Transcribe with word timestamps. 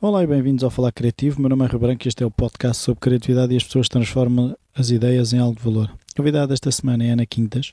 Olá 0.00 0.22
e 0.22 0.26
bem-vindos 0.26 0.64
ao 0.64 0.70
Falar 0.70 0.92
Criativo. 0.92 1.40
Meu 1.40 1.48
nome 1.48 1.64
é 1.64 1.68
Rui 1.68 1.78
Branco 1.78 2.04
e 2.04 2.08
este 2.08 2.22
é 2.22 2.26
o 2.26 2.30
podcast 2.30 2.82
sobre 2.82 3.00
criatividade 3.00 3.54
e 3.54 3.56
as 3.56 3.62
pessoas 3.62 3.88
transformam 3.88 4.54
as 4.74 4.90
ideias 4.90 5.32
em 5.32 5.38
algo 5.38 5.56
de 5.56 5.62
valor. 5.62 5.88
A 5.88 6.16
convidada 6.16 6.48
desta 6.48 6.70
semana 6.70 7.04
é 7.04 7.10
Ana 7.10 7.24
Quintas, 7.24 7.72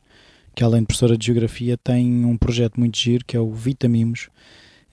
que 0.55 0.63
além 0.63 0.81
de 0.81 0.87
professora 0.87 1.17
de 1.17 1.25
Geografia 1.25 1.75
tem 1.77 2.23
um 2.23 2.37
projeto 2.37 2.79
muito 2.79 2.97
giro 2.97 3.25
que 3.25 3.35
é 3.35 3.39
o 3.39 3.51
Vitamimos, 3.51 4.29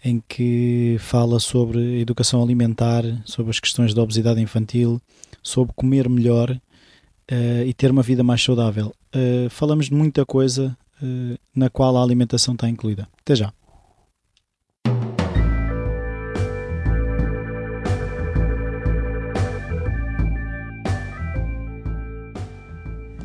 em 0.02 0.22
que 0.26 0.96
fala 0.98 1.38
sobre 1.38 2.00
educação 2.00 2.42
alimentar, 2.42 3.04
sobre 3.26 3.50
as 3.50 3.60
questões 3.60 3.92
da 3.92 4.02
obesidade 4.02 4.40
infantil, 4.40 5.00
sobre 5.42 5.74
comer 5.74 6.08
melhor 6.08 6.50
uh, 6.50 7.64
e 7.64 7.74
ter 7.74 7.90
uma 7.90 8.02
vida 8.02 8.24
mais 8.24 8.42
saudável. 8.42 8.92
Uh, 9.14 9.50
falamos 9.50 9.86
de 9.86 9.94
muita 9.94 10.24
coisa 10.24 10.76
uh, 11.02 11.38
na 11.54 11.68
qual 11.68 11.96
a 11.96 12.02
alimentação 12.02 12.54
está 12.54 12.68
incluída. 12.68 13.06
Até 13.20 13.36
já! 13.36 13.52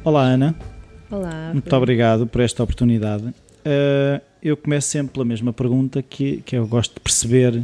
Olá, 0.04 0.24
Ana. 0.24 0.54
Olá. 1.10 1.52
Muito 1.54 1.74
obrigado 1.74 2.28
por 2.28 2.42
esta 2.42 2.62
oportunidade. 2.62 3.24
Uh, 3.26 4.22
eu 4.42 4.58
começo 4.58 4.90
sempre 4.90 5.14
pela 5.14 5.24
mesma 5.24 5.54
pergunta 5.54 6.02
que, 6.02 6.42
que 6.46 6.58
eu 6.58 6.68
gosto 6.68 6.96
de 6.96 7.00
perceber, 7.00 7.64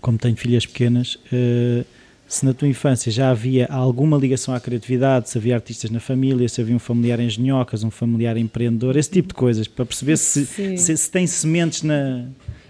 como 0.00 0.18
tenho 0.18 0.36
filhas 0.36 0.66
pequenas, 0.66 1.14
uh, 1.14 1.84
se 2.26 2.44
na 2.44 2.52
tua 2.52 2.66
infância 2.66 3.12
já 3.12 3.30
havia 3.30 3.66
alguma 3.66 4.18
ligação 4.18 4.52
à 4.52 4.58
criatividade, 4.58 5.30
se 5.30 5.38
havia 5.38 5.54
artistas 5.54 5.90
na 5.92 6.00
família, 6.00 6.48
se 6.48 6.60
havia 6.60 6.74
um 6.74 6.80
familiar 6.80 7.20
engenhocas, 7.20 7.84
um 7.84 7.90
familiar 7.90 8.36
empreendedor, 8.36 8.96
esse 8.96 9.10
tipo 9.10 9.28
de 9.28 9.34
coisas, 9.34 9.68
para 9.68 9.86
perceber 9.86 10.16
se, 10.16 10.44
se, 10.44 10.96
se, 10.96 11.10
tem 11.10 11.24
sementes 11.24 11.84
na, 11.84 12.24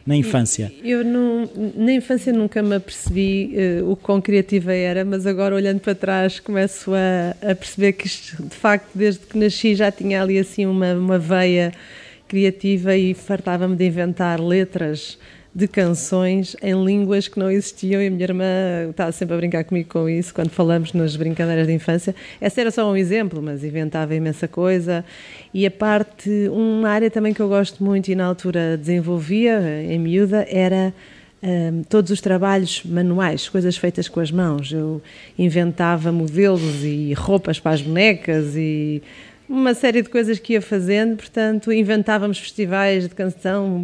na 0.08 0.16
infância? 0.16 0.72
Eu 0.82 1.04
não, 1.04 1.46
na 1.76 1.92
infância 1.92 2.32
nunca 2.32 2.62
me 2.62 2.74
apercebi 2.74 3.54
uh, 3.82 3.90
o 3.90 3.94
quão 3.94 4.22
criativa 4.22 4.72
era, 4.72 5.04
mas 5.04 5.26
agora 5.26 5.54
olhando 5.54 5.80
para 5.80 5.94
trás 5.94 6.40
começo 6.40 6.92
a, 6.94 7.50
a, 7.50 7.54
perceber 7.54 7.92
que 7.92 8.06
isto, 8.06 8.42
de 8.42 8.56
facto, 8.56 8.88
desde 8.94 9.20
que 9.26 9.36
nasci 9.36 9.74
já 9.74 9.92
tinha 9.92 10.22
ali 10.22 10.38
assim 10.38 10.64
uma, 10.64 10.94
uma 10.94 11.18
veia 11.18 11.74
criativa 12.26 12.96
e 12.96 13.12
fartava-me 13.12 13.76
de 13.76 13.84
inventar 13.84 14.40
letras 14.40 15.18
de 15.54 15.66
canções 15.66 16.56
em 16.62 16.84
línguas 16.84 17.26
que 17.26 17.38
não 17.38 17.50
existiam 17.50 18.00
e 18.00 18.06
a 18.06 18.10
minha 18.10 18.24
irmã 18.24 18.44
estava 18.90 19.10
sempre 19.12 19.34
a 19.34 19.38
brincar 19.38 19.64
comigo 19.64 19.88
com 19.88 20.08
isso 20.08 20.32
quando 20.32 20.50
falamos 20.50 20.92
nas 20.92 21.16
brincadeiras 21.16 21.66
de 21.66 21.72
infância. 21.72 22.14
Essa 22.40 22.60
era 22.60 22.70
só 22.70 22.90
um 22.90 22.96
exemplo, 22.96 23.42
mas 23.42 23.64
inventava 23.64 24.14
imensa 24.14 24.46
coisa. 24.46 25.04
E 25.52 25.66
a 25.66 25.70
parte, 25.70 26.30
uma 26.50 26.88
área 26.88 27.10
também 27.10 27.32
que 27.32 27.40
eu 27.40 27.48
gosto 27.48 27.82
muito 27.82 28.08
e 28.08 28.14
na 28.14 28.26
altura 28.26 28.76
desenvolvia, 28.76 29.82
em 29.82 29.98
miúda, 29.98 30.46
era 30.48 30.92
um, 31.42 31.82
todos 31.82 32.10
os 32.10 32.20
trabalhos 32.20 32.82
manuais, 32.84 33.48
coisas 33.48 33.76
feitas 33.76 34.08
com 34.08 34.20
as 34.20 34.30
mãos. 34.30 34.70
Eu 34.72 35.02
inventava 35.38 36.12
modelos 36.12 36.84
e 36.84 37.12
roupas 37.14 37.58
para 37.58 37.72
as 37.72 37.82
bonecas 37.82 38.54
e 38.54 39.02
uma 39.48 39.72
série 39.72 40.02
de 40.02 40.10
coisas 40.10 40.38
que 40.38 40.52
ia 40.52 40.62
fazendo, 40.62 41.16
portanto, 41.16 41.72
inventávamos 41.72 42.38
festivais 42.38 43.08
de 43.08 43.14
canção, 43.14 43.82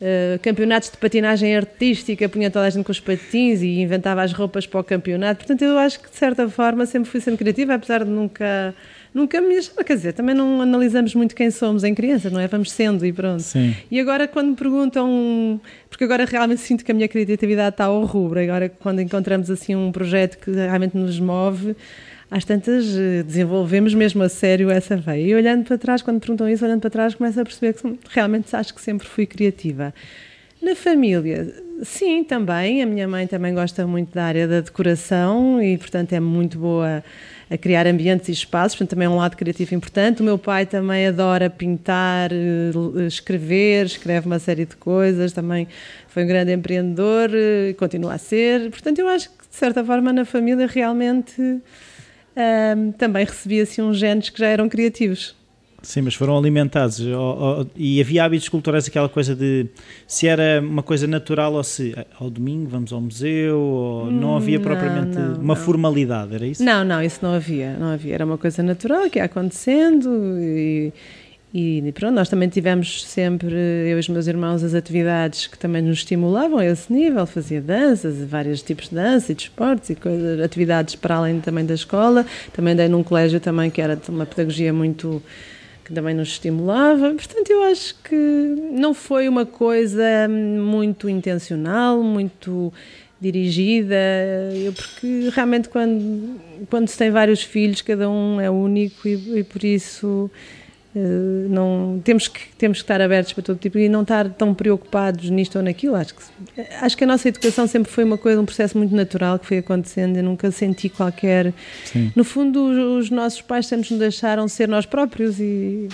uh, 0.00 0.38
campeonatos 0.40 0.90
de 0.90 0.96
patinagem 0.96 1.56
artística, 1.56 2.28
punha 2.28 2.50
toda 2.50 2.66
a 2.66 2.70
gente 2.70 2.84
com 2.84 2.92
os 2.92 3.00
patins 3.00 3.62
e 3.62 3.80
inventava 3.80 4.22
as 4.22 4.32
roupas 4.32 4.66
para 4.66 4.80
o 4.80 4.84
campeonato. 4.84 5.38
Portanto, 5.38 5.62
eu 5.62 5.78
acho 5.78 6.00
que 6.00 6.10
de 6.10 6.16
certa 6.16 6.48
forma 6.48 6.86
sempre 6.86 7.10
fui 7.10 7.20
sendo 7.20 7.36
criativa, 7.36 7.74
apesar 7.74 8.04
de 8.04 8.10
nunca 8.10 8.74
nunca 9.12 9.40
me 9.40 9.56
achava, 9.56 9.82
quer 9.82 9.96
dizer, 9.96 10.12
também 10.12 10.34
não 10.34 10.62
analisamos 10.62 11.14
muito 11.14 11.34
quem 11.34 11.50
somos 11.50 11.82
em 11.82 11.94
criança, 11.94 12.30
não 12.30 12.38
é? 12.40 12.46
Vamos 12.46 12.70
sendo 12.70 13.04
e 13.04 13.12
pronto. 13.12 13.42
Sim. 13.42 13.74
E 13.90 13.98
agora 13.98 14.28
quando 14.28 14.50
me 14.50 14.56
perguntam, 14.56 15.60
porque 15.88 16.04
agora 16.04 16.24
realmente 16.24 16.60
sinto 16.60 16.84
que 16.84 16.92
a 16.92 16.94
minha 16.94 17.08
criatividade 17.08 17.74
está 17.74 17.86
ao 17.86 18.04
rubro, 18.04 18.40
agora 18.40 18.68
quando 18.68 19.00
encontramos 19.00 19.50
assim 19.50 19.74
um 19.74 19.90
projeto 19.90 20.38
que 20.38 20.50
realmente 20.50 20.96
nos 20.96 21.18
move, 21.18 21.76
às 22.30 22.44
tantas 22.44 22.86
eh, 22.96 23.22
desenvolvemos 23.22 23.92
mesmo 23.92 24.22
a 24.22 24.28
sério 24.28 24.70
essa 24.70 24.96
veia. 24.96 25.26
E 25.26 25.34
olhando 25.34 25.64
para 25.64 25.76
trás, 25.76 26.00
quando 26.00 26.20
perguntam 26.20 26.48
isso, 26.48 26.64
olhando 26.64 26.80
para 26.80 26.90
trás, 26.90 27.14
começo 27.14 27.40
a 27.40 27.44
perceber 27.44 27.74
que 27.74 27.98
realmente 28.08 28.54
acho 28.54 28.72
que 28.72 28.80
sempre 28.80 29.06
fui 29.06 29.26
criativa. 29.26 29.92
Na 30.62 30.76
família, 30.76 31.52
sim, 31.82 32.22
também. 32.22 32.82
A 32.82 32.86
minha 32.86 33.08
mãe 33.08 33.26
também 33.26 33.54
gosta 33.54 33.86
muito 33.86 34.14
da 34.14 34.24
área 34.24 34.46
da 34.46 34.60
decoração 34.60 35.60
e, 35.60 35.76
portanto, 35.78 36.12
é 36.12 36.20
muito 36.20 36.58
boa 36.58 37.02
a 37.50 37.58
criar 37.58 37.84
ambientes 37.86 38.28
e 38.28 38.32
espaços, 38.32 38.76
portanto, 38.76 38.90
também 38.90 39.06
é 39.06 39.08
um 39.08 39.16
lado 39.16 39.36
criativo 39.36 39.74
importante. 39.74 40.20
O 40.20 40.24
meu 40.24 40.38
pai 40.38 40.66
também 40.66 41.08
adora 41.08 41.50
pintar, 41.50 42.30
eh, 42.32 43.06
escrever, 43.08 43.86
escreve 43.86 44.26
uma 44.26 44.38
série 44.38 44.64
de 44.64 44.76
coisas, 44.76 45.32
também 45.32 45.66
foi 46.06 46.22
um 46.22 46.26
grande 46.28 46.52
empreendedor 46.52 47.30
e 47.30 47.70
eh, 47.70 47.72
continua 47.72 48.14
a 48.14 48.18
ser. 48.18 48.70
Portanto, 48.70 49.00
eu 49.00 49.08
acho 49.08 49.30
que, 49.30 49.48
de 49.48 49.56
certa 49.56 49.84
forma, 49.84 50.12
na 50.12 50.24
família 50.24 50.68
realmente 50.68 51.60
um, 52.36 52.92
também 52.92 53.24
recebia 53.24 53.62
assim 53.62 53.82
uns 53.82 53.98
genes 53.98 54.30
que 54.30 54.38
já 54.38 54.46
eram 54.46 54.68
criativos. 54.68 55.34
Sim, 55.82 56.02
mas 56.02 56.14
foram 56.14 56.36
alimentados 56.36 57.00
ou, 57.00 57.16
ou, 57.16 57.66
e 57.74 58.00
havia 58.00 58.24
hábitos 58.24 58.48
culturais, 58.50 58.86
aquela 58.86 59.08
coisa 59.08 59.34
de 59.34 59.66
se 60.06 60.26
era 60.26 60.60
uma 60.60 60.82
coisa 60.82 61.06
natural 61.06 61.54
ou 61.54 61.64
se 61.64 61.94
ao 62.18 62.28
domingo 62.28 62.68
vamos 62.68 62.92
ao 62.92 63.00
museu, 63.00 63.58
ou 63.58 64.10
não 64.10 64.36
havia 64.36 64.58
hum, 64.58 64.62
propriamente 64.62 65.18
não, 65.18 65.34
uma 65.36 65.54
não. 65.54 65.56
formalidade, 65.56 66.34
era 66.34 66.46
isso? 66.46 66.62
Não, 66.62 66.84
não, 66.84 67.02
isso 67.02 67.20
não 67.22 67.32
havia, 67.32 67.78
não 67.78 67.92
havia. 67.92 68.14
Era 68.14 68.26
uma 68.26 68.36
coisa 68.36 68.62
natural 68.62 69.08
que 69.08 69.18
ia 69.18 69.24
acontecendo 69.24 70.10
e, 70.38 70.92
e 71.52 71.90
pronto, 71.92 72.14
nós 72.14 72.28
também 72.28 72.48
tivemos 72.48 73.04
sempre, 73.04 73.52
eu 73.52 73.96
e 73.96 74.00
os 74.00 74.08
meus 74.08 74.28
irmãos, 74.28 74.62
as 74.62 74.72
atividades 74.72 75.48
que 75.48 75.58
também 75.58 75.82
nos 75.82 75.98
estimulavam 75.98 76.58
a 76.58 76.66
esse 76.66 76.92
nível. 76.92 77.26
Fazia 77.26 77.60
danças, 77.60 78.22
vários 78.24 78.62
tipos 78.62 78.88
de 78.88 78.94
dança 78.94 79.32
e 79.32 79.34
de 79.34 79.42
esportes 79.42 79.90
e 79.90 79.96
coisas, 79.96 80.40
atividades 80.40 80.94
para 80.94 81.16
além 81.16 81.40
também 81.40 81.66
da 81.66 81.74
escola. 81.74 82.24
Também 82.52 82.76
dei 82.76 82.86
num 82.88 83.02
colégio 83.02 83.40
também 83.40 83.68
que 83.68 83.82
era 83.82 83.98
uma 84.08 84.24
pedagogia 84.24 84.72
muito 84.72 85.20
que 85.84 85.92
também 85.92 86.14
nos 86.14 86.28
estimulava. 86.28 87.10
Portanto, 87.10 87.50
eu 87.50 87.64
acho 87.64 87.96
que 88.04 88.14
não 88.14 88.94
foi 88.94 89.28
uma 89.28 89.44
coisa 89.44 90.28
muito 90.28 91.08
intencional, 91.08 92.00
muito 92.00 92.72
dirigida, 93.20 93.96
eu, 94.54 94.72
porque 94.72 95.28
realmente 95.34 95.68
quando, 95.68 96.40
quando 96.70 96.88
se 96.88 96.96
tem 96.96 97.10
vários 97.10 97.42
filhos, 97.42 97.82
cada 97.82 98.08
um 98.08 98.40
é 98.40 98.48
único 98.48 99.06
e, 99.06 99.40
e 99.40 99.44
por 99.44 99.62
isso 99.62 100.30
Uh, 100.92 101.48
não 101.48 102.00
temos 102.02 102.26
que 102.26 102.40
temos 102.58 102.78
que 102.78 102.82
estar 102.82 103.00
abertos 103.00 103.32
para 103.32 103.44
todo 103.44 103.58
tipo 103.60 103.78
e 103.78 103.88
não 103.88 104.02
estar 104.02 104.28
tão 104.30 104.52
preocupados 104.52 105.30
nisto 105.30 105.54
ou 105.54 105.62
naquilo 105.62 105.94
acho 105.94 106.16
que 106.16 106.22
acho 106.80 106.96
que 106.96 107.04
a 107.04 107.06
nossa 107.06 107.28
educação 107.28 107.68
sempre 107.68 107.92
foi 107.92 108.02
uma 108.02 108.18
coisa 108.18 108.40
um 108.40 108.44
processo 108.44 108.76
muito 108.76 108.92
natural 108.92 109.38
que 109.38 109.46
foi 109.46 109.58
acontecendo 109.58 110.18
e 110.18 110.22
nunca 110.22 110.50
senti 110.50 110.88
qualquer 110.88 111.54
Sim. 111.84 112.10
no 112.16 112.24
fundo 112.24 112.64
os, 112.64 113.04
os, 113.04 113.10
nossos 113.10 113.40
pais 113.40 113.68
sempre 113.68 113.88
nos 113.88 114.00
deixaram 114.00 114.48
ser 114.48 114.66
nós 114.66 114.84
próprios 114.84 115.38
e 115.38 115.88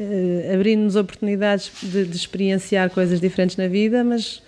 uh, 0.00 0.52
abrindo-nos 0.52 0.96
oportunidades 0.96 1.70
de, 1.80 2.04
de 2.04 2.16
experienciar 2.16 2.90
coisas 2.90 3.20
diferentes 3.20 3.56
na 3.56 3.68
vida 3.68 4.02
mas 4.02 4.42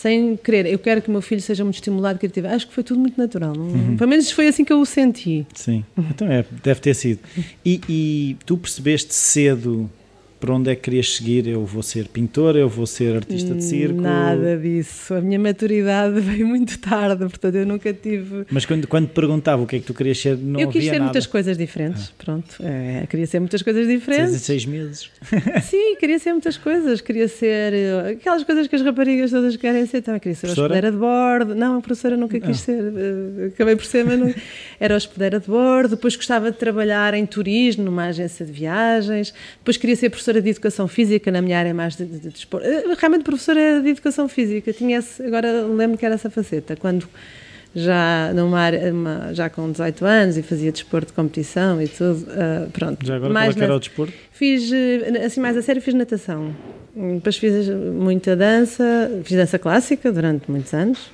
sem 0.00 0.36
querer. 0.36 0.66
Eu 0.66 0.78
quero 0.78 1.02
que 1.02 1.08
o 1.08 1.12
meu 1.12 1.20
filho 1.20 1.42
seja 1.42 1.62
muito 1.62 1.74
estimulado 1.74 2.18
criativo. 2.18 2.48
Acho 2.48 2.66
que 2.66 2.72
foi 2.72 2.82
tudo 2.82 2.98
muito 2.98 3.18
natural. 3.18 3.54
Não? 3.54 3.66
Uhum. 3.66 3.96
Pelo 3.98 4.08
menos 4.08 4.30
foi 4.30 4.48
assim 4.48 4.64
que 4.64 4.72
eu 4.72 4.80
o 4.80 4.86
senti. 4.86 5.46
Sim, 5.54 5.84
então 5.98 6.26
é, 6.26 6.44
deve 6.62 6.80
ter 6.80 6.94
sido. 6.94 7.20
E, 7.64 7.80
e 7.88 8.36
tu 8.46 8.56
percebeste 8.56 9.12
cedo 9.12 9.90
para 10.40 10.54
onde 10.54 10.70
é 10.70 10.74
que 10.74 10.80
querias 10.82 11.14
seguir? 11.14 11.46
Eu 11.46 11.66
vou 11.66 11.82
ser 11.82 12.08
pintor, 12.08 12.56
eu 12.56 12.68
vou 12.68 12.86
ser 12.86 13.16
artista 13.16 13.54
de 13.54 13.62
circo? 13.62 14.00
Nada 14.00 14.56
disso. 14.56 15.12
A 15.12 15.20
minha 15.20 15.38
maturidade 15.38 16.18
veio 16.20 16.46
muito 16.46 16.78
tarde, 16.78 17.26
portanto 17.26 17.54
eu 17.54 17.66
nunca 17.66 17.92
tive. 17.92 18.46
Mas 18.50 18.64
quando, 18.64 18.88
quando 18.88 19.08
perguntava 19.08 19.62
o 19.62 19.66
que 19.66 19.76
é 19.76 19.78
que 19.80 19.84
tu 19.84 19.92
querias 19.92 20.18
ser, 20.18 20.38
não 20.38 20.58
Eu 20.58 20.68
quis 20.68 20.84
ser 20.84 20.92
nada. 20.92 21.04
muitas 21.04 21.26
coisas 21.26 21.58
diferentes, 21.58 22.08
ah. 22.08 22.24
pronto. 22.24 22.56
É, 22.60 23.06
queria 23.06 23.26
ser 23.26 23.38
muitas 23.38 23.62
coisas 23.62 23.86
diferentes. 23.86 24.30
Seis, 24.30 24.42
seis 24.42 24.66
meses. 24.66 25.10
Sim, 25.62 25.96
queria 25.96 26.18
ser 26.18 26.32
muitas 26.32 26.56
coisas. 26.56 27.02
Queria 27.02 27.28
ser 27.28 27.74
eh, 27.74 28.10
aquelas 28.12 28.42
coisas 28.42 28.66
que 28.66 28.76
as 28.76 28.82
raparigas 28.82 29.30
todas 29.30 29.56
querem 29.56 29.84
ser. 29.84 30.00
Também 30.00 30.20
queria 30.20 30.34
ser 30.34 30.46
professora? 30.46 30.74
hospedeira 30.74 30.90
de 30.90 30.98
bordo. 30.98 31.54
Não, 31.54 31.78
a 31.78 31.80
professora 31.82 32.16
nunca 32.16 32.40
quis 32.40 32.60
ser. 32.60 32.80
Eh, 32.80 33.46
acabei 33.48 33.76
por 33.76 33.84
ser, 33.84 34.06
mas 34.06 34.18
não... 34.18 34.34
era 34.80 34.96
hospedeira 34.96 35.38
de 35.38 35.46
bordo. 35.46 35.90
Depois 35.90 36.16
gostava 36.16 36.50
de 36.50 36.56
trabalhar 36.56 37.12
em 37.12 37.26
turismo, 37.26 37.84
numa 37.84 38.06
agência 38.06 38.46
de 38.46 38.52
viagens. 38.52 39.34
Depois 39.58 39.76
queria 39.76 39.96
ser 39.96 40.08
professora 40.08 40.29
professora 40.30 40.42
de 40.42 40.50
Educação 40.50 40.88
Física, 40.88 41.30
na 41.30 41.42
minha 41.42 41.58
área 41.58 41.74
mais 41.74 41.96
de, 41.96 42.04
de, 42.04 42.20
de 42.20 42.28
desporto. 42.30 42.66
Eh, 42.66 42.84
realmente 42.98 43.24
professora 43.24 43.80
de 43.82 43.88
Educação 43.88 44.28
Física, 44.28 44.72
tinha 44.72 44.98
esse, 44.98 45.22
agora 45.22 45.62
lembro 45.62 45.98
que 45.98 46.06
era 46.06 46.14
essa 46.14 46.30
faceta, 46.30 46.76
quando 46.76 47.08
já 47.74 48.32
numa 48.34 48.58
área, 48.58 48.92
uma, 48.92 49.32
já 49.32 49.48
com 49.48 49.70
18 49.70 50.04
anos 50.04 50.36
e 50.36 50.42
fazia 50.42 50.72
desporto 50.72 51.08
de 51.08 51.12
competição 51.12 51.80
e 51.80 51.88
tudo, 51.88 52.26
uh, 52.30 52.70
pronto. 52.70 53.04
Já 53.04 53.16
agora 53.16 53.32
mais 53.32 53.54
qual 53.54 53.62
é 53.62 53.64
era 53.64 53.76
o 53.76 53.78
desporto? 53.78 54.12
Fiz, 54.32 54.70
eh, 54.72 55.24
assim 55.24 55.40
mais 55.40 55.56
a 55.56 55.62
sério, 55.62 55.80
fiz 55.82 55.94
natação. 55.94 56.54
Depois 56.94 57.36
fiz 57.36 57.68
muita 57.68 58.34
dança, 58.34 59.10
fiz 59.24 59.36
dança 59.36 59.58
clássica 59.58 60.10
durante 60.10 60.50
muitos 60.50 60.74
anos, 60.74 61.10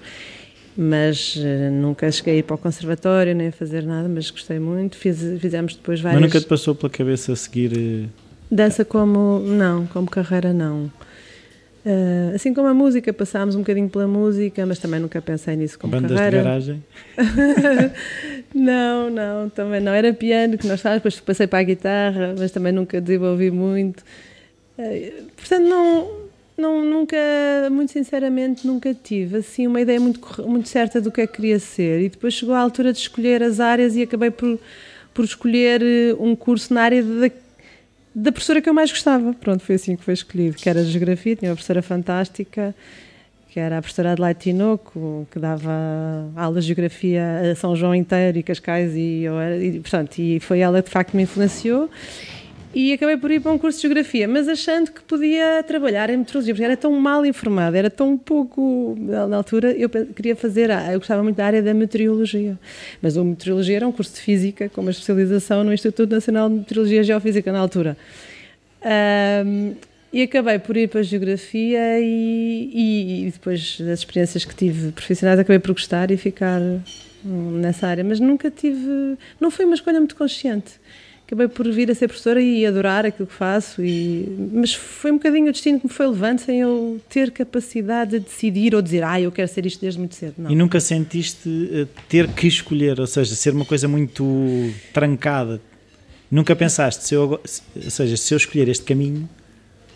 mas 0.76 1.36
uh, 1.36 1.70
nunca 1.70 2.10
cheguei 2.10 2.34
a 2.34 2.36
ir 2.38 2.42
para 2.42 2.54
o 2.54 2.58
conservatório 2.58 3.34
nem 3.34 3.48
a 3.48 3.52
fazer 3.52 3.82
nada, 3.82 4.08
mas 4.08 4.30
gostei 4.30 4.58
muito. 4.58 4.96
Fiz, 4.96 5.18
fizemos 5.38 5.74
depois 5.74 6.00
várias... 6.00 6.20
Mas 6.20 6.30
nunca 6.30 6.40
te 6.40 6.48
passou 6.48 6.74
pela 6.74 6.90
cabeça 6.90 7.34
seguir... 7.36 8.08
Dança 8.50 8.84
como. 8.84 9.40
Não, 9.40 9.87
como 9.87 10.08
carreira 10.08 10.52
não. 10.52 10.90
Uh, 11.87 12.34
assim 12.34 12.52
como 12.52 12.66
a 12.66 12.75
música, 12.75 13.12
passámos 13.12 13.54
um 13.54 13.60
bocadinho 13.60 13.88
pela 13.88 14.08
música, 14.08 14.66
mas 14.66 14.81
também 14.81 14.98
nunca 14.98 15.22
pensei 15.22 15.54
nisso 15.54 15.78
como 15.78 15.93
Bandas 15.93 16.19
carreira. 16.19 16.38
de 16.38 16.44
garagem? 16.44 16.84
não, 18.52 19.08
não, 19.08 19.48
também 19.50 19.81
não. 19.81 19.93
Era 19.93 20.12
piano 20.12 20.58
que 20.58 20.66
nós 20.66 20.81
estávamos, 20.81 20.98
depois 20.98 21.20
passei 21.20 21.46
para 21.46 21.60
a 21.60 21.62
guitarra, 21.62 22.34
mas 22.37 22.50
também 22.50 22.72
nunca 22.72 23.00
desenvolvi 23.00 23.52
muito. 23.52 24.00
Uh, 24.76 25.31
portanto, 25.37 25.62
não, 25.62 26.26
não, 26.58 26.84
nunca, 26.84 27.16
muito 27.70 27.92
sinceramente, 27.92 28.66
nunca 28.66 28.92
tive 28.92 29.37
assim 29.37 29.69
uma 29.69 29.81
ideia 29.81 30.00
muito, 30.00 30.20
muito 30.42 30.69
certa 30.69 31.00
do 31.00 31.12
que 31.12 31.20
é 31.20 31.26
que 31.28 31.34
queria 31.34 31.60
ser. 31.60 32.00
E 32.00 32.08
depois 32.08 32.34
chegou 32.34 32.56
a 32.56 32.58
altura 32.58 32.92
de 32.92 32.99
escolher 32.99 33.44
as 33.44 33.60
áreas 33.60 33.94
e 33.94 34.02
acabei 34.02 34.32
por, 34.32 34.58
por 35.14 35.25
escolher 35.25 35.82
eh, 35.82 36.16
um 36.19 36.34
curso 36.34 36.75
na 36.75 36.82
área 36.82 37.00
da 37.00 37.31
da 38.18 38.32
professora 38.32 38.62
que 38.62 38.68
eu 38.68 38.72
mais 38.72 38.90
gostava. 38.90 39.34
Pronto, 39.34 39.62
foi 39.62 39.74
assim 39.74 39.94
que 39.94 40.02
foi 40.02 40.14
escolhido, 40.14 40.56
que 40.56 40.68
era 40.70 40.82
Geografia, 40.82 41.36
tinha 41.36 41.50
uma 41.50 41.54
professora 41.54 41.82
fantástica, 41.82 42.74
que 43.50 43.60
era 43.60 43.76
a 43.76 43.82
professora 43.82 44.12
Adelaide 44.12 44.40
Tinoco, 44.40 45.28
que 45.30 45.38
dava 45.38 45.70
aulas 46.34 46.64
de 46.64 46.68
Geografia 46.68 47.52
a 47.52 47.54
São 47.54 47.76
João 47.76 47.94
inteiro 47.94 48.38
e 48.38 48.42
Cascais, 48.42 48.94
e, 48.94 49.22
eu 49.22 49.38
era, 49.38 49.62
e, 49.62 49.78
portanto, 49.80 50.18
e 50.18 50.40
foi 50.40 50.60
ela 50.60 50.80
que 50.80 50.88
de 50.88 50.92
facto 50.92 51.14
me 51.14 51.24
influenciou. 51.24 51.90
E 52.78 52.93
acabei 52.93 53.17
por 53.17 53.31
ir 53.31 53.40
para 53.40 53.50
um 53.50 53.56
curso 53.56 53.78
de 53.78 53.82
Geografia, 53.84 54.28
mas 54.28 54.46
achando 54.46 54.90
que 54.90 55.00
podia 55.00 55.64
trabalhar 55.67 56.11
em 56.11 56.19
meteorologia, 56.19 56.52
porque 56.52 56.62
era 56.62 56.76
tão 56.76 56.93
mal 56.93 57.25
informada, 57.25 57.78
era 57.78 57.88
tão 57.88 58.19
pouco. 58.19 58.94
Na 58.99 59.34
altura, 59.34 59.73
eu 59.73 59.88
queria 59.88 60.37
fazer. 60.37 60.69
Eu 60.93 60.99
gostava 60.99 61.23
muito 61.23 61.37
da 61.37 61.46
área 61.46 61.62
da 61.62 61.73
meteorologia. 61.73 62.58
Mas 63.00 63.17
a 63.17 63.25
meteorologia 63.25 63.76
era 63.76 63.88
um 63.88 63.93
curso 63.93 64.12
de 64.17 64.20
física, 64.20 64.69
com 64.69 64.82
uma 64.82 64.90
especialização 64.90 65.64
no 65.64 65.73
Instituto 65.73 66.11
Nacional 66.11 66.50
de 66.50 66.56
Meteorologia 66.56 67.00
e 67.00 67.05
Geofísica, 67.05 67.50
na 67.50 67.61
altura. 67.61 67.96
Um, 69.46 69.75
e 70.12 70.20
acabei 70.20 70.58
por 70.58 70.76
ir 70.76 70.90
para 70.90 71.00
a 71.00 71.02
Geografia 71.02 71.99
e, 71.99 72.70
e, 72.75 73.26
e, 73.26 73.31
depois 73.31 73.81
das 73.81 74.00
experiências 74.00 74.44
que 74.44 74.55
tive 74.55 74.93
profissionais, 74.93 75.40
acabei 75.40 75.61
por 75.61 75.73
gostar 75.73 76.11
e 76.11 76.19
ficar 76.19 76.61
hum, 76.61 77.52
nessa 77.58 77.87
área. 77.87 78.05
Mas 78.05 78.20
nunca 78.20 78.50
tive. 78.50 79.17
Não 79.40 79.50
foi 79.50 79.64
uma 79.64 79.76
escolha 79.76 79.99
muito 79.99 80.14
consciente 80.14 80.73
acabei 81.26 81.49
por 81.49 81.69
vir 81.73 81.90
a 81.90 81.94
ser 81.94 82.06
professora 82.06 82.40
e 82.40 82.64
adorar 82.64 83.05
aquilo 83.05 83.26
que 83.26 83.34
faço, 83.34 83.84
e, 83.84 84.49
mas 84.52 84.73
foi 84.73 85.11
um 85.11 85.17
bocadinho 85.17 85.49
o 85.49 85.52
destino 85.52 85.81
que 85.81 85.87
me 85.87 85.93
foi 85.93 86.06
levando 86.06 86.38
sem 86.38 86.61
eu 86.61 87.00
ter 87.08 87.32
capacidade 87.32 88.12
de 88.12 88.20
decidir 88.20 88.75
ou 88.76 88.81
dizer, 88.81 89.02
ah, 89.02 89.20
eu 89.20 89.32
quero 89.32 89.49
ser 89.49 89.67
isto 89.67 89.81
desde 89.81 89.99
muito 89.99 90.14
cedo. 90.14 90.34
Não. 90.38 90.50
E 90.50 90.55
nunca 90.55 90.78
sentiste 90.78 91.49
uh, 91.49 91.88
ter 92.08 92.28
que 92.28 92.46
escolher, 92.46 93.00
ou 93.00 93.06
seja, 93.08 93.34
ser 93.34 93.52
uma 93.52 93.64
coisa 93.64 93.88
muito 93.88 94.25
trancada? 94.93 95.61
Nunca 96.31 96.55
pensaste, 96.55 97.05
se 97.05 97.14
eu, 97.14 97.31
ou 97.31 97.90
seja, 97.90 98.17
se 98.17 98.32
eu 98.32 98.37
escolher 98.37 98.69
este 98.69 98.84
caminho, 98.84 99.28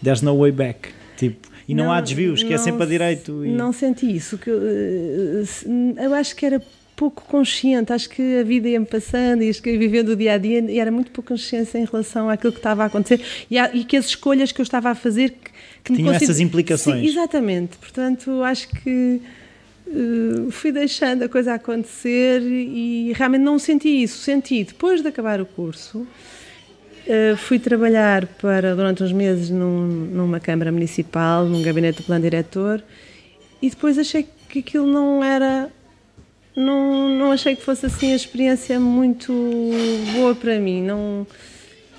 there's 0.02 0.22
no 0.22 0.36
way 0.36 0.50
back. 0.50 0.88
Tipo, 1.16 1.48
e 1.68 1.74
não, 1.74 1.84
não 1.84 1.92
há 1.92 2.00
desvios, 2.00 2.42
que 2.42 2.52
é 2.52 2.58
sempre 2.58 2.82
a 2.82 2.86
direito. 2.86 3.44
E... 3.44 3.50
Não 3.50 3.72
senti 3.72 4.16
isso. 4.16 4.36
Que, 4.36 4.50
eu 4.50 6.14
acho 6.14 6.34
que 6.34 6.44
era 6.44 6.60
pouco 7.00 7.24
consciente, 7.24 7.94
acho 7.94 8.10
que 8.10 8.40
a 8.40 8.42
vida 8.42 8.68
ia-me 8.68 8.84
passando 8.84 9.42
e 9.42 9.46
ia 9.46 9.78
vivendo 9.78 10.10
o 10.10 10.16
dia 10.16 10.34
a 10.34 10.38
dia 10.38 10.60
e 10.70 10.78
era 10.78 10.90
muito 10.90 11.10
pouco 11.10 11.28
consciência 11.28 11.78
em 11.78 11.86
relação 11.86 12.28
àquilo 12.28 12.52
que 12.52 12.58
estava 12.58 12.82
a 12.82 12.86
acontecer 12.88 13.24
e, 13.50 13.58
a, 13.58 13.74
e 13.74 13.84
que 13.84 13.96
as 13.96 14.04
escolhas 14.04 14.52
que 14.52 14.60
eu 14.60 14.62
estava 14.62 14.90
a 14.90 14.94
fazer 14.94 15.30
que, 15.30 15.50
que 15.82 15.94
tinham 15.94 16.12
essas 16.12 16.40
implicações. 16.40 17.00
Sim, 17.00 17.06
exatamente, 17.06 17.78
portanto 17.78 18.42
acho 18.42 18.68
que 18.68 19.22
uh, 19.86 20.50
fui 20.50 20.72
deixando 20.72 21.22
a 21.22 21.28
coisa 21.30 21.54
acontecer 21.54 22.42
e 22.42 23.14
realmente 23.14 23.44
não 23.44 23.58
senti 23.58 24.02
isso, 24.02 24.18
senti 24.18 24.62
depois 24.62 25.00
de 25.00 25.08
acabar 25.08 25.40
o 25.40 25.46
curso. 25.46 26.06
Uh, 27.06 27.34
fui 27.38 27.58
trabalhar 27.58 28.26
para 28.26 28.76
durante 28.76 29.02
uns 29.02 29.12
meses 29.12 29.48
num, 29.48 29.86
numa 29.86 30.38
Câmara 30.38 30.70
Municipal, 30.70 31.46
num 31.46 31.62
gabinete 31.62 32.02
do 32.02 32.04
plano 32.04 32.22
diretor, 32.22 32.84
e 33.62 33.70
depois 33.70 33.96
achei 33.96 34.28
que 34.50 34.58
aquilo 34.58 34.86
não 34.86 35.24
era 35.24 35.70
não, 36.56 37.08
não 37.08 37.32
achei 37.32 37.54
que 37.54 37.62
fosse 37.62 37.86
assim 37.86 38.12
a 38.12 38.16
experiência 38.16 38.78
muito 38.80 39.32
boa 40.14 40.34
para 40.34 40.58
mim. 40.58 40.82
Não 40.82 41.26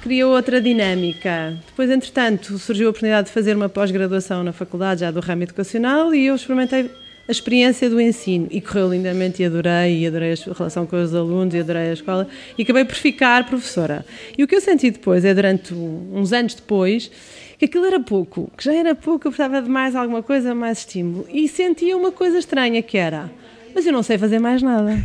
criou 0.01 0.35
outra 0.35 0.59
dinâmica. 0.59 1.57
Depois, 1.67 1.89
entretanto, 1.89 2.57
surgiu 2.57 2.87
a 2.87 2.89
oportunidade 2.89 3.27
de 3.27 3.33
fazer 3.33 3.55
uma 3.55 3.69
pós-graduação 3.69 4.43
na 4.43 4.51
faculdade 4.51 5.01
já 5.01 5.11
do 5.11 5.19
ramo 5.19 5.43
educacional 5.43 6.13
e 6.13 6.25
eu 6.25 6.35
experimentei 6.35 6.89
a 7.27 7.31
experiência 7.31 7.89
do 7.89 8.01
ensino 8.01 8.47
e 8.49 8.59
correu 8.59 8.89
lindamente 8.89 9.41
e 9.41 9.45
adorei, 9.45 9.99
e 9.99 10.07
adorei 10.07 10.33
a 10.33 10.53
relação 10.53 10.87
com 10.87 11.01
os 11.01 11.13
alunos 11.13 11.53
e 11.53 11.59
adorei 11.59 11.89
a 11.89 11.93
escola 11.93 12.27
e 12.57 12.63
acabei 12.63 12.83
por 12.83 12.95
ficar 12.95 13.45
professora. 13.45 14.03
E 14.37 14.43
o 14.43 14.47
que 14.47 14.55
eu 14.55 14.61
senti 14.61 14.89
depois 14.89 15.23
é, 15.23 15.33
durante 15.33 15.73
uns 15.73 16.33
anos 16.33 16.55
depois, 16.55 17.11
que 17.59 17.65
aquilo 17.65 17.85
era 17.85 17.99
pouco, 17.99 18.51
que 18.57 18.63
já 18.63 18.73
era 18.73 18.95
pouco, 18.95 19.27
eu 19.27 19.31
precisava 19.31 19.61
de 19.61 19.69
mais 19.69 19.95
alguma 19.95 20.23
coisa, 20.23 20.55
mais 20.55 20.79
estímulo. 20.79 21.27
E 21.31 21.47
sentia 21.47 21.95
uma 21.95 22.11
coisa 22.11 22.39
estranha 22.39 22.81
que 22.81 22.97
era 22.97 23.29
mas 23.73 23.85
eu 23.85 23.93
não 23.93 24.03
sei 24.03 24.17
fazer 24.17 24.39
mais 24.39 24.61
nada. 24.61 25.03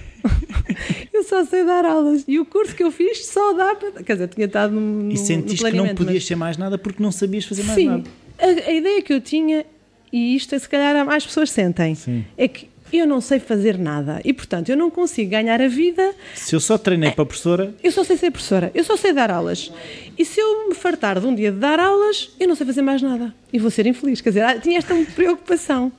eu 1.13 1.23
só 1.25 1.45
sei 1.45 1.65
dar 1.65 1.85
aulas. 1.85 2.25
E 2.27 2.39
o 2.39 2.45
curso 2.45 2.75
que 2.75 2.83
eu 2.83 2.91
fiz 2.91 3.27
só 3.27 3.53
dá 3.53 3.75
para. 3.75 4.03
Quer 4.03 4.15
dizer, 4.15 4.29
tinha 4.29 4.47
estado 4.47 4.73
no. 4.73 5.13
E 5.13 5.17
sentiste 5.17 5.65
no 5.65 5.71
que 5.71 5.77
não 5.77 5.95
podias 5.95 6.15
mas... 6.15 6.25
ser 6.25 6.37
mais 6.37 6.57
nada 6.57 6.79
porque 6.79 7.03
não 7.03 7.13
sabias 7.13 7.45
fazer 7.45 7.63
mais 7.65 7.79
Sim, 7.79 7.89
nada. 7.89 8.05
A, 8.39 8.47
a 8.47 8.73
ideia 8.73 9.03
que 9.03 9.13
eu 9.13 9.21
tinha, 9.21 9.65
e 10.13 10.37
isto 10.37 10.55
é, 10.55 10.59
se 10.59 10.69
calhar 10.69 11.05
mais 11.05 11.25
pessoas 11.25 11.51
sentem, 11.51 11.95
Sim. 11.95 12.25
é 12.37 12.47
que 12.49 12.69
eu 12.93 13.07
não 13.07 13.21
sei 13.21 13.41
fazer 13.41 13.79
nada 13.79 14.21
e, 14.25 14.33
portanto, 14.33 14.69
eu 14.69 14.77
não 14.77 14.91
consigo 14.91 15.31
ganhar 15.31 15.61
a 15.61 15.69
vida. 15.69 16.15
Se 16.35 16.55
eu 16.55 16.61
só 16.61 16.79
treinei 16.79 17.11
para 17.11 17.27
professora. 17.27 17.75
Eu 17.83 17.91
só 17.91 18.05
sei 18.05 18.17
ser 18.17 18.31
professora, 18.31 18.71
eu 18.75 18.85
só 18.85 18.97
sei 18.97 19.13
dar 19.13 19.31
aulas. 19.31 19.73
E 20.17 20.25
se 20.25 20.41
eu 20.41 20.69
me 20.69 20.75
fartar 20.75 21.19
de 21.21 21.27
um 21.27 21.35
dia 21.35 21.51
de 21.51 21.59
dar 21.59 21.81
aulas, 21.81 22.31
eu 22.39 22.47
não 22.47 22.55
sei 22.55 22.67
fazer 22.67 22.83
mais 22.83 23.03
nada 23.03 23.35
e 23.53 23.59
vou 23.59 23.71
ser 23.71 23.87
infeliz. 23.87 24.21
Quer 24.21 24.31
dizer, 24.31 24.43
ah, 24.43 24.59
tinha 24.59 24.79
esta 24.79 24.95
preocupação. 25.15 25.91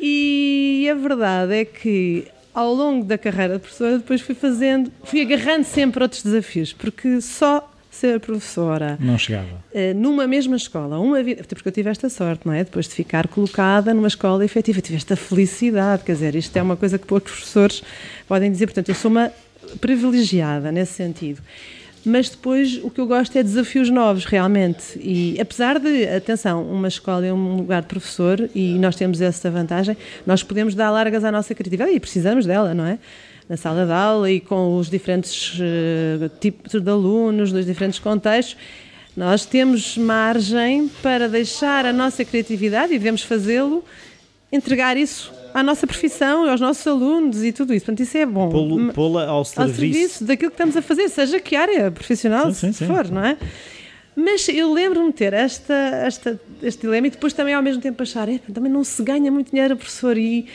E 0.00 0.88
a 0.90 0.94
verdade 0.94 1.54
é 1.54 1.64
que 1.64 2.26
ao 2.54 2.74
longo 2.74 3.04
da 3.04 3.16
carreira 3.16 3.54
de 3.54 3.60
professora 3.60 3.98
depois 3.98 4.20
fui 4.20 4.34
fazendo, 4.34 4.90
fui 5.04 5.20
agarrando 5.20 5.64
sempre 5.64 6.02
outros 6.02 6.22
desafios, 6.22 6.72
porque 6.72 7.20
só 7.20 7.70
ser 7.90 8.20
professora 8.20 8.96
não 9.00 9.18
chegava. 9.18 9.46
eh, 9.74 9.92
numa 9.94 10.26
mesma 10.26 10.56
escola, 10.56 10.98
uma 11.00 11.22
vida, 11.22 11.42
porque 11.48 11.68
eu 11.68 11.72
tive 11.72 11.90
esta 11.90 12.08
sorte, 12.08 12.46
não 12.46 12.52
é? 12.52 12.62
Depois 12.62 12.86
de 12.86 12.94
ficar 12.94 13.26
colocada 13.28 13.92
numa 13.92 14.06
escola 14.08 14.44
efetiva, 14.44 14.80
tive 14.80 14.96
esta 14.96 15.16
felicidade, 15.16 16.04
quer 16.04 16.12
dizer, 16.12 16.34
isto 16.36 16.56
é 16.56 16.62
uma 16.62 16.76
coisa 16.76 16.98
que 16.98 17.06
poucos 17.06 17.32
professores 17.32 17.82
podem 18.28 18.50
dizer, 18.52 18.66
portanto, 18.66 18.88
eu 18.88 18.94
sou 18.94 19.10
uma 19.10 19.32
privilegiada 19.80 20.70
nesse 20.72 20.92
sentido 20.92 21.42
mas 22.08 22.28
depois 22.30 22.80
o 22.82 22.90
que 22.90 23.00
eu 23.00 23.06
gosto 23.06 23.36
é 23.36 23.42
desafios 23.42 23.90
novos, 23.90 24.24
realmente. 24.24 24.98
E 24.98 25.40
apesar 25.40 25.78
de, 25.78 26.08
atenção, 26.08 26.62
uma 26.62 26.88
escola 26.88 27.26
é 27.26 27.32
um 27.32 27.56
lugar 27.56 27.82
de 27.82 27.88
professor 27.88 28.48
e 28.54 28.78
nós 28.78 28.96
temos 28.96 29.20
essa 29.20 29.50
vantagem, 29.50 29.96
nós 30.26 30.42
podemos 30.42 30.74
dar 30.74 30.90
largas 30.90 31.24
à 31.24 31.30
nossa 31.30 31.54
criatividade 31.54 31.92
e 31.92 32.00
precisamos 32.00 32.46
dela, 32.46 32.74
não 32.74 32.86
é? 32.86 32.98
Na 33.48 33.56
sala 33.56 33.86
de 33.86 33.92
aula 33.92 34.30
e 34.30 34.40
com 34.40 34.76
os 34.76 34.90
diferentes 34.90 35.58
uh, 35.58 36.28
tipos 36.40 36.80
de 36.80 36.90
alunos, 36.90 37.52
dos 37.52 37.64
diferentes 37.64 37.98
contextos. 37.98 38.56
Nós 39.16 39.46
temos 39.46 39.96
margem 39.96 40.88
para 41.02 41.28
deixar 41.28 41.86
a 41.86 41.92
nossa 41.92 42.24
criatividade 42.24 42.92
e 42.92 42.98
devemos 42.98 43.22
fazê-lo, 43.22 43.84
entregar 44.52 44.96
isso 44.96 45.37
à 45.54 45.62
nossa 45.62 45.86
profissão, 45.86 46.48
aos 46.48 46.60
nossos 46.60 46.86
alunos 46.86 47.42
e 47.42 47.52
tudo 47.52 47.74
isso. 47.74 47.86
Portanto, 47.86 48.06
isso 48.06 48.16
é 48.18 48.26
bom. 48.26 48.48
Pô-la 48.94 49.26
ao 49.26 49.44
serviço. 49.44 49.60
Ao 49.60 49.76
serviço 49.76 50.24
daquilo 50.24 50.50
que 50.50 50.54
estamos 50.54 50.76
a 50.76 50.82
fazer, 50.82 51.08
seja 51.08 51.40
que 51.40 51.56
área 51.56 51.90
profissional 51.90 52.52
sim, 52.52 52.72
sim, 52.72 52.72
sim. 52.72 52.86
for, 52.86 53.10
não 53.10 53.24
é? 53.24 53.36
Mas 54.20 54.48
eu 54.48 54.72
lembro-me 54.72 55.10
de 55.10 55.14
ter 55.14 55.32
esta, 55.32 55.72
esta, 55.72 56.40
este 56.60 56.80
dilema 56.80 57.06
e 57.06 57.10
depois 57.10 57.32
também 57.32 57.54
ao 57.54 57.62
mesmo 57.62 57.80
tempo 57.80 58.02
achar, 58.02 58.28
é, 58.28 58.38
também 58.52 58.70
não 58.70 58.82
se 58.82 59.00
ganha 59.00 59.30
muito 59.30 59.52
dinheiro 59.52 59.74
a 59.74 59.76
professor 59.76 60.18
e, 60.18 60.48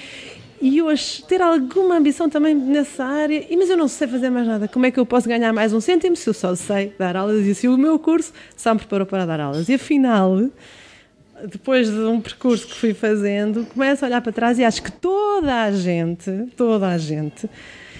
e 0.61 0.79
eu 0.79 0.87
ter 1.29 1.41
alguma 1.41 1.95
ambição 1.95 2.29
também 2.29 2.53
nessa 2.53 3.05
área, 3.05 3.45
e, 3.49 3.55
mas 3.55 3.69
eu 3.69 3.77
não 3.77 3.87
sei 3.87 4.05
fazer 4.05 4.29
mais 4.29 4.45
nada. 4.45 4.67
Como 4.67 4.85
é 4.85 4.91
que 4.91 4.99
eu 4.99 5.05
posso 5.05 5.29
ganhar 5.29 5.53
mais 5.53 5.71
um 5.71 5.79
cêntimo 5.79 6.13
se 6.17 6.29
eu 6.29 6.33
só 6.33 6.53
sei 6.55 6.93
dar 6.99 7.15
aulas 7.15 7.45
e 7.45 7.55
se 7.55 7.69
o 7.69 7.77
meu 7.77 7.97
curso 7.97 8.33
só 8.53 8.73
me 8.73 8.79
preparou 8.81 9.07
para 9.07 9.25
dar 9.25 9.39
aulas? 9.39 9.69
E 9.69 9.75
afinal, 9.75 10.49
depois 11.47 11.89
de 11.89 11.99
um 11.99 12.21
percurso 12.21 12.67
que 12.67 12.73
fui 12.73 12.93
fazendo, 12.93 13.65
começo 13.65 14.05
a 14.05 14.07
olhar 14.07 14.21
para 14.21 14.31
trás 14.31 14.57
e 14.59 14.63
acho 14.63 14.81
que 14.81 14.91
toda 14.91 15.63
a 15.63 15.71
gente, 15.71 16.31
toda 16.55 16.87
a 16.87 16.97
gente, 16.97 17.49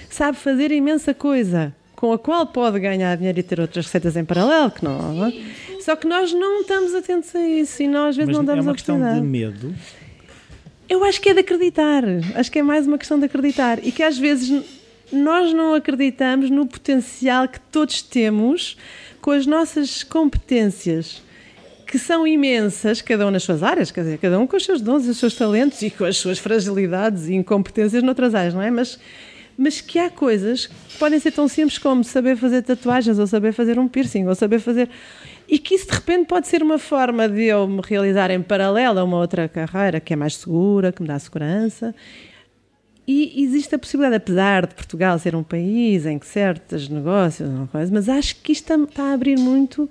sabe 0.10 0.38
fazer 0.38 0.72
imensa 0.72 1.14
coisa 1.14 1.74
com 1.96 2.12
a 2.12 2.20
qual 2.20 2.46
pode 2.48 2.80
ganhar 2.80 3.16
dinheiro 3.16 3.40
e 3.40 3.44
ter 3.44 3.60
outras 3.60 3.86
receitas 3.86 4.16
em 4.18 4.26
paralelo, 4.26 4.72
que 4.72 4.84
não. 4.84 5.28
É? 5.28 5.34
Só 5.82 5.96
que 5.96 6.08
nós 6.08 6.34
não 6.34 6.62
estamos 6.62 6.94
atentos 6.94 7.34
a 7.36 7.42
isso 7.42 7.82
e 7.84 7.88
nós 7.88 8.10
às 8.10 8.18
vezes 8.18 8.28
Mas 8.30 8.38
não 8.38 8.46
damos 8.46 8.66
é 8.66 8.68
uma 8.70 8.74
questão 8.74 9.14
de 9.16 9.22
medo. 9.22 9.74
Eu 10.90 11.04
acho 11.04 11.22
que 11.22 11.30
é 11.30 11.34
de 11.34 11.40
acreditar. 11.40 12.04
Acho 12.36 12.52
que 12.52 12.60
é 12.60 12.64
mais 12.64 12.86
uma 12.86 12.98
questão 12.98 13.18
de 13.18 13.26
acreditar 13.26 13.80
e 13.84 13.92
que 13.92 14.04
às 14.04 14.18
vezes 14.18 14.64
nós 15.12 15.54
não 15.54 15.74
acreditamos 15.74 16.50
no 16.50 16.66
potencial 16.66 17.48
que 17.48 17.60
todos 17.60 18.02
temos 18.02 18.78
com 19.22 19.32
as 19.32 19.46
nossas 19.46 20.04
competências 20.04 21.23
que 21.94 22.00
são 22.00 22.26
imensas, 22.26 23.04
cada 23.04 23.28
um 23.28 23.30
nas 23.30 23.44
suas 23.44 23.62
áreas, 23.62 23.92
quer 23.92 24.02
dizer, 24.02 24.18
cada 24.18 24.40
um 24.40 24.48
com 24.48 24.58
os 24.58 24.66
seus 24.66 24.82
dons 24.82 25.06
e 25.06 25.12
os 25.12 25.18
seus 25.20 25.36
talentos 25.36 25.80
e 25.84 25.92
com 25.92 26.06
as 26.06 26.18
suas 26.18 26.40
fragilidades 26.40 27.28
e 27.28 27.36
incompetências 27.36 28.02
noutras 28.02 28.34
áreas, 28.34 28.56
não 28.56 28.64
é? 28.64 28.72
Mas, 28.72 28.98
mas 29.56 29.80
que 29.80 30.00
há 30.00 30.10
coisas 30.10 30.66
que 30.66 30.98
podem 30.98 31.20
ser 31.20 31.32
tão 31.34 31.48
simples 31.48 31.78
como 31.78 32.04
saber 32.04 32.36
fazer 32.36 32.64
tatuagens, 32.64 33.20
ou 33.20 33.28
saber 33.28 33.54
fazer 33.54 33.78
um 33.78 33.88
piercing, 33.88 34.26
ou 34.26 34.34
saber 34.34 34.58
fazer. 34.58 34.90
e 35.48 35.60
que 35.60 35.76
isso 35.76 35.86
de 35.86 35.94
repente 35.94 36.26
pode 36.26 36.48
ser 36.48 36.64
uma 36.64 36.80
forma 36.80 37.30
de 37.30 37.44
eu 37.44 37.68
me 37.68 37.82
realizar 37.84 38.32
em 38.32 38.42
paralelo 38.42 38.98
a 38.98 39.04
uma 39.04 39.18
outra 39.18 39.48
carreira 39.48 40.00
que 40.00 40.14
é 40.14 40.16
mais 40.16 40.38
segura, 40.38 40.92
que 40.92 41.00
me 41.00 41.08
dá 41.08 41.20
segurança. 41.20 41.94
E 43.08 43.44
existe 43.44 43.76
a 43.76 43.78
possibilidade, 43.78 44.16
apesar 44.16 44.66
de 44.66 44.74
Portugal 44.74 45.20
ser 45.20 45.36
um 45.36 45.44
país 45.44 46.08
em 46.08 46.18
que 46.18 46.26
certos 46.26 46.90
negócios, 46.90 47.48
mas 47.92 48.10
acho 48.10 48.38
que 48.38 48.52
isto 48.52 48.74
está 48.74 49.04
a 49.04 49.14
abrir 49.14 49.38
muito 49.38 49.88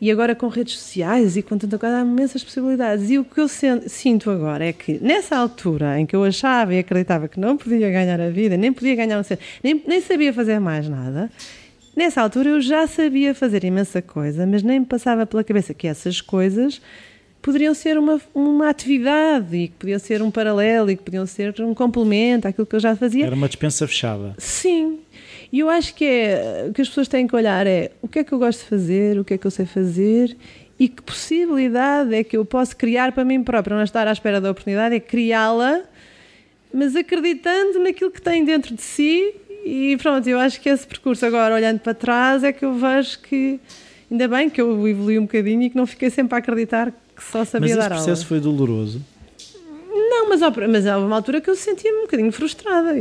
e 0.00 0.10
agora 0.10 0.34
com 0.34 0.48
redes 0.48 0.78
sociais 0.78 1.36
e 1.36 1.42
com 1.42 1.58
tanta 1.58 1.78
coisa 1.78 1.98
há 1.98 2.00
imensas 2.02 2.44
possibilidades. 2.44 3.10
E 3.10 3.18
o 3.18 3.24
que 3.24 3.40
eu 3.40 3.48
sinto 3.48 4.30
agora 4.30 4.64
é 4.64 4.72
que 4.72 4.98
nessa 5.02 5.36
altura 5.36 5.98
em 5.98 6.06
que 6.06 6.14
eu 6.14 6.24
achava 6.24 6.74
e 6.74 6.78
acreditava 6.78 7.28
que 7.28 7.40
não 7.40 7.56
podia 7.56 7.90
ganhar 7.90 8.20
a 8.20 8.30
vida, 8.30 8.56
nem 8.56 8.72
podia 8.72 8.94
ganhar 8.94 9.18
um 9.18 9.24
nem, 9.62 9.82
nem 9.86 10.00
sabia 10.00 10.32
fazer 10.32 10.58
mais 10.60 10.88
nada, 10.88 11.30
nessa 11.96 12.22
altura 12.22 12.50
eu 12.50 12.60
já 12.60 12.86
sabia 12.86 13.34
fazer 13.34 13.64
imensa 13.64 14.00
coisa, 14.00 14.46
mas 14.46 14.62
nem 14.62 14.80
me 14.80 14.86
passava 14.86 15.26
pela 15.26 15.42
cabeça 15.42 15.74
que 15.74 15.86
essas 15.86 16.20
coisas 16.20 16.80
poderiam 17.42 17.74
ser 17.74 17.98
uma, 17.98 18.20
uma 18.34 18.68
atividade 18.68 19.56
e 19.56 19.68
que 19.68 19.74
podiam 19.74 19.98
ser 19.98 20.22
um 20.22 20.30
paralelo 20.30 20.90
e 20.90 20.96
que 20.96 21.02
podiam 21.02 21.26
ser 21.26 21.54
um 21.60 21.74
complemento 21.74 22.46
àquilo 22.46 22.66
que 22.66 22.76
eu 22.76 22.80
já 22.80 22.94
fazia. 22.94 23.26
Era 23.26 23.34
uma 23.34 23.48
dispensa 23.48 23.86
fechada. 23.86 24.34
Sim. 24.38 24.98
E 25.52 25.60
eu 25.60 25.70
acho 25.70 25.94
que 25.94 26.04
é 26.04 26.66
o 26.68 26.72
que 26.72 26.82
as 26.82 26.88
pessoas 26.88 27.08
têm 27.08 27.26
que 27.26 27.34
olhar 27.34 27.66
é 27.66 27.90
o 28.02 28.08
que 28.08 28.18
é 28.18 28.24
que 28.24 28.32
eu 28.32 28.38
gosto 28.38 28.60
de 28.60 28.66
fazer, 28.66 29.18
o 29.18 29.24
que 29.24 29.34
é 29.34 29.38
que 29.38 29.46
eu 29.46 29.50
sei 29.50 29.64
fazer 29.64 30.36
e 30.78 30.88
que 30.88 31.02
possibilidade 31.02 32.14
é 32.14 32.22
que 32.22 32.36
eu 32.36 32.44
posso 32.44 32.76
criar 32.76 33.12
para 33.12 33.24
mim 33.24 33.42
própria, 33.42 33.74
não 33.74 33.80
é 33.80 33.84
estar 33.84 34.06
à 34.06 34.12
espera 34.12 34.40
da 34.40 34.50
oportunidade, 34.50 34.94
é 34.94 35.00
criá-la, 35.00 35.80
mas 36.72 36.94
acreditando 36.94 37.80
naquilo 37.80 38.10
que 38.10 38.22
tem 38.22 38.44
dentro 38.44 38.74
de 38.74 38.82
si 38.82 39.34
e 39.64 39.96
pronto, 39.96 40.28
eu 40.28 40.38
acho 40.38 40.60
que 40.60 40.68
esse 40.68 40.86
percurso 40.86 41.26
agora, 41.26 41.54
olhando 41.54 41.80
para 41.80 41.94
trás, 41.94 42.44
é 42.44 42.52
que 42.52 42.64
eu 42.64 42.74
vejo 42.74 43.18
que 43.20 43.58
ainda 44.10 44.28
bem 44.28 44.48
que 44.48 44.60
eu 44.60 44.86
evolui 44.88 45.18
um 45.18 45.22
bocadinho 45.22 45.62
e 45.62 45.70
que 45.70 45.76
não 45.76 45.86
fiquei 45.86 46.10
sempre 46.10 46.34
a 46.36 46.38
acreditar 46.38 46.92
que 47.16 47.24
só 47.24 47.44
sabia 47.44 47.74
mas 47.74 47.88
dar 47.88 47.96
esse 47.96 48.04
processo 48.04 48.26
foi 48.26 48.38
doloroso? 48.38 49.02
Não, 49.90 50.28
mas, 50.28 50.40
mas 50.68 50.86
há 50.86 50.98
uma 50.98 51.16
altura 51.16 51.40
que 51.40 51.48
eu 51.48 51.56
sentia-me 51.56 51.98
um 51.98 52.02
bocadinho 52.02 52.30
frustrada. 52.30 52.92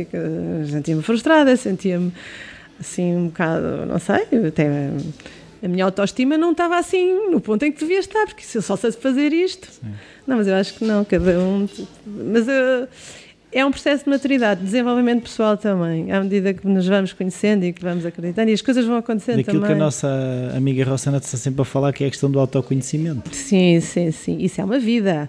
Sentia-me 0.70 1.02
frustrada, 1.02 1.56
sentia-me 1.56 2.14
assim 2.80 3.16
um 3.16 3.28
bocado, 3.28 3.86
não 3.86 4.00
sei, 4.00 4.28
até 4.48 4.92
a 5.64 5.68
minha 5.68 5.86
autoestima 5.86 6.38
não 6.38 6.52
estava 6.52 6.78
assim 6.78 7.30
no 7.30 7.42
ponto 7.42 7.64
em 7.64 7.72
que 7.72 7.80
devia 7.80 8.00
estar, 8.00 8.26
porque 8.28 8.44
se 8.44 8.58
eu 8.58 8.62
só 8.62 8.76
sei 8.76 8.92
fazer 8.92 9.34
isto. 9.34 9.68
Sim. 9.72 9.94
Não, 10.26 10.38
mas 10.38 10.48
eu 10.48 10.56
acho 10.56 10.76
que 10.76 10.86
não, 10.86 11.04
cada 11.04 11.40
um. 11.40 11.68
Mas 12.06 12.48
eu 12.48 12.88
é 13.58 13.66
um 13.66 13.72
processo 13.72 14.04
de 14.04 14.10
maturidade, 14.12 14.60
de 14.60 14.68
desenvolvimento 14.68 15.24
pessoal 15.24 15.58
também, 15.58 16.12
à 16.12 16.22
medida 16.22 16.54
que 16.54 16.68
nos 16.68 16.86
vamos 16.86 17.12
conhecendo 17.12 17.66
e 17.66 17.74
que 17.74 17.82
vamos 17.82 18.06
acreditando, 18.06 18.52
e 18.52 18.54
as 18.54 18.62
coisas 18.62 18.86
vão 18.86 18.98
acontecendo 18.98 19.38
Daquilo 19.38 19.62
também. 19.62 19.76
que 19.76 19.82
a 19.82 19.84
nossa 19.84 20.54
amiga 20.56 20.86
Rossana 20.86 21.18
está 21.18 21.36
sempre 21.40 21.64
a 21.64 21.66
falar, 21.66 21.92
que 21.92 22.04
é 22.04 22.08
a 22.08 22.10
questão 22.12 22.30
do 22.30 22.40
autoconhecimento. 22.40 23.36
Sim, 23.36 23.80
sim, 23.80 24.12
sim. 24.12 24.38
Isso 24.40 24.62
é 24.62 24.64
uma 24.64 24.78
vida. 24.78 25.28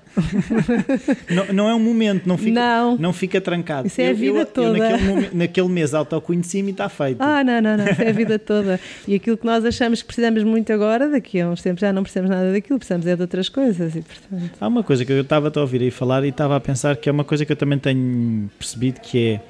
não, 1.31 1.55
não 1.55 1.69
é 1.71 1.75
um 1.75 1.81
momento, 1.81 2.27
não 2.27 2.37
fica, 2.37 2.53
não. 2.53 2.99
Não 2.99 3.13
fica 3.15 3.41
trancado. 3.41 3.87
Isso 3.87 3.99
é 3.99 4.11
a 4.11 4.13
vida 4.13 4.41
eu, 4.41 4.47
toda. 4.47 4.77
Eu, 4.77 4.79
naquele, 4.79 5.09
momento, 5.09 5.35
naquele 5.35 5.69
mês 5.69 5.95
autoconheci-me 5.95 6.69
e 6.69 6.73
está 6.73 6.91
feito. 6.91 7.23
Ah, 7.23 7.43
não, 7.43 7.63
não, 7.63 7.79
não. 7.79 7.89
Isso 7.89 8.03
é 8.03 8.11
a 8.11 8.13
vida 8.13 8.37
toda. 8.39 8.79
E 9.07 9.15
aquilo 9.15 9.39
que 9.39 9.47
nós 9.47 9.65
achamos 9.65 10.03
que 10.03 10.07
precisamos 10.07 10.45
muito 10.45 10.71
agora, 10.71 11.09
daqui 11.09 11.41
a 11.41 11.49
uns 11.49 11.63
tempos 11.63 11.81
já 11.81 11.95
não 11.95 12.03
precisamos 12.03 12.29
nada 12.29 12.53
daquilo, 12.53 12.79
precisamos 12.79 13.07
é 13.07 13.17
de 13.17 13.23
outras 13.23 13.49
coisas. 13.49 13.97
E, 13.97 14.03
portanto... 14.03 14.51
Há 14.61 14.69
uma 14.69 14.83
coisa 14.83 15.03
que 15.03 15.13
eu 15.13 15.23
estava 15.23 15.51
a 15.55 15.61
ouvir 15.61 15.81
aí 15.81 15.91
falar 15.91 16.25
e 16.25 16.29
estava 16.29 16.57
a 16.57 16.61
pensar 16.61 16.95
que 16.97 17.09
é 17.09 17.13
uma 17.13 17.25
coisa 17.25 17.47
que 17.47 17.53
eu 17.53 17.57
também 17.57 17.79
tenho 17.79 18.18
percebido 18.59 19.01
que 19.01 19.19
é 19.19 19.41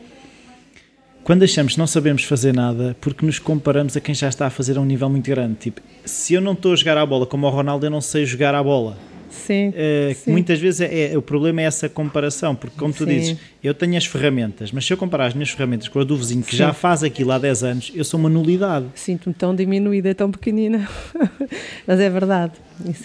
quando 1.28 1.42
achamos 1.42 1.74
que 1.74 1.78
não 1.78 1.86
sabemos 1.86 2.24
fazer 2.24 2.54
nada 2.54 2.96
porque 3.02 3.26
nos 3.26 3.38
comparamos 3.38 3.94
a 3.96 4.00
quem 4.00 4.14
já 4.14 4.30
está 4.30 4.46
a 4.46 4.50
fazer 4.50 4.78
a 4.78 4.80
um 4.80 4.84
nível 4.86 5.10
muito 5.10 5.28
grande. 5.28 5.56
Tipo, 5.56 5.82
se 6.02 6.32
eu 6.32 6.40
não 6.40 6.54
estou 6.54 6.72
a 6.72 6.76
jogar 6.76 6.96
a 6.96 7.04
bola 7.04 7.26
como 7.26 7.46
o 7.46 7.50
Ronaldo, 7.50 7.84
eu 7.84 7.90
não 7.90 8.00
sei 8.00 8.24
jogar 8.24 8.54
a 8.54 8.62
bola. 8.62 8.96
Sim, 9.30 9.68
uh, 9.68 10.14
sim. 10.14 10.30
Muitas 10.30 10.58
vezes 10.58 10.80
é, 10.80 11.12
é, 11.12 11.18
o 11.18 11.22
problema 11.22 11.60
é 11.60 11.64
essa 11.64 11.88
comparação, 11.88 12.54
porque 12.54 12.76
como 12.78 12.92
tu 12.92 13.04
sim. 13.04 13.10
dizes, 13.10 13.36
eu 13.62 13.74
tenho 13.74 13.96
as 13.96 14.06
ferramentas, 14.06 14.72
mas 14.72 14.86
se 14.86 14.92
eu 14.92 14.96
comparar 14.96 15.26
as 15.26 15.34
minhas 15.34 15.50
ferramentas 15.50 15.88
com 15.88 16.00
a 16.00 16.04
do 16.04 16.16
vizinho 16.16 16.42
que 16.42 16.52
sim. 16.52 16.56
já 16.56 16.72
faz 16.72 17.02
aquilo 17.02 17.32
há 17.32 17.38
10 17.38 17.62
anos, 17.62 17.92
eu 17.94 18.04
sou 18.04 18.18
uma 18.18 18.28
nulidade. 18.28 18.86
Sinto-me 18.94 19.34
tão 19.34 19.54
diminuída, 19.54 20.14
tão 20.14 20.30
pequenina. 20.30 20.88
mas 21.86 22.00
é 22.00 22.08
verdade. 22.08 22.52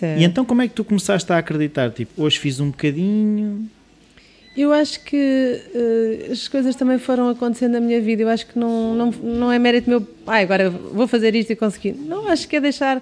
É... 0.01 0.19
E 0.19 0.23
então 0.23 0.45
como 0.45 0.61
é 0.61 0.67
que 0.67 0.73
tu 0.73 0.83
começaste 0.83 1.31
a 1.31 1.37
acreditar? 1.37 1.91
Tipo, 1.91 2.23
hoje 2.23 2.39
fiz 2.39 2.59
um 2.59 2.69
bocadinho, 2.71 3.69
eu 4.61 4.71
acho 4.71 4.99
que 5.03 5.61
uh, 5.73 6.31
as 6.31 6.47
coisas 6.47 6.75
também 6.75 6.99
foram 6.99 7.29
acontecendo 7.29 7.73
na 7.73 7.79
minha 7.79 7.99
vida. 7.99 8.21
Eu 8.21 8.29
acho 8.29 8.45
que 8.45 8.57
não, 8.57 8.93
não, 8.93 9.11
não 9.11 9.51
é 9.51 9.57
mérito 9.57 9.89
meu, 9.89 10.07
ah, 10.27 10.37
agora 10.37 10.69
vou 10.69 11.07
fazer 11.07 11.35
isto 11.35 11.51
e 11.51 11.55
conseguir. 11.55 11.93
Não, 11.93 12.27
acho 12.27 12.47
que 12.47 12.55
é 12.55 12.61
deixar. 12.61 13.01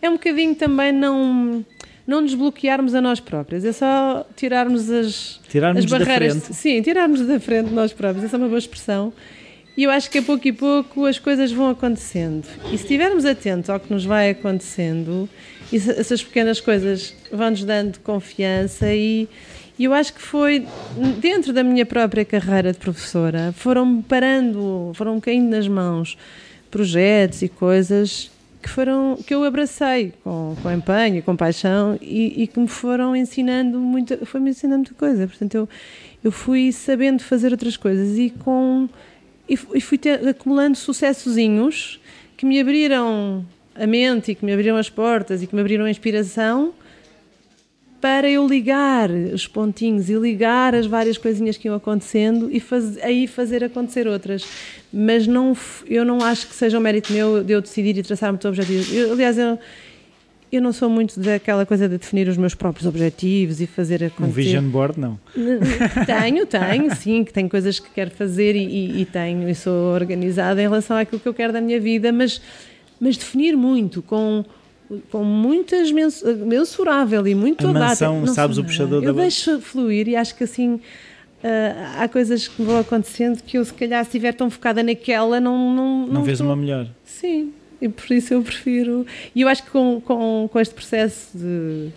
É 0.00 0.08
um 0.08 0.12
bocadinho 0.12 0.54
também 0.54 0.92
não, 0.92 1.64
não 2.06 2.24
desbloquearmos 2.24 2.94
a 2.94 3.00
nós 3.00 3.18
próprios. 3.18 3.64
É 3.64 3.72
só 3.72 4.24
tirarmos 4.36 4.88
as, 4.90 5.40
tirarmos 5.48 5.84
as 5.84 5.90
barreiras. 5.90 6.34
Da 6.34 6.40
frente. 6.40 6.56
Sim, 6.56 6.82
tirarmos 6.82 7.26
da 7.26 7.40
frente 7.40 7.70
nós 7.70 7.92
próprios. 7.92 8.24
Essa 8.24 8.36
é 8.36 8.38
uma 8.38 8.48
boa 8.48 8.58
expressão. 8.58 9.12
E 9.76 9.84
eu 9.84 9.90
acho 9.90 10.10
que 10.10 10.18
a 10.18 10.22
pouco 10.22 10.46
e 10.46 10.52
pouco 10.52 11.06
as 11.06 11.18
coisas 11.18 11.50
vão 11.50 11.70
acontecendo. 11.70 12.46
E 12.66 12.76
se 12.76 12.84
estivermos 12.84 13.24
atentos 13.24 13.70
ao 13.70 13.80
que 13.80 13.92
nos 13.92 14.04
vai 14.04 14.30
acontecendo, 14.30 15.28
essas 15.72 16.22
pequenas 16.22 16.60
coisas 16.60 17.14
vão-nos 17.32 17.64
dando 17.64 17.98
confiança 18.00 18.92
e 18.94 19.28
e 19.78 19.84
eu 19.84 19.94
acho 19.94 20.14
que 20.14 20.20
foi 20.20 20.66
dentro 21.18 21.52
da 21.52 21.62
minha 21.62 21.86
própria 21.86 22.24
carreira 22.24 22.72
de 22.72 22.78
professora, 22.78 23.52
foram 23.56 24.02
parando, 24.02 24.92
foram 24.94 25.20
caindo 25.20 25.50
nas 25.50 25.66
mãos 25.66 26.16
projetos 26.70 27.42
e 27.42 27.48
coisas 27.48 28.30
que 28.62 28.68
foram 28.68 29.18
que 29.26 29.34
eu 29.34 29.42
abracei 29.42 30.12
com, 30.22 30.56
com 30.62 30.70
empenho 30.70 31.16
e 31.16 31.22
com 31.22 31.34
paixão 31.34 31.98
e, 32.00 32.44
e 32.44 32.46
que 32.46 32.60
me 32.60 32.68
foram 32.68 33.16
ensinando 33.16 33.80
muita, 33.80 34.24
foi 34.24 34.40
me 34.40 34.50
ensinando 34.50 34.78
muita 34.78 34.94
coisa. 34.94 35.26
Portanto, 35.26 35.54
eu 35.54 35.68
eu 36.24 36.30
fui 36.30 36.70
sabendo 36.70 37.22
fazer 37.22 37.50
outras 37.50 37.76
coisas 37.76 38.16
e 38.16 38.30
com 38.30 38.88
e 39.48 39.80
fui 39.80 39.98
ter, 39.98 40.26
acumulando 40.26 40.76
sucessozinhos 40.78 42.00
que 42.36 42.46
me 42.46 42.58
abriram 42.60 43.44
a 43.74 43.86
mente 43.86 44.30
e 44.30 44.34
que 44.34 44.44
me 44.44 44.52
abriram 44.52 44.76
as 44.76 44.88
portas 44.88 45.42
e 45.42 45.46
que 45.46 45.54
me 45.54 45.60
abriram 45.60 45.84
a 45.84 45.90
inspiração 45.90 46.72
para 48.02 48.28
eu 48.28 48.44
ligar 48.48 49.08
os 49.10 49.46
pontinhos 49.46 50.10
e 50.10 50.14
ligar 50.14 50.74
as 50.74 50.86
várias 50.86 51.16
coisinhas 51.16 51.56
que 51.56 51.68
iam 51.68 51.76
acontecendo 51.76 52.50
e 52.50 52.58
faz, 52.58 52.98
aí 52.98 53.28
fazer 53.28 53.62
acontecer 53.62 54.08
outras. 54.08 54.44
Mas 54.92 55.28
não, 55.28 55.56
eu 55.86 56.04
não 56.04 56.20
acho 56.20 56.48
que 56.48 56.54
seja 56.54 56.76
um 56.76 56.80
mérito 56.80 57.12
meu 57.12 57.44
de 57.44 57.52
eu 57.52 57.60
decidir 57.60 57.96
e 57.96 58.02
traçar 58.02 58.32
muitos 58.32 58.44
objetivos. 58.44 58.92
Eu, 58.92 59.12
aliás, 59.12 59.38
eu, 59.38 59.56
eu 60.50 60.60
não 60.60 60.72
sou 60.72 60.90
muito 60.90 61.20
daquela 61.20 61.64
coisa 61.64 61.88
de 61.88 61.96
definir 61.96 62.26
os 62.26 62.36
meus 62.36 62.56
próprios 62.56 62.88
objetivos 62.88 63.60
e 63.60 63.68
fazer 63.68 64.02
acontecer. 64.02 64.26
Um 64.26 64.32
vision 64.32 64.64
board, 64.64 64.98
não? 64.98 65.20
Tenho, 66.04 66.44
tenho, 66.44 66.96
sim, 66.96 67.22
que 67.22 67.32
tenho 67.32 67.48
coisas 67.48 67.78
que 67.78 67.88
quero 67.90 68.10
fazer 68.10 68.56
e, 68.56 68.64
e, 68.64 69.02
e 69.02 69.04
tenho, 69.04 69.48
e 69.48 69.54
sou 69.54 69.94
organizada 69.94 70.60
em 70.60 70.64
relação 70.64 70.96
àquilo 70.96 71.20
que 71.20 71.28
eu 71.28 71.34
quero 71.34 71.52
da 71.52 71.60
minha 71.60 71.78
vida, 71.78 72.10
mas, 72.10 72.42
mas 73.00 73.16
definir 73.16 73.56
muito 73.56 74.02
com 74.02 74.44
com 75.10 75.24
muitas 75.24 75.90
mens 75.92 76.22
mensurável 76.22 77.26
e 77.26 77.34
muito 77.34 77.66
a 77.66 77.72
mansão, 77.72 78.20
data. 78.20 78.32
sabes 78.32 78.58
o 78.58 78.64
puxador 78.64 79.02
Eu 79.02 79.12
da 79.12 79.22
deixo 79.22 79.60
fluir 79.60 80.08
e 80.08 80.16
acho 80.16 80.34
que 80.34 80.44
assim 80.44 80.74
uh, 80.74 80.80
há 81.98 82.08
coisas 82.08 82.48
que 82.48 82.62
vão 82.62 82.78
acontecendo 82.78 83.42
que 83.42 83.58
eu 83.58 83.64
se 83.64 83.74
calhar 83.74 84.04
se 84.04 84.10
estiver 84.10 84.32
tão 84.32 84.50
focada 84.50 84.82
naquela 84.82 85.40
não 85.40 85.74
não 85.74 86.06
não, 86.06 86.14
não 86.14 86.24
vês 86.24 86.40
uma 86.40 86.56
melhor. 86.56 86.86
Sim, 87.04 87.52
e 87.80 87.88
por 87.88 88.10
isso 88.10 88.34
eu 88.34 88.42
prefiro. 88.42 89.06
E 89.34 89.40
eu 89.40 89.48
acho 89.48 89.64
que 89.64 89.70
com, 89.70 90.00
com, 90.00 90.48
com 90.52 90.60
este 90.60 90.74
processo 90.74 91.36
de 91.36 91.90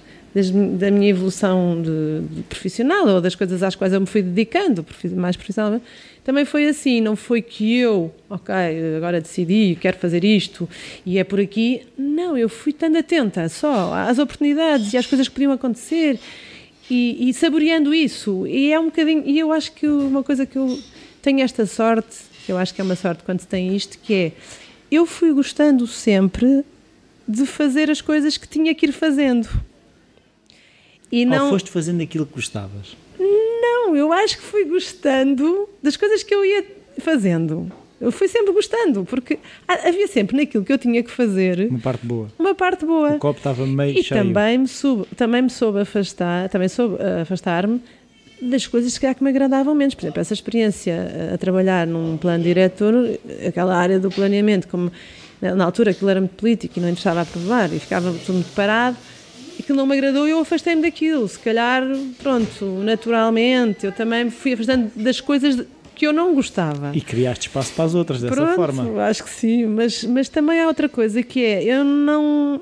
da 0.77 0.91
minha 0.91 1.09
evolução 1.09 1.81
de, 1.81 2.35
de, 2.35 2.43
profissional 2.43 3.07
ou 3.07 3.21
das 3.21 3.35
coisas 3.35 3.63
às 3.63 3.73
quais 3.73 3.93
eu 3.93 4.01
me 4.01 4.05
fui 4.05 4.21
dedicando 4.21 4.85
mais 5.15 5.37
profissionalmente, 5.37 5.85
também 6.25 6.43
foi 6.43 6.67
assim. 6.67 6.99
Não 6.99 7.15
foi 7.15 7.41
que 7.41 7.77
eu, 7.77 8.13
ok, 8.27 8.53
agora 8.97 9.21
decidi, 9.21 9.77
quero 9.79 9.97
fazer 9.97 10.25
isto 10.25 10.67
e 11.05 11.19
é 11.19 11.23
por 11.23 11.39
aqui. 11.39 11.83
Não, 11.95 12.35
eu 12.35 12.49
fui 12.49 12.71
estando 12.71 12.97
atenta 12.97 13.47
só 13.47 13.93
às 13.93 14.17
oportunidades 14.17 14.91
e 14.91 14.97
às 14.97 15.05
coisas 15.05 15.27
que 15.27 15.35
podiam 15.35 15.51
acontecer 15.51 16.19
e, 16.89 17.29
e 17.29 17.33
saboreando 17.33 17.93
isso. 17.93 18.45
E 18.47 18.73
é 18.73 18.79
um 18.79 18.85
bocadinho. 18.85 19.23
E 19.23 19.37
eu 19.37 19.53
acho 19.53 19.71
que 19.73 19.87
uma 19.87 20.23
coisa 20.23 20.47
que 20.47 20.57
eu 20.57 20.77
tenho 21.21 21.41
esta 21.41 21.67
sorte, 21.67 22.17
que 22.43 22.51
eu 22.51 22.57
acho 22.57 22.73
que 22.73 22.81
é 22.81 22.83
uma 22.83 22.95
sorte 22.95 23.23
quando 23.23 23.41
se 23.41 23.47
tem 23.47 23.75
isto, 23.75 23.99
que 23.99 24.13
é 24.13 24.31
eu 24.91 25.05
fui 25.05 25.31
gostando 25.31 25.85
sempre 25.85 26.65
de 27.27 27.45
fazer 27.45 27.91
as 27.91 28.01
coisas 28.01 28.35
que 28.35 28.47
tinha 28.47 28.73
que 28.73 28.87
ir 28.87 28.91
fazendo. 28.91 29.47
E 31.11 31.23
não... 31.23 31.45
Ou 31.45 31.49
foste 31.51 31.69
fazendo 31.69 32.01
aquilo 32.01 32.25
que 32.25 32.33
gostavas? 32.33 32.97
Não, 33.85 33.95
eu 33.95 34.11
acho 34.11 34.37
que 34.37 34.43
fui 34.43 34.65
gostando 34.65 35.69
das 35.81 35.95
coisas 35.95 36.23
que 36.23 36.33
eu 36.33 36.43
ia 36.43 36.65
fazendo. 36.99 37.71
Eu 38.01 38.11
fui 38.11 38.27
sempre 38.27 38.51
gostando, 38.51 39.05
porque 39.05 39.39
havia 39.67 40.07
sempre 40.07 40.35
naquilo 40.35 40.65
que 40.65 40.73
eu 40.73 40.77
tinha 40.77 41.01
que 41.01 41.11
fazer 41.11 41.67
uma 41.69 41.79
parte 41.79 42.05
boa. 42.05 42.27
Uma 42.37 42.55
parte 42.55 42.85
boa. 42.85 43.11
O 43.11 43.19
copo 43.19 43.37
estava 43.37 43.65
meio 43.65 43.97
e 43.97 44.03
cheio. 44.03 44.19
E 44.19 44.23
também 44.23 44.57
me 44.57 44.67
soube, 44.67 45.05
também 45.15 45.41
me 45.43 45.49
soube 45.49 45.79
afastar, 45.79 46.49
também 46.49 46.67
soube 46.67 46.97
eh, 46.99 47.21
afastar-me 47.21 47.81
das 48.41 48.67
coisas 48.67 48.97
que, 48.97 49.13
que 49.13 49.23
me 49.23 49.29
agradavam 49.29 49.73
menos. 49.73 49.95
Por 49.95 50.03
exemplo, 50.03 50.19
essa 50.19 50.33
experiência 50.33 51.31
a 51.33 51.37
trabalhar 51.37 51.87
num 51.87 52.17
plano 52.17 52.43
diretor, 52.43 52.93
aquela 53.47 53.75
área 53.75 53.99
do 53.99 54.09
planeamento, 54.09 54.67
como 54.67 54.91
Na 55.41 55.63
altura 55.63 55.91
aquilo 55.91 56.09
era 56.09 56.19
muito 56.19 56.35
político 56.35 56.79
e 56.79 56.81
não 56.81 56.89
interessava 56.89 57.21
aprovar 57.21 57.71
e 57.71 57.79
ficava 57.79 58.11
tudo 58.25 58.35
muito 58.35 58.51
parado. 58.53 58.97
Aquilo 59.65 59.79
não 59.79 59.87
me 59.87 59.93
agradou 59.97 60.27
e 60.27 60.31
eu 60.31 60.39
afastei-me 60.39 60.83
daquilo. 60.83 61.27
Se 61.27 61.39
calhar, 61.39 61.81
pronto, 62.21 62.65
naturalmente, 62.83 63.83
eu 63.87 63.91
também 63.91 64.29
fui 64.29 64.53
afastando 64.53 64.91
das 64.95 65.19
coisas 65.19 65.65
que 65.95 66.05
eu 66.05 66.13
não 66.13 66.35
gostava. 66.35 66.91
E 66.93 67.01
criaste 67.01 67.47
espaço 67.47 67.73
para 67.73 67.85
as 67.85 67.95
outras 67.95 68.21
dessa 68.21 68.35
Pronto, 68.35 68.53
forma. 68.55 69.03
Acho 69.03 69.23
que 69.23 69.29
sim, 69.31 69.65
mas, 69.65 70.03
mas 70.03 70.29
também 70.29 70.59
há 70.61 70.67
outra 70.67 70.87
coisa 70.87 71.23
que 71.23 71.43
é, 71.43 71.63
eu 71.63 71.83
não. 71.83 72.61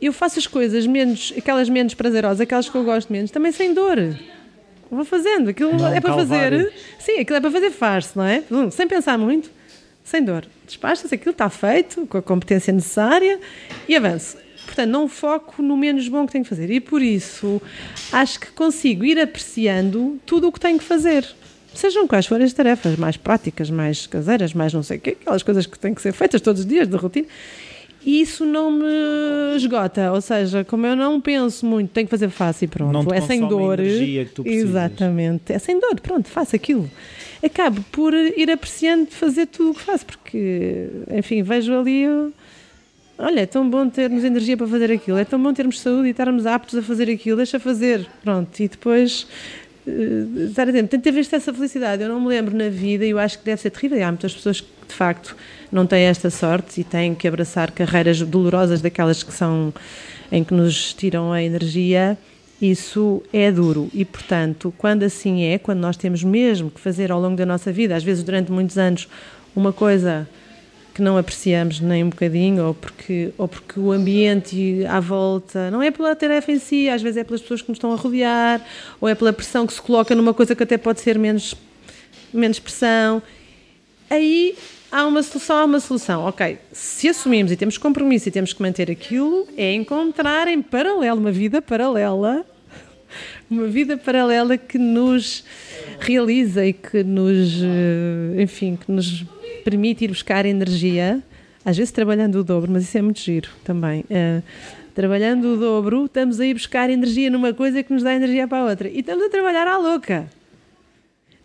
Eu 0.00 0.12
faço 0.12 0.38
as 0.38 0.46
coisas 0.46 0.86
menos, 0.86 1.34
aquelas 1.36 1.68
menos 1.68 1.94
prazerosas, 1.94 2.40
aquelas 2.42 2.68
que 2.68 2.76
eu 2.76 2.84
gosto 2.84 3.12
menos, 3.12 3.32
também 3.32 3.50
sem 3.50 3.74
dor. 3.74 3.96
Vou 4.88 5.04
fazendo, 5.04 5.50
aquilo 5.50 5.76
Não, 5.76 5.92
é 5.92 6.00
para 6.00 6.14
calvário. 6.14 6.58
fazer. 6.60 6.72
Sim, 7.00 7.18
aquilo 7.18 7.38
é 7.38 7.40
para 7.40 7.50
fazer 7.50 7.70
faz 7.72 8.14
não 8.14 8.22
é? 8.24 8.44
Hum, 8.48 8.70
Sem 8.70 8.86
pensar 8.86 9.18
muito, 9.18 9.50
sem 10.04 10.22
dor. 10.22 10.46
Despacha-se, 10.64 11.12
aquilo 11.12 11.32
está 11.32 11.50
feito, 11.50 12.06
com 12.06 12.18
a 12.18 12.22
competência 12.22 12.72
necessária 12.72 13.40
e 13.88 13.96
avanço. 13.96 14.36
Portanto, 14.68 14.90
não 14.90 15.08
foco 15.08 15.62
no 15.62 15.76
menos 15.76 16.06
bom 16.08 16.26
que 16.26 16.32
tenho 16.32 16.44
que 16.44 16.50
fazer. 16.50 16.70
E 16.70 16.78
por 16.78 17.00
isso, 17.00 17.60
acho 18.12 18.38
que 18.38 18.48
consigo 18.48 19.02
ir 19.02 19.18
apreciando 19.18 20.20
tudo 20.26 20.48
o 20.48 20.52
que 20.52 20.60
tenho 20.60 20.78
que 20.78 20.84
fazer. 20.84 21.26
Sejam 21.74 22.06
quais 22.06 22.26
forem 22.26 22.44
as 22.44 22.52
tarefas, 22.52 22.96
mais 22.96 23.16
práticas, 23.16 23.70
mais 23.70 24.06
caseiras, 24.06 24.52
mais 24.52 24.74
não 24.74 24.82
sei 24.82 24.98
o 24.98 25.00
quê, 25.00 25.16
aquelas 25.20 25.42
coisas 25.42 25.64
que 25.66 25.78
têm 25.78 25.94
que 25.94 26.02
ser 26.02 26.12
feitas 26.12 26.40
todos 26.40 26.60
os 26.60 26.66
dias, 26.66 26.86
de 26.86 26.96
rotina. 26.96 27.26
E 28.04 28.20
isso 28.20 28.44
não 28.44 28.70
me 28.70 29.56
esgota, 29.56 30.12
ou 30.12 30.20
seja, 30.20 30.64
como 30.64 30.86
eu 30.86 30.94
não 30.94 31.20
penso 31.20 31.66
muito, 31.66 31.90
tenho 31.90 32.06
que 32.06 32.10
fazer 32.10 32.28
fácil 32.30 32.66
e 32.66 32.68
pronto. 32.68 32.92
Não 32.92 33.04
te 33.04 33.14
é 33.14 33.20
sem 33.20 33.40
consome 33.40 33.62
a 33.62 33.66
dor. 33.66 33.80
energia 33.80 34.24
que 34.24 34.32
tu 34.32 34.42
precisas. 34.42 34.68
Exatamente. 34.68 35.52
É 35.52 35.58
sem 35.58 35.80
dor, 35.80 35.98
pronto, 36.00 36.28
faço 36.28 36.54
aquilo. 36.54 36.90
Acabo 37.42 37.82
por 37.90 38.12
ir 38.14 38.50
apreciando 38.50 39.06
fazer 39.10 39.46
tudo 39.46 39.70
o 39.70 39.74
que 39.74 39.80
faço, 39.80 40.06
porque, 40.06 40.88
enfim, 41.10 41.42
vejo 41.42 41.72
ali. 41.74 42.04
Olha, 43.18 43.40
é 43.40 43.46
tão 43.46 43.68
bom 43.68 43.88
termos 43.88 44.22
energia 44.22 44.56
para 44.56 44.68
fazer 44.68 44.92
aquilo, 44.92 45.18
é 45.18 45.24
tão 45.24 45.42
bom 45.42 45.52
termos 45.52 45.80
saúde 45.80 46.06
e 46.06 46.10
estarmos 46.12 46.46
aptos 46.46 46.78
a 46.78 46.82
fazer 46.82 47.10
aquilo, 47.10 47.36
deixa 47.36 47.58
fazer, 47.58 48.06
pronto, 48.22 48.60
e 48.60 48.68
depois 48.68 49.26
eh, 49.88 50.46
estar 50.48 50.68
atento. 50.68 50.88
Tem 50.88 51.00
ter 51.00 51.10
visto 51.10 51.34
essa 51.34 51.52
felicidade, 51.52 52.00
eu 52.00 52.08
não 52.08 52.20
me 52.20 52.28
lembro 52.28 52.56
na 52.56 52.68
vida 52.68 53.04
e 53.04 53.10
eu 53.10 53.18
acho 53.18 53.40
que 53.40 53.44
deve 53.44 53.60
ser 53.60 53.70
terrível. 53.70 53.98
E 53.98 54.02
há 54.02 54.08
muitas 54.08 54.32
pessoas 54.32 54.60
que 54.60 54.68
de 54.86 54.94
facto 54.94 55.36
não 55.72 55.84
têm 55.84 56.04
esta 56.04 56.30
sorte 56.30 56.80
e 56.80 56.84
têm 56.84 57.12
que 57.12 57.26
abraçar 57.26 57.72
carreiras 57.72 58.20
dolorosas 58.20 58.80
daquelas 58.80 59.24
que 59.24 59.32
são 59.32 59.74
em 60.30 60.44
que 60.44 60.54
nos 60.54 60.94
tiram 60.94 61.32
a 61.32 61.42
energia. 61.42 62.16
Isso 62.62 63.22
é 63.32 63.50
duro 63.50 63.88
e, 63.92 64.04
portanto, 64.04 64.72
quando 64.78 65.04
assim 65.04 65.44
é, 65.44 65.58
quando 65.58 65.78
nós 65.78 65.96
temos 65.96 66.22
mesmo 66.22 66.70
que 66.70 66.80
fazer 66.80 67.10
ao 67.10 67.20
longo 67.20 67.36
da 67.36 67.46
nossa 67.46 67.72
vida, 67.72 67.94
às 67.94 68.02
vezes 68.02 68.22
durante 68.22 68.50
muitos 68.50 68.76
anos, 68.76 69.08
uma 69.54 69.72
coisa 69.72 70.28
não 71.02 71.16
apreciamos 71.16 71.80
nem 71.80 72.04
um 72.04 72.08
bocadinho, 72.08 72.66
ou 72.66 72.74
porque, 72.74 73.32
ou 73.36 73.48
porque 73.48 73.78
o 73.78 73.92
ambiente 73.92 74.84
à 74.86 75.00
volta, 75.00 75.70
não 75.70 75.82
é 75.82 75.90
pela 75.90 76.14
tarefa 76.16 76.52
em 76.52 76.58
si, 76.58 76.88
às 76.88 77.02
vezes 77.02 77.18
é 77.18 77.24
pelas 77.24 77.40
pessoas 77.40 77.62
que 77.62 77.68
nos 77.68 77.76
estão 77.76 77.92
a 77.92 77.96
rodear, 77.96 78.60
ou 79.00 79.08
é 79.08 79.14
pela 79.14 79.32
pressão 79.32 79.66
que 79.66 79.72
se 79.72 79.80
coloca 79.82 80.14
numa 80.14 80.34
coisa 80.34 80.54
que 80.54 80.62
até 80.62 80.76
pode 80.76 81.00
ser 81.00 81.18
menos, 81.18 81.54
menos 82.32 82.58
pressão. 82.58 83.22
Aí 84.10 84.56
há 84.90 85.06
uma 85.06 85.22
solução, 85.22 85.56
há 85.58 85.64
uma 85.64 85.80
solução. 85.80 86.24
Ok, 86.24 86.58
se 86.72 87.08
assumimos 87.08 87.52
e 87.52 87.56
temos 87.56 87.78
compromisso 87.78 88.28
e 88.28 88.32
temos 88.32 88.52
que 88.52 88.62
manter 88.62 88.90
aquilo, 88.90 89.46
é 89.56 89.72
encontrar 89.74 90.48
em 90.48 90.62
paralelo, 90.62 91.20
uma 91.20 91.32
vida 91.32 91.60
paralela, 91.60 92.44
uma 93.50 93.66
vida 93.66 93.96
paralela 93.96 94.56
que 94.56 94.78
nos 94.78 95.44
realiza 96.00 96.66
e 96.66 96.72
que 96.72 97.02
nos, 97.02 97.60
eh, 97.62 98.42
enfim, 98.42 98.76
que 98.76 98.90
nos 98.90 99.24
permite 99.64 100.04
ir 100.04 100.08
buscar 100.08 100.46
energia, 100.46 101.22
às 101.64 101.76
vezes 101.76 101.92
trabalhando 101.92 102.36
o 102.36 102.44
dobro, 102.44 102.70
mas 102.72 102.84
isso 102.84 102.96
é 102.98 103.02
muito 103.02 103.20
giro 103.20 103.48
também. 103.64 104.04
Eh, 104.08 104.40
trabalhando 104.94 105.54
o 105.54 105.56
dobro, 105.56 106.06
estamos 106.06 106.40
a 106.40 106.46
ir 106.46 106.54
buscar 106.54 106.90
energia 106.90 107.30
numa 107.30 107.52
coisa 107.52 107.82
que 107.82 107.92
nos 107.92 108.02
dá 108.02 108.14
energia 108.14 108.48
para 108.48 108.58
a 108.58 108.64
outra. 108.70 108.88
E 108.88 109.00
estamos 109.00 109.24
a 109.24 109.28
trabalhar 109.28 109.66
à 109.66 109.76
louca. 109.76 110.26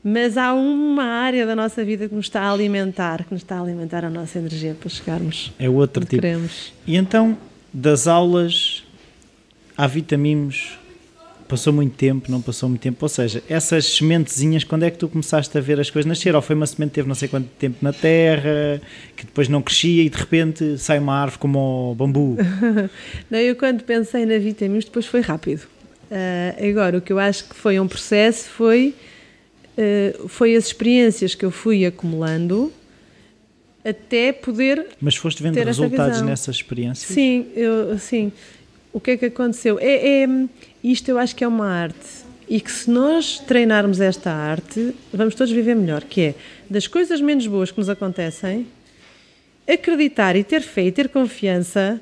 Mas 0.03 0.38
há 0.38 0.53
uma 0.53 1.05
área 1.05 1.46
da 1.46 1.55
nossa 1.55 1.84
vida 1.84 2.10
que 2.10 2.15
nos 2.15 2.25
está 2.25 2.41
a 2.41 2.51
alimentar, 2.51 3.24
que 3.24 3.32
nos 3.34 3.41
está 3.41 3.58
a 3.58 3.62
alimentar 3.62 4.03
a 4.03 4.10
nossa 4.10 4.38
energia 4.38 4.76
para 4.78 4.89
chegarmos 4.89 5.54
É 5.58 5.69
outro 5.69 6.04
tipo. 6.04 6.21
queremos. 6.21 6.73
E 6.86 6.97
então, 6.97 7.38
das 7.73 8.06
aulas 8.06 8.84
à 9.78 9.88
Vitamimos, 9.88 10.78
passou 11.47 11.71
muito 11.73 11.95
tempo, 11.95 12.32
não 12.32 12.41
passou 12.41 12.69
muito 12.69 12.82
tempo? 12.82 12.97
Ou 13.01 13.10
seja, 13.10 13.43
essas 13.49 13.86
sementezinhas, 13.86 14.63
quando 14.63 14.84
é 14.84 14.91
que 14.91 14.97
tu 14.97 15.08
começaste 15.08 15.58
a 15.58 15.62
ver 15.62 15.79
as 15.79 15.89
coisas 15.89 16.08
nascer? 16.08 16.36
Ou 16.36 16.41
foi 16.41 16.56
uma 16.56 16.65
semente 16.65 16.89
que 16.89 16.95
teve 16.95 17.08
não 17.08 17.15
sei 17.15 17.27
quanto 17.27 17.47
tempo 17.60 17.77
na 17.82 17.93
terra, 17.93 18.82
que 19.15 19.25
depois 19.25 19.47
não 19.47 19.62
crescia 19.62 20.03
e 20.03 20.10
de 20.10 20.17
repente 20.17 20.77
sai 20.77 20.99
uma 20.99 21.15
árvore 21.15 21.39
como 21.39 21.91
o 21.91 21.95
bambu? 21.95 22.38
Não, 23.29 23.39
eu 23.39 23.56
quando 23.56 23.84
pensei 23.84 24.25
na 24.25 24.38
vitaminas 24.38 24.86
depois 24.86 25.06
foi 25.06 25.21
rápido. 25.21 25.67
Ah, 26.12 26.56
agora, 26.63 26.97
o 26.97 27.01
que 27.01 27.12
eu 27.12 27.19
acho 27.19 27.45
que 27.49 27.56
foi 27.56 27.79
um 27.79 27.88
processo 27.88 28.49
foi, 28.49 28.93
ah, 29.77 30.27
foi 30.27 30.56
as 30.56 30.67
experiências 30.67 31.36
que 31.36 31.45
eu 31.45 31.51
fui 31.51 31.86
acumulando 31.86 32.71
até 33.84 34.32
poder 34.32 34.88
Mas 35.01 35.15
foste 35.15 35.43
vendo 35.43 35.56
resultados 35.56 36.21
nessas 36.21 36.56
experiências? 36.56 37.10
Sim, 37.10 37.47
eu, 37.56 37.97
sim. 37.99 38.32
O 38.93 38.99
que 38.99 39.12
é 39.12 39.17
que 39.17 39.25
aconteceu? 39.25 39.79
É, 39.79 40.23
é- 40.23 40.47
isto 40.84 41.10
eu 41.10 41.17
acho 41.17 41.36
que 41.36 41.43
é 41.43 41.47
uma 41.47 41.67
arte. 41.67 42.23
E 42.47 42.62
que 42.62 42.71
se 42.71 42.89
nós 42.89 43.39
treinarmos 43.39 43.99
esta 43.99 44.32
arte, 44.32 44.93
vamos 45.12 45.34
todos 45.34 45.51
viver 45.51 45.75
melhor. 45.75 46.03
Que 46.03 46.21
é, 46.21 46.36
das 46.69 46.86
coisas 46.86 47.19
menos 47.19 47.47
boas 47.47 47.71
que 47.71 47.79
nos 47.79 47.89
acontecem, 47.89 48.67
acreditar 49.67 50.36
e 50.36 50.43
ter 50.43 50.62
fé 50.62 50.84
e 50.84 50.91
ter 50.91 51.10
confiança 51.10 51.99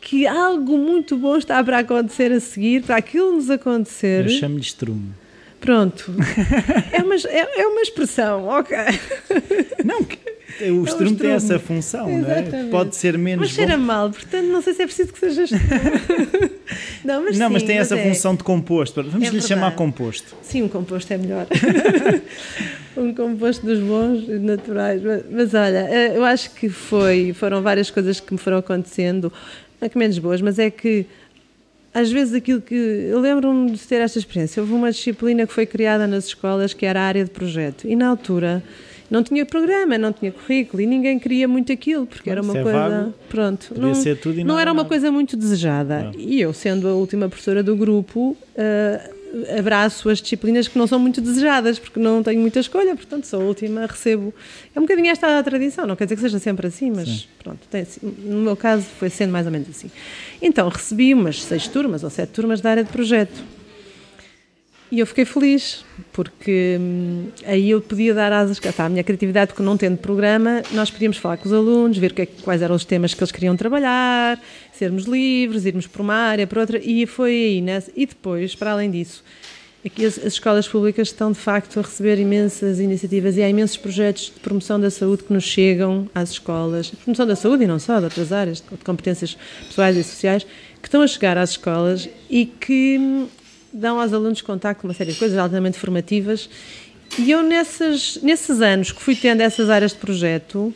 que 0.00 0.26
algo 0.26 0.76
muito 0.76 1.16
bom 1.16 1.36
está 1.36 1.64
para 1.64 1.78
acontecer 1.78 2.30
a 2.30 2.38
seguir, 2.38 2.82
para 2.82 2.96
aquilo 2.96 3.32
nos 3.32 3.50
acontecer. 3.50 4.24
Eu 4.24 4.28
chamo-lhe 4.28 4.60
estrume. 4.60 5.12
Pronto. 5.60 6.14
é, 6.92 7.02
uma, 7.02 7.14
é, 7.14 7.62
é 7.62 7.66
uma 7.66 7.80
expressão, 7.80 8.46
ok. 8.48 8.76
Não, 9.82 10.06
que- 10.58 10.70
o 10.70 10.84
estrume 10.84 11.16
tem 11.16 11.34
estrume. 11.34 11.34
essa 11.34 11.58
função, 11.58 12.06
não 12.08 12.30
é? 12.30 12.40
Exatamente. 12.42 12.70
Pode 12.70 12.96
ser 12.96 13.18
menos 13.18 13.46
Mas 13.48 13.54
cheira 13.56 13.76
bom. 13.76 13.84
mal, 13.84 14.10
portanto 14.10 14.44
não 14.46 14.62
sei 14.62 14.74
se 14.74 14.82
é 14.82 14.86
preciso 14.86 15.12
que 15.12 15.18
sejas 15.18 15.50
tu. 15.50 15.56
não, 17.04 17.24
mas 17.24 17.38
Não, 17.38 17.50
mas 17.50 17.62
sim, 17.62 17.68
tem 17.68 17.78
essa 17.78 17.96
é. 17.96 18.02
função 18.08 18.34
de 18.34 18.42
composto. 18.44 19.02
Vamos 19.02 19.28
É 19.28 19.30
lhe 19.30 19.40
chamar 19.42 19.74
composto. 19.74 20.34
Sim, 20.42 20.62
um 20.62 20.68
composto 20.68 21.12
é 21.12 21.18
melhor. 21.18 21.46
um 22.96 23.12
composto 23.14 23.64
dos 23.66 23.78
bons 23.80 24.28
e 24.28 24.38
naturais. 24.38 25.02
Mas, 25.02 25.22
mas 25.30 25.54
olha, 25.54 25.88
eh, 25.90 26.12
eu 26.16 26.24
acho 26.24 26.50
que 26.52 26.68
foi, 26.68 27.32
foram 27.34 27.62
várias 27.62 27.90
coisas 27.90 28.20
que 28.20 28.32
me 28.32 28.38
foram 28.38 28.58
acontecendo, 28.58 29.32
não 29.80 29.86
é 29.86 29.88
que 29.88 29.98
menos 29.98 30.18
boas, 30.18 30.40
mas 30.40 30.58
é 30.58 30.70
que 30.70 31.06
às 31.92 32.10
vezes 32.10 32.34
aquilo 32.34 32.60
que. 32.60 32.74
Eu 32.74 33.20
lembro-me 33.20 33.70
de 33.72 33.78
ter 33.80 34.00
esta 34.00 34.18
experiência. 34.18 34.60
Houve 34.60 34.72
uma 34.72 34.90
disciplina 34.90 35.46
que 35.46 35.52
foi 35.52 35.66
criada 35.66 36.06
nas 36.06 36.26
escolas 36.26 36.72
que 36.74 36.84
era 36.86 37.00
a 37.00 37.04
área 37.04 37.24
de 37.24 37.30
projeto. 37.30 37.86
E 37.86 37.94
na 37.94 38.08
altura 38.08 38.62
não 39.14 39.22
tinha 39.22 39.46
programa, 39.46 39.96
não 39.96 40.12
tinha 40.12 40.32
currículo 40.32 40.82
e 40.82 40.86
ninguém 40.86 41.18
queria 41.18 41.46
muito 41.46 41.72
aquilo, 41.72 42.04
porque 42.04 42.28
era 42.28 42.42
uma 42.42 42.58
é 42.58 42.62
coisa. 42.62 42.78
vago. 42.78 43.14
Pronto. 43.28 43.68
Podia 43.68 43.82
não, 43.82 43.94
ser 43.94 44.18
tudo 44.18 44.40
e 44.40 44.44
não 44.44 44.54
nada, 44.54 44.62
era 44.62 44.72
uma 44.72 44.84
coisa 44.84 45.10
muito 45.10 45.36
desejada. 45.36 46.04
Não. 46.04 46.14
E 46.18 46.40
eu, 46.40 46.52
sendo 46.52 46.88
a 46.88 46.94
última 46.94 47.28
professora 47.28 47.62
do 47.62 47.76
grupo, 47.76 48.36
eh, 48.56 49.10
abraço 49.56 50.08
as 50.08 50.20
disciplinas 50.20 50.66
que 50.66 50.76
não 50.76 50.86
são 50.88 50.98
muito 50.98 51.20
desejadas, 51.20 51.78
porque 51.78 52.00
não 52.00 52.24
tenho 52.24 52.40
muita 52.40 52.58
escolha, 52.58 52.96
portanto 52.96 53.24
sou 53.24 53.40
a 53.40 53.44
última, 53.44 53.86
recebo. 53.86 54.34
É 54.74 54.78
um 54.80 54.82
bocadinho 54.82 55.08
esta 55.10 55.38
a 55.38 55.42
tradição, 55.42 55.86
não 55.86 55.94
quer 55.94 56.04
dizer 56.04 56.16
que 56.16 56.22
seja 56.22 56.38
sempre 56.40 56.66
assim, 56.66 56.90
mas 56.90 57.08
Sim. 57.08 57.24
pronto, 57.42 57.60
tem, 57.70 57.86
no 58.02 58.40
meu 58.40 58.56
caso 58.56 58.84
foi 58.98 59.10
sendo 59.10 59.30
mais 59.30 59.46
ou 59.46 59.52
menos 59.52 59.68
assim. 59.68 59.90
Então 60.42 60.68
recebi 60.68 61.14
umas 61.14 61.42
seis 61.42 61.68
turmas 61.68 62.02
ou 62.02 62.10
sete 62.10 62.30
turmas 62.30 62.60
da 62.60 62.70
área 62.70 62.84
de 62.84 62.90
projeto. 62.90 63.44
E 64.90 65.00
eu 65.00 65.06
fiquei 65.06 65.24
feliz, 65.24 65.84
porque 66.12 66.76
hum, 66.80 67.26
aí 67.46 67.70
eu 67.70 67.80
podia 67.80 68.14
dar 68.14 68.32
asas 68.32 68.60
à 68.78 68.88
minha 68.88 69.02
criatividade, 69.02 69.48
porque 69.48 69.62
não 69.62 69.76
tendo 69.76 69.96
programa, 69.96 70.62
nós 70.72 70.90
podíamos 70.90 71.16
falar 71.16 71.36
com 71.36 71.48
os 71.48 71.52
alunos, 71.52 71.98
ver 71.98 72.12
que 72.12 72.22
é 72.22 72.26
que- 72.26 72.42
quais 72.42 72.62
eram 72.62 72.76
os 72.76 72.84
temas 72.84 73.12
que 73.12 73.20
eles 73.20 73.32
queriam 73.32 73.56
trabalhar, 73.56 74.40
sermos 74.72 75.04
livres, 75.04 75.64
irmos 75.64 75.86
por 75.86 76.02
uma 76.02 76.14
área, 76.14 76.46
por 76.46 76.58
outra, 76.58 76.78
e 76.78 77.06
foi 77.06 77.30
aí. 77.30 77.60
Nessa, 77.60 77.90
e 77.96 78.06
depois, 78.06 78.54
para 78.54 78.70
além 78.72 78.88
disso, 78.90 79.24
aqui 79.84 80.04
as, 80.04 80.16
as 80.18 80.34
escolas 80.34 80.68
públicas 80.68 81.08
estão 81.08 81.32
de 81.32 81.38
facto 81.38 81.78
a 81.80 81.82
receber 81.82 82.18
imensas 82.20 82.78
iniciativas 82.78 83.36
e 83.36 83.42
há 83.42 83.48
imensos 83.48 83.76
projetos 83.76 84.26
de 84.32 84.40
promoção 84.40 84.78
da 84.78 84.90
saúde 84.90 85.24
que 85.24 85.32
nos 85.32 85.44
chegam 85.44 86.08
às 86.14 86.30
escolas, 86.30 86.90
promoção 86.90 87.26
da 87.26 87.34
saúde 87.34 87.64
e 87.64 87.66
não 87.66 87.80
só, 87.80 87.98
de 87.98 88.04
outras 88.04 88.30
áreas, 88.32 88.58
de 88.60 88.84
competências 88.84 89.36
pessoais 89.66 89.96
e 89.96 90.04
sociais, 90.04 90.44
que 90.80 90.86
estão 90.86 91.02
a 91.02 91.06
chegar 91.06 91.36
às 91.36 91.50
escolas 91.50 92.08
e 92.30 92.46
que 92.46 92.98
hum, 93.00 93.26
dão 93.74 94.00
aos 94.00 94.12
alunos 94.12 94.40
contacto 94.40 94.86
uma 94.86 94.94
série 94.94 95.12
de 95.12 95.18
coisas 95.18 95.36
altamente 95.36 95.78
formativas. 95.78 96.48
E 97.18 97.30
eu, 97.30 97.42
nessas, 97.42 98.18
nesses 98.22 98.60
anos 98.60 98.92
que 98.92 99.02
fui 99.02 99.14
tendo 99.14 99.40
essas 99.40 99.68
áreas 99.68 99.92
de 99.92 99.98
projeto, 99.98 100.72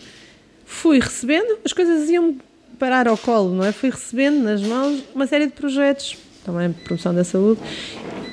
fui 0.65 1.01
recebendo, 1.01 1.59
as 1.65 1.73
coisas 1.73 2.11
iam 2.11 2.37
parar 2.79 3.09
ao 3.09 3.17
colo, 3.17 3.55
não 3.55 3.65
é? 3.65 3.73
Fui 3.73 3.91
recebendo 3.91 4.43
nas 4.43 4.61
mãos 4.63 5.03
uma 5.15 5.27
série 5.27 5.47
de 5.47 5.53
projetos, 5.53 6.17
também 6.45 6.73
promoção 6.73 7.15
da 7.15 7.25
saúde, 7.25 7.61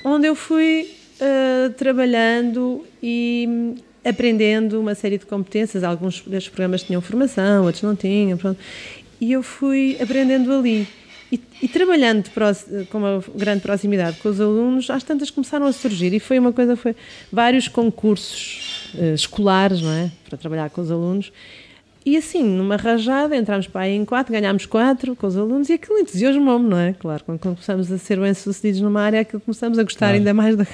onde 0.03 0.27
eu 0.27 0.35
fui 0.35 0.91
ah, 1.19 1.71
trabalhando 1.77 2.85
e, 3.01 3.75
aprendendo 4.03 4.79
uma 4.79 4.93
série 4.95 5.17
de 5.17 5.25
competências. 5.25 5.83
Alguns 5.83 6.21
destes 6.21 6.51
programas 6.51 6.83
tinham 6.83 7.01
formação, 7.01 7.63
outros 7.65 7.83
não 7.83 7.95
tinham. 7.95 8.37
Pronto. 8.37 8.59
E 9.19 9.31
eu 9.31 9.41
fui 9.41 9.97
aprendendo 9.99 10.53
ali. 10.53 10.87
E, 11.31 11.67
trabalhando 11.67 12.29
com 12.91 12.97
uma 12.97 13.23
grande 13.35 13.61
proximidade 13.61 14.17
com 14.17 14.29
os 14.29 14.39
alunos, 14.39 14.89
às 14.89 15.03
tantas 15.03 15.31
começaram 15.31 15.65
a 15.65 15.71
surgir 15.71 16.13
e 16.13 16.19
foi 16.19 16.37
uma 16.37 16.53
coisa, 16.53 16.75
foi 16.75 16.95
vários 17.31 17.67
concursos 17.67 18.91
uh, 18.93 19.13
escolares, 19.13 19.81
não 19.81 19.91
é? 19.91 20.11
Para 20.27 20.37
trabalhar 20.37 20.69
com 20.69 20.81
os 20.81 20.91
alunos. 20.91 21.31
E 22.05 22.15
assim, 22.17 22.43
numa 22.43 22.75
rajada, 22.75 23.35
entramos 23.35 23.65
para 23.65 23.81
aí 23.81 23.95
em 23.95 24.05
quatro, 24.05 24.31
ganhámos 24.31 24.67
quatro 24.67 25.15
com 25.15 25.25
os 25.25 25.35
alunos 25.35 25.69
e 25.69 25.73
aquilo 25.73 25.97
entusiasmou-me, 25.97 26.69
não 26.69 26.77
é? 26.77 26.93
Claro, 26.93 27.23
quando 27.25 27.39
começamos 27.39 27.91
a 27.91 27.97
ser 27.97 28.19
bem-sucedidos 28.19 28.79
numa 28.79 29.01
área, 29.01 29.21
aquilo 29.21 29.41
começamos 29.41 29.79
a 29.79 29.83
gostar 29.83 30.07
claro. 30.07 30.17
ainda 30.17 30.31
mais 30.31 30.55
da. 30.55 30.67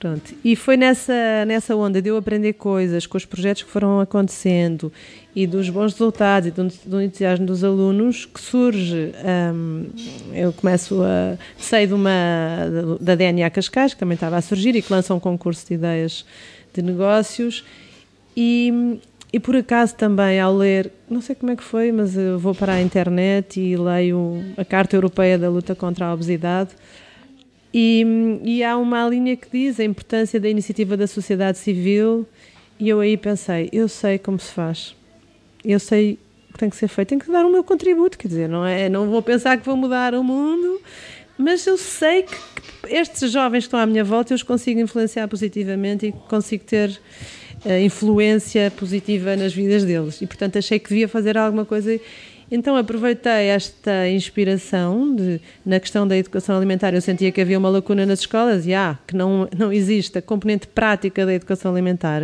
Pronto. 0.00 0.34
E 0.42 0.56
foi 0.56 0.78
nessa, 0.78 1.44
nessa 1.46 1.76
onda 1.76 2.00
de 2.00 2.08
eu 2.08 2.16
aprender 2.16 2.54
coisas 2.54 3.06
com 3.06 3.16
os 3.16 3.24
projetos 3.26 3.62
que 3.62 3.70
foram 3.70 4.00
acontecendo 4.00 4.90
e 5.36 5.46
dos 5.46 5.68
bons 5.68 5.92
resultados 5.92 6.48
e 6.48 6.50
do, 6.50 6.68
do 6.86 7.02
entusiasmo 7.02 7.44
dos 7.44 7.62
alunos 7.62 8.24
que 8.24 8.40
surge. 8.40 9.12
Um, 9.54 9.86
eu 10.32 10.52
começo 10.52 11.02
a. 11.02 11.36
sei 11.58 11.86
de 11.86 11.92
uma. 11.92 12.10
da 13.00 13.14
DNA 13.14 13.50
Cascais, 13.50 13.92
que 13.92 14.00
também 14.00 14.14
estava 14.14 14.36
a 14.36 14.42
surgir 14.42 14.74
e 14.74 14.80
que 14.80 14.90
lança 14.90 15.14
um 15.14 15.20
concurso 15.20 15.66
de 15.66 15.74
ideias 15.74 16.24
de 16.72 16.80
negócios. 16.80 17.64
E, 18.36 18.98
e 19.34 19.40
por 19.40 19.56
acaso 19.56 19.96
também 19.96 20.38
ao 20.38 20.56
ler, 20.56 20.92
não 21.10 21.20
sei 21.20 21.34
como 21.34 21.50
é 21.50 21.56
que 21.56 21.62
foi, 21.64 21.90
mas 21.90 22.16
eu 22.16 22.38
vou 22.38 22.54
para 22.54 22.74
a 22.74 22.80
internet 22.80 23.58
e 23.58 23.76
leio 23.76 24.44
a 24.56 24.64
Carta 24.64 24.94
Europeia 24.94 25.36
da 25.36 25.50
Luta 25.50 25.74
contra 25.74 26.06
a 26.06 26.14
Obesidade. 26.14 26.70
E, 27.74 28.06
e 28.44 28.62
há 28.62 28.76
uma 28.76 29.04
linha 29.08 29.36
que 29.36 29.48
diz 29.50 29.80
a 29.80 29.84
importância 29.84 30.38
da 30.38 30.48
iniciativa 30.48 30.96
da 30.96 31.08
sociedade 31.08 31.58
civil, 31.58 32.24
e 32.78 32.88
eu 32.88 33.00
aí 33.00 33.16
pensei: 33.16 33.68
eu 33.72 33.88
sei 33.88 34.20
como 34.20 34.38
se 34.38 34.52
faz, 34.52 34.94
eu 35.64 35.80
sei 35.80 36.16
o 36.48 36.52
que 36.52 36.58
tem 36.60 36.70
que 36.70 36.76
ser 36.76 36.86
feito, 36.86 37.08
tenho 37.08 37.20
que 37.20 37.32
dar 37.32 37.44
o 37.44 37.50
meu 37.50 37.64
contributo. 37.64 38.16
Quer 38.16 38.28
dizer, 38.28 38.48
não, 38.48 38.64
é, 38.64 38.88
não 38.88 39.10
vou 39.10 39.20
pensar 39.20 39.58
que 39.58 39.66
vou 39.66 39.76
mudar 39.76 40.14
o 40.14 40.22
mundo, 40.22 40.80
mas 41.36 41.66
eu 41.66 41.76
sei 41.76 42.22
que, 42.22 42.36
estes 42.88 43.32
jovens 43.32 43.62
que 43.62 43.66
estão 43.66 43.80
à 43.80 43.86
minha 43.86 44.04
volta 44.04 44.32
eu 44.32 44.36
os 44.36 44.44
consigo 44.44 44.78
influenciar 44.78 45.26
positivamente 45.26 46.06
e 46.06 46.12
consigo 46.12 46.62
ter 46.62 47.00
influência 47.82 48.70
positiva 48.70 49.36
nas 49.36 49.52
vidas 49.52 49.84
deles. 49.84 50.20
E, 50.20 50.26
portanto, 50.26 50.58
achei 50.58 50.78
que 50.78 50.88
devia 50.88 51.08
fazer 51.08 51.36
alguma 51.38 51.64
coisa. 51.64 51.98
Então, 52.50 52.76
aproveitei 52.76 53.46
esta 53.46 54.08
inspiração 54.08 55.14
de, 55.14 55.40
na 55.64 55.80
questão 55.80 56.06
da 56.06 56.16
educação 56.16 56.56
alimentar. 56.56 56.94
Eu 56.94 57.00
sentia 57.00 57.32
que 57.32 57.40
havia 57.40 57.58
uma 57.58 57.68
lacuna 57.68 58.04
nas 58.04 58.20
escolas 58.20 58.66
e, 58.66 58.74
ah, 58.74 58.98
que 59.06 59.16
não, 59.16 59.48
não 59.56 59.72
existe 59.72 60.18
a 60.18 60.22
componente 60.22 60.66
prática 60.66 61.24
da 61.24 61.32
educação 61.32 61.72
alimentar. 61.72 62.22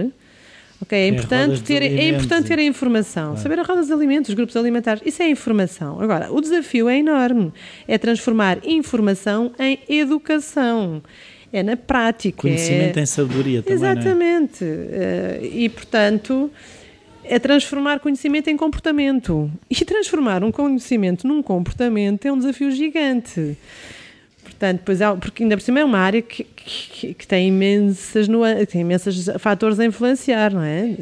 Ok, 0.83 0.96
é, 0.96 1.09
importante, 1.09 1.62
ter, 1.62 1.83
é 1.83 2.09
importante 2.09 2.48
ter 2.48 2.59
a 2.59 2.62
informação, 2.62 3.37
saber 3.37 3.59
a 3.59 3.62
roda 3.62 3.83
dos 3.83 3.90
alimentos, 3.90 4.31
os 4.31 4.35
grupos 4.35 4.57
alimentares, 4.57 5.03
isso 5.05 5.22
é 5.22 5.29
informação. 5.29 6.00
Agora, 6.00 6.33
o 6.33 6.40
desafio 6.40 6.88
é 6.88 6.96
enorme, 6.98 7.53
é 7.87 7.98
transformar 7.98 8.59
informação 8.64 9.53
em 9.59 9.79
educação 9.90 11.03
é 11.52 11.62
na 11.62 11.76
prática. 11.76 12.42
Conhecimento 12.42 12.98
é... 12.98 13.02
em 13.02 13.06
sabedoria 13.06 13.62
também. 13.62 13.74
Exatamente. 13.74 14.64
É? 14.64 15.40
E, 15.42 15.68
portanto, 15.68 16.50
é 17.24 17.38
transformar 17.38 18.00
conhecimento 18.00 18.48
em 18.48 18.56
comportamento. 18.56 19.50
E 19.68 19.84
transformar 19.84 20.42
um 20.42 20.50
conhecimento 20.50 21.26
num 21.26 21.42
comportamento 21.42 22.26
é 22.26 22.32
um 22.32 22.38
desafio 22.38 22.70
gigante. 22.70 23.56
Portanto, 24.61 24.83
pois 24.85 25.01
é, 25.01 25.11
porque 25.16 25.42
ainda 25.42 25.57
por 25.57 25.62
cima 25.62 25.81
é 25.81 25.85
uma 25.87 25.99
área 25.99 26.20
que, 26.20 26.44
que, 26.44 27.14
que 27.14 27.27
tem 27.27 27.49
imensas 27.49 28.29
tem 28.68 28.83
imensos 28.83 29.27
fatores 29.38 29.81
a 29.81 29.87
influenciar, 29.87 30.53
não 30.53 30.62
é? 30.62 30.96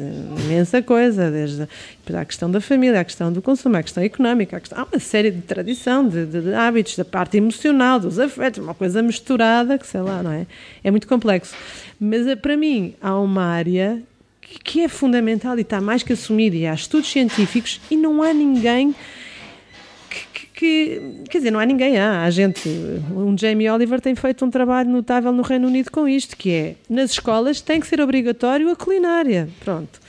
Imensa 0.45 0.81
coisa, 0.81 1.29
desde 1.29 1.67
a 2.15 2.23
questão 2.23 2.49
da 2.49 2.61
família, 2.61 3.01
a 3.01 3.03
questão 3.03 3.33
do 3.33 3.41
consumo, 3.41 3.75
a 3.75 3.83
questão 3.83 4.01
económica, 4.01 4.55
a 4.55 4.59
questão, 4.61 4.79
há 4.79 4.85
uma 4.85 4.97
série 4.97 5.29
de 5.29 5.41
tradição, 5.41 6.07
de, 6.07 6.25
de, 6.25 6.39
de, 6.39 6.53
hábitos, 6.53 6.95
da 6.95 7.03
parte 7.03 7.35
emocional, 7.35 7.99
dos 7.99 8.17
afetos, 8.17 8.63
uma 8.63 8.73
coisa 8.73 9.01
misturada, 9.01 9.77
que 9.77 9.85
sei 9.85 9.99
lá, 9.99 10.23
não 10.23 10.31
é? 10.31 10.47
É 10.81 10.89
muito 10.89 11.05
complexo. 11.05 11.53
Mas 11.99 12.27
eh, 12.27 12.37
para 12.37 12.55
mim 12.55 12.95
há 13.01 13.19
uma 13.19 13.43
área 13.43 14.01
que 14.63 14.79
é 14.79 14.87
fundamental 14.87 15.57
e 15.57 15.63
está 15.63 15.81
mais 15.81 16.01
que 16.01 16.13
assumida, 16.13 16.55
e 16.55 16.65
há 16.65 16.73
estudos 16.73 17.11
científicos 17.11 17.81
e 17.91 17.97
não 17.97 18.23
há 18.23 18.33
ninguém 18.33 18.95
que, 20.59 21.23
quer 21.29 21.37
dizer, 21.37 21.51
não 21.51 21.59
há 21.59 21.65
ninguém, 21.65 21.97
há, 21.97 22.23
há 22.23 22.29
gente. 22.29 22.67
Um 23.15 23.37
Jamie 23.37 23.69
Oliver 23.69 24.01
tem 24.01 24.13
feito 24.13 24.43
um 24.43 24.51
trabalho 24.51 24.89
notável 24.89 25.31
no 25.31 25.41
Reino 25.41 25.69
Unido 25.69 25.89
com 25.89 26.05
isto, 26.05 26.35
que 26.35 26.51
é, 26.51 26.75
nas 26.89 27.11
escolas 27.11 27.61
tem 27.61 27.79
que 27.79 27.87
ser 27.87 28.01
obrigatório 28.01 28.69
a 28.69 28.75
culinária, 28.75 29.47
pronto. 29.63 30.01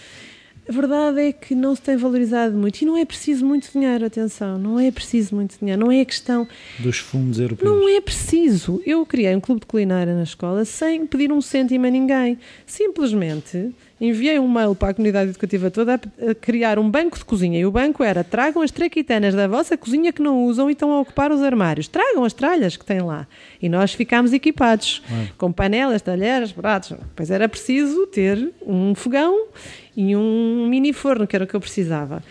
A 0.69 0.73
verdade 0.73 1.21
é 1.21 1.33
que 1.33 1.55
não 1.55 1.75
se 1.77 1.83
tem 1.83 1.97
valorizado 1.97 2.57
muito 2.57 2.83
e 2.83 2.85
não 2.85 2.97
é 2.97 3.05
preciso 3.05 3.47
muito 3.47 3.71
dinheiro, 3.73 4.05
atenção, 4.05 4.59
não 4.59 4.79
é 4.79 4.91
preciso 4.91 5.37
muito 5.37 5.57
dinheiro, 5.57 5.81
não 5.81 5.93
é 5.93 6.05
questão 6.05 6.49
dos 6.81 6.99
fundos 6.99 7.39
europeus. 7.39 7.71
Não 7.71 7.89
é 7.89 8.01
preciso. 8.01 8.83
Eu 8.85 9.07
criei 9.07 9.35
um 9.35 9.41
clube 9.41 9.61
de 9.61 9.67
culinária 9.69 10.15
na 10.15 10.25
escola 10.25 10.65
sem 10.65 11.07
pedir 11.07 11.33
um 11.33 11.41
cêntimo 11.41 11.87
a 11.87 11.91
ninguém. 11.91 12.39
Simplesmente 12.67 13.73
enviei 14.01 14.39
um 14.39 14.49
mail 14.49 14.75
para 14.75 14.91
a 14.91 14.95
comunidade 14.95 15.31
educativa 15.31 15.71
toda 15.71 15.95
a, 15.95 16.35
criar 16.35 16.79
um 16.79 16.91
banco 16.91 17.19
de 17.19 17.25
cozinha. 17.25 17.59
E 17.59 17.67
o 17.67 17.71
banco 17.71 18.03
era: 18.03 18.25
tragam 18.25 18.63
as 18.63 18.71
traquitanas 18.71 19.35
da 19.35 19.47
vossa 19.47 19.77
cozinha 19.77 20.13
que 20.13 20.23
não 20.23 20.45
usam 20.45 20.71
e 20.71 20.73
estão 20.73 20.93
a 20.93 21.01
ocupar 21.01 21.31
os 21.31 21.43
armários. 21.43 21.87
Tragam 21.87 22.25
as 22.25 22.33
tralhas 22.33 22.77
que 22.77 22.85
têm 22.85 23.01
lá. 23.01 23.27
E 23.61 23.69
nós 23.69 23.93
ficámos 23.93 24.33
equipados 24.33 25.03
com 25.37 25.53
panelas, 25.53 26.01
talheres, 26.01 26.53
pratos. 26.53 26.97
Pois 27.15 27.31
era 27.31 27.49
preciso 27.49 28.07
ter 28.07 28.53
um 28.67 28.95
fogão 28.95 29.49
e 29.97 30.17
um 30.17 30.67
mini 30.69 30.93
forno, 30.93 31.27
que 31.27 31.37
era 31.37 31.45
o 31.45 31.49
que 31.49 31.55
eu 31.55 31.61
precisava. 31.61 32.23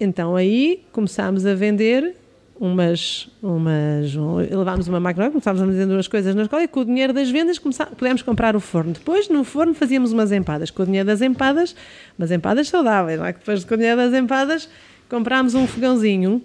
Então 0.00 0.34
aí 0.34 0.82
começámos 0.90 1.44
a 1.46 1.54
vender 1.54 2.16
umas, 2.62 3.28
umas 3.42 4.14
levámos 4.14 4.86
uma 4.86 5.00
máquina, 5.00 5.28
começámos 5.30 5.60
a 5.60 5.66
fazer 5.66 5.84
umas 5.84 6.06
coisas 6.06 6.32
na 6.32 6.42
escola 6.42 6.62
e 6.62 6.68
com 6.68 6.78
o 6.78 6.84
dinheiro 6.84 7.12
das 7.12 7.28
vendas 7.28 7.58
pudemos 7.58 8.22
comprar 8.22 8.54
o 8.54 8.60
forno. 8.60 8.92
Depois, 8.92 9.28
no 9.28 9.42
forno, 9.42 9.74
fazíamos 9.74 10.12
umas 10.12 10.30
empadas. 10.30 10.70
Com 10.70 10.84
o 10.84 10.86
dinheiro 10.86 11.04
das 11.04 11.20
empadas, 11.20 11.74
umas 12.16 12.30
empadas 12.30 12.68
saudáveis, 12.68 13.18
não 13.18 13.26
é? 13.26 13.32
Depois, 13.32 13.64
com 13.64 13.74
o 13.74 13.76
dinheiro 13.76 13.96
das 13.96 14.14
empadas, 14.14 14.68
comprámos 15.08 15.56
um 15.56 15.66
fogãozinho. 15.66 16.40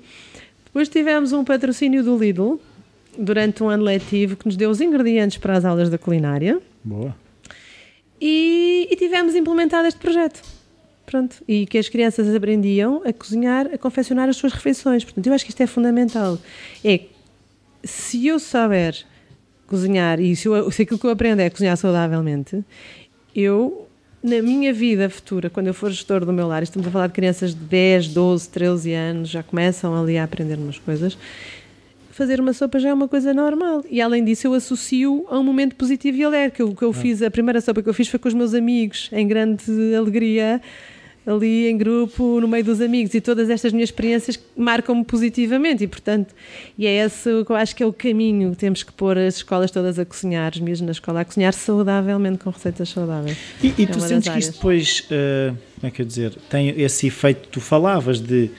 Depois 0.66 0.90
tivemos 0.90 1.34
um 1.34 1.44
patrocínio 1.44 2.04
do 2.04 2.18
Lidl 2.18 2.60
durante 3.16 3.62
um 3.62 3.70
ano 3.70 3.84
letivo 3.84 4.36
que 4.36 4.48
nos 4.48 4.58
deu 4.58 4.72
os 4.72 4.82
ingredientes 4.82 5.38
para 5.38 5.56
as 5.56 5.66
aulas 5.66 5.88
da 5.88 6.00
culinária. 6.00 6.60
Boa. 6.84 7.16
E, 8.20 8.88
e 8.90 8.96
tivemos 8.96 9.36
implementado 9.36 9.88
este 9.88 10.00
projeto. 10.00 10.42
Pronto, 11.08 11.38
e 11.48 11.66
que 11.66 11.78
as 11.78 11.88
crianças 11.88 12.36
aprendiam 12.36 13.02
a 13.06 13.14
cozinhar, 13.14 13.68
a 13.74 13.78
confeccionar 13.78 14.28
as 14.28 14.36
suas 14.36 14.52
refeições. 14.52 15.06
Portanto, 15.06 15.26
eu 15.26 15.34
acho 15.34 15.46
que 15.46 15.52
isto 15.52 15.64
é 15.64 15.66
fundamental. 15.66 16.38
É, 16.84 17.00
se 17.82 18.28
eu 18.28 18.38
souber 18.38 19.06
cozinhar 19.68 20.20
e 20.20 20.36
se, 20.36 20.50
eu, 20.50 20.70
se 20.70 20.82
aquilo 20.82 21.00
que 21.00 21.06
eu 21.06 21.10
aprendo 21.10 21.40
é 21.42 21.50
cozinhar 21.50 21.78
saudavelmente, 21.78 22.62
eu, 23.34 23.88
na 24.22 24.42
minha 24.42 24.74
vida 24.74 25.10
futura, 25.10 25.50
quando 25.50 25.68
eu 25.68 25.74
for 25.74 25.90
gestor 25.90 26.26
do 26.26 26.34
meu 26.34 26.46
lar, 26.46 26.62
estamos 26.62 26.86
a 26.86 26.92
falar 26.92 27.08
de 27.08 27.14
crianças 27.14 27.56
de 27.56 27.62
10, 27.62 28.10
12, 28.10 28.50
13 28.50 28.94
anos, 28.94 29.30
já 29.30 29.42
começam 29.42 29.96
ali 29.96 30.18
a 30.18 30.26
aprender 30.26 30.56
umas 30.58 30.78
coisas, 30.78 31.18
fazer 32.12 32.42
uma 32.42 32.52
sopa 32.52 32.80
já 32.80 32.90
é 32.90 32.94
uma 32.94 33.08
coisa 33.08 33.34
normal. 33.34 33.82
E 33.90 34.02
além 34.02 34.26
disso, 34.26 34.46
eu 34.46 34.54
associo 34.54 35.26
a 35.30 35.40
um 35.40 35.44
momento 35.44 35.74
positivo 35.78 36.18
e 36.18 36.24
alegre. 36.26 36.52
Que 36.52 36.62
eu, 36.62 36.76
que 36.76 36.84
eu 36.84 36.90
ah. 36.90 36.94
fiz, 36.94 37.22
a 37.22 37.32
primeira 37.32 37.62
sopa 37.62 37.82
que 37.82 37.88
eu 37.88 37.94
fiz 37.94 38.10
foi 38.10 38.20
com 38.20 38.28
os 38.28 38.34
meus 38.34 38.54
amigos, 38.54 39.10
em 39.14 39.26
grande 39.26 39.64
alegria 39.96 40.60
ali 41.28 41.68
em 41.68 41.78
grupo, 41.78 42.40
no 42.40 42.48
meio 42.48 42.64
dos 42.64 42.80
amigos, 42.80 43.14
e 43.14 43.20
todas 43.20 43.50
estas 43.50 43.74
minhas 43.74 43.90
experiências 43.90 44.40
marcam-me 44.56 45.04
positivamente, 45.04 45.84
e 45.84 45.88
portanto, 45.88 46.34
e 46.78 46.88
é 46.88 47.06
esse 47.06 47.44
que 47.44 47.52
eu 47.52 47.56
acho 47.56 47.76
que 47.76 47.84
é 47.84 47.86
o 47.86 47.92
caminho, 47.92 48.56
temos 48.56 48.82
que 48.82 48.92
pôr 48.94 49.18
as 49.18 49.36
escolas 49.36 49.70
todas 49.70 50.00
a 50.00 50.06
cozinhar, 50.06 50.54
os 50.54 50.62
miúdos 50.62 50.82
na 50.82 50.92
escola 50.92 51.22
a 51.22 51.26
cozinhar 51.26 51.54
saudavelmente, 51.54 52.40
com 52.40 52.50
receitas 52.50 52.90
saudáveis. 52.90 53.38
E, 53.62 53.74
e 53.78 53.84
é 53.84 53.86
tu 53.88 54.00
sentes 54.00 54.30
que 54.30 54.40
isto 54.40 54.54
depois, 54.54 55.02
uh, 55.12 55.56
como 55.76 55.88
é 55.88 55.92
que 55.92 56.02
eu 56.02 56.06
dizer, 56.06 56.34
tem 56.50 56.70
esse 56.82 57.08
efeito 57.08 57.42
que 57.42 57.50
tu 57.50 57.60
falavas 57.60 58.22
de 58.22 58.50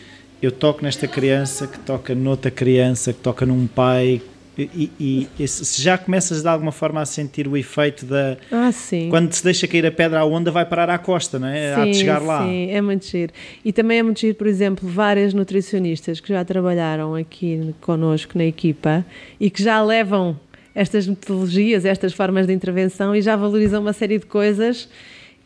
eu 0.40 0.52
toco 0.52 0.84
nesta 0.84 1.08
criança, 1.08 1.66
que 1.66 1.78
toca 1.80 2.14
noutra 2.14 2.50
criança, 2.50 3.12
que 3.12 3.18
toca 3.18 3.44
num 3.44 3.66
pai, 3.66 4.22
e, 4.58 4.90
e, 4.98 5.28
e, 5.38 5.46
se 5.46 5.80
já 5.80 5.96
começas 5.96 6.42
de 6.42 6.48
alguma 6.48 6.72
forma 6.72 7.00
a 7.00 7.06
sentir 7.06 7.46
o 7.46 7.56
efeito 7.56 8.04
da. 8.04 8.36
Ah, 8.50 8.72
sim. 8.72 9.08
Quando 9.08 9.32
se 9.32 9.44
deixa 9.44 9.68
cair 9.68 9.86
a 9.86 9.92
pedra 9.92 10.20
à 10.20 10.24
onda, 10.24 10.50
vai 10.50 10.66
parar 10.66 10.90
à 10.90 10.98
costa, 10.98 11.38
não 11.38 11.46
é? 11.46 11.74
Sim, 11.74 11.80
Há 11.80 11.84
de 11.84 11.94
chegar 11.94 12.22
lá. 12.22 12.44
Sim, 12.44 12.70
é 12.70 12.80
muito 12.80 13.06
giro. 13.06 13.32
E 13.64 13.72
também 13.72 13.98
é 13.98 14.02
muito 14.02 14.20
giro, 14.20 14.34
por 14.34 14.48
exemplo, 14.48 14.88
várias 14.88 15.32
nutricionistas 15.32 16.18
que 16.18 16.30
já 16.30 16.44
trabalharam 16.44 17.14
aqui 17.14 17.74
connosco 17.80 18.36
na 18.36 18.44
equipa 18.44 19.06
e 19.38 19.48
que 19.48 19.62
já 19.62 19.82
levam 19.82 20.38
estas 20.74 21.06
metodologias, 21.06 21.84
estas 21.84 22.12
formas 22.12 22.46
de 22.46 22.52
intervenção 22.52 23.14
e 23.14 23.22
já 23.22 23.36
valorizam 23.36 23.80
uma 23.80 23.92
série 23.92 24.18
de 24.18 24.26
coisas 24.26 24.88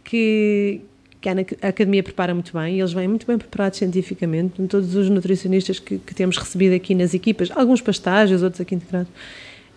que, 0.05 0.81
que 1.23 1.57
a 1.63 1.69
Academia 1.69 2.03
prepara 2.03 2.35
muito 2.35 2.53
bem 2.53 2.77
e 2.77 2.81
eles 2.81 2.93
vêm 2.93 3.07
muito 3.07 3.27
bem 3.27 3.39
preparados 3.39 3.79
cientificamente. 3.79 4.61
Todos 4.67 4.95
os 4.95 5.09
nutricionistas 5.09 5.79
que, 5.79 5.99
que 5.99 6.15
temos 6.15 6.37
recebido 6.37 6.75
aqui 6.75 6.95
nas 6.95 7.15
equipas, 7.15 7.51
alguns 7.53 7.81
para 7.81 7.93
estágios, 7.93 8.43
outros 8.43 8.61
aqui 8.61 8.75
integrados, 8.75 9.11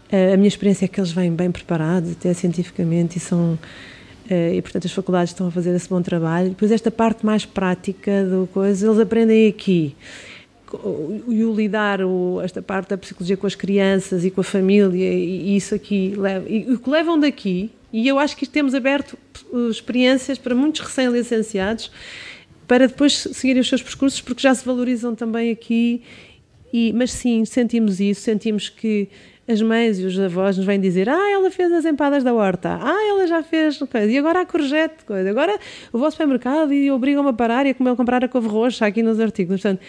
eh, 0.09 0.33
a 0.33 0.37
minha 0.37 0.47
experiência 0.47 0.85
é 0.85 0.87
que 0.87 0.99
eles 0.99 1.11
vêm 1.11 1.31
bem 1.31 1.51
preparados, 1.51 2.11
até 2.11 2.33
cientificamente, 2.33 3.17
e 3.17 3.21
são. 3.21 3.57
e 4.29 4.59
portanto 4.61 4.85
as 4.85 4.91
faculdades 4.91 5.31
estão 5.31 5.47
a 5.47 5.51
fazer 5.51 5.75
esse 5.75 5.87
bom 5.87 6.01
trabalho. 6.01 6.49
Depois 6.49 6.71
esta 6.71 6.89
parte 6.89 7.25
mais 7.25 7.45
prática 7.45 8.25
do 8.25 8.49
coisa, 8.51 8.87
eles 8.87 8.99
aprendem 8.99 9.47
aqui 9.47 9.95
e 11.27 11.43
o 11.43 11.53
lidar 11.53 12.01
o, 12.01 12.41
esta 12.41 12.61
parte 12.61 12.89
da 12.89 12.97
psicologia 12.97 13.37
com 13.37 13.47
as 13.47 13.55
crianças 13.55 14.25
e 14.25 14.31
com 14.31 14.41
a 14.41 14.43
família 14.43 15.13
e 15.13 15.55
isso 15.55 15.75
aqui 15.75 16.13
leva, 16.17 16.49
e 16.49 16.73
o 16.73 16.79
que 16.79 16.89
levam 16.89 17.19
daqui 17.19 17.71
e 17.91 18.07
eu 18.07 18.19
acho 18.19 18.35
que 18.35 18.45
temos 18.45 18.73
aberto 18.73 19.17
uh, 19.51 19.69
experiências 19.69 20.37
para 20.37 20.53
muitos 20.53 20.81
recém-licenciados 20.81 21.91
para 22.67 22.87
depois 22.87 23.27
seguirem 23.31 23.61
os 23.61 23.69
seus 23.69 23.81
percursos 23.81 24.21
porque 24.21 24.41
já 24.41 24.53
se 24.53 24.65
valorizam 24.65 25.13
também 25.13 25.51
aqui. 25.51 26.01
E, 26.73 26.91
mas 26.93 27.11
sim, 27.11 27.45
sentimos 27.45 27.99
isso, 27.99 28.21
sentimos 28.21 28.67
que 28.67 29.07
as 29.47 29.61
mães 29.61 29.99
e 29.99 30.03
os 30.03 30.19
avós 30.19 30.57
nos 30.57 30.65
vêm 30.65 30.79
dizer 30.79 31.07
ah, 31.07 31.29
ela 31.31 31.49
fez 31.51 31.71
as 31.71 31.85
empadas 31.85 32.23
da 32.23 32.33
horta, 32.33 32.79
ah, 32.81 33.07
ela 33.07 33.27
já 33.27 33.43
fez 33.43 33.77
coisa, 33.77 34.11
e 34.11 34.17
agora 34.17 34.41
a 34.41 34.45
courgette, 34.45 35.05
coisa, 35.05 35.29
agora 35.29 35.57
o 35.93 35.99
vosso 35.99 36.17
supermercado 36.17 36.73
e 36.73 36.89
obrigam-me 36.91 37.29
a 37.29 37.33
parar 37.33 37.65
e 37.65 37.69
a 37.69 37.95
comprar 37.95 38.25
a 38.25 38.27
couve 38.27 38.47
roxa 38.47 38.87
aqui 38.87 39.03
nos 39.03 39.19
artigos, 39.19 39.61
portanto 39.61 39.81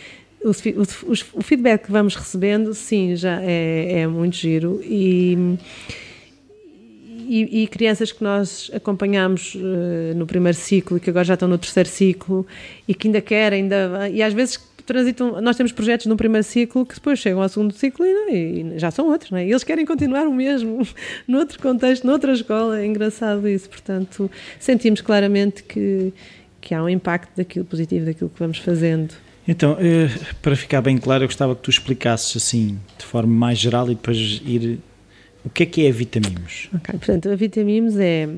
o, 0.44 0.50
o, 0.50 1.38
o, 1.38 1.42
feedback 1.42 1.86
que 1.86 1.90
vamos 1.90 2.14
recebendo, 2.14 2.72
sim, 2.74 3.16
já 3.16 3.40
é, 3.42 4.00
é 4.00 4.06
muito 4.06 4.36
giro. 4.36 4.80
E, 4.84 5.56
e, 7.28 7.62
e, 7.62 7.66
crianças 7.66 8.12
que 8.12 8.22
nós 8.22 8.70
acompanhamos 8.72 9.54
uh, 9.54 10.14
no 10.16 10.26
primeiro 10.26 10.56
ciclo 10.56 10.96
e 10.96 11.00
que 11.00 11.10
agora 11.10 11.24
já 11.24 11.34
estão 11.34 11.48
no 11.48 11.58
terceiro 11.58 11.88
ciclo 11.88 12.46
e 12.86 12.94
que 12.94 13.08
ainda 13.08 13.20
querem, 13.20 13.62
ainda, 13.62 14.08
e 14.08 14.22
às 14.22 14.32
vezes 14.32 14.58
transitam, 14.86 15.40
nós 15.40 15.56
temos 15.56 15.72
projetos 15.72 16.06
no 16.06 16.16
primeiro 16.16 16.44
ciclo 16.44 16.86
que 16.86 16.94
depois 16.94 17.18
chegam 17.18 17.42
ao 17.42 17.48
segundo 17.48 17.74
ciclo 17.74 18.06
e, 18.06 18.74
e 18.74 18.78
já 18.78 18.90
são 18.90 19.08
outros, 19.08 19.30
não 19.30 19.38
é? 19.38 19.46
E 19.46 19.50
eles 19.50 19.64
querem 19.64 19.84
continuar 19.84 20.26
o 20.26 20.32
mesmo, 20.32 20.86
noutro 21.26 21.60
contexto, 21.60 22.06
noutra 22.06 22.32
escola, 22.32 22.80
é 22.80 22.86
engraçado 22.86 23.46
isso, 23.48 23.68
portanto 23.68 24.30
sentimos 24.60 25.00
claramente 25.00 25.64
que, 25.64 26.12
que 26.60 26.74
há 26.74 26.82
um 26.82 26.88
impacto 26.88 27.36
daquilo 27.36 27.64
positivo 27.64 28.06
daquilo 28.06 28.30
que 28.30 28.38
vamos 28.38 28.58
fazendo. 28.58 29.14
Então, 29.48 29.76
eh, 29.78 30.08
para 30.42 30.56
ficar 30.56 30.80
bem 30.80 30.98
claro, 30.98 31.22
eu 31.22 31.28
gostava 31.28 31.54
que 31.54 31.62
tu 31.62 31.70
explicasses 31.70 32.36
assim, 32.36 32.78
de 32.98 33.04
forma 33.04 33.32
mais 33.32 33.58
geral 33.58 33.86
e 33.86 33.94
depois 33.94 34.40
ir. 34.44 34.78
O 35.46 35.50
que 35.50 35.62
é 35.62 35.66
que 35.66 35.86
é 35.86 35.90
a 35.90 35.92
Vitamimos? 35.92 36.68
Portanto, 36.84 37.30
a 37.30 37.36
Vitamimos 37.36 37.96
é 37.96 38.28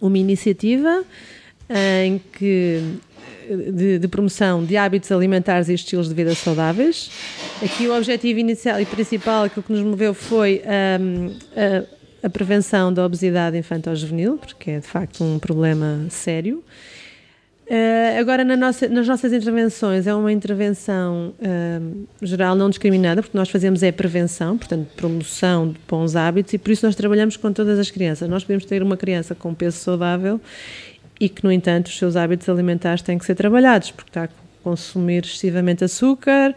uma 0.00 0.16
iniciativa 0.16 1.04
em 2.04 2.20
que 2.32 2.80
de, 3.72 3.98
de, 3.98 4.08
promoção 4.08 4.64
de 4.64 4.76
hábitos 4.76 5.10
alimentares 5.10 5.68
e 5.68 5.74
estilos 5.74 6.08
de 6.08 6.14
vida 6.14 6.34
saudáveis. 6.34 7.10
Aqui 7.62 7.88
o 7.88 7.96
objetivo 7.96 8.38
inicial 8.38 8.80
e 8.80 8.86
principal, 8.86 9.44
aquilo 9.44 9.64
que 9.64 9.72
nos 9.72 9.82
moveu 9.82 10.14
foi 10.14 10.62
um, 11.00 11.36
a, 11.56 12.26
a, 12.26 12.30
prevenção 12.30 12.92
da 12.92 13.04
obesidade 13.04 13.56
infantil-juvenil, 13.58 14.38
porque 14.38 14.72
é 14.72 14.78
de 14.78 14.86
facto 14.86 15.24
um 15.24 15.38
problema 15.38 16.06
sério. 16.08 16.62
Uh, 17.68 18.20
agora, 18.20 18.44
na 18.44 18.56
nossa, 18.56 18.88
nas 18.88 19.08
nossas 19.08 19.32
intervenções, 19.32 20.06
é 20.06 20.14
uma 20.14 20.30
intervenção 20.30 21.34
uh, 21.40 22.06
geral 22.22 22.54
não 22.54 22.70
discriminada, 22.70 23.20
porque 23.22 23.36
nós 23.36 23.50
fazemos 23.50 23.82
é 23.82 23.90
prevenção, 23.90 24.56
portanto, 24.56 24.86
promoção 24.94 25.72
de 25.72 25.78
bons 25.88 26.14
hábitos, 26.14 26.54
e 26.54 26.58
por 26.58 26.70
isso 26.70 26.86
nós 26.86 26.94
trabalhamos 26.94 27.36
com 27.36 27.52
todas 27.52 27.76
as 27.80 27.90
crianças. 27.90 28.28
Nós 28.28 28.44
podemos 28.44 28.64
ter 28.66 28.84
uma 28.84 28.96
criança 28.96 29.34
com 29.34 29.52
peso 29.52 29.78
saudável 29.78 30.40
e 31.20 31.28
que, 31.28 31.42
no 31.42 31.50
entanto, 31.50 31.88
os 31.88 31.98
seus 31.98 32.14
hábitos 32.14 32.48
alimentares 32.48 33.02
têm 33.02 33.18
que 33.18 33.26
ser 33.26 33.34
trabalhados, 33.34 33.90
porque 33.90 34.10
está 34.10 34.24
a 34.24 34.28
consumir 34.62 35.24
excessivamente 35.24 35.82
açúcar, 35.82 36.54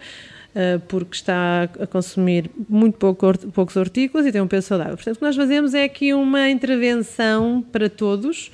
uh, 0.53 0.79
porque 0.87 1.15
está 1.15 1.63
a 1.79 1.87
consumir 1.87 2.51
muito 2.69 2.99
pouco, 2.99 3.35
poucos 3.51 3.75
hortícolas 3.75 4.27
e 4.27 4.31
tem 4.31 4.41
um 4.41 4.47
peso 4.47 4.67
saudável. 4.67 4.95
Portanto, 4.95 5.15
o 5.15 5.19
que 5.19 5.25
nós 5.25 5.35
fazemos 5.35 5.73
é 5.73 5.85
aqui 5.85 6.13
uma 6.13 6.51
intervenção 6.51 7.65
para 7.71 7.89
todos 7.89 8.51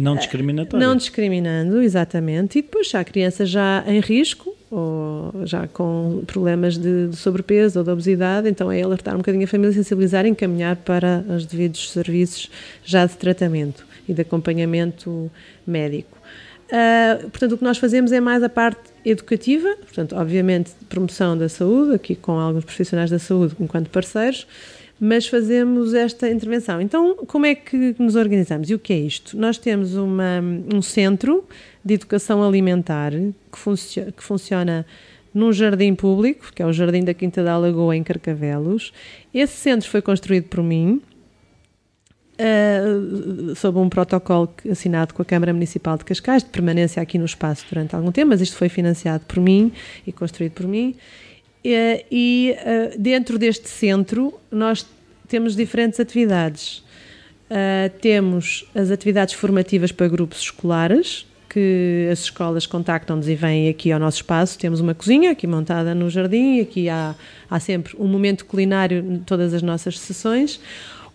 não 0.00 0.16
discriminatório. 0.16 0.86
Não 0.86 0.96
discriminando, 0.96 1.80
exatamente. 1.80 2.58
E 2.58 2.62
depois, 2.62 2.88
se 2.88 2.96
há 2.96 3.04
criança 3.04 3.44
já 3.44 3.84
em 3.86 4.00
risco, 4.00 4.54
ou 4.70 5.32
já 5.44 5.66
com 5.66 6.22
problemas 6.26 6.78
de, 6.78 7.08
de, 7.08 7.16
sobrepeso 7.16 7.80
ou 7.80 7.84
de 7.84 7.90
obesidade, 7.90 8.48
então 8.48 8.70
é 8.70 8.80
alertar 8.80 9.14
um 9.14 9.18
bocadinho 9.18 9.44
a 9.44 9.48
família, 9.48 9.72
sensibilizar 9.72 10.24
e 10.24 10.28
encaminhar 10.28 10.76
para 10.76 11.24
os 11.28 11.44
devidos 11.44 11.90
serviços 11.90 12.50
já 12.84 13.04
de 13.04 13.16
tratamento 13.16 13.84
e 14.08 14.14
de 14.14 14.22
acompanhamento 14.22 15.30
médico. 15.66 16.18
Uh, 16.70 17.28
portanto, 17.30 17.52
o 17.52 17.58
que 17.58 17.64
nós 17.64 17.78
fazemos 17.78 18.12
é 18.12 18.20
mais 18.20 18.44
a 18.44 18.48
parte 18.48 18.80
educativa, 19.04 19.74
portanto, 19.80 20.14
obviamente, 20.14 20.70
promoção 20.88 21.36
da 21.36 21.48
saúde, 21.48 21.96
aqui 21.96 22.14
com 22.14 22.38
alguns 22.38 22.64
profissionais 22.64 23.10
da 23.10 23.18
saúde 23.18 23.56
enquanto 23.58 23.90
parceiros, 23.90 24.46
mas 25.00 25.26
fazemos 25.26 25.94
esta 25.94 26.28
intervenção. 26.30 26.78
Então, 26.78 27.16
como 27.26 27.46
é 27.46 27.54
que 27.54 27.96
nos 27.98 28.16
organizamos? 28.16 28.68
E 28.68 28.74
o 28.74 28.78
que 28.78 28.92
é 28.92 28.98
isto? 28.98 29.34
Nós 29.36 29.56
temos 29.56 29.96
uma, 29.96 30.44
um 30.72 30.82
centro 30.82 31.44
de 31.82 31.94
educação 31.94 32.46
alimentar 32.46 33.10
que, 33.50 33.58
funcio 33.58 34.12
que 34.12 34.22
funciona 34.22 34.84
num 35.32 35.52
jardim 35.52 35.94
público, 35.94 36.52
que 36.54 36.62
é 36.62 36.66
o 36.66 36.72
Jardim 36.72 37.02
da 37.02 37.14
Quinta 37.14 37.42
da 37.42 37.56
Lagoa, 37.56 37.96
em 37.96 38.02
Carcavelos. 38.02 38.92
Esse 39.32 39.56
centro 39.56 39.88
foi 39.88 40.02
construído 40.02 40.48
por 40.48 40.62
mim, 40.62 41.00
uh, 42.40 43.54
sob 43.54 43.78
um 43.78 43.88
protocolo 43.88 44.52
assinado 44.70 45.14
com 45.14 45.22
a 45.22 45.24
Câmara 45.24 45.52
Municipal 45.52 45.96
de 45.96 46.04
Cascais, 46.04 46.42
de 46.42 46.50
permanência 46.50 47.00
aqui 47.00 47.16
no 47.16 47.24
espaço 47.24 47.64
durante 47.70 47.94
algum 47.94 48.10
tempo, 48.10 48.28
mas 48.28 48.40
isto 48.40 48.56
foi 48.56 48.68
financiado 48.68 49.24
por 49.26 49.40
mim 49.40 49.72
e 50.06 50.12
construído 50.12 50.52
por 50.52 50.66
mim. 50.66 50.96
E, 51.64 52.04
e 52.10 52.56
uh, 52.56 52.98
dentro 52.98 53.38
deste 53.38 53.68
centro 53.68 54.34
nós 54.50 54.86
temos 55.28 55.54
diferentes 55.54 56.00
atividades. 56.00 56.78
Uh, 57.50 57.90
temos 58.00 58.64
as 58.74 58.90
atividades 58.90 59.34
formativas 59.34 59.92
para 59.92 60.08
grupos 60.08 60.40
escolares, 60.40 61.26
que 61.48 62.08
as 62.10 62.20
escolas 62.20 62.64
contactam-nos 62.64 63.28
e 63.28 63.34
vêm 63.34 63.68
aqui 63.68 63.90
ao 63.90 63.98
nosso 63.98 64.18
espaço. 64.18 64.58
Temos 64.58 64.80
uma 64.80 64.94
cozinha 64.94 65.32
aqui 65.32 65.46
montada 65.46 65.94
no 65.94 66.08
jardim, 66.08 66.60
aqui 66.60 66.88
há, 66.88 67.14
há 67.50 67.60
sempre 67.60 67.94
um 67.98 68.06
momento 68.06 68.46
culinário 68.46 68.98
em 68.98 69.18
todas 69.18 69.52
as 69.52 69.60
nossas 69.60 69.98
sessões. 69.98 70.60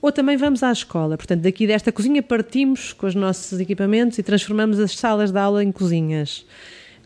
Ou 0.01 0.11
também 0.11 0.37
vamos 0.37 0.61
à 0.61 0.71
escola, 0.71 1.17
portanto, 1.17 1.41
daqui 1.41 1.65
desta 1.65 1.91
cozinha 1.91 2.21
partimos 2.21 2.93
com 2.93 3.07
os 3.07 3.15
nossos 3.15 3.59
equipamentos 3.59 4.19
e 4.19 4.23
transformamos 4.23 4.79
as 4.79 4.95
salas 4.95 5.31
de 5.31 5.39
aula 5.39 5.63
em 5.63 5.71
cozinhas, 5.71 6.45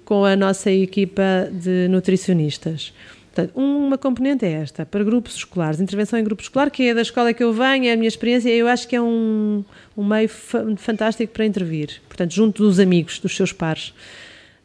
com 0.03 0.25
a 0.25 0.35
nossa 0.35 0.69
equipa 0.71 1.49
de 1.49 1.87
nutricionistas. 1.87 2.91
Portanto, 3.39 3.57
uma 3.57 3.97
componente 3.97 4.45
é 4.45 4.51
esta, 4.51 4.85
para 4.85 5.03
grupos 5.03 5.35
escolares, 5.35 5.79
intervenção 5.79 6.19
em 6.19 6.23
grupo 6.23 6.41
escolar, 6.41 6.69
que 6.69 6.83
é 6.83 6.93
da 6.93 7.01
escola 7.01 7.33
que 7.33 7.41
eu 7.41 7.53
venho, 7.53 7.85
é 7.85 7.93
a 7.93 7.95
minha 7.95 8.07
experiência, 8.07 8.49
eu 8.49 8.67
acho 8.67 8.87
que 8.87 8.95
é 8.95 9.01
um, 9.01 9.63
um 9.95 10.03
meio 10.03 10.27
fantástico 10.27 11.31
para 11.31 11.45
intervir, 11.45 12.01
portanto, 12.07 12.33
junto 12.33 12.63
dos 12.63 12.79
amigos, 12.79 13.19
dos 13.19 13.33
seus 13.33 13.53
pares. 13.53 13.93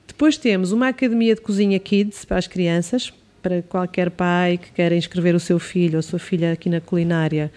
Depois 0.08 0.36
temos 0.36 0.72
uma 0.72 0.88
academia 0.88 1.34
de 1.34 1.40
cozinha 1.40 1.78
kids 1.78 2.24
para 2.24 2.38
as 2.38 2.48
crianças, 2.48 3.12
para 3.40 3.62
qualquer 3.62 4.10
pai 4.10 4.58
que 4.58 4.72
queira 4.72 4.96
inscrever 4.96 5.34
o 5.34 5.40
seu 5.40 5.58
filho 5.58 5.94
ou 5.94 5.98
a 6.00 6.02
sua 6.02 6.18
filha 6.18 6.52
aqui 6.52 6.68
na 6.68 6.80
culinária, 6.80 7.52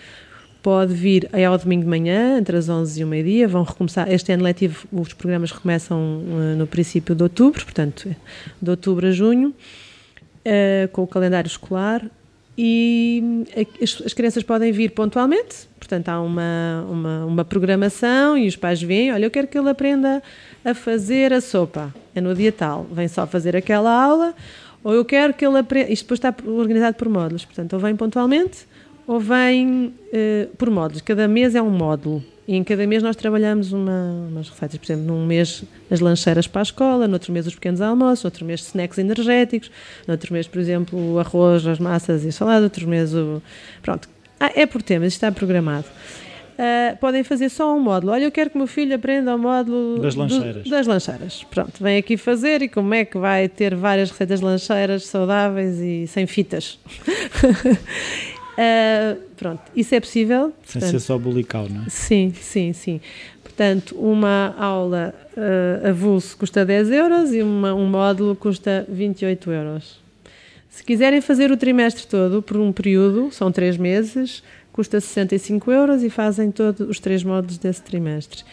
pode 0.62 0.94
vir 0.94 1.30
é 1.32 1.46
ao 1.46 1.58
domingo 1.58 1.84
de 1.84 1.90
manhã, 1.90 2.38
entre 2.38 2.58
as 2.58 2.68
11 2.68 3.00
e 3.00 3.04
o 3.04 3.08
meio-dia. 3.08 3.48
Vão 3.48 3.64
recomeçar. 3.64 4.12
Este 4.12 4.34
ano 4.34 4.44
letivo, 4.44 4.86
os 4.92 5.14
programas 5.14 5.52
recomeçam 5.52 5.98
uh, 5.98 6.58
no 6.58 6.68
princípio 6.68 7.16
de 7.16 7.24
outubro, 7.24 7.64
portanto, 7.64 8.14
de 8.62 8.70
outubro 8.70 9.08
a 9.08 9.12
junho 9.12 9.56
uh, 10.48 10.88
com 10.90 11.04
o 11.04 11.08
calendário 11.08 11.48
escolar 11.48 12.10
e 12.58 13.46
as, 13.82 14.02
as, 14.04 14.14
crianças 14.14 14.42
podem 14.42 14.72
vir 14.72 14.92
pontualmente, 14.92 15.68
portanto 15.78 16.10
há 16.10 16.20
uma, 16.20 16.86
uma, 16.90 17.26
uma, 17.26 17.46
programação 17.46 18.36
e 18.36 18.48
os 18.48 18.56
pais 18.56 18.82
vêm, 18.82 19.14
olha, 19.14 19.26
eu 19.26 19.32
quero 19.32 19.46
que 19.48 19.56
ele 19.56 19.70
aprenda 19.70 20.24
a 20.66 20.74
fazer 20.74 21.32
a 21.32 21.40
sopa, 21.40 21.94
é 22.16 22.22
no 22.22 22.34
dia 22.34 22.52
tal, 22.52 22.86
vem 22.86 23.08
só 23.08 23.28
fazer 23.28 23.56
aquela 23.56 23.92
aula, 23.92 24.34
ou 24.84 24.92
eu 24.92 25.06
quero 25.06 25.36
que 25.36 25.46
ele 25.46 25.60
aprenda, 25.60 25.92
isto 25.92 26.04
depois 26.04 26.18
está 26.18 26.34
organizado 26.50 26.98
por 26.98 27.08
módulos, 27.08 27.46
portanto 27.46 27.74
ou 27.74 27.80
vem 27.80 27.96
pontualmente 27.96 28.66
ou 29.06 29.20
vem 29.20 29.94
uh, 30.12 30.56
por 30.58 30.72
módulos, 30.72 31.02
cada 31.02 31.28
mês 31.28 31.54
é 31.54 31.62
um 31.62 31.70
módulo, 31.70 32.24
e 32.48 32.56
em 32.56 32.64
cada 32.64 32.88
mês 32.88 33.04
nós 33.04 33.16
trabalhamos 33.16 33.74
uma, 33.74 34.28
umas 34.30 34.50
receitas, 34.50 34.78
por 34.78 34.86
exemplo, 34.86 35.06
num 35.06 35.26
mês 35.26 35.64
as 35.92 36.00
lancheiras 36.00 36.48
para 36.48 36.62
a 36.62 36.64
escola, 36.64 37.08
no 37.08 37.14
outro 37.14 37.34
mês 37.34 37.46
os 37.46 37.56
pequenos 37.56 37.82
almoços, 37.82 38.24
no 38.24 38.28
outro 38.28 38.46
mês 38.46 38.62
snacks 38.62 38.98
energéticos, 38.98 39.70
no 40.08 40.14
outro 40.14 40.32
mês, 40.32 40.48
por 40.48 40.60
exemplo, 40.60 41.14
o 41.14 41.20
arroz, 41.20 41.68
as 41.68 41.78
massas 41.78 42.24
e 42.24 42.30
a 42.30 42.32
salada, 42.32 42.64
outro 42.64 42.88
mês 42.88 43.14
o... 43.14 43.42
Pronto, 43.82 44.08
ah, 44.40 44.52
é 44.56 44.66
por 44.66 44.82
temas, 44.82 45.14
está 45.14 45.32
programado. 45.32 45.88
Uh, 46.58 46.98
podem 46.98 47.24
fazer 47.24 47.50
só 47.50 47.76
um 47.76 47.80
módulo. 47.80 48.14
Olha, 48.14 48.24
eu 48.24 48.32
quero 48.32 48.50
que 48.50 48.56
o 48.56 48.58
meu 48.58 48.66
filho 48.66 48.96
aprenda 48.96 49.36
o 49.36 49.38
módulo 49.38 50.00
das 50.00 50.16
lancheiras. 50.16 50.64
Do, 50.64 50.70
das 50.70 50.88
lancheiras. 50.88 51.46
Pronto, 51.52 51.74
vem 51.80 51.98
aqui 51.98 52.18
fazer 52.18 52.64
e 52.64 52.70
como 52.70 52.96
é 52.96 53.06
que 53.06 53.18
vai 53.18 53.48
ter 53.48 53.76
várias 53.76 54.10
receitas 54.10 54.42
lancheiras 54.42 55.06
saudáveis 55.06 55.80
e 55.80 56.08
sem 56.08 56.26
fitas. 56.26 56.80
Uh, 58.58 59.22
pronto, 59.38 59.62
isso 59.76 59.93
é 59.93 60.00
possível. 60.00 60.52
Sem 60.65 60.82
portanto, 60.82 60.91
ser 60.91 61.00
só 61.00 61.17
bulical, 61.17 61.70
não 61.70 61.84
é? 61.84 61.89
Sim, 61.89 62.34
sim, 62.34 62.74
sim. 62.74 63.00
Portanto, 63.43 63.96
uma 63.96 64.56
aula 64.58 65.13
uh, 65.36 65.88
avulso 65.88 66.36
custa 66.36 66.65
10 66.65 66.89
euros 66.89 67.34
e 67.34 67.41
uma, 67.43 67.74
um 67.74 67.88
módulo 67.88 68.36
custa 68.36 68.86
28 68.89 69.52
euros. 69.52 70.00
Se 70.70 70.84
quiserem 70.84 71.22
fazer 71.22 71.52
o 71.52 71.58
trimestre 71.58 72.08
todo 72.08 72.41
por 72.41 72.58
um 72.58 72.72
período, 72.72 73.32
são 73.32 73.52
três 73.52 73.78
meses, 73.78 74.43
custa 74.72 75.00
65 75.00 75.72
euros 75.72 76.04
e 76.04 76.10
fazem 76.10 76.52
todos 76.52 76.88
os 76.88 77.00
três 77.00 77.24
módulos 77.24 77.58
desse 77.58 77.82
trimestre. 77.82 78.43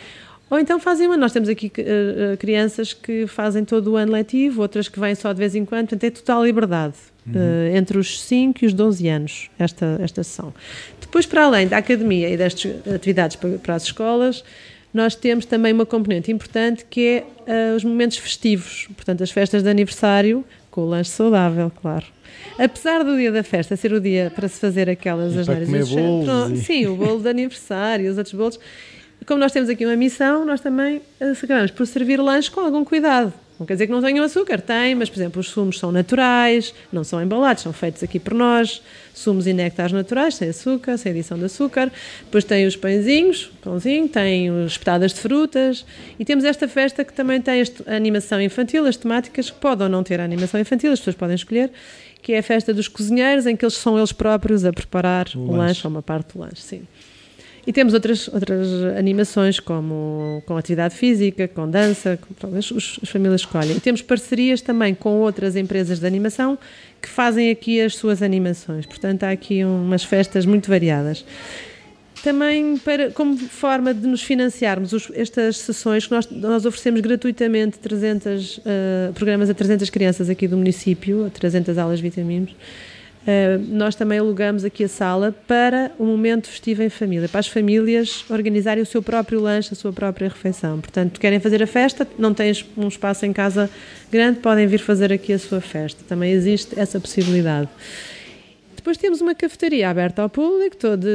Ou 0.51 0.59
então 0.59 0.79
fazem 0.79 1.07
uma. 1.07 1.17
Nós 1.17 1.33
temos 1.33 1.49
aqui 1.49 1.67
uh, 1.67 2.37
crianças 2.37 2.93
que 2.93 3.27
fazem 3.27 3.65
todo 3.65 3.93
o 3.93 3.97
ano 3.97 4.13
letivo, 4.13 4.61
outras 4.63 4.89
que 4.89 5.01
vêm 5.01 5.15
só 5.15 5.33
de 5.33 5.39
vez 5.39 5.55
em 5.55 5.65
quando, 5.65 5.89
portanto 5.89 6.05
é 6.05 6.11
total 6.11 6.45
liberdade. 6.45 6.95
Uhum. 7.27 7.33
Uh, 7.33 7.77
entre 7.77 7.97
os 7.97 8.21
5 8.21 8.63
e 8.63 8.67
os 8.67 8.75
12 8.75 9.09
anos, 9.09 9.51
esta, 9.59 9.99
esta 10.03 10.23
sessão. 10.23 10.53
Depois, 11.01 11.25
para 11.25 11.45
além 11.45 11.67
da 11.67 11.79
academia 11.79 12.29
e 12.29 12.37
destas 12.37 12.87
atividades 12.87 13.37
para, 13.37 13.57
para 13.59 13.75
as 13.75 13.85
escolas, 13.85 14.45
nós 14.93 15.17
temos 15.17 15.45
também 15.45 15.73
uma 15.73 15.85
componente 15.85 16.31
importante 16.31 16.85
que 16.89 17.25
é 17.49 17.73
uh, 17.73 17.77
os 17.77 17.83
momentos 17.83 18.19
festivos, 18.19 18.87
portanto, 18.95 19.23
as 19.23 19.31
festas 19.31 19.63
de 19.63 19.69
aniversário, 19.69 20.45
com 20.71 20.83
o 20.83 20.87
lanche 20.87 21.11
saudável, 21.11 21.73
claro. 21.81 22.07
Apesar 22.59 23.03
do 23.03 23.17
dia 23.17 23.33
da 23.33 23.43
festa 23.43 23.77
ser 23.77 23.93
o 23.93 24.01
dia 24.01 24.31
para 24.35 24.47
se 24.47 24.61
fazer 24.61 24.89
aquelas 24.89 25.37
asneiras. 25.37 25.69
E... 26.51 26.57
Sim, 26.59 26.87
o 26.87 26.97
bolo 26.97 27.21
de 27.21 27.29
aniversário, 27.29 28.11
os 28.11 28.19
outros 28.19 28.35
bolos. 28.35 28.61
Como 29.27 29.41
nós 29.41 29.51
temos 29.53 29.69
aqui 29.69 29.85
uma 29.87 29.97
missão, 29.97 30.45
nós 30.45 30.61
também 30.61 31.01
acabamos 31.21 31.71
por 31.71 31.87
servir 31.87 32.21
lanche 32.21 32.51
com 32.51 32.61
algum 32.61 32.85
cuidado. 32.85 33.33
Não 33.59 33.65
quer 33.65 33.75
dizer 33.75 33.87
que 33.87 33.93
não 33.93 34.03
tenham 34.03 34.25
açúcar, 34.25 34.61
tem, 34.61 34.97
mas, 34.97 35.09
por 35.09 35.17
exemplo, 35.17 35.41
os 35.41 35.49
sumos 35.49 35.79
são 35.79 35.93
naturais, 35.93 36.75
não 36.93 37.05
são 37.05 37.23
embalados, 37.23 37.63
são 37.63 37.73
feitos 37.73 38.03
aqui 38.03 38.19
por 38.19 38.35
nós. 38.35 38.83
Sumos 39.15 39.47
e 39.47 39.53
néctares 39.53 39.93
naturais, 39.93 40.35
sem 40.35 40.49
açúcar, 40.49 40.99
sem 40.99 41.13
adição 41.13 41.39
de 41.39 41.45
açúcar. 41.45 41.93
Depois 42.25 42.43
tem 42.43 42.67
os 42.67 42.75
pãezinhos, 42.75 43.53
pãozinho, 43.63 44.09
tem 44.09 44.51
as 44.65 44.77
petadas 44.77 45.15
de 45.15 45.21
frutas. 45.21 45.87
E 46.19 46.25
temos 46.25 46.45
esta 46.45 46.67
festa 46.67 47.05
que 47.05 47.13
também 47.13 47.41
tem 47.41 47.63
a 47.87 47.95
animação 47.95 48.43
infantil, 48.43 48.87
as 48.87 48.97
temáticas 48.97 49.51
que 49.51 49.59
podem 49.61 49.85
ou 49.85 49.91
não 49.91 50.03
ter 50.03 50.19
a 50.19 50.25
animação 50.25 50.61
infantil, 50.61 50.91
as 50.91 50.99
pessoas 50.99 51.15
podem 51.15 51.37
escolher, 51.37 51.71
que 52.21 52.33
é 52.33 52.39
a 52.39 52.43
festa 52.43 52.75
dos 52.75 52.89
cozinheiros, 52.89 53.47
em 53.47 53.55
que 53.55 53.65
eles 53.65 53.75
são 53.75 53.97
eles 53.97 54.11
próprios 54.11 54.65
a 54.65 54.73
preparar 54.73 55.29
o, 55.37 55.39
o 55.39 55.47
lanche. 55.53 55.59
lanche 55.59 55.87
ou 55.87 55.91
uma 55.93 56.03
parte 56.03 56.33
do 56.33 56.41
lanche, 56.41 56.61
sim. 56.61 56.83
E 57.67 57.73
temos 57.73 57.95
outras, 57.95 58.29
outras 58.29 58.69
animações, 58.99 59.59
como 59.59 60.43
com 60.47 60.57
atividade 60.57 60.95
física, 60.95 61.49
com 61.49 61.69
dança, 61.69 62.19
com, 62.41 62.57
as, 62.57 62.71
as 63.03 63.09
famílias 63.09 63.41
escolhem. 63.41 63.77
E 63.77 63.81
temos 63.81 64.03
parcerias 64.03 64.61
também 64.61 64.95
com 64.95 65.21
outras 65.21 65.57
empresas 65.57 65.99
de 65.99 66.07
animação 66.07 66.59
que 67.01 67.09
fazem 67.09 67.51
aqui 67.51 67.81
as 67.81 67.97
suas 67.97 68.23
animações. 68.23 68.85
Portanto, 68.85 69.25
há 69.25 69.31
aqui 69.31 69.65
umas 69.65 70.05
festas 70.05 70.45
muito 70.45 70.69
variadas. 70.69 71.25
Também 72.23 72.79
para, 72.79 73.11
como 73.11 73.37
forma 73.37 73.93
de 73.93 74.07
nos 74.07 74.23
financiarmos 74.23 74.95
os, 74.95 75.11
estas 75.15 75.59
sessões, 75.59 76.09
nós, 76.09 76.27
nós 76.31 76.65
oferecemos 76.65 77.03
gratuitamente 77.03 77.79
300 77.79 78.57
uh, 78.57 78.63
eh, 78.65 79.11
programas 79.15 79.51
a 79.51 79.55
300 79.55 79.91
crianças 79.91 80.31
aqui 80.31 80.49
do 80.49 80.57
município, 80.57 81.31
300 81.35 81.77
aulas 81.77 82.01
vitaminos. 82.01 82.55
Uh, 83.25 83.59
nós 83.69 83.95
também 83.95 84.19
alugamos 84.19 84.67
aqui 84.67 84.85
a 84.85 84.89
sala 84.89 85.35
para 85.47 85.91
o 85.99 86.05
momento 86.05 86.47
festivo 86.47 86.83
em 86.83 86.91
família, 86.91 87.27
para 87.27 87.41
as 87.41 87.49
famílias 87.49 88.23
organizarem 88.29 88.83
o 88.83 88.87
seu 88.87 89.03
próprio 89.03 89.41
lanche, 89.41 89.71
a 89.73 89.75
sua 89.75 89.95
própria 89.95 90.29
refeição. 90.29 90.79
Portanto, 90.79 91.19
querem 91.19 91.41
fazer 91.41 91.63
a 91.63 91.67
festa, 91.67 92.07
não 92.19 92.35
têm 92.35 92.53
um 92.77 92.87
espaço 92.87 93.25
em 93.25 93.33
casa 93.33 93.71
grande, 94.13 94.41
podem 94.41 94.67
vir 94.67 94.79
fazer 94.79 95.11
aqui 95.11 95.33
a 95.33 95.39
sua 95.39 95.63
festa. 95.63 96.05
Também 96.07 96.33
existe 96.33 96.79
essa 96.79 97.01
possibilidade. 97.01 97.71
Depois 98.77 98.99
temos 98.99 99.23
uma 99.23 99.35
cafetaria 99.35 99.89
aberta 99.89 100.21
ao 100.21 100.29
público, 100.29 100.77
toda 100.77 101.09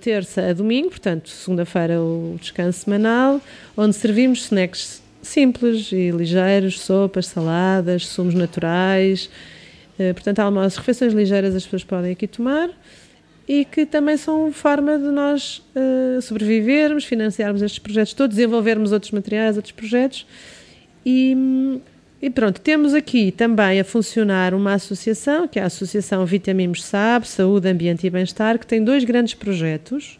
terça 0.00 0.42
a 0.42 0.52
domingo, 0.52 0.90
portanto, 0.90 1.28
segunda-feira 1.28 2.00
o 2.00 2.36
descanso 2.40 2.84
semanal, 2.84 3.40
onde 3.76 3.96
servimos 3.96 4.44
snacks 4.44 5.02
simples 5.20 5.90
e 5.90 6.10
ligeiros, 6.10 6.80
sopas, 6.80 7.26
saladas, 7.26 8.06
sumos 8.06 8.34
naturais, 8.34 9.28
eh, 9.28 9.59
portanto, 10.14 10.38
há 10.40 10.44
algumas 10.44 10.76
refeições 10.76 11.12
ligeiras 11.12 11.54
as 11.54 11.64
pessoas 11.64 11.84
podem 11.84 12.12
aqui 12.12 12.26
tomar 12.26 12.70
e 13.52 13.64
que 13.64 13.84
também 13.84 14.16
são 14.16 14.52
forma 14.52 14.96
de 14.96 15.06
nós 15.06 15.60
uh, 15.74 16.22
sobrevivermos, 16.22 17.04
financiarmos 17.04 17.62
estes 17.62 17.80
projetos 17.80 18.14
todos, 18.14 18.36
desenvolvermos 18.36 18.92
outros 18.92 19.10
materiais, 19.10 19.56
outros 19.56 19.72
projetos. 19.72 20.24
E, 21.04 21.36
e, 22.22 22.30
pronto, 22.30 22.60
temos 22.60 22.94
aqui 22.94 23.32
também 23.32 23.80
a 23.80 23.84
funcionar 23.84 24.54
uma 24.54 24.74
associação, 24.74 25.48
que 25.48 25.58
é 25.58 25.62
a 25.62 25.66
Associação 25.66 26.24
Vitamimos 26.24 26.84
SAB, 26.84 27.24
Saúde, 27.24 27.66
Ambiente 27.66 28.06
e 28.06 28.10
Bem-Estar, 28.10 28.56
que 28.56 28.66
tem 28.66 28.84
dois 28.84 29.02
grandes 29.02 29.34
projetos 29.34 30.16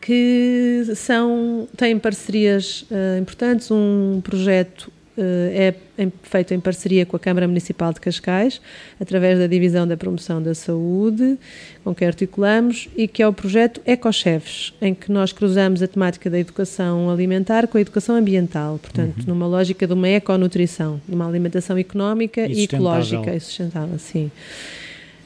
que 0.00 0.84
são, 0.96 1.68
têm 1.76 1.98
parcerias 1.98 2.86
uh, 2.90 3.18
importantes. 3.20 3.70
Um 3.70 4.22
projeto 4.22 4.90
eh, 4.90 4.93
é 5.16 5.74
feito 6.22 6.52
em 6.52 6.60
parceria 6.60 7.06
com 7.06 7.16
a 7.16 7.20
Câmara 7.20 7.46
Municipal 7.46 7.92
de 7.92 8.00
Cascais, 8.00 8.60
através 9.00 9.38
da 9.38 9.46
Divisão 9.46 9.86
da 9.86 9.96
Promoção 9.96 10.42
da 10.42 10.54
Saúde, 10.54 11.38
com 11.84 11.94
que 11.94 12.04
articulamos, 12.04 12.88
e 12.96 13.06
que 13.06 13.22
é 13.22 13.28
o 13.28 13.32
projeto 13.32 13.80
Ecochefes, 13.86 14.74
em 14.80 14.94
que 14.94 15.12
nós 15.12 15.32
cruzamos 15.32 15.82
a 15.82 15.86
temática 15.86 16.28
da 16.28 16.38
educação 16.38 17.10
alimentar 17.10 17.66
com 17.68 17.78
a 17.78 17.80
educação 17.80 18.16
ambiental, 18.16 18.78
portanto, 18.78 19.18
uhum. 19.20 19.24
numa 19.28 19.46
lógica 19.46 19.86
de 19.86 19.92
uma 19.92 20.08
econutrição, 20.08 21.00
de 21.06 21.14
uma 21.14 21.28
alimentação 21.28 21.78
económica 21.78 22.46
e, 22.46 22.60
e 22.60 22.64
ecológica 22.64 23.34
e 23.34 23.40
sustentável. 23.40 23.98
Sim. 23.98 24.30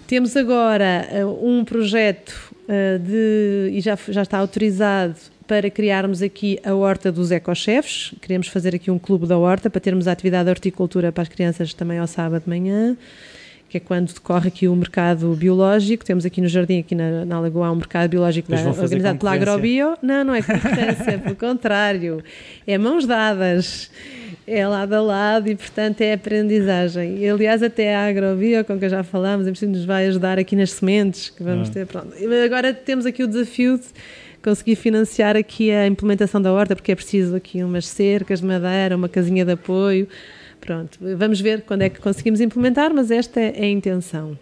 Temos 0.07 0.37
agora 0.37 1.07
uh, 1.13 1.47
um 1.47 1.65
projeto 1.65 2.35
uh, 2.65 2.99
de, 2.99 3.71
e 3.73 3.81
já, 3.81 3.97
já 4.09 4.23
está 4.23 4.39
autorizado 4.39 5.17
para 5.49 5.71
criarmos 5.71 6.21
aqui 6.21 6.61
a 6.63 6.75
Horta 6.75 7.11
dos 7.11 7.31
Ecochefes. 7.31 8.13
Queremos 8.21 8.49
fazer 8.49 8.75
aqui 8.75 8.91
um 8.91 8.99
clube 8.99 9.27
da 9.27 9.39
horta 9.39 9.71
para 9.71 9.81
termos 9.81 10.07
a 10.07 10.13
atividade 10.13 10.45
de 10.45 10.51
horticultura 10.51 11.11
para 11.11 11.23
as 11.23 11.29
crianças 11.29 11.73
também 11.73 11.99
ao 11.99 12.07
sábado 12.07 12.43
de 12.43 12.51
manhã, 12.51 12.95
que 13.67 13.79
é 13.79 13.81
quando 13.81 14.13
decorre 14.13 14.49
aqui 14.49 14.69
o 14.69 14.77
mercado 14.77 15.35
biológico. 15.35 16.05
Temos 16.05 16.27
aqui 16.27 16.43
no 16.43 16.49
jardim, 16.49 16.81
aqui 16.81 16.95
na, 16.95 17.25
na 17.25 17.41
Lagoa, 17.41 17.73
um 17.73 17.77
mercado 17.77 18.11
biológico 18.11 18.51
da, 18.51 18.69
organizado 18.69 19.19
pela 19.19 19.33
Agrobio. 19.33 19.97
Não, 20.03 20.23
não 20.23 20.35
é 20.35 20.43
concorrência, 20.43 21.19
pelo 21.19 21.35
contrário. 21.37 22.23
É 22.67 22.77
mãos 22.77 23.07
dadas 23.07 23.91
é 24.47 24.67
lado 24.67 24.95
a 24.95 25.01
lado 25.01 25.49
e, 25.49 25.55
portanto, 25.55 26.01
é 26.01 26.15
aprendizagem. 26.15 27.19
E, 27.19 27.29
aliás, 27.29 27.63
até 27.63 27.95
a 27.95 28.07
Agrobio, 28.07 28.65
com 28.65 28.79
que 28.79 28.89
já 28.89 29.03
falámos, 29.03 29.47
nos 29.63 29.85
vai 29.85 30.07
ajudar 30.07 30.39
aqui 30.39 30.57
nas 30.57 30.73
sementes 30.73 31.31
que 31.31 31.43
vamos 31.43 31.69
ah. 31.69 31.73
ter. 31.73 31.87
Pronto. 31.87 32.15
Agora 32.45 32.73
temos 32.73 33.05
aqui 33.05 33.23
o 33.23 33.27
desafio 33.27 33.79
de 33.79 33.85
conseguir 34.49 34.77
financiar 34.77 35.37
aqui 35.37 35.71
a 35.71 35.87
implementação 35.87 36.41
da 36.41 36.51
horta, 36.53 36.75
porque 36.75 36.93
é 36.93 36.95
preciso 36.95 37.37
aqui 37.37 37.63
umas 37.63 37.87
cercas 37.87 38.41
de 38.41 38.47
madeira, 38.47 38.97
uma 38.97 39.09
casinha 39.09 39.45
de 39.45 39.53
apoio. 39.53 40.09
Pronto, 40.59 40.99
vamos 41.17 41.41
ver 41.41 41.63
quando 41.63 41.83
é 41.83 41.89
que 41.89 42.01
conseguimos 42.01 42.41
implementar, 42.41 42.93
mas 42.93 43.11
esta 43.11 43.41
é 43.41 43.65
a 43.65 43.69
intenção. 43.69 44.39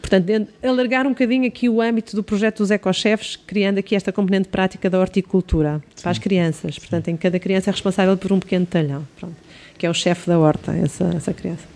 Portanto, 0.00 0.48
alargar 0.62 1.06
um 1.06 1.10
bocadinho 1.10 1.46
aqui 1.46 1.68
o 1.68 1.82
âmbito 1.82 2.16
do 2.16 2.22
projeto 2.22 2.58
dos 2.58 2.70
ecochefes, 2.70 3.36
criando 3.36 3.78
aqui 3.78 3.94
esta 3.94 4.10
componente 4.10 4.48
prática 4.48 4.88
da 4.88 4.98
horticultura 4.98 5.82
Sim. 5.94 6.02
para 6.02 6.10
as 6.10 6.18
crianças. 6.18 6.78
Portanto, 6.78 7.08
em 7.08 7.16
cada 7.18 7.38
criança 7.38 7.68
é 7.68 7.72
responsável 7.72 8.16
por 8.16 8.32
um 8.32 8.40
pequeno 8.40 8.64
talhão, 8.64 9.06
pronto, 9.20 9.36
que 9.76 9.84
é 9.84 9.90
o 9.90 9.94
chefe 9.94 10.26
da 10.26 10.38
horta, 10.38 10.72
essa, 10.72 11.04
essa 11.14 11.34
criança. 11.34 11.68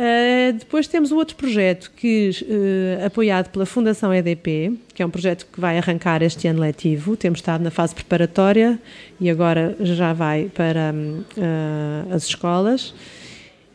Uh, 0.00 0.54
depois 0.54 0.88
temos 0.88 1.12
o 1.12 1.16
outro 1.16 1.36
projeto 1.36 1.92
que, 1.94 2.30
uh, 2.30 3.04
apoiado 3.04 3.50
pela 3.50 3.66
Fundação 3.66 4.14
EDP, 4.14 4.72
que 4.94 5.02
é 5.02 5.06
um 5.06 5.10
projeto 5.10 5.46
que 5.52 5.60
vai 5.60 5.76
arrancar 5.76 6.22
este 6.22 6.48
ano 6.48 6.58
letivo. 6.60 7.18
Temos 7.18 7.40
estado 7.40 7.62
na 7.62 7.70
fase 7.70 7.94
preparatória 7.94 8.80
e 9.20 9.28
agora 9.28 9.76
já 9.80 10.14
vai 10.14 10.50
para 10.54 10.94
uh, 10.94 12.14
as 12.14 12.24
escolas. 12.24 12.94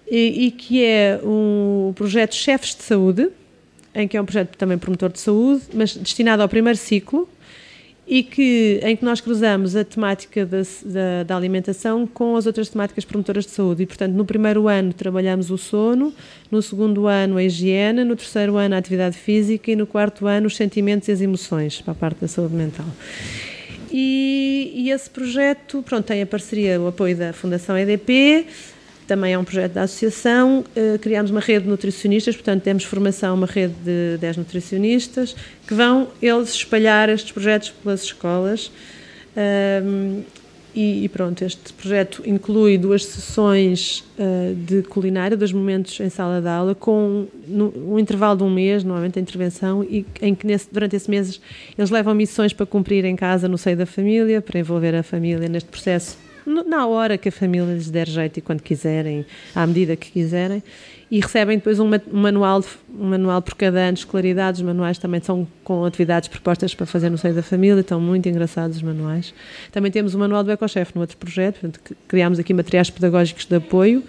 E, 0.09 0.47
e, 0.47 0.51
que 0.51 0.83
é 0.83 1.19
um 1.23 1.93
projeto 1.95 2.33
Chefes 2.33 2.75
de 2.75 2.81
Saúde, 2.81 3.29
em 3.93 4.07
que 4.07 4.17
é 4.17 4.21
um 4.21 4.25
projeto 4.25 4.57
também 4.57 4.79
promotor 4.79 5.11
de 5.11 5.19
saúde, 5.19 5.61
mas 5.75 5.95
destinado 5.95 6.41
ao 6.41 6.49
primeiro 6.49 6.77
ciclo, 6.77 7.29
e 8.08 8.22
que, 8.22 8.80
em 8.84 8.96
que 8.96 9.04
nós 9.04 9.20
cruzamos 9.20 9.76
a 9.76 9.84
temática 9.84 10.46
da, 10.46 10.62
da, 10.62 11.24
da, 11.26 11.36
alimentação 11.36 12.06
com 12.06 12.36
as 12.36 12.46
outras 12.46 12.70
temáticas 12.70 13.04
promotoras 13.04 13.46
de 13.46 13.52
saúde. 13.52 13.84
E, 13.84 13.86
portanto, 13.86 14.13
no 14.13 14.24
primeiro 14.24 14.68
ano 14.68 14.94
trabalhamos 14.94 15.50
o 15.50 15.58
sono, 15.58 16.13
no 16.52 16.62
segundo 16.62 17.08
ano 17.08 17.38
a 17.38 17.44
higiene, 17.44 18.04
no 18.04 18.15
terceiro 18.15 18.58
ano 18.58 18.76
a 18.76 18.78
atividade 18.78 19.18
física 19.18 19.72
e 19.72 19.76
no 19.76 19.88
quarto 19.88 20.28
ano 20.28 20.48
os 20.48 20.56
sentimentos 20.56 21.08
e 21.08 21.12
as 21.12 21.22
emoções, 21.22 21.82
para 21.82 21.94
a 21.94 21.96
parte 21.96 22.22
da 22.22 22.28
saúde 22.28 22.54
mental. 22.54 22.86
E, 23.91 24.72
e 24.76 24.91
esse 24.91 25.10
projeto 25.10 25.82
pronto, 25.82 26.06
tem 26.06 26.22
a 26.22 26.26
parceria, 26.28 26.80
o 26.80 26.88
apoio 26.88 27.15
da 27.15 27.34
Fundação 27.34 27.78
EDP, 27.78 28.46
também 29.08 29.34
é 29.34 29.38
um 29.38 29.44
projeto 29.44 29.74
da 29.74 29.84
associação. 29.84 30.63
Uh, 30.76 31.00
criámos 31.00 31.32
uma 31.32 31.39
rede 31.39 31.63
de 31.63 31.70
nutricionistas, 31.70 32.36
portanto, 32.36 32.63
temos 32.63 32.84
formação, 32.84 33.36
uma 33.36 33.48
rede 33.48 33.74
de 33.84 34.18
10 34.20 34.38
nutricionistas, 34.38 35.36
que 35.68 35.74
vão 35.74 36.08
eles 36.22 36.53
espalhar 36.53 37.10
estes 37.10 37.32
projetos 37.32 37.70
pelas 37.70 38.03
escolas. 38.03 38.72
E, 40.78 41.08
pronto, 41.08 41.41
este 41.41 41.72
projeto 41.72 42.22
inclui 42.26 42.78
duas 42.78 43.06
sessões 43.06 44.03
uh, 44.20 44.53
de 44.53 44.84
culinária, 44.84 45.38
dois 45.38 45.53
momentos 45.53 45.97
em 46.01 46.10
sala 46.10 46.41
de 46.41 46.49
aula, 46.49 46.76
com 46.76 47.28
um 47.47 47.97
intervalo 47.97 48.39
de 48.39 48.43
um 48.43 48.49
mês, 48.49 48.84
normalmente 48.84 49.18
a 49.18 49.22
intervenção, 49.22 49.86
e 49.86 50.06
em 50.22 50.36
que 50.36 50.45
nesse, 50.45 50.68
durante 50.70 50.93
esse 50.97 51.10
mês 51.10 51.39
eles 51.78 51.89
levam 51.89 52.14
missões 52.14 52.51
para 52.51 52.66
cumprir 52.66 53.06
em 53.06 53.16
casa, 53.16 53.47
no 53.47 53.58
seio 53.58 53.78
da 53.78 53.86
família, 53.86 54.41
para 54.41 54.60
envolver 54.60 54.93
a 54.93 55.01
família 55.01 55.47
neste 55.47 55.70
processo 55.70 56.24
na 56.46 56.86
hora 56.86 57.18
que 57.18 57.30
a 57.30 57.32
família 57.32 57.74
lhes 57.74 57.89
der 57.89 58.08
jeito 58.08 58.38
e 58.38 58.41
quando 58.41 58.62
quiserem, 58.62 59.26
à 59.54 59.66
medida 59.66 59.96
que 59.96 60.12
quiserem. 60.12 60.62
E 61.10 61.20
recebem 61.20 61.58
depois 61.58 61.80
um 61.80 61.89
manual, 62.12 62.64
um 62.89 63.06
manual 63.06 63.41
por 63.41 63.56
cada 63.56 63.80
ano 63.80 63.93
de 63.93 64.00
escolaridade. 64.00 64.62
Os 64.62 64.66
manuais 64.66 64.98
também 64.98 65.22
são 65.22 65.48
com 65.64 65.86
atividades 65.86 66.28
propostas 66.28 66.74
para 66.74 66.86
fazer 66.86 67.10
no 67.10 67.18
seio 67.18 67.34
da 67.34 67.43
família, 67.43 67.82
estão 67.82 68.02
muito 68.02 68.28
engraçados 68.28 68.78
os 68.78 68.84
manuais. 68.84 69.34
Também 69.72 69.91
temos 69.91 70.16
o 70.16 70.20
manual 70.20 70.43
do 70.43 70.52
EcoChef 70.52 70.93
no 70.96 71.02
outro 71.02 71.18
projeto, 71.18 71.60
portanto, 71.60 71.96
criámos 72.08 72.39
aqui 72.39 72.54
materiais 72.54 72.89
pedagógicos 72.89 73.46
de 73.46 73.56
apoio 73.56 74.04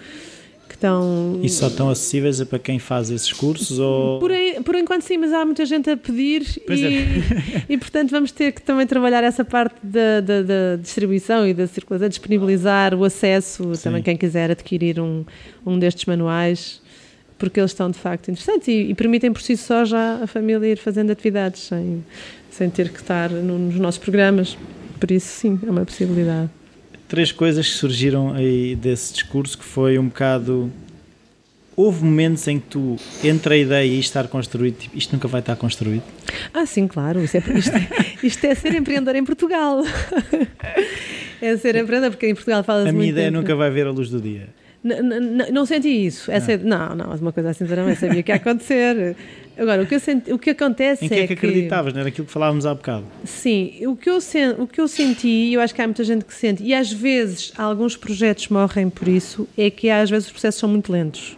estão. 0.77 1.39
E 1.43 1.49
só 1.49 1.67
estão 1.67 1.89
acessíveis 1.89 2.41
para 2.43 2.59
quem 2.59 2.79
faz 2.79 3.09
esses 3.09 3.33
cursos? 3.33 3.77
Ou... 3.79 4.19
Por, 4.19 4.31
aí, 4.31 4.61
por 4.63 4.75
enquanto 4.75 5.01
sim, 5.01 5.17
mas 5.17 5.33
há 5.33 5.43
muita 5.43 5.65
gente 5.65 5.89
a 5.89 5.97
pedir 5.97 6.43
e, 6.69 6.85
é. 6.85 7.63
e, 7.73 7.77
portanto, 7.77 8.11
vamos 8.11 8.31
ter 8.31 8.53
que 8.53 8.61
também 8.61 8.87
trabalhar 8.87 9.23
essa 9.23 9.43
parte 9.43 9.75
da, 9.83 10.21
da, 10.21 10.41
da 10.41 10.75
distribuição 10.81 11.45
e 11.47 11.53
da 11.53 11.67
circulação, 11.67 12.07
disponibilizar 12.07 12.93
o 12.93 13.03
acesso, 13.03 13.75
sim. 13.75 13.83
também 13.83 14.03
quem 14.03 14.15
quiser 14.15 14.51
adquirir 14.51 14.99
um, 14.99 15.25
um 15.65 15.77
destes 15.77 16.05
manuais. 16.05 16.81
Porque 17.37 17.59
eles 17.59 17.69
estão 17.69 17.91
de 17.91 17.99
facto 17.99 18.31
interessantes 18.31 18.67
e, 18.67 18.89
e 18.89 18.95
permitem 18.95 19.31
por 19.31 19.41
si 19.43 19.55
só 19.55 19.85
já 19.85 20.23
a 20.23 20.25
família 20.25 20.71
ir 20.71 20.77
fazendo 20.77 21.11
atividades 21.11 21.61
sem, 21.61 22.03
sem 22.49 22.67
ter 22.67 22.89
que 22.89 22.99
estar 22.99 23.29
no, 23.29 23.59
nos 23.59 23.75
nossos 23.75 23.99
programas. 23.99 24.57
Por 24.99 25.11
isso, 25.11 25.27
sim, 25.27 25.59
é 25.63 25.69
uma 25.69 25.85
possibilidade 25.85 26.49
três 27.07 27.31
coisas 27.31 27.67
que 27.67 27.75
surgiram 27.75 28.33
aí 28.33 28.75
desse 28.75 29.13
discurso 29.13 29.57
que 29.57 29.63
foi 29.63 29.97
um 29.97 30.07
bocado 30.07 30.71
houve 31.75 32.03
momentos 32.03 32.47
em 32.47 32.59
que 32.59 32.67
tu 32.67 32.97
entre 33.23 33.53
a 33.53 33.57
ideia 33.57 33.87
e 33.87 33.99
estar 33.99 34.27
construído 34.27 34.77
tipo, 34.77 34.97
isto 34.97 35.13
nunca 35.13 35.27
vai 35.27 35.39
estar 35.39 35.55
construído 35.55 36.03
ah 36.53 36.65
sim 36.65 36.87
claro 36.87 37.23
isto 37.23 37.37
é, 37.37 37.43
isto, 37.55 37.71
isto 38.23 38.45
é 38.45 38.55
ser 38.55 38.75
empreendedor 38.75 39.15
em 39.15 39.23
Portugal 39.23 39.81
é 41.41 41.57
ser 41.57 41.75
empreendedor 41.75 42.11
porque 42.11 42.27
em 42.27 42.33
Portugal 42.33 42.63
fala-se 42.63 42.89
a 42.89 42.93
minha 42.93 43.09
ideia 43.09 43.27
tempo. 43.27 43.41
nunca 43.41 43.55
vai 43.55 43.69
ver 43.69 43.87
a 43.87 43.91
luz 43.91 44.09
do 44.09 44.19
dia 44.19 44.49
não, 44.83 45.51
não 45.51 45.65
senti 45.65 45.89
isso. 45.89 46.31
Essa, 46.31 46.55
não, 46.57 46.95
não, 46.95 47.13
uma 47.15 47.33
coisa 47.33 47.49
assim, 47.49 47.65
eu 47.65 47.95
sabia 47.95 48.23
que 48.23 48.31
ia 48.31 48.35
acontecer. 48.35 49.15
Agora, 49.57 49.81
o 49.81 49.87
que, 49.87 49.95
eu 49.95 49.99
senti, 49.99 50.31
o 50.31 50.37
que 50.37 50.51
acontece 50.51 51.05
em 51.05 51.09
que 51.09 51.15
é, 51.15 51.19
é 51.21 51.27
que 51.27 51.33
acreditavas, 51.33 51.91
não 51.91 51.99
era 52.01 52.09
aquilo 52.09 52.27
que 52.27 52.33
falávamos 52.33 52.65
há 52.65 52.75
bocado? 52.75 53.05
Sim, 53.25 53.87
o 53.87 53.95
que, 53.95 54.09
eu 54.09 54.21
sen, 54.21 54.51
o 54.59 54.67
que 54.67 54.79
eu 54.79 54.87
senti, 54.87 55.27
e 55.27 55.53
eu 55.55 55.61
acho 55.61 55.73
que 55.73 55.81
há 55.81 55.87
muita 55.87 56.03
gente 56.03 56.23
que 56.25 56.33
sente, 56.33 56.63
e 56.63 56.73
às 56.73 56.91
vezes 56.91 57.51
alguns 57.57 57.97
projetos 57.97 58.49
morrem 58.49 58.87
por 58.89 59.07
isso, 59.07 59.47
é 59.57 59.69
que 59.71 59.89
às 59.89 60.09
vezes 60.09 60.27
os 60.27 60.31
processos 60.31 60.59
são 60.59 60.69
muito 60.69 60.91
lentos. 60.91 61.35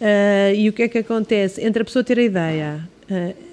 Uh, 0.00 0.54
e 0.54 0.68
o 0.68 0.72
que 0.72 0.84
é 0.84 0.88
que 0.88 0.98
acontece? 0.98 1.60
Entre 1.60 1.82
a 1.82 1.84
pessoa 1.84 2.04
ter 2.04 2.20
a 2.20 2.22
ideia, 2.22 2.88
uh, 3.10 3.47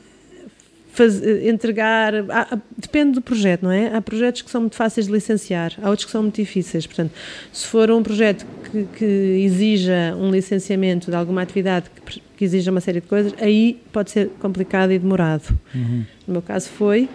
faz, 0.96 1.22
entregar. 1.24 2.14
Há, 2.30 2.58
depende 2.78 3.14
do 3.14 3.22
projeto, 3.22 3.64
não 3.64 3.72
é? 3.72 3.96
Há 3.96 4.02
projetos 4.02 4.42
que 4.42 4.50
são 4.50 4.62
muito 4.62 4.76
fáceis 4.76 5.08
de 5.08 5.12
licenciar, 5.12 5.74
há 5.82 5.90
outros 5.90 6.06
que 6.06 6.12
são 6.12 6.22
muito 6.22 6.36
difíceis. 6.36 6.88
Portanto, 6.88 7.12
se 7.52 7.68
for 7.68 7.92
um 7.92 8.02
projeto 8.02 8.46
que, 8.72 8.86
que 8.98 9.06
exija 9.06 10.16
um 10.18 10.32
licenciamento 10.32 11.12
de 11.12 11.18
alguma 11.18 11.42
atividade 11.42 11.90
que, 12.06 12.22
que, 12.38 12.46
exija 12.46 12.72
uma 12.72 12.82
série 12.82 13.02
de 13.02 13.08
coisas, 13.08 13.34
aí 13.40 13.80
pode 13.92 14.12
ser 14.12 14.30
complicado 14.40 14.92
e 14.92 15.00
demorado. 15.00 15.58
Uhum. 15.74 16.06
No 16.28 16.34
meu 16.34 16.42
caso 16.42 16.70
foi. 16.70 17.10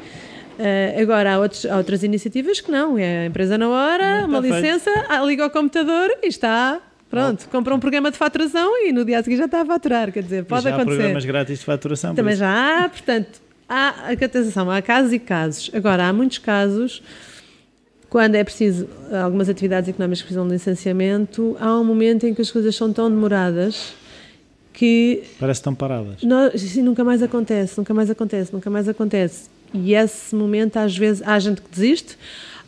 Uh, 0.59 1.01
agora, 1.01 1.35
há, 1.35 1.39
outros, 1.39 1.64
há, 1.64 1.76
outras 1.78 2.03
iniciativas 2.03 2.61
que 2.61 2.70
não. 2.70 2.99
É 2.99 3.20
a 3.20 3.26
empresa 3.26 3.57
na 3.57 3.68
hora, 3.68 4.26
uma 4.26 4.41
licença, 4.41 4.91
ah, 5.09 5.22
liga 5.24 5.43
ao 5.43 5.51
computador 5.51 6.11
e 6.22 6.28
está 6.28 6.81
Pronto, 7.11 7.49
compra 7.49 7.74
um 7.74 7.81
programa 7.81 8.09
de 8.12 8.16
faturação 8.16 8.87
e 8.87 8.93
no 8.93 9.05
dia 9.05 9.18
a 9.18 9.22
seguir 9.22 9.37
já 9.37 9.47
está 9.47 9.62
a 9.62 9.66
faturar, 9.66 10.12
quer 10.12 10.22
dizer, 10.22 10.45
pode 10.45 10.62
já 10.62 10.70
acontecer. 10.70 10.93
Há 10.93 10.97
programas 10.97 11.24
grátis 11.24 11.59
de 11.59 11.64
faturação. 11.64 12.14
Também 12.14 12.37
já 12.37 12.85
há, 12.85 12.89
portanto, 12.89 13.43
há, 13.70 14.10
atenção, 14.10 14.68
há 14.68 14.82
casos 14.82 15.12
e 15.12 15.18
casos. 15.20 15.70
Agora, 15.72 16.08
há 16.08 16.12
muitos 16.12 16.38
casos, 16.38 17.00
quando 18.08 18.34
é 18.34 18.42
preciso 18.42 18.88
algumas 19.24 19.48
atividades 19.48 19.88
económicas 19.88 20.18
que 20.18 20.24
precisam 20.24 20.46
de 20.46 20.54
licenciamento, 20.54 21.56
há 21.60 21.78
um 21.78 21.84
momento 21.84 22.26
em 22.26 22.34
que 22.34 22.42
as 22.42 22.50
coisas 22.50 22.74
são 22.74 22.92
tão 22.92 23.08
demoradas 23.08 23.94
que. 24.72 25.22
Parece 25.38 25.60
estão 25.60 25.74
paradas. 25.74 26.22
Nós, 26.22 26.76
nunca 26.76 27.04
mais 27.04 27.22
acontece, 27.22 27.78
nunca 27.78 27.94
mais 27.94 28.10
acontece, 28.10 28.52
nunca 28.52 28.68
mais 28.68 28.88
acontece. 28.88 29.48
E 29.72 29.94
esse 29.94 30.34
momento, 30.34 30.78
às 30.78 30.96
vezes, 30.96 31.22
há 31.24 31.38
gente 31.38 31.62
que 31.62 31.70
desiste, 31.70 32.18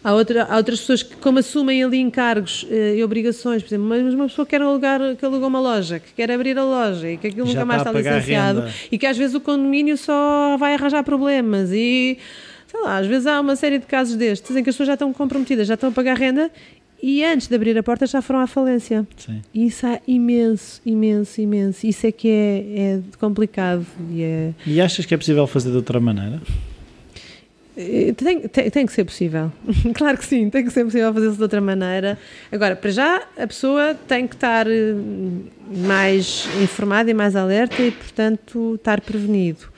Há, 0.05 0.13
outra, 0.15 0.45
há 0.45 0.57
outras 0.57 0.81
pessoas 0.81 1.03
que, 1.03 1.15
como 1.17 1.39
assumem 1.39 1.83
ali 1.85 1.99
encargos 2.01 2.67
eh, 2.69 2.97
e 2.97 3.05
obrigações, 3.05 3.63
por 3.63 3.69
exemplo, 3.69 3.87
mas 3.87 4.15
uma 4.15 4.27
pessoa 4.27 4.45
quer 4.45 4.61
alugar, 4.61 5.01
que 5.17 5.25
alugou 5.25 5.49
uma 5.49 5.61
loja, 5.61 6.01
que 6.01 6.13
quer 6.13 6.31
abrir 6.31 6.59
a 6.59 6.65
loja 6.65 7.09
e 7.09 7.17
que 7.17 7.29
aquilo 7.29 7.47
Já 7.47 7.53
nunca 7.53 7.65
mais 7.65 7.83
está, 7.83 7.97
está 7.97 8.11
licenciado 8.11 8.65
e 8.91 8.99
que 8.99 9.07
às 9.07 9.17
vezes 9.17 9.35
o 9.35 9.41
condomínio 9.41 9.97
só 9.97 10.57
vai 10.59 10.75
arranjar 10.75 11.05
problemas 11.05 11.71
e 11.73 12.19
sei 12.67 12.81
lá, 12.81 12.99
às 12.99 13.07
vezes 13.07 13.27
há 13.27 13.41
uma 13.41 13.55
série 13.55 13.79
de 13.79 13.87
casos 13.87 14.17
destes 14.17 14.57
em 14.57 14.65
que 14.65 14.71
as 14.71 14.75
pessoas 14.75 14.89
já 14.89 14.95
estão 14.95 15.13
comprometidas, 15.13 15.69
já 15.69 15.75
estão 15.75 15.91
a 15.91 15.93
pagar 15.93 16.17
renda 16.17 16.51
e 17.03 17.25
antes 17.25 17.49
de 17.49 17.55
abrir 17.55 17.77
a 17.77 17.83
porta 17.83 18.07
já 18.07 18.23
foram 18.23 18.41
à 18.41 18.47
falência. 18.47 19.07
Sim. 19.17 19.43
Isso 19.53 19.85
é 19.87 20.01
imenso, 20.07 20.81
imenso, 20.87 21.41
imenso. 21.41 21.85
Isso 21.85 22.07
é 22.07 22.13
que 22.13 22.29
é, 22.29 22.65
é 22.79 23.01
complicado. 23.19 23.85
E, 24.11 24.23
é... 24.23 24.55
e 24.65 24.81
achas 24.81 25.05
que 25.05 25.13
é 25.13 25.17
possível 25.17 25.47
fazer 25.49 25.71
de 25.71 25.77
outra 25.77 25.99
maneira? 25.99 26.41
Eh, 27.77 28.13
tem, 28.13 28.41
tem, 28.49 28.71
tem, 28.71 28.87
que 28.87 28.93
ser 28.93 29.05
possível. 29.05 29.51
claro 29.95 30.19
que 30.19 30.27
sim, 30.27 30.51
tem 30.51 30.65
que 30.65 30.71
ser 30.71 30.85
possível 30.85 31.13
fazer-se 31.13 31.37
de 31.37 31.43
outra 31.43 31.61
maneira. 31.61 32.19
Agora, 32.51 32.77
para 32.77 32.91
já, 32.91 33.23
a 33.37 33.47
pessoa 33.47 33.95
tem 33.95 34.27
que 34.27 34.35
estar 34.35 34.67
eh, 34.67 34.95
mais 35.87 36.47
informada 36.63 37.11
e 37.11 37.15
mais 37.15 37.35
alerta 37.35 37.83
e, 37.83 37.91
portanto, 37.91 38.75
estar 38.75 39.01
prevenido. 39.01 39.73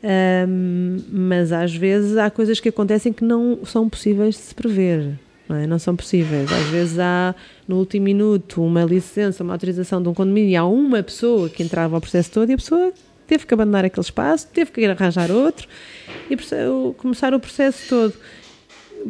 Um, 0.00 0.98
mas 1.10 1.50
às 1.50 1.74
vezes 1.74 2.16
há 2.16 2.30
coisas 2.30 2.60
que 2.60 2.68
acontecem 2.68 3.12
que 3.12 3.24
não 3.24 3.64
são 3.64 3.88
possíveis 3.88 4.36
de 4.36 4.42
se 4.42 4.54
prever. 4.54 5.18
Não, 5.48 5.56
é? 5.56 5.66
não 5.66 5.78
são 5.78 5.96
possíveis. 5.96 6.52
Às 6.52 6.66
vezes 6.66 6.98
há, 6.98 7.34
no 7.66 7.78
último 7.78 8.04
minuto, 8.04 8.62
uma 8.62 8.84
licença, 8.84 9.42
uma 9.42 9.54
autorização 9.54 10.02
de 10.02 10.08
um 10.08 10.14
condomínio 10.14 10.50
e 10.50 10.56
há 10.56 10.64
uma 10.64 11.02
pessoa 11.02 11.48
que 11.48 11.62
entrava 11.62 11.96
ao 11.96 12.00
processo 12.00 12.30
todo 12.30 12.50
e 12.50 12.52
a 12.52 12.56
pessoa 12.56 12.92
teve 13.28 13.46
que 13.46 13.54
abandonar 13.54 13.84
aquele 13.84 14.04
espaço, 14.04 14.48
teve 14.48 14.72
que 14.72 14.80
ir 14.80 14.90
arranjar 14.90 15.30
outro 15.30 15.68
e 16.28 16.36
começar 16.96 17.34
o 17.34 17.38
processo 17.38 17.88
todo. 17.88 18.14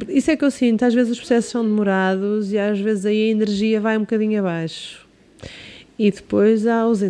Isso 0.09 0.31
é 0.31 0.37
que 0.37 0.45
eu 0.45 0.51
sinto, 0.51 0.85
às 0.85 0.93
vezes 0.93 1.13
os 1.13 1.19
processos 1.19 1.51
são 1.51 1.65
demorados 1.65 2.53
e 2.53 2.59
às 2.59 2.79
vezes 2.79 3.07
aí 3.07 3.29
a 3.29 3.31
energia 3.31 3.81
vai 3.81 3.97
um 3.97 4.01
bocadinho 4.01 4.41
abaixo. 4.41 5.07
E 5.99 6.13
depois 6.13 6.65
há 6.65 6.85
as, 6.85 7.01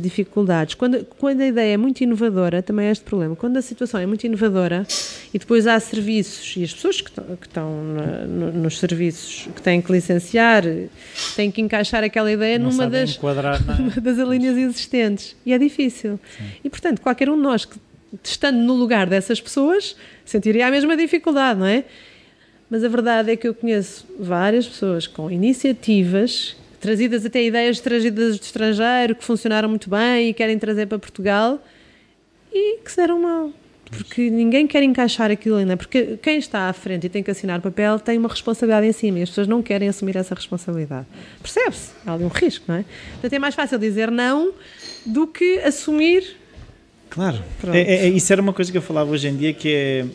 dificuldades. 0.00 0.74
Quando, 0.74 1.04
quando 1.18 1.40
a 1.40 1.46
ideia 1.46 1.74
é 1.74 1.76
muito 1.76 2.00
inovadora, 2.00 2.62
também 2.62 2.86
é 2.86 2.92
este 2.92 3.04
problema. 3.04 3.34
Quando 3.34 3.56
a 3.56 3.62
situação 3.62 3.98
é 3.98 4.06
muito 4.06 4.24
inovadora 4.24 4.86
e 5.34 5.38
depois 5.38 5.66
há 5.66 5.80
serviços 5.80 6.56
e 6.56 6.62
as 6.62 6.72
pessoas 6.72 7.00
que 7.00 7.10
estão, 7.10 7.24
que 7.36 7.46
estão 7.48 7.82
no, 7.82 8.52
nos 8.52 8.78
serviços 8.78 9.48
que 9.52 9.60
têm 9.60 9.82
que 9.82 9.90
licenciar 9.90 10.62
têm 11.34 11.50
que 11.50 11.60
encaixar 11.60 12.04
aquela 12.04 12.30
ideia 12.30 12.56
Não 12.56 12.70
numa 12.70 12.86
das, 12.88 13.18
numa 13.78 14.00
das 14.00 14.18
linhas 14.28 14.56
existentes. 14.56 15.34
E 15.44 15.52
é 15.52 15.58
difícil. 15.58 16.20
Sim. 16.38 16.44
E 16.62 16.70
portanto, 16.70 17.00
qualquer 17.00 17.28
um 17.28 17.36
de 17.36 17.42
nós 17.42 17.64
que 17.64 17.76
estando 18.22 18.58
no 18.58 18.74
lugar 18.74 19.08
dessas 19.08 19.40
pessoas 19.40 19.96
sentiria 20.24 20.68
a 20.68 20.70
mesma 20.70 20.96
dificuldade, 20.96 21.58
não 21.58 21.66
é? 21.66 21.84
Mas 22.70 22.84
a 22.84 22.88
verdade 22.88 23.32
é 23.32 23.36
que 23.36 23.48
eu 23.48 23.54
conheço 23.54 24.06
várias 24.18 24.68
pessoas 24.68 25.08
com 25.08 25.28
iniciativas 25.28 26.56
trazidas 26.80 27.24
até 27.26 27.42
ideias 27.44 27.78
trazidas 27.78 28.38
do 28.38 28.42
estrangeiro 28.42 29.14
que 29.14 29.24
funcionaram 29.24 29.68
muito 29.68 29.90
bem 29.90 30.30
e 30.30 30.34
querem 30.34 30.58
trazer 30.58 30.86
para 30.86 30.98
Portugal 30.98 31.62
e 32.52 32.78
que 32.78 32.90
se 32.90 32.96
deram 32.96 33.20
mal. 33.20 33.52
Porque 33.90 34.30
ninguém 34.30 34.66
quer 34.66 34.82
encaixar 34.82 35.30
aquilo 35.30 35.56
ainda. 35.56 35.76
Porque 35.76 36.16
quem 36.22 36.38
está 36.38 36.68
à 36.68 36.72
frente 36.72 37.06
e 37.06 37.08
tem 37.08 37.22
que 37.22 37.30
assinar 37.30 37.60
papel 37.60 37.98
tem 37.98 38.16
uma 38.18 38.28
responsabilidade 38.28 38.86
em 38.86 38.92
cima 38.92 39.18
e 39.18 39.22
as 39.22 39.28
pessoas 39.30 39.48
não 39.48 39.62
querem 39.62 39.88
assumir 39.88 40.16
essa 40.16 40.34
responsabilidade. 40.34 41.06
Percebe-se? 41.42 41.90
Há 42.06 42.12
ali 42.12 42.24
um 42.24 42.28
risco, 42.28 42.64
não 42.68 42.76
é? 42.76 42.84
Portanto, 43.12 43.32
é 43.32 43.38
mais 43.38 43.54
fácil 43.54 43.78
dizer 43.78 44.10
não 44.10 44.52
do 45.04 45.26
que 45.26 45.58
assumir. 45.58 46.39
Claro. 47.10 47.42
É, 47.72 48.06
é, 48.06 48.08
isso 48.08 48.32
era 48.32 48.40
uma 48.40 48.52
coisa 48.52 48.70
que 48.70 48.78
eu 48.78 48.82
falava 48.82 49.10
hoje 49.10 49.28
em 49.28 49.36
dia 49.36 49.52
que 49.52 49.68
é 49.68 50.06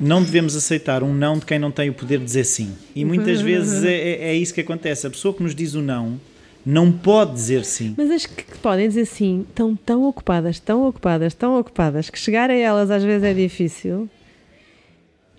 não 0.00 0.22
devemos 0.22 0.56
aceitar 0.56 1.02
um 1.02 1.12
não 1.12 1.38
de 1.38 1.44
quem 1.44 1.58
não 1.58 1.70
tem 1.70 1.90
o 1.90 1.94
poder 1.94 2.18
de 2.18 2.24
dizer 2.24 2.44
sim. 2.44 2.72
E 2.96 3.04
muitas 3.04 3.38
uhum. 3.38 3.44
vezes 3.44 3.84
é, 3.84 3.92
é, 3.92 4.28
é, 4.28 4.34
isso 4.34 4.52
que 4.54 4.60
acontece. 4.60 5.06
A 5.06 5.10
pessoa 5.10 5.34
que 5.34 5.42
nos 5.42 5.54
diz 5.54 5.74
o 5.74 5.82
não 5.82 6.18
não 6.64 6.90
pode 6.90 7.34
dizer 7.34 7.64
sim. 7.64 7.94
Mas 7.96 8.10
as 8.10 8.26
que 8.26 8.58
podem 8.58 8.88
dizer 8.88 9.04
sim 9.04 9.44
estão 9.48 9.76
tão 9.76 10.04
ocupadas, 10.04 10.58
tão 10.58 10.88
ocupadas, 10.88 11.34
tão 11.34 11.58
ocupadas, 11.58 12.08
que 12.08 12.18
chegar 12.18 12.50
a 12.50 12.54
elas 12.54 12.90
às 12.90 13.04
vezes 13.04 13.22
é 13.22 13.34
difícil. 13.34 14.08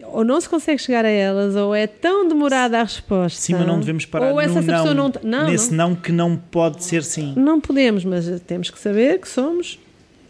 Ou 0.04 0.24
não 0.24 0.40
se 0.40 0.48
consegue 0.48 0.80
chegar 0.80 1.04
a 1.04 1.10
elas, 1.10 1.56
ou 1.56 1.74
é 1.74 1.88
tão 1.88 2.28
demorada 2.28 2.80
a 2.80 2.84
resposta. 2.84 3.42
Sim, 3.42 3.54
mas 3.54 3.66
não 3.66 3.80
devemos 3.80 4.06
parar 4.06 4.32
ou 4.32 4.40
essa 4.40 4.62
não, 4.62 4.94
não, 4.94 5.12
não, 5.24 5.48
nesse 5.48 5.74
não. 5.74 5.90
não 5.90 5.96
que 5.96 6.12
não 6.12 6.38
pode 6.38 6.84
ser 6.84 7.04
sim. 7.04 7.34
Não 7.36 7.60
podemos, 7.60 8.06
mas 8.06 8.40
temos 8.42 8.70
que 8.70 8.78
saber 8.78 9.20
que 9.20 9.28
somos, 9.28 9.80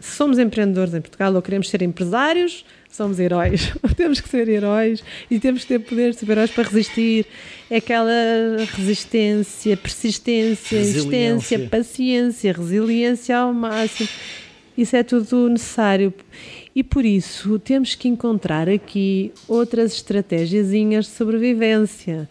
somos 0.06 0.38
empreendedores 0.38 0.94
em 0.94 1.00
Portugal 1.00 1.34
ou 1.34 1.42
queremos 1.42 1.68
ser 1.68 1.82
empresários, 1.82 2.64
somos 2.90 3.18
heróis. 3.18 3.72
temos 3.96 4.20
que 4.20 4.28
ser 4.28 4.48
heróis 4.48 5.02
e 5.30 5.38
temos 5.38 5.62
que 5.62 5.68
ter 5.68 5.78
poder 5.80 6.12
de 6.12 6.18
super-heróis 6.18 6.50
para 6.50 6.64
resistir. 6.64 7.26
É 7.70 7.76
aquela 7.76 8.12
resistência, 8.74 9.76
persistência, 9.76 10.80
insistência, 10.80 11.68
paciência, 11.68 12.52
resiliência 12.52 13.36
ao 13.36 13.52
máximo. 13.52 14.08
Isso 14.76 14.96
é 14.96 15.02
tudo 15.02 15.48
necessário. 15.48 16.12
E 16.74 16.82
por 16.82 17.04
isso 17.04 17.58
temos 17.58 17.94
que 17.94 18.08
encontrar 18.08 18.68
aqui 18.68 19.32
outras 19.48 19.92
estratégias 19.92 20.70
de 20.70 21.02
sobrevivência. 21.04 22.28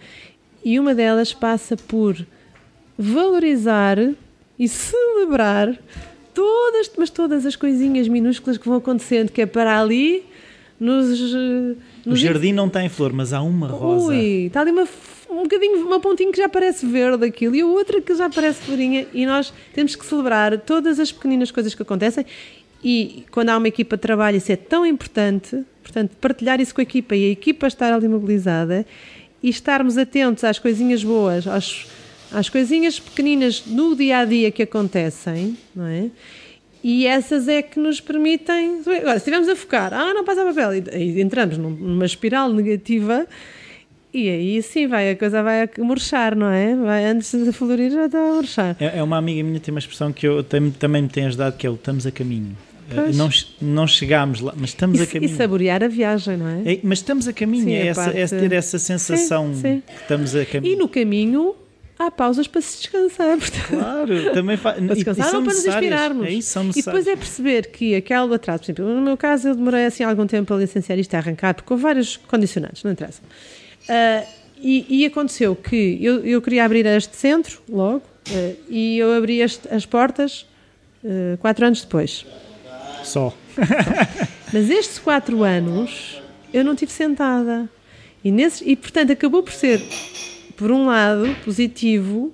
E 0.64 0.80
uma 0.80 0.94
delas 0.94 1.34
passa 1.34 1.76
por 1.76 2.26
valorizar 2.98 3.98
e 4.58 4.68
celebrar 4.68 5.78
todas, 6.36 6.92
mas 6.98 7.10
todas 7.10 7.46
as 7.46 7.56
coisinhas 7.56 8.08
minúsculas 8.08 8.58
que 8.58 8.68
vão 8.68 8.78
acontecendo, 8.78 9.32
que 9.32 9.42
é 9.42 9.46
para 9.46 9.80
ali 9.80 10.24
nos. 10.80 11.34
nos 12.06 12.22
o 12.22 12.24
jardim 12.24 12.52
não 12.52 12.70
tem 12.70 12.90
flor, 12.90 13.14
mas 13.14 13.34
há 13.34 13.42
uma 13.42 13.68
rosa. 13.68 14.08
Ui, 14.08 14.46
está 14.48 14.62
ali 14.62 14.72
uma, 14.72 14.88
um 15.30 15.44
bocadinho, 15.44 15.88
uma 15.88 16.00
pontinha 16.00 16.32
que 16.32 16.38
já 16.38 16.50
parece 16.50 16.86
verde 16.86 17.26
aquilo 17.26 17.56
e 17.56 17.62
a 17.62 17.66
outra 17.66 18.02
que 18.02 18.14
já 18.14 18.30
parece 18.30 18.62
florinha 18.62 19.08
e 19.14 19.26
nós 19.26 19.54
temos 19.74 19.96
que 19.96 20.06
celebrar 20.06 20.60
todas 20.60 21.00
as 21.00 21.12
pequeninas 21.12 21.50
coisas 21.50 21.74
que 21.74 21.82
acontecem 21.82 22.26
e 22.84 23.24
quando 23.32 23.50
há 23.50 23.58
uma 23.58 23.68
equipa 23.68 23.96
de 23.96 24.02
trabalho 24.02 24.38
isso 24.38 24.52
é 24.52 24.56
tão 24.56 24.86
importante, 24.86 25.64
portanto 25.82 26.12
partilhar 26.22 26.60
isso 26.60 26.76
com 26.76 26.82
a 26.82 26.84
equipa 26.84 27.16
e 27.16 27.30
a 27.30 27.32
equipa 27.32 27.66
estar 27.66 27.92
ali 27.92 28.08
mobilizada 28.08 28.86
e 29.42 29.50
estarmos 29.50 29.98
atentos 29.98 30.44
às 30.44 30.60
coisinhas 30.60 31.04
boas, 31.04 31.48
aos, 31.48 31.88
às 32.36 32.50
coisinhas 32.50 33.00
pequeninas 33.00 33.64
no 33.66 33.96
dia 33.96 34.20
a 34.20 34.26
dia 34.26 34.52
que 34.52 34.64
acontecem, 34.64 35.58
não 35.76 35.88
é? 35.88 36.10
E 36.84 37.08
essas 37.08 37.48
é 37.48 37.62
que 37.62 37.80
nos 37.80 38.00
permitem. 38.00 38.82
Agora, 38.82 39.14
se 39.14 39.18
estivermos 39.18 39.50
a 39.50 39.56
focar, 39.56 39.92
ah, 39.94 40.14
não 40.14 40.24
passa 40.24 40.46
papel, 40.46 40.76
e, 40.76 41.20
entramos 41.20 41.58
numa 41.58 42.06
espiral 42.06 42.52
negativa, 42.54 43.26
e 44.14 44.30
aí 44.30 44.62
sim 44.62 44.86
vai, 44.86 45.10
a 45.10 45.16
coisa 45.16 45.42
vai 45.42 45.64
a 45.64 45.70
murchar, 45.80 46.36
não 46.36 46.52
é? 46.52 46.76
Vai, 46.76 47.06
antes 47.06 47.32
de 47.32 47.52
florir 47.52 47.92
já 47.92 48.06
está 48.06 48.20
a 48.20 48.34
murchar. 48.34 48.76
É, 48.80 49.00
é, 49.00 49.04
uma 49.04 49.18
amiga 49.18 49.42
minha 49.42 49.60
tem 49.60 49.74
uma 49.74 49.80
expressão 49.80 50.14
que 50.14 50.28
eu 50.28 50.44
também 50.44 51.02
me 51.02 51.10
tem 51.10 51.26
ajudado, 51.26 51.58
que 51.58 51.66
é 51.66 51.70
o 51.70 51.74
estamos 51.74 52.06
a 52.06 52.12
caminho. 52.12 52.56
Não, 53.16 53.30
não 53.60 53.88
chegámos 53.88 54.42
lá, 54.42 54.54
mas 54.56 54.70
estamos 54.70 55.00
e, 55.00 55.04
a 55.04 55.08
caminho. 55.08 55.34
E 55.34 55.36
saborear 55.36 55.84
a 55.84 55.88
viagem, 55.88 56.38
não 56.38 56.48
é? 56.48 56.74
é 56.74 56.80
mas 56.84 57.00
estamos 57.00 57.28
a 57.28 57.34
caminho, 57.34 57.64
sim, 57.64 57.74
é, 57.74 57.88
essa, 57.88 58.12
é 58.12 58.28
ter 58.28 58.52
essa 58.52 58.78
sensação 58.78 59.56
sim, 59.56 59.62
sim. 59.62 59.84
que 59.88 60.02
estamos 60.04 60.36
a 60.36 60.46
caminho. 60.46 60.74
E 60.74 60.76
no 60.76 60.88
caminho 60.88 61.56
há 61.98 62.12
pausas 62.12 62.48
para 62.48 62.62
se 62.62 62.78
descansar. 62.78 63.38
Portanto, 63.38 63.68
claro, 63.70 64.34
também 64.34 64.58
faz. 64.58 64.78
para 64.78 64.96
descansar 64.96 65.36
ou 65.36 65.44
para 65.44 65.54
nos 65.54 65.66
inspirarmos. 65.66 66.28
É 66.28 66.32
isso, 66.32 66.60
e 66.76 66.82
depois 66.82 67.08
é 67.08 67.16
perceber 67.16 67.68
que 67.68 67.96
aquele 67.96 68.36
atraso, 68.36 68.64
por 68.64 68.72
exemplo, 68.72 68.86
no 68.94 69.02
meu 69.02 69.18
caso 69.18 69.50
eu 69.50 69.56
demorei 69.56 69.86
assim 69.86 70.04
algum 70.04 70.28
tempo 70.28 70.54
a 70.54 70.58
licenciar 70.58 71.00
isto 71.00 71.14
a 71.14 71.18
arrancar, 71.18 71.54
porque 71.54 71.68
com 71.68 71.78
vários 71.78 72.18
condicionantes, 72.18 72.84
não 72.84 72.92
interessa. 72.92 73.22
Uh, 73.84 74.28
e, 74.58 75.02
e, 75.02 75.06
aconteceu 75.06 75.56
que 75.56 76.00
eu, 76.02 76.26
eu, 76.26 76.42
queria 76.42 76.66
abrir 76.66 76.86
este 76.86 77.16
centro 77.16 77.62
logo, 77.70 78.04
uh, 78.30 78.56
e 78.70 78.98
eu 78.98 79.14
abri 79.14 79.42
este, 79.42 79.68
as 79.74 79.86
portas 79.86 80.46
uh, 81.04 81.38
quatro 81.38 81.66
anos 81.66 81.82
depois. 81.82 82.26
Só. 83.04 83.34
Mas 84.52 84.70
estes 84.70 84.98
quatro 84.98 85.44
anos 85.44 86.22
eu 86.54 86.64
não 86.64 86.76
tive 86.76 86.92
sentada. 86.92 87.70
E, 88.24 88.32
nesses, 88.32 88.64
e 88.66 88.76
portanto 88.76 89.12
acabou 89.12 89.44
por 89.44 89.54
ser, 89.54 89.80
por 90.56 90.72
um 90.72 90.86
lado, 90.86 91.36
positivo, 91.44 92.34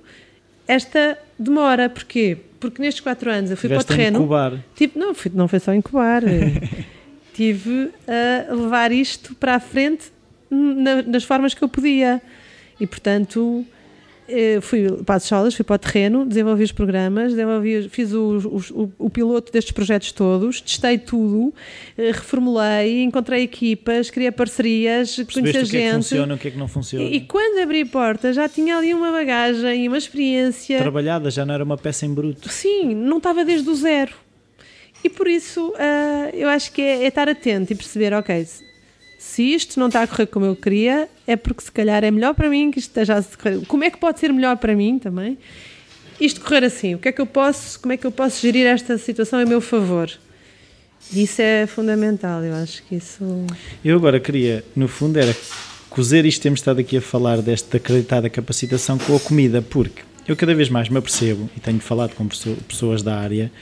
esta 0.66 1.18
demora. 1.38 1.88
Porquê? 1.88 2.38
Porque 2.60 2.80
nestes 2.80 3.00
quatro 3.00 3.30
anos 3.30 3.50
eu 3.50 3.56
fui 3.56 3.68
Tiveste 3.68 3.86
para 3.86 3.94
o 3.94 3.96
terreno. 3.96 4.18
Incubar. 4.18 4.64
Tipo, 4.74 4.98
não, 4.98 5.14
fui, 5.14 5.32
não 5.34 5.48
foi 5.48 5.58
só 5.58 5.74
incubar. 5.74 6.22
tive 7.34 7.90
a 8.06 8.52
levar 8.52 8.92
isto 8.92 9.34
para 9.34 9.56
a 9.56 9.60
frente 9.60 10.12
na, 10.50 11.02
nas 11.02 11.24
formas 11.24 11.54
que 11.54 11.62
eu 11.62 11.68
podia. 11.68 12.22
E 12.78 12.86
portanto 12.86 13.66
fui 14.60 14.90
para 15.04 15.16
as 15.16 15.24
escolas, 15.24 15.54
fui 15.54 15.64
para 15.64 15.76
o 15.76 15.78
terreno, 15.78 16.26
desenvolvi 16.26 16.64
os 16.64 16.72
programas, 16.72 17.32
desenvolvi, 17.32 17.88
fiz 17.88 18.12
o, 18.12 18.60
o, 18.74 18.92
o, 18.98 19.10
piloto 19.10 19.52
destes 19.52 19.72
projetos 19.72 20.12
todos, 20.12 20.60
testei 20.60 20.98
tudo, 20.98 21.54
eh, 21.96 22.12
reformulei, 22.12 23.02
encontrei 23.02 23.42
equipas, 23.42 24.10
criei 24.10 24.30
parcerias, 24.30 25.16
conheci 25.32 25.58
a 25.58 25.64
gente. 25.64 25.66
O 25.66 25.70
que 25.70 25.76
é 25.76 25.88
que 25.88 25.92
funciona, 25.94 26.34
o 26.34 26.38
que 26.38 26.48
é 26.48 26.50
que 26.50 26.58
não 26.58 26.68
funciona. 26.68 27.04
E, 27.04 27.16
e 27.16 27.20
quando 27.20 27.62
abri 27.62 27.82
a 27.82 27.86
porta 27.86 28.32
já 28.32 28.48
tinha 28.48 28.76
ali 28.76 28.94
uma 28.94 29.10
bagagem 29.10 29.84
e 29.84 29.88
uma 29.88 29.98
experiência. 29.98 30.78
Trabalhada, 30.78 31.30
já 31.30 31.44
não 31.44 31.54
era 31.54 31.64
uma 31.64 31.76
peça 31.76 32.06
em 32.06 32.12
bruto. 32.12 32.48
Sim, 32.48 32.94
não 32.94 33.18
estava 33.18 33.44
desde 33.44 33.68
o 33.68 33.74
zero. 33.74 34.14
E 35.04 35.08
por 35.08 35.26
isso 35.26 35.70
uh, 35.70 36.30
eu 36.32 36.48
acho 36.48 36.72
que 36.72 36.80
é, 36.80 37.04
é 37.04 37.08
estar 37.08 37.28
atento 37.28 37.72
e 37.72 37.76
perceber, 37.76 38.12
ok, 38.12 38.46
se 39.22 39.54
isto 39.54 39.78
não 39.78 39.86
está 39.86 40.02
a 40.02 40.06
correr 40.06 40.26
como 40.26 40.44
eu 40.44 40.56
queria, 40.56 41.08
é 41.28 41.36
porque 41.36 41.62
se 41.62 41.70
calhar 41.70 42.02
é 42.02 42.10
melhor 42.10 42.34
para 42.34 42.50
mim 42.50 42.72
que 42.72 42.80
isto 42.80 42.88
esteja 42.88 43.16
a 43.16 43.22
correr. 43.22 43.64
Como 43.66 43.84
é 43.84 43.88
que 43.88 43.96
pode 43.96 44.18
ser 44.18 44.32
melhor 44.32 44.56
para 44.56 44.74
mim 44.74 44.98
também? 44.98 45.38
Isto 46.20 46.40
correr 46.40 46.64
assim, 46.64 46.96
o 46.96 46.98
que 46.98 47.08
é 47.08 47.12
que 47.12 47.20
eu 47.20 47.26
posso, 47.26 47.78
como 47.80 47.92
é 47.92 47.96
que 47.96 48.04
eu 48.04 48.10
posso 48.10 48.42
gerir 48.42 48.66
esta 48.66 48.98
situação 48.98 49.40
em 49.40 49.46
meu 49.46 49.60
favor? 49.60 50.10
Isso 51.12 51.40
é 51.40 51.68
fundamental, 51.68 52.42
eu 52.42 52.52
acho 52.56 52.82
que 52.82 52.96
isso. 52.96 53.24
Eu 53.84 53.96
agora 53.96 54.18
queria, 54.18 54.64
no 54.74 54.88
fundo, 54.88 55.18
era 55.18 55.34
cozer 55.88 56.26
isto 56.26 56.42
temos 56.42 56.58
estado 56.58 56.80
aqui 56.80 56.96
a 56.96 57.00
falar 57.00 57.40
desta 57.40 57.76
acreditada 57.76 58.28
capacitação 58.28 58.98
com 58.98 59.14
a 59.14 59.20
comida, 59.20 59.62
porque 59.62 60.02
eu 60.26 60.36
cada 60.36 60.52
vez 60.52 60.68
mais 60.68 60.88
me 60.88 60.98
apercebo, 60.98 61.48
e 61.56 61.60
tenho 61.60 61.78
falado 61.78 62.14
com 62.16 62.26
pessoas 62.66 63.02
da 63.02 63.16
área, 63.16 63.52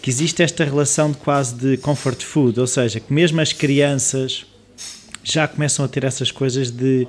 que 0.00 0.08
existe 0.08 0.44
esta 0.44 0.64
relação 0.64 1.10
de 1.10 1.18
quase 1.18 1.56
de 1.56 1.76
comfort 1.76 2.22
food, 2.22 2.58
ou 2.60 2.66
seja, 2.68 3.00
que 3.00 3.12
mesmo 3.12 3.40
as 3.40 3.52
crianças 3.52 4.46
já 5.22 5.46
começam 5.46 5.84
a 5.84 5.88
ter 5.88 6.04
essas 6.04 6.30
coisas 6.30 6.70
de 6.70 7.06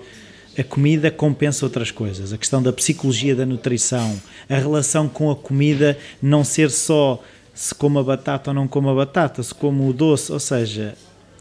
a 0.57 0.63
comida 0.63 1.09
compensa 1.09 1.65
outras 1.65 1.89
coisas. 1.89 2.31
A 2.31 2.37
questão 2.37 2.61
da 2.61 2.71
psicologia 2.71 3.35
da 3.35 3.45
nutrição, 3.45 4.21
a 4.47 4.55
relação 4.55 5.09
com 5.09 5.31
a 5.31 5.35
comida 5.35 5.97
não 6.21 6.43
ser 6.43 6.69
só 6.69 7.23
se 7.53 7.73
como 7.73 7.99
a 7.99 8.03
batata 8.03 8.49
ou 8.49 8.53
não 8.53 8.67
como 8.67 8.89
a 8.89 8.95
batata, 8.95 9.41
se 9.41 9.53
como 9.53 9.87
o 9.87 9.93
doce, 9.93 10.31
ou 10.31 10.39
seja, 10.39 10.95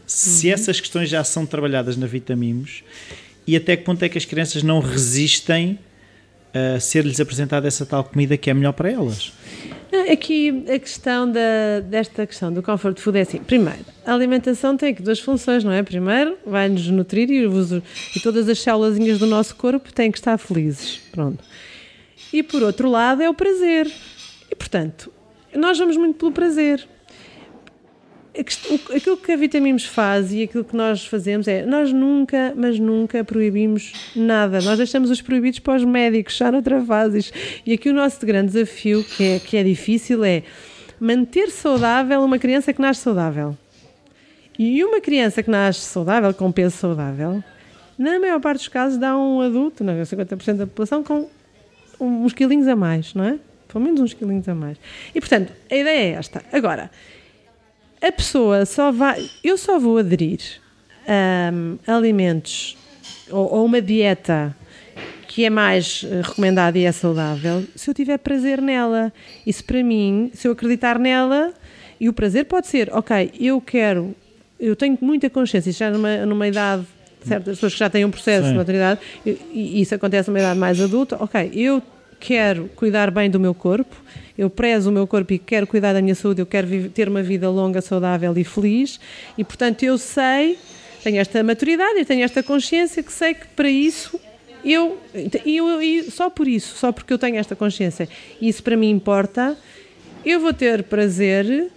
se 0.05 0.47
uhum. 0.47 0.53
essas 0.53 0.79
questões 0.79 1.09
já 1.09 1.23
são 1.23 1.45
trabalhadas 1.45 1.97
na 1.97 2.05
Vitamimos 2.05 2.83
e 3.47 3.55
até 3.55 3.75
que 3.75 3.83
ponto 3.83 4.03
é 4.03 4.09
que 4.09 4.17
as 4.17 4.25
crianças 4.25 4.63
não 4.63 4.79
resistem 4.79 5.77
a 6.53 6.79
ser-lhes 6.79 7.19
apresentada 7.19 7.67
essa 7.67 7.85
tal 7.85 8.03
comida 8.03 8.37
que 8.37 8.49
é 8.49 8.53
melhor 8.53 8.73
para 8.73 8.91
elas? 8.91 9.33
Aqui 10.11 10.65
a 10.73 10.79
questão 10.79 11.31
da, 11.31 11.79
desta 11.83 12.25
questão 12.25 12.51
do 12.51 12.63
comfort 12.63 12.99
food 12.99 13.17
é 13.17 13.21
assim: 13.21 13.37
primeiro, 13.37 13.85
a 14.05 14.13
alimentação 14.13 14.75
tem 14.75 14.89
aqui 14.89 15.03
duas 15.03 15.19
funções, 15.19 15.63
não 15.63 15.71
é? 15.71 15.83
Primeiro, 15.83 16.37
vai-nos 16.45 16.87
nutrir 16.87 17.29
e, 17.29 17.45
e 17.45 18.19
todas 18.19 18.49
as 18.49 18.59
células 18.59 18.97
do 18.97 19.27
nosso 19.27 19.55
corpo 19.55 19.93
têm 19.93 20.11
que 20.11 20.17
estar 20.17 20.37
felizes. 20.37 20.99
Pronto. 21.11 21.43
E 22.31 22.41
por 22.41 22.63
outro 22.63 22.89
lado, 22.89 23.21
é 23.21 23.29
o 23.29 23.33
prazer. 23.33 23.91
E 24.51 24.55
portanto, 24.55 25.11
nós 25.55 25.77
vamos 25.77 25.95
muito 25.95 26.17
pelo 26.17 26.31
prazer 26.31 26.87
aquilo 28.35 29.15
que 29.17 29.31
a 29.31 29.35
Vitaminos 29.35 29.85
faz 29.85 30.33
e 30.33 30.43
aquilo 30.43 30.63
que 30.63 30.75
nós 30.75 31.05
fazemos 31.05 31.47
é 31.47 31.65
nós 31.65 31.93
nunca, 31.93 32.53
mas 32.55 32.79
nunca 32.79 33.23
proibimos 33.23 34.11
nada. 34.15 34.59
Nós 34.61 34.77
deixamos 34.77 35.11
os 35.11 35.21
proibidos 35.21 35.59
para 35.59 35.75
os 35.75 35.85
médicos, 35.85 36.35
já 36.35 36.51
noutra 36.51 36.81
fase. 36.81 37.31
E 37.65 37.73
aqui 37.73 37.89
o 37.89 37.93
nosso 37.93 38.25
grande 38.25 38.53
desafio, 38.53 39.03
que 39.03 39.23
é, 39.23 39.39
que 39.39 39.55
é 39.55 39.63
difícil, 39.63 40.23
é 40.23 40.43
manter 40.99 41.49
saudável 41.51 42.21
uma 42.21 42.39
criança 42.39 42.73
que 42.73 42.81
nasce 42.81 43.01
saudável. 43.01 43.55
E 44.57 44.83
uma 44.83 44.99
criança 44.99 45.41
que 45.41 45.49
nasce 45.49 45.81
saudável, 45.81 46.33
com 46.33 46.51
peso 46.51 46.77
saudável, 46.77 47.43
na 47.97 48.19
maior 48.19 48.39
parte 48.39 48.59
dos 48.59 48.67
casos 48.67 48.97
dá 48.97 49.15
um 49.17 49.41
adulto, 49.41 49.83
não, 49.83 49.93
50% 49.93 50.53
da 50.55 50.67
população, 50.67 51.03
com 51.03 51.29
uns 51.99 52.33
quilinhos 52.33 52.67
a 52.67 52.75
mais, 52.75 53.13
não 53.13 53.23
é? 53.23 53.39
Pelo 53.67 53.83
menos 53.83 54.01
uns 54.01 54.13
quilinhos 54.13 54.47
a 54.47 54.55
mais. 54.55 54.77
E 55.13 55.19
portanto, 55.19 55.51
a 55.69 55.75
ideia 55.75 56.15
é 56.15 56.17
esta. 56.17 56.43
Agora, 56.51 56.89
a 58.03 58.11
pessoa 58.11 58.65
só 58.65 58.91
vai. 58.91 59.29
Eu 59.43 59.57
só 59.57 59.79
vou 59.79 59.97
aderir 59.97 60.41
a 61.07 61.95
alimentos 61.95 62.77
ou, 63.31 63.51
ou 63.51 63.65
uma 63.65 63.81
dieta 63.81 64.55
que 65.27 65.45
é 65.45 65.49
mais 65.49 66.05
eh, 66.07 66.21
recomendada 66.21 66.77
e 66.77 66.83
é 66.83 66.91
saudável 66.91 67.63
se 67.75 67.89
eu 67.89 67.93
tiver 67.93 68.19
prazer 68.19 68.61
nela. 68.61 69.11
E 69.47 69.51
se 69.51 69.63
para 69.63 69.81
mim, 69.81 70.29
se 70.33 70.47
eu 70.47 70.51
acreditar 70.51 70.99
nela, 70.99 71.51
e 71.99 72.07
o 72.07 72.13
prazer 72.13 72.45
pode 72.45 72.67
ser, 72.67 72.93
ok, 72.93 73.31
eu 73.39 73.59
quero, 73.59 74.13
eu 74.59 74.75
tenho 74.75 74.95
muita 75.01 75.29
consciência, 75.31 75.71
já 75.71 75.89
numa, 75.89 76.25
numa 76.25 76.47
idade, 76.47 76.85
certas 77.25 77.55
pessoas 77.55 77.73
que 77.73 77.79
já 77.79 77.89
têm 77.89 78.05
um 78.05 78.11
processo 78.11 78.45
Sim. 78.45 78.51
de 78.51 78.57
maturidade, 78.57 78.99
e 79.25 79.81
isso 79.81 79.95
acontece 79.95 80.29
numa 80.29 80.39
idade 80.39 80.59
mais 80.59 80.79
adulta, 80.79 81.17
ok, 81.19 81.51
eu 81.55 81.81
quero 82.19 82.69
cuidar 82.75 83.09
bem 83.09 83.29
do 83.29 83.39
meu 83.39 83.55
corpo, 83.55 83.95
eu 84.37 84.49
prezo 84.49 84.89
o 84.89 84.93
meu 84.93 85.05
corpo 85.05 85.33
e 85.33 85.39
quero 85.39 85.67
cuidar 85.67 85.93
da 85.93 86.01
minha 86.01 86.15
saúde, 86.15 86.41
eu 86.41 86.45
quero 86.45 86.89
ter 86.89 87.07
uma 87.07 87.21
vida 87.21 87.49
longa, 87.49 87.81
saudável 87.81 88.35
e 88.37 88.43
feliz, 88.43 88.99
e 89.37 89.43
portanto 89.43 89.83
eu 89.83 89.97
sei, 89.97 90.57
tenho 91.03 91.19
esta 91.19 91.43
maturidade, 91.43 91.99
eu 91.99 92.05
tenho 92.05 92.23
esta 92.23 92.41
consciência 92.41 93.03
que 93.03 93.11
sei 93.11 93.33
que 93.33 93.47
para 93.47 93.69
isso 93.69 94.19
eu, 94.63 94.97
eu, 95.45 95.81
eu 95.81 96.11
só 96.11 96.29
por 96.29 96.47
isso, 96.47 96.75
só 96.77 96.91
porque 96.91 97.13
eu 97.13 97.19
tenho 97.19 97.37
esta 97.37 97.55
consciência, 97.55 98.07
isso 98.41 98.63
para 98.63 98.77
mim 98.77 98.89
importa, 98.89 99.57
eu 100.25 100.39
vou 100.39 100.53
ter 100.53 100.83
prazer 100.83 101.69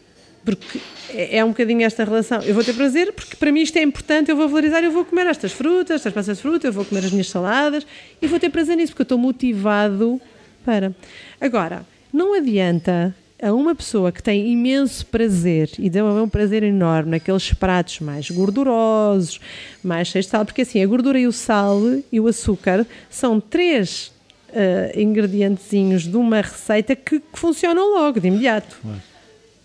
porque 0.44 0.80
é, 1.10 1.38
é 1.38 1.44
um 1.44 1.48
bocadinho 1.48 1.82
esta 1.82 2.04
relação. 2.04 2.40
Eu 2.42 2.54
vou 2.54 2.62
ter 2.62 2.72
prazer 2.72 3.12
porque 3.12 3.34
para 3.34 3.50
mim 3.50 3.62
isto 3.62 3.76
é 3.76 3.82
importante, 3.82 4.30
eu 4.30 4.36
vou 4.36 4.48
valorizar, 4.48 4.82
eu 4.84 4.92
vou 4.92 5.04
comer 5.04 5.26
estas 5.26 5.52
frutas, 5.52 5.96
estas 5.96 6.12
peças 6.12 6.36
de 6.36 6.42
fruta, 6.42 6.68
eu 6.68 6.72
vou 6.72 6.84
comer 6.84 7.04
as 7.04 7.10
minhas 7.10 7.28
saladas 7.28 7.84
e 8.22 8.26
vou 8.28 8.38
ter 8.38 8.48
prazer 8.48 8.76
nisso 8.76 8.92
porque 8.92 9.02
eu 9.02 9.04
estou 9.04 9.18
motivado 9.18 10.20
para. 10.64 10.94
Agora, 11.40 11.84
não 12.12 12.34
adianta 12.34 13.14
a 13.42 13.52
uma 13.52 13.74
pessoa 13.74 14.10
que 14.10 14.22
tem 14.22 14.50
imenso 14.50 15.04
prazer 15.06 15.70
e 15.78 15.90
deu 15.90 16.06
um 16.06 16.28
prazer 16.28 16.62
enorme 16.62 17.12
naqueles 17.12 17.52
pratos 17.52 18.00
mais 18.00 18.30
gordurosos, 18.30 19.40
mais 19.82 20.08
cheios 20.08 20.26
de 20.26 20.30
sal, 20.30 20.44
porque 20.44 20.62
assim, 20.62 20.82
a 20.82 20.86
gordura 20.86 21.18
e 21.18 21.26
o 21.26 21.32
sal 21.32 21.80
e 22.10 22.18
o 22.18 22.26
açúcar 22.26 22.86
são 23.10 23.38
três 23.38 24.10
uh, 24.50 24.98
ingredientezinhos 24.98 26.04
de 26.04 26.16
uma 26.16 26.40
receita 26.40 26.96
que, 26.96 27.20
que 27.20 27.38
funcionam 27.38 27.94
logo, 27.94 28.20
de 28.20 28.28
imediato. 28.28 28.78
Ué. 28.84 28.94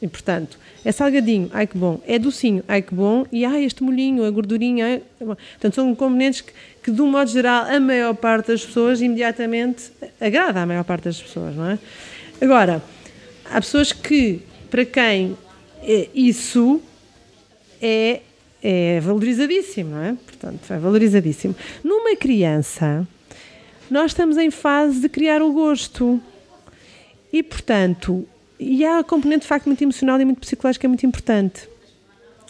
E 0.02 0.08
portanto, 0.08 0.58
é 0.84 0.92
salgadinho, 0.92 1.50
ai 1.54 1.68
que 1.68 1.78
bom. 1.78 2.02
É 2.08 2.18
docinho, 2.18 2.64
ai 2.68 2.82
que 2.82 2.94
bom. 2.94 3.24
E 3.32 3.46
ai, 3.46 3.64
este 3.64 3.84
molhinho, 3.84 4.26
a 4.26 4.32
gordurinha, 4.32 4.86
ai, 4.86 5.04
bom. 5.20 5.36
Portanto, 5.36 5.76
são 5.76 5.94
componentes 5.94 6.42
que, 6.42 6.52
que, 6.84 6.92
de 6.92 7.02
um 7.04 7.08
modo 7.12 7.30
geral, 7.30 7.66
a 7.66 7.80
maior 7.80 8.16
parte 8.16 8.48
das 8.48 8.66
pessoas 8.66 9.00
imediatamente 9.00 9.92
agrada 10.20 10.60
à 10.60 10.66
maior 10.66 10.84
parte 10.84 11.04
das 11.04 11.22
pessoas, 11.22 11.56
não 11.56 11.70
é? 11.70 11.80
Agora, 12.42 12.82
há 13.46 13.62
pessoas 13.62 13.94
que, 13.94 14.42
para 14.72 14.84
quem 14.84 15.38
é, 15.84 16.10
isso 16.16 16.82
é, 17.80 18.22
é 18.64 19.00
valorizadíssimo, 19.00 19.92
não 19.92 20.02
é? 20.02 20.14
Portanto, 20.26 20.74
é 20.74 20.80
valorizadíssimo. 20.80 21.56
Numa 21.84 22.16
criança, 22.16 23.08
nós 23.92 24.10
estamos 24.12 24.38
em 24.38 24.50
fase 24.50 25.02
de 25.02 25.08
criar 25.08 25.44
o 25.44 25.54
gosto. 25.54 26.20
E, 27.32 27.44
portanto, 27.44 28.28
e 28.60 28.84
há 28.84 29.00
a 29.00 29.04
componente 29.04 29.42
de 29.42 29.48
facto 29.48 29.68
muito 29.68 29.84
emocional 29.84 30.20
e 30.20 30.26
muito 30.26 30.42
psicológica 30.42 30.88
muito 30.88 31.06
importante. 31.06 31.70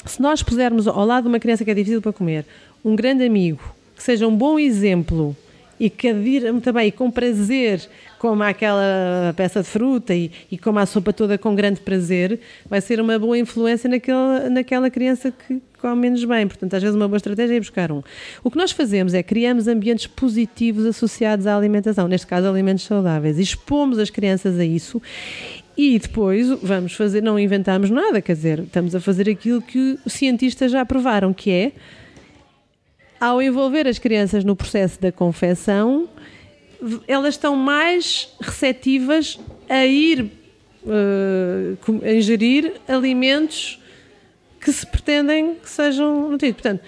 Se 0.06 0.22
nós 0.22 0.42
pusermos 0.42 0.88
ao 0.88 1.06
lado 1.06 1.24
de 1.24 1.30
uma 1.30 1.40
criança 1.40 1.66
que 1.66 1.72
é 1.72 1.74
difícil 1.74 2.02
para 2.02 2.14
comer, 2.14 2.46
um 2.84 2.96
grande 2.96 3.26
amigo, 3.26 3.76
que 3.96 4.02
seja 4.02 4.26
um 4.26 4.36
bom 4.36 4.58
exemplo 4.58 5.36
e 5.82 5.90
que 5.90 6.14
também 6.62 6.92
com 6.92 7.10
prazer 7.10 7.82
coma 8.20 8.50
aquela 8.50 9.34
peça 9.36 9.64
de 9.64 9.68
fruta 9.68 10.14
e, 10.14 10.32
e 10.52 10.56
coma 10.56 10.84
a 10.84 10.86
sopa 10.86 11.12
toda 11.12 11.40
com 11.40 11.56
grande 11.56 11.80
prazer, 11.80 12.40
vai 12.70 12.80
ser 12.80 13.02
uma 13.02 13.18
boa 13.18 13.36
influência 13.36 13.90
naquela, 13.90 14.48
naquela 14.48 14.92
criança 14.92 15.32
que 15.32 15.60
come 15.82 16.02
menos 16.02 16.24
bem. 16.24 16.46
Portanto, 16.46 16.76
às 16.76 16.84
vezes 16.84 16.96
uma 16.96 17.08
boa 17.08 17.18
estratégia 17.18 17.56
é 17.56 17.60
buscar 17.60 17.92
um. 17.92 18.04
O 18.44 18.52
que 18.52 18.60
nós 18.60 18.70
fazemos 18.70 19.16
é 19.16 19.24
criamos 19.24 19.68
ambientes 19.68 20.06
positivos 20.06 20.86
associados 20.86 21.48
à 21.48 21.58
alimentação, 21.58 22.08
neste 22.08 22.28
caso 22.28 22.48
alimentos 22.48 22.84
saudáveis, 22.84 23.40
expomos 23.40 23.98
as 23.98 24.12
crianças 24.12 24.60
a 24.60 24.64
isso 24.64 25.02
e 25.76 25.98
depois 25.98 26.48
vamos 26.62 26.94
fazer, 26.94 27.24
não 27.24 27.40
inventamos 27.40 27.90
nada, 27.90 28.22
quer 28.22 28.36
dizer, 28.36 28.60
estamos 28.60 28.94
a 28.94 29.00
fazer 29.00 29.28
aquilo 29.28 29.64
que 29.64 29.98
os 30.06 30.14
cientistas 30.14 30.72
já 30.72 30.86
provaram, 30.86 31.34
que 31.34 31.50
é 31.50 31.72
ao 33.22 33.40
envolver 33.40 33.88
as 33.88 34.00
crianças 34.00 34.44
no 34.44 34.56
processo 34.56 35.00
da 35.00 35.12
confecção, 35.12 36.10
elas 37.08 37.36
estão 37.36 37.56
mais 37.56 38.36
receptivas 38.42 39.40
a 39.70 39.86
ir 39.86 40.32
uh, 40.84 42.04
a 42.04 42.12
ingerir 42.12 42.74
alimentos 42.88 43.80
que 44.60 44.72
se 44.74 44.88
pretendem 44.88 45.54
que 45.54 45.70
sejam 45.70 46.32
nutridos. 46.32 46.60
Portanto, 46.60 46.82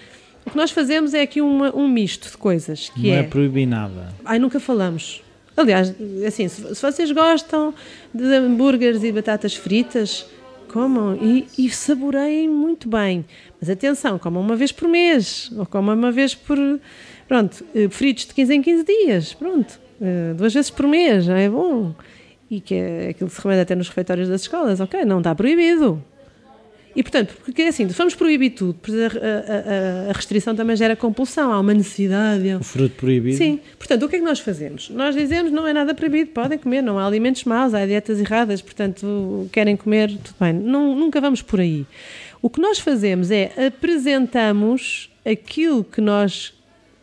o 0.44 0.50
que 0.50 0.58
nós 0.58 0.72
fazemos 0.72 1.14
é 1.14 1.22
aqui 1.22 1.40
uma, 1.40 1.76
um 1.76 1.88
misto 1.88 2.32
de 2.32 2.38
coisas. 2.38 2.90
Que 2.90 3.10
Não 3.10 3.14
é, 3.14 3.20
é 3.20 3.24
proibir 3.24 3.68
nada. 3.68 4.12
Ai, 4.26 4.40
nunca 4.40 4.60
falamos. 4.60 5.22
Aliás, 5.56 5.94
assim, 6.26 6.48
se, 6.48 6.74
se 6.74 6.82
vocês 6.82 7.12
gostam 7.12 7.76
de 8.12 8.24
hambúrgueres 8.24 9.04
e 9.04 9.12
batatas 9.12 9.56
fritas, 9.56 10.26
comam 10.74 11.16
e, 11.22 11.48
e 11.58 11.70
saboreiem 11.70 12.50
muito 12.50 12.90
bem. 12.90 13.24
Mas 13.62 13.70
atenção, 13.70 14.18
comam 14.18 14.42
uma 14.42 14.56
vez 14.56 14.72
por 14.72 14.90
mês, 14.90 15.52
ou 15.56 15.66
comam 15.68 15.96
uma 15.96 16.12
vez 16.12 16.34
por. 16.34 16.58
Pronto, 17.28 17.64
eh, 17.76 17.88
fritos 17.90 18.26
de 18.26 18.34
15 18.34 18.56
em 18.56 18.62
15 18.62 18.84
dias, 18.84 19.34
pronto, 19.34 19.80
eh, 20.02 20.34
duas 20.36 20.54
vezes 20.54 20.72
por 20.72 20.88
mês, 20.88 21.30
é 21.30 21.48
bom. 21.48 21.94
E 22.50 22.60
que 22.60 22.74
é 22.74 23.10
aquilo 23.10 23.30
que 23.30 23.36
se 23.36 23.40
recomenda 23.40 23.62
até 23.62 23.76
nos 23.76 23.88
refeitórios 23.88 24.28
das 24.28 24.42
escolas, 24.42 24.80
ok, 24.80 25.06
não 25.06 25.20
está 25.20 25.34
proibido. 25.34 26.04
E, 26.96 27.02
portanto, 27.02 27.36
porque 27.44 27.64
assim, 27.64 27.88
se 27.88 27.96
vamos 27.96 28.14
proibir 28.14 28.52
tudo, 28.52 28.78
a, 28.86 30.08
a, 30.08 30.10
a, 30.10 30.14
restrição 30.14 30.56
também 30.56 30.76
gera 30.76 30.96
compulsão, 30.96 31.52
há 31.52 31.60
uma 31.60 31.74
necessidade. 31.74 32.56
O 32.56 32.64
fruto 32.64 32.96
proibido. 32.96 33.38
Sim. 33.38 33.60
Portanto, 33.78 34.04
o 34.04 34.10
que 34.10 34.18
é 34.18 34.20
que 34.20 34.26
nós 34.26 34.40
fazemos? 34.40 34.90
Nós 34.90 35.16
dizemos 35.16 35.52
não 35.52 35.66
é 35.66 35.74
nada 35.74 35.96
proibido, 35.96 36.32
podem 36.32 36.58
comer, 36.58 36.84
não 36.84 37.00
há 37.00 37.06
alimentos 37.06 37.44
maus, 37.46 37.74
há 37.74 37.86
dietas 37.86 38.20
erradas, 38.20 38.62
portanto, 38.62 39.50
querem 39.52 39.76
comer, 39.76 40.10
tudo 40.10 40.36
bem. 40.40 40.54
Não, 40.54 40.96
nunca 40.96 41.20
vamos 41.20 41.42
por 41.42 41.60
aí. 41.60 41.86
O 42.42 42.50
que 42.50 42.62
nós 42.62 42.78
fazemos 42.78 43.32
é 43.32 43.52
apresentamos 43.68 45.10
aquilo 45.26 45.84
que 45.84 46.02
nós 46.02 46.54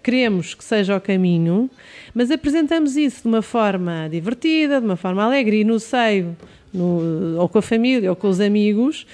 queremos 0.03 0.55
que 0.55 0.65
seja 0.65 0.97
o 0.97 1.01
caminho, 1.01 1.71
mas 2.15 2.31
apresentamos 2.31 2.97
isso 2.97 3.23
de 3.23 3.29
uma 3.29 3.43
forma 3.43 4.09
divertida, 4.11 4.81
de 4.81 4.87
uma 4.87 4.97
forma 4.97 5.23
alegre 5.23 5.61
e 5.61 5.65
no 5.65 5.79
seio, 5.79 6.37
no, 6.73 7.39
ou 7.39 7.49
com 7.49 7.59
a 7.59 7.63
família 7.63 8.11
ou 8.11 8.17
com 8.17 8.29
os 8.29 8.41
amigos, 8.41 9.07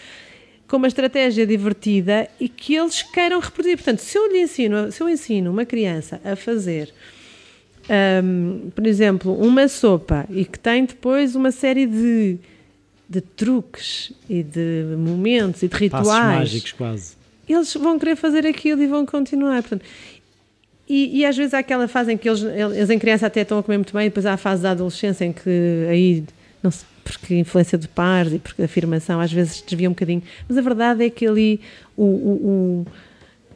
com 0.69 0.77
uma 0.77 0.89
estratégia 0.89 1.47
divertida 1.47 2.29
e 2.41 2.49
que 2.49 2.75
eles 2.75 3.03
queiram 3.03 3.39
reproduzir. 3.39 3.77
Portanto, 3.77 4.01
se 4.01 4.19
eu 4.19 4.31
lhe 4.31 4.43
ensino, 4.43 4.91
se 4.91 5.01
eu 5.01 5.09
ensino 5.09 5.51
uma 5.51 5.65
criança 5.65 6.21
a 6.25 6.35
fazer, 6.35 6.93
um, 8.25 8.71
por 8.75 8.87
exemplo, 8.87 9.33
uma 9.33 9.69
sopa 9.69 10.27
e 10.29 10.45
que 10.45 10.59
tem 10.59 10.85
depois 10.85 11.37
uma 11.37 11.53
série 11.53 11.87
de, 11.87 12.39
de 13.09 13.21
truques 13.21 14.13
e 14.29 14.43
de 14.43 14.85
momentos 14.99 15.63
e 15.63 15.69
de 15.69 15.77
rituais 15.77 16.07
Passos 16.07 16.25
mágicos 16.25 16.73
quase. 16.73 17.17
Eles 17.49 17.73
vão 17.75 17.97
querer 17.97 18.17
fazer 18.17 18.45
aquilo 18.45 18.83
e 18.83 18.89
vão 18.89 19.07
continuar. 19.07 19.63
Portanto, 19.63 19.85
e, 20.89 21.21
e, 21.21 21.25
às 21.25 21.37
vezes 21.37 21.53
há 21.53 21.59
aquela 21.59 21.89
fase 21.89 22.13
em 22.13 22.17
que 22.17 22.29
eles, 22.29 22.43
eles 22.43 22.91
em 22.91 22.99
criança 22.99 23.27
até 23.27 23.41
estão 23.41 23.59
a 23.59 23.63
comer 23.63 23.79
muito 23.79 23.93
bem, 23.93 24.07
e 24.07 24.09
depois 24.09 24.25
há 24.25 24.35
a 24.35 24.37
fase 24.37 24.63
da 24.63 24.71
adolescência 24.71 25.25
em 25.25 25.33
que 25.33 25.87
aí 25.89 26.25
não 26.63 26.71
se 26.71 26.85
porque 27.07 27.37
influência 27.37 27.79
de 27.79 27.87
pares 27.87 28.33
e 28.33 28.39
porque 28.39 28.63
a 28.63 28.65
afirmação 28.65 29.21
às 29.21 29.33
vezes 29.33 29.63
desvia 29.63 29.89
um 29.89 29.93
bocadinho. 29.93 30.23
Mas 30.49 30.59
a 30.59 30.61
verdade 30.61 31.05
é 31.05 31.11
que 31.11 31.27
ali 31.27 31.61
o, 31.97 32.05
o, 32.05 32.87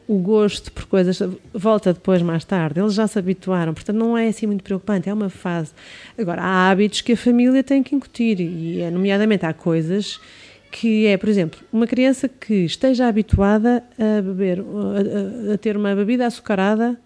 o, 0.07 0.15
o 0.15 0.19
gosto 0.19 0.71
por 0.71 0.85
coisas 0.85 1.21
volta 1.53 1.93
depois 1.93 2.21
mais 2.21 2.45
tarde. 2.45 2.79
Eles 2.79 2.93
já 2.93 3.05
se 3.07 3.19
habituaram, 3.19 3.73
portanto 3.73 3.97
não 3.97 4.17
é 4.17 4.29
assim 4.29 4.47
muito 4.47 4.63
preocupante, 4.63 5.09
é 5.09 5.13
uma 5.13 5.29
fase. 5.29 5.71
Agora, 6.17 6.41
há 6.41 6.69
hábitos 6.71 7.01
que 7.01 7.11
a 7.11 7.17
família 7.17 7.61
tem 7.61 7.83
que 7.83 7.93
incutir 7.93 8.39
e, 8.39 8.81
é, 8.81 8.89
nomeadamente, 8.89 9.45
há 9.45 9.53
coisas 9.53 10.19
que 10.71 11.05
é, 11.05 11.17
por 11.17 11.27
exemplo, 11.27 11.59
uma 11.71 11.85
criança 11.85 12.29
que 12.29 12.63
esteja 12.63 13.05
habituada 13.05 13.83
a 13.99 14.21
beber, 14.21 14.59
a, 14.61 15.51
a, 15.51 15.53
a 15.55 15.57
ter 15.57 15.75
uma 15.75 15.93
bebida 15.93 16.25
açucarada 16.25 16.97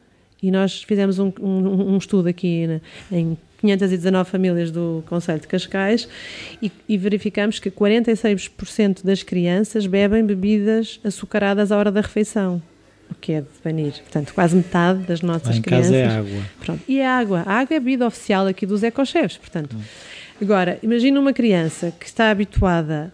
e 0.41 0.51
nós 0.51 0.83
fizemos 0.83 1.17
um, 1.17 1.33
um, 1.41 1.93
um 1.93 1.97
estudo 1.97 2.29
aqui 2.29 2.67
na, 2.67 2.81
em 3.11 3.35
519 3.65 4.29
famílias 4.29 4.71
do 4.71 5.03
Conselho 5.07 5.39
de 5.39 5.47
Cascais 5.47 6.07
e, 6.61 6.71
e 6.87 6.97
verificamos 6.97 7.59
que 7.59 7.71
46% 7.71 9.03
das 9.03 9.23
crianças 9.23 9.87
bebem 9.87 10.25
bebidas 10.25 10.99
açucaradas 11.03 11.71
à 11.71 11.77
hora 11.77 11.91
da 11.91 12.01
refeição. 12.01 12.61
O 13.09 13.15
que 13.15 13.33
é 13.33 13.41
de 13.41 13.47
banir. 13.63 13.93
Portanto, 13.93 14.33
quase 14.33 14.55
metade 14.55 14.99
das 15.03 15.21
nossas 15.21 15.49
Lá 15.49 15.55
em 15.55 15.61
crianças. 15.61 15.91
Casa 15.91 15.95
é 15.95 16.17
água. 16.17 16.41
Pronto. 16.59 16.81
E 16.87 17.01
a 17.01 17.17
água. 17.17 17.43
A 17.45 17.53
água 17.59 17.73
é 17.73 17.77
a 17.77 17.79
bebida 17.79 18.07
oficial 18.07 18.47
aqui 18.47 18.65
dos 18.65 18.83
ecochefs. 18.83 19.37
Portanto, 19.37 19.75
agora, 20.41 20.79
imagina 20.81 21.19
uma 21.19 21.33
criança 21.33 21.93
que 21.99 22.05
está 22.05 22.31
habituada 22.31 23.13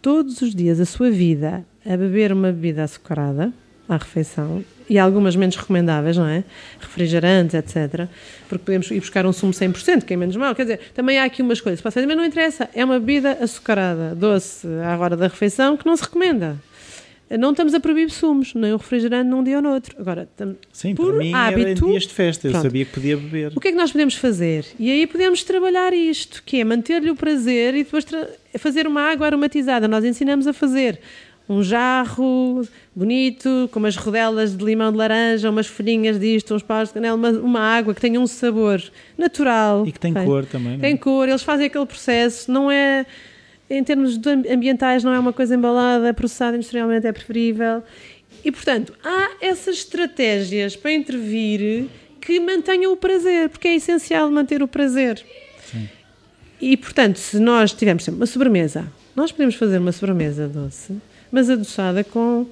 todos 0.00 0.40
os 0.42 0.54
dias 0.54 0.80
a 0.80 0.84
sua 0.84 1.10
vida 1.10 1.64
a 1.84 1.96
beber 1.96 2.32
uma 2.32 2.50
bebida 2.50 2.84
açucarada 2.84 3.52
à 3.88 3.96
refeição 3.96 4.64
e 4.88 4.98
algumas 4.98 5.34
menos 5.34 5.56
recomendáveis, 5.56 6.16
não 6.16 6.26
é? 6.26 6.44
Refrigerantes, 6.78 7.54
etc. 7.54 8.08
Porque 8.48 8.64
podemos 8.64 8.90
ir 8.90 9.00
buscar 9.00 9.24
um 9.26 9.32
sumo 9.32 9.52
100%, 9.52 10.04
que 10.04 10.14
é 10.14 10.16
menos 10.16 10.36
mal. 10.36 10.54
Quer 10.54 10.62
dizer, 10.62 10.80
também 10.94 11.18
há 11.18 11.24
aqui 11.24 11.42
umas 11.42 11.60
coisas. 11.60 11.82
Mas 11.82 11.94
não 12.16 12.24
interessa. 12.24 12.68
É 12.74 12.84
uma 12.84 12.98
bebida 12.98 13.32
açucarada, 13.40 14.14
doce, 14.14 14.66
à 14.84 14.98
hora 14.98 15.16
da 15.16 15.28
refeição, 15.28 15.76
que 15.76 15.86
não 15.86 15.96
se 15.96 16.02
recomenda. 16.02 16.58
Não 17.38 17.52
estamos 17.52 17.72
a 17.72 17.80
proibir 17.80 18.10
sumos, 18.10 18.54
nem 18.54 18.72
o 18.72 18.76
refrigerante 18.76 19.28
num 19.28 19.42
dia 19.42 19.56
ou 19.56 19.62
no 19.62 19.72
outro. 19.72 19.96
Agora, 19.98 20.28
Sim, 20.70 20.94
por 20.94 21.08
para 21.08 21.18
mim 21.18 21.32
hábito, 21.32 21.86
era 21.86 21.92
dias 21.92 22.06
de 22.06 22.12
festa, 22.12 22.46
eu 22.46 22.50
pronto. 22.52 22.62
sabia 22.64 22.84
que 22.84 22.92
podia 22.92 23.16
beber. 23.16 23.52
O 23.56 23.60
que 23.60 23.68
é 23.68 23.70
que 23.72 23.78
nós 23.78 23.90
podemos 23.90 24.14
fazer? 24.14 24.66
E 24.78 24.90
aí 24.90 25.06
podemos 25.06 25.42
trabalhar 25.42 25.94
isto, 25.94 26.42
que 26.44 26.60
é 26.60 26.64
manter-lhe 26.64 27.10
o 27.10 27.16
prazer 27.16 27.74
e 27.74 27.82
depois 27.82 28.04
fazer 28.58 28.86
uma 28.86 29.00
água 29.10 29.26
aromatizada. 29.26 29.88
Nós 29.88 30.04
ensinamos 30.04 30.46
a 30.46 30.52
fazer 30.52 31.00
um 31.48 31.62
jarro 31.62 32.62
bonito, 32.94 33.68
com 33.70 33.78
umas 33.78 33.96
rodelas 33.96 34.56
de 34.56 34.64
limão 34.64 34.90
de 34.90 34.96
laranja, 34.96 35.50
umas 35.50 35.66
folhinhas 35.66 36.18
disto, 36.18 36.54
uns 36.54 36.62
paus 36.62 36.88
de 36.88 36.94
canela, 36.94 37.16
uma, 37.16 37.30
uma, 37.30 37.60
água 37.60 37.94
que 37.94 38.00
tenha 38.00 38.18
um 38.18 38.26
sabor 38.26 38.82
natural. 39.16 39.86
E 39.86 39.92
que 39.92 40.00
tem 40.00 40.12
bem, 40.12 40.24
cor 40.24 40.46
também. 40.46 40.72
Não? 40.72 40.80
Tem 40.80 40.96
cor, 40.96 41.28
eles 41.28 41.42
fazem 41.42 41.66
aquele 41.66 41.86
processo, 41.86 42.50
não 42.50 42.70
é. 42.70 43.04
Em 43.68 43.82
termos 43.82 44.18
ambientais, 44.50 45.02
não 45.04 45.12
é 45.12 45.18
uma 45.18 45.32
coisa 45.32 45.54
embalada, 45.54 46.12
processada 46.14 46.56
industrialmente 46.56 47.06
é 47.06 47.12
preferível. 47.12 47.82
E, 48.44 48.50
portanto, 48.50 48.92
há 49.02 49.32
essas 49.40 49.76
estratégias 49.76 50.76
para 50.76 50.92
intervir 50.92 51.86
que 52.20 52.40
mantenham 52.40 52.92
o 52.92 52.96
prazer, 52.96 53.48
porque 53.48 53.68
é 53.68 53.76
essencial 53.76 54.30
manter 54.30 54.62
o 54.62 54.68
prazer. 54.68 55.24
Sim. 55.70 55.88
E, 56.60 56.76
portanto, 56.76 57.18
se 57.18 57.38
nós 57.38 57.72
tivermos 57.72 58.06
uma 58.08 58.26
sobremesa, 58.26 58.86
nós 59.16 59.32
podemos 59.32 59.54
fazer 59.54 59.78
uma 59.78 59.92
sobremesa 59.92 60.46
doce 60.46 60.94
mas 61.34 61.50
adoçada 61.50 62.04
com 62.04 62.46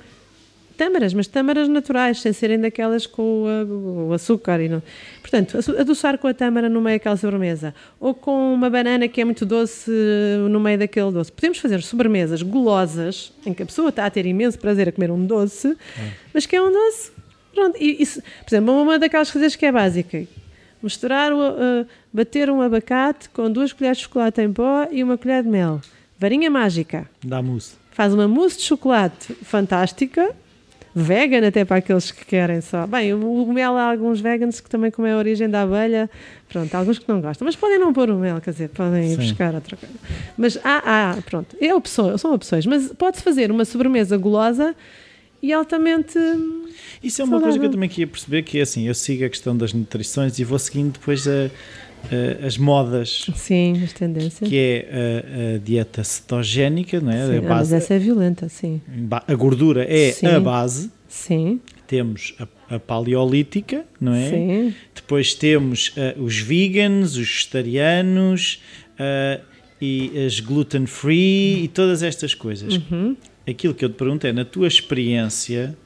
tâmaras, 0.77 1.15
mas 1.15 1.29
tâmaras 1.29 1.69
naturais, 1.69 2.21
sem 2.21 2.33
serem 2.33 2.59
daquelas 2.59 3.07
com 3.07 3.45
o, 3.45 4.09
o 4.09 4.13
açúcar. 4.13 4.61
E 4.61 4.69
não. 4.69 4.83
Portanto, 5.21 5.57
adoçar 5.79 6.19
com 6.19 6.27
a 6.27 6.35
tâmara 6.35 6.69
no 6.69 6.81
meio 6.81 6.97
daquela 6.97 7.17
sobremesa, 7.17 7.73
ou 8.01 8.13
com 8.13 8.53
uma 8.53 8.69
banana 8.69 9.07
que 9.07 9.21
é 9.21 9.25
muito 9.25 9.47
doce 9.47 9.89
no 10.51 10.59
meio 10.59 10.81
daquele 10.81 11.13
doce. 11.13 11.31
Podemos 11.31 11.59
fazer 11.59 11.81
sobremesas 11.83 12.43
golosas, 12.43 13.33
em 13.47 13.55
que 13.55 13.63
a 13.63 13.67
pessoa 13.67 13.91
está 13.91 14.05
a 14.05 14.11
ter 14.11 14.27
imenso 14.27 14.59
prazer 14.59 14.89
a 14.89 14.93
comer 14.93 15.13
um 15.13 15.25
doce, 15.25 15.69
é. 15.69 16.11
mas 16.35 16.45
que 16.45 16.57
é 16.57 16.61
um 16.61 16.73
doce. 16.73 17.13
Pronto, 17.55 17.77
e, 17.81 18.03
isso, 18.03 18.21
por 18.21 18.53
exemplo, 18.53 18.83
uma 18.83 18.99
daquelas 18.99 19.31
coisas 19.31 19.55
que 19.55 19.65
é 19.65 19.71
básica, 19.71 20.27
misturar, 20.83 21.33
uh, 21.33 21.87
bater 22.13 22.51
um 22.51 22.61
abacate 22.61 23.29
com 23.29 23.49
duas 23.49 23.73
colheres 23.73 23.99
de 23.99 24.05
chocolate 24.05 24.41
em 24.41 24.53
pó 24.53 24.89
e 24.91 25.05
uma 25.05 25.17
colher 25.17 25.45
de 25.45 25.49
mel. 25.49 25.81
Varinha 26.19 26.51
mágica. 26.51 27.09
Dá 27.25 27.41
mousse. 27.41 27.82
Faz 27.93 28.13
uma 28.13 28.27
mousse 28.27 28.59
de 28.59 28.65
chocolate 28.65 29.35
fantástica, 29.43 30.35
vegan 30.95 31.47
até 31.47 31.65
para 31.65 31.77
aqueles 31.77 32.11
que 32.11 32.25
querem 32.25 32.61
só. 32.61 32.87
Bem, 32.87 33.15
o, 33.15 33.53
mel 33.53 33.77
há 33.77 33.91
alguns 33.91 34.21
vegans 34.21 34.61
que 34.61 34.69
também 34.69 34.91
comem 34.91 35.13
a 35.13 35.17
origem 35.17 35.49
da 35.49 35.63
abelha, 35.63 36.11
pronto, 36.49 36.75
há 36.75 36.79
alguns 36.79 36.99
que 36.99 37.09
não 37.09 37.21
gostam, 37.21 37.45
mas 37.45 37.57
podem 37.57 37.79
não 37.79 37.93
pôr 37.93 38.11
o 38.11 38.19
mel, 38.19 38.41
quer 38.41 38.51
dizer, 38.51 38.69
podem 38.71 39.13
ir 39.13 39.17
buscar 39.17 39.55
outra 39.55 39.77
coisa. 39.77 39.95
Mas 40.37 40.59
há, 40.65 41.13
há 41.13 41.23
pronto, 41.23 41.57
é 41.61 41.75
opção, 41.75 42.17
são 42.19 42.35
opções, 42.35 42.67
mas 42.67 42.93
pode-se 42.93 43.23
fazer 43.23 43.51
uma 43.51 43.65
sobremesa 43.65 44.17
gulosa 44.17 44.75
e 45.43 45.53
altamente. 45.53 46.19
Isso 47.03 47.21
é 47.21 47.25
uma 47.25 47.33
saudável. 47.33 47.41
coisa 47.41 47.59
que 47.59 47.67
eu 47.67 47.71
também 47.71 47.89
queria 47.89 48.07
perceber, 48.07 48.43
que 48.43 48.59
é 48.59 48.63
assim, 48.63 48.87
eu 48.87 48.95
sigo 48.95 49.25
a 49.25 49.29
questão 49.29 49.57
das 49.57 49.73
nutrições 49.73 50.39
e 50.39 50.45
vou 50.45 50.59
seguindo 50.59 50.93
depois 50.93 51.27
a, 51.27 51.51
a, 52.11 52.47
as 52.47 52.57
modas. 52.57 53.27
Sim, 53.35 53.83
as 53.83 53.93
tendências. 53.93 54.49
Que 54.49 54.57
é 54.57 54.89
a, 55.53 55.57
a 55.57 55.59
dieta 55.59 56.03
cetogénica, 56.05 57.01
não 57.01 57.13
é? 57.13 57.27
Sim, 57.27 57.39
a 57.39 57.41
base, 57.41 57.51
mas 57.51 57.73
essa 57.73 57.95
é 57.95 57.99
violenta, 57.99 58.49
sim. 58.49 58.81
A 59.27 59.35
gordura 59.35 59.85
é 59.89 60.13
sim. 60.13 60.27
a 60.27 60.41
base. 60.41 60.91
Sim. 61.09 61.61
Temos 61.87 62.35
a, 62.41 62.77
a, 62.77 62.81
paleolítica, 62.81 63.85
não 64.01 64.15
é? 64.15 64.31
Sim. 64.31 64.75
Depois 64.95 65.35
temos 65.35 65.89
uh, 65.89 66.23
os 66.23 66.39
vegans, 66.39 67.17
os 67.17 67.29
vegetarianos 67.29 68.63
uh, 68.95 69.43
e 69.81 70.25
as 70.25 70.41
gluten 70.41 70.87
free 70.87 71.65
e 71.65 71.69
todas 71.69 72.03
estas 72.03 72.35
coisas. 72.35 72.77
Uhum 72.77 73.17
aquilo 73.47 73.75
que 73.75 73.85
eu 73.85 73.89
te 73.89 73.97
pergunto 73.97 74.27
é, 74.27 74.33
na 74.33 74.45
tua 74.45 74.67
experiência, 74.67 75.77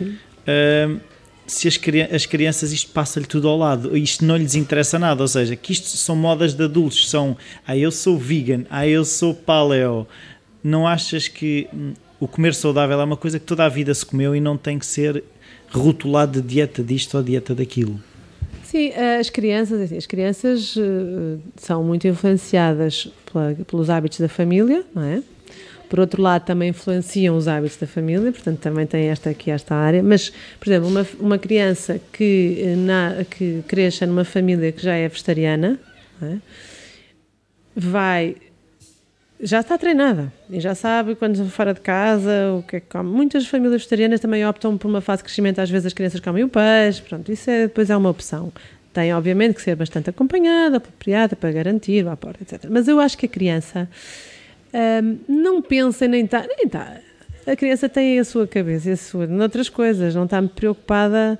uh, 0.00 1.00
se 1.46 1.68
as, 1.68 1.78
as, 2.12 2.26
crianças 2.26 2.72
isto 2.72 2.90
passa-lhe 2.90 3.26
tudo 3.26 3.48
ao 3.48 3.56
lado, 3.56 3.96
isto 3.96 4.24
não 4.24 4.36
lhes 4.36 4.54
interessa 4.54 4.98
nada, 4.98 5.22
ou 5.22 5.28
seja, 5.28 5.54
que 5.56 5.72
isto 5.72 5.86
são 5.88 6.16
modas 6.16 6.54
de 6.54 6.64
adultos, 6.64 7.08
são, 7.08 7.36
ah, 7.66 7.76
eu 7.76 7.90
sou 7.90 8.18
vegan, 8.18 8.64
ah, 8.68 8.86
eu 8.86 9.04
sou 9.04 9.34
paleo, 9.34 10.06
não 10.62 10.86
achas 10.86 11.28
que 11.28 11.68
hum, 11.72 11.92
o 12.18 12.26
comer 12.26 12.54
saudável 12.54 13.00
é 13.00 13.04
uma 13.04 13.16
coisa 13.16 13.38
que 13.38 13.46
toda 13.46 13.64
a 13.64 13.68
vida 13.68 13.94
se 13.94 14.04
comeu 14.04 14.34
e 14.34 14.40
não 14.40 14.56
tem 14.56 14.78
que 14.78 14.86
ser 14.86 15.22
rotulado 15.70 16.40
de 16.40 16.48
dieta 16.48 16.82
disto 16.82 17.16
ou 17.16 17.22
dieta 17.22 17.54
daquilo? 17.54 18.00
Sim, 18.64 18.90
as 19.20 19.30
crianças, 19.30 19.80
assim, 19.80 19.96
as 19.96 20.06
crianças 20.06 20.74
uh, 20.76 21.40
são 21.56 21.84
muito 21.84 22.08
influenciadas 22.08 23.08
pela, 23.30 23.54
pelos 23.54 23.88
hábitos 23.88 24.18
da 24.18 24.28
família, 24.28 24.84
não 24.92 25.02
é? 25.02 25.22
Por 25.88 26.00
outro 26.00 26.20
lado, 26.20 26.44
também 26.44 26.70
influenciam 26.70 27.36
os 27.36 27.46
hábitos 27.46 27.76
da 27.76 27.86
família, 27.86 28.32
portanto, 28.32 28.58
também 28.58 28.86
tem 28.86 29.08
esta 29.08 29.30
aqui, 29.30 29.50
esta 29.50 29.74
área. 29.74 30.02
Mas, 30.02 30.32
por 30.58 30.68
exemplo, 30.68 30.88
uma, 30.88 31.06
uma 31.20 31.38
criança 31.38 32.00
que, 32.12 32.58
eh, 32.60 32.76
na, 32.76 33.24
que 33.24 33.62
cresça 33.68 34.06
numa 34.06 34.24
família 34.24 34.72
que 34.72 34.82
já 34.82 34.94
é 34.94 35.08
vegetariana, 35.08 35.78
é? 36.22 36.36
vai. 37.74 38.36
Já 39.38 39.60
está 39.60 39.76
treinada 39.76 40.32
e 40.48 40.58
já 40.58 40.74
sabe 40.74 41.14
quando 41.14 41.44
fora 41.50 41.74
de 41.74 41.80
casa 41.80 42.54
o 42.58 42.62
que 42.62 42.76
é 42.76 42.80
que 42.80 42.86
come. 42.88 43.10
Muitas 43.10 43.46
famílias 43.46 43.82
vegetarianas 43.82 44.18
também 44.18 44.46
optam 44.46 44.78
por 44.78 44.88
uma 44.88 45.02
fase 45.02 45.18
de 45.18 45.24
crescimento, 45.24 45.60
às 45.60 45.68
vezes 45.68 45.86
as 45.86 45.92
crianças 45.92 46.20
comem 46.20 46.42
o 46.42 46.48
peixe, 46.48 47.02
pronto, 47.02 47.30
isso 47.30 47.50
é, 47.50 47.66
depois 47.66 47.90
é 47.90 47.96
uma 47.96 48.08
opção. 48.08 48.50
Tem, 48.94 49.12
obviamente, 49.12 49.56
que 49.56 49.60
ser 49.60 49.76
bastante 49.76 50.08
acompanhada, 50.08 50.78
apropriada 50.78 51.36
para 51.36 51.52
garantir 51.52 52.02
o 52.06 52.08
aporte, 52.08 52.44
etc. 52.44 52.64
Mas 52.70 52.88
eu 52.88 52.98
acho 52.98 53.18
que 53.18 53.26
a 53.26 53.28
criança 53.28 53.86
não 55.28 55.62
pensa 55.62 56.06
nem 56.06 56.24
está. 56.24 56.46
Nem 56.46 56.68
tá. 56.68 56.98
A 57.46 57.54
criança 57.54 57.88
tem 57.88 58.18
a 58.18 58.24
sua 58.24 58.46
cabeça, 58.46 58.92
a 58.92 58.96
sua, 58.96 59.26
noutras 59.26 59.68
coisas, 59.68 60.14
não 60.14 60.24
está 60.24 60.42
preocupada 60.42 61.38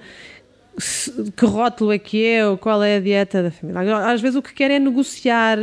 que 1.37 1.47
rótulo 1.47 1.93
é 1.93 1.99
que 1.99 2.25
é 2.25 2.47
ou 2.47 2.59
qual 2.59 2.83
é 2.83 2.97
a 2.97 3.01
dieta 3.01 3.43
da 3.43 3.51
família. 3.51 3.97
Às 3.97 4.21
vezes 4.21 4.37
o 4.37 4.43
que 4.43 4.53
quer 4.53 4.71
é 4.71 4.79
negociar 4.79 5.59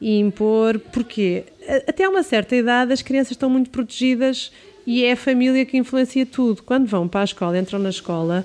e 0.00 0.18
impor, 0.18 0.78
porque 0.92 1.44
até 1.88 2.08
uma 2.08 2.22
certa 2.22 2.54
idade 2.54 2.92
as 2.92 3.02
crianças 3.02 3.32
estão 3.32 3.50
muito 3.50 3.70
protegidas 3.70 4.52
e 4.86 5.04
é 5.04 5.12
a 5.12 5.16
família 5.16 5.64
que 5.64 5.76
influencia 5.76 6.24
tudo. 6.24 6.62
Quando 6.62 6.86
vão 6.86 7.08
para 7.08 7.22
a 7.22 7.24
escola, 7.24 7.58
entram 7.58 7.78
na 7.78 7.90
escola, 7.90 8.44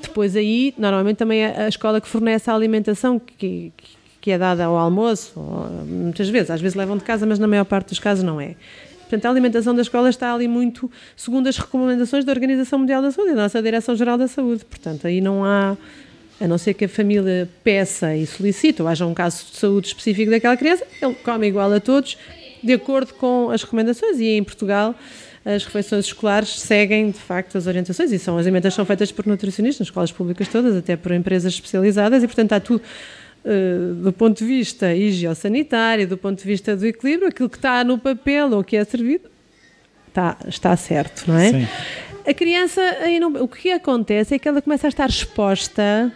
depois 0.00 0.34
aí, 0.34 0.72
normalmente 0.78 1.18
também 1.18 1.42
é 1.42 1.64
a 1.64 1.68
escola 1.68 2.00
que 2.00 2.08
fornece 2.08 2.50
a 2.50 2.54
alimentação 2.54 3.18
que, 3.18 3.72
que 3.76 3.99
que 4.20 4.30
é 4.30 4.38
dada 4.38 4.64
ao 4.64 4.76
almoço, 4.76 5.32
muitas 5.86 6.28
vezes, 6.28 6.50
às 6.50 6.60
vezes 6.60 6.76
levam 6.76 6.96
de 6.96 7.04
casa, 7.04 7.24
mas 7.24 7.38
na 7.38 7.46
maior 7.46 7.64
parte 7.64 7.88
dos 7.88 7.98
casos 7.98 8.22
não 8.22 8.40
é. 8.40 8.54
Portanto, 9.02 9.26
a 9.26 9.30
alimentação 9.30 9.74
da 9.74 9.82
escola 9.82 10.08
está 10.08 10.32
ali 10.32 10.46
muito 10.46 10.88
segundo 11.16 11.48
as 11.48 11.58
recomendações 11.58 12.24
da 12.24 12.30
Organização 12.30 12.78
Mundial 12.78 13.02
da 13.02 13.10
Saúde, 13.10 13.34
da 13.34 13.42
nossa 13.42 13.60
Direção-Geral 13.60 14.16
da 14.16 14.28
Saúde. 14.28 14.64
Portanto, 14.64 15.06
aí 15.06 15.20
não 15.20 15.44
há, 15.44 15.76
a 16.40 16.46
não 16.46 16.56
ser 16.56 16.74
que 16.74 16.84
a 16.84 16.88
família 16.88 17.48
peça 17.64 18.14
e 18.14 18.24
solicite, 18.24 18.80
ou 18.80 18.86
haja 18.86 19.04
um 19.04 19.12
caso 19.12 19.46
de 19.50 19.56
saúde 19.56 19.88
específico 19.88 20.30
daquela 20.30 20.56
criança, 20.56 20.86
ele 21.02 21.14
come 21.24 21.48
igual 21.48 21.72
a 21.72 21.80
todos, 21.80 22.16
de 22.62 22.72
acordo 22.72 23.12
com 23.14 23.50
as 23.50 23.64
recomendações. 23.64 24.20
E 24.20 24.26
em 24.26 24.44
Portugal, 24.44 24.94
as 25.44 25.64
refeições 25.64 26.04
escolares 26.04 26.60
seguem, 26.60 27.10
de 27.10 27.18
facto, 27.18 27.58
as 27.58 27.66
orientações, 27.66 28.12
e 28.12 28.18
são, 28.18 28.38
as 28.38 28.46
alimentas 28.46 28.74
são 28.74 28.84
feitas 28.84 29.10
por 29.10 29.26
nutricionistas, 29.26 29.80
nas 29.80 29.88
escolas 29.88 30.12
públicas 30.12 30.46
todas, 30.46 30.76
até 30.76 30.96
por 30.96 31.10
empresas 31.10 31.52
especializadas, 31.52 32.22
e, 32.22 32.26
portanto, 32.26 32.46
está 32.46 32.60
tudo 32.60 32.82
do 34.02 34.12
ponto 34.12 34.38
de 34.38 34.44
vista 34.44 34.94
higiosanitário, 34.94 36.06
do 36.06 36.16
ponto 36.16 36.38
de 36.38 36.46
vista 36.46 36.76
do 36.76 36.86
equilíbrio, 36.86 37.28
aquilo 37.28 37.48
que 37.48 37.56
está 37.56 37.82
no 37.82 37.98
papel 37.98 38.52
ou 38.52 38.62
que 38.62 38.76
é 38.76 38.84
servido 38.84 39.30
está, 40.08 40.36
está 40.46 40.76
certo, 40.76 41.24
não 41.26 41.38
é? 41.38 41.50
Sim. 41.50 41.68
A 42.26 42.34
criança, 42.34 42.80
o 43.40 43.48
que 43.48 43.70
acontece 43.72 44.34
é 44.34 44.38
que 44.38 44.46
ela 44.46 44.60
começa 44.60 44.86
a 44.86 44.90
estar 44.90 45.08
exposta 45.08 46.12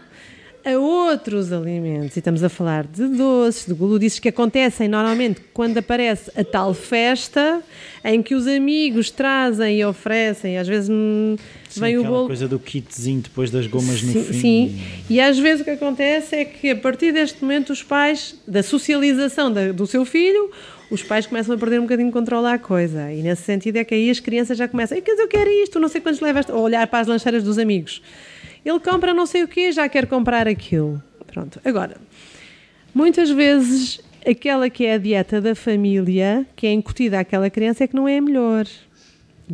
a 0.64 0.78
outros 0.78 1.52
alimentos. 1.52 2.16
E 2.16 2.20
estamos 2.20 2.42
a 2.42 2.48
falar 2.48 2.86
de 2.86 3.06
doces, 3.06 3.66
de 3.66 3.74
gulodices 3.74 4.18
que 4.18 4.28
acontecem 4.28 4.88
normalmente 4.88 5.40
quando 5.52 5.78
aparece 5.78 6.30
a 6.34 6.42
tal 6.42 6.72
festa 6.72 7.62
em 8.02 8.22
que 8.22 8.34
os 8.34 8.46
amigos 8.46 9.10
trazem 9.10 9.80
e 9.80 9.84
oferecem, 9.84 10.58
às 10.58 10.66
vezes 10.66 10.88
hum, 10.88 11.36
sim, 11.68 11.80
vem 11.80 11.98
o 11.98 12.04
bolo. 12.04 12.26
coisa 12.26 12.48
do 12.48 12.58
kitzinho 12.58 13.20
depois 13.20 13.50
das 13.50 13.66
gomas 13.66 14.00
sim, 14.00 14.06
no 14.06 14.24
fim. 14.24 14.40
Sim, 14.40 14.80
e 15.08 15.20
às 15.20 15.38
vezes 15.38 15.60
o 15.60 15.64
que 15.64 15.70
acontece 15.70 16.34
é 16.36 16.44
que 16.44 16.70
a 16.70 16.76
partir 16.76 17.12
deste 17.12 17.42
momento 17.42 17.70
os 17.70 17.82
pais, 17.82 18.34
da 18.46 18.62
socialização 18.62 19.52
da, 19.52 19.72
do 19.72 19.86
seu 19.86 20.04
filho, 20.04 20.50
os 20.90 21.02
pais 21.02 21.26
começam 21.26 21.54
a 21.54 21.58
perder 21.58 21.78
um 21.78 21.82
bocadinho 21.82 22.08
de 22.08 22.12
controle 22.12 22.46
à 22.46 22.58
coisa. 22.58 23.12
E 23.12 23.22
nesse 23.22 23.42
sentido 23.42 23.76
é 23.76 23.84
que 23.84 23.94
aí 23.94 24.08
as 24.08 24.20
crianças 24.20 24.56
já 24.56 24.68
começam, 24.68 25.00
quer 25.00 25.12
dizer, 25.12 25.22
eu 25.22 25.28
quero 25.28 25.50
isto, 25.50 25.78
não 25.80 25.88
sei 25.88 26.00
quantos 26.00 26.20
levas, 26.20 26.48
ou 26.48 26.60
olhar 26.60 26.86
para 26.86 27.00
as 27.00 27.06
lancheiras 27.06 27.42
dos 27.42 27.58
amigos. 27.58 28.02
Ele 28.64 28.80
compra 28.80 29.12
não 29.12 29.26
sei 29.26 29.42
o 29.42 29.48
quê, 29.48 29.70
já 29.72 29.88
quer 29.88 30.06
comprar 30.06 30.48
aquilo. 30.48 31.02
Pronto. 31.26 31.60
Agora, 31.64 31.96
muitas 32.94 33.30
vezes 33.30 34.00
aquela 34.26 34.70
que 34.70 34.84
é 34.84 34.94
a 34.94 34.98
dieta 34.98 35.40
da 35.40 35.54
família, 35.54 36.46
que 36.56 36.66
é 36.66 36.72
incutida 36.72 37.20
àquela 37.20 37.50
criança, 37.50 37.84
é 37.84 37.86
que 37.86 37.94
não 37.94 38.08
é 38.08 38.18
a 38.18 38.22
melhor. 38.22 38.66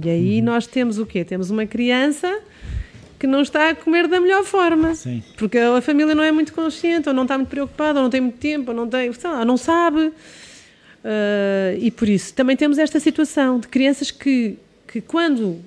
E 0.03 0.09
aí 0.09 0.39
uhum. 0.39 0.45
nós 0.45 0.67
temos 0.67 0.99
o 0.99 1.07
quê? 1.07 1.25
Temos 1.25 1.51
uma 1.51 1.67
criança 1.67 2.41
que 3.19 3.27
não 3.27 3.43
está 3.43 3.71
a 3.71 3.75
comer 3.75 4.07
da 4.09 4.21
melhor 4.21 4.45
forma. 4.45 4.95
Sim. 4.95 5.23
Porque 5.37 5.59
a 5.59 5.81
família 5.81 6.15
não 6.15 6.23
é 6.23 6.33
muito 6.33 6.55
consciente, 6.55 7.09
ou 7.09 7.15
não 7.15 7.25
está 7.25 7.37
muito 7.37 7.51
preocupada, 7.51 7.99
ou 7.99 8.05
não 8.05 8.11
tem 8.11 8.21
muito 8.21 8.39
tempo, 8.39 8.71
ou 8.71 8.77
não, 8.77 8.89
tem, 8.89 9.11
lá, 9.25 9.45
não 9.45 9.57
sabe. 9.57 10.01
Uh, 11.03 11.77
e 11.79 11.91
por 11.91 12.09
isso 12.09 12.33
também 12.35 12.57
temos 12.57 12.79
esta 12.79 13.01
situação 13.01 13.59
de 13.59 13.69
crianças 13.69 14.11
que, 14.11 14.57
que 14.87 15.01
quando 15.01 15.61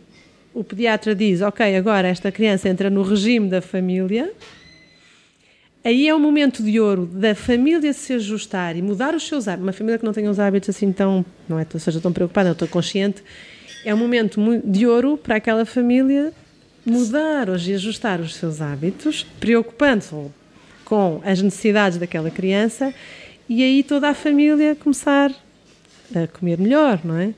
o 0.53 0.63
pediatra 0.63 1.15
diz, 1.15 1.41
ok, 1.41 1.75
agora 1.75 2.07
esta 2.07 2.31
criança 2.31 2.69
entra 2.69 2.89
no 2.89 3.01
regime 3.01 3.49
da 3.49 3.61
família, 3.61 4.31
aí 5.83 6.07
é 6.07 6.13
o 6.13 6.19
momento 6.19 6.61
de 6.61 6.79
ouro 6.79 7.05
da 7.05 7.33
família 7.33 7.91
se 7.93 8.13
ajustar 8.13 8.75
e 8.75 8.81
mudar 8.81 9.15
os 9.15 9.27
seus 9.27 9.47
hábitos. 9.47 9.65
Uma 9.65 9.73
família 9.73 9.97
que 9.97 10.05
não 10.05 10.13
tenha 10.13 10.29
os 10.29 10.39
hábitos 10.39 10.69
assim 10.69 10.91
tão, 10.91 11.25
não 11.49 11.59
é, 11.59 11.65
seja 11.79 11.99
tão 11.99 12.13
preocupada, 12.13 12.49
eu 12.49 12.53
estou 12.53 12.67
consciente, 12.67 13.23
é 13.83 13.93
um 13.93 13.97
momento 13.97 14.39
de 14.63 14.85
ouro 14.85 15.17
para 15.17 15.35
aquela 15.35 15.65
família 15.65 16.31
mudar 16.85 17.47
e 17.65 17.73
ajustar 17.73 18.19
os 18.19 18.35
seus 18.35 18.61
hábitos, 18.61 19.25
preocupando-se 19.39 20.15
com 20.85 21.21
as 21.23 21.41
necessidades 21.41 21.97
daquela 21.97 22.29
criança 22.29 22.93
e 23.47 23.63
aí 23.63 23.83
toda 23.83 24.09
a 24.09 24.13
família 24.13 24.75
começar 24.75 25.31
a 26.13 26.27
comer 26.27 26.59
melhor, 26.59 26.99
não 27.03 27.17
é? 27.17 27.33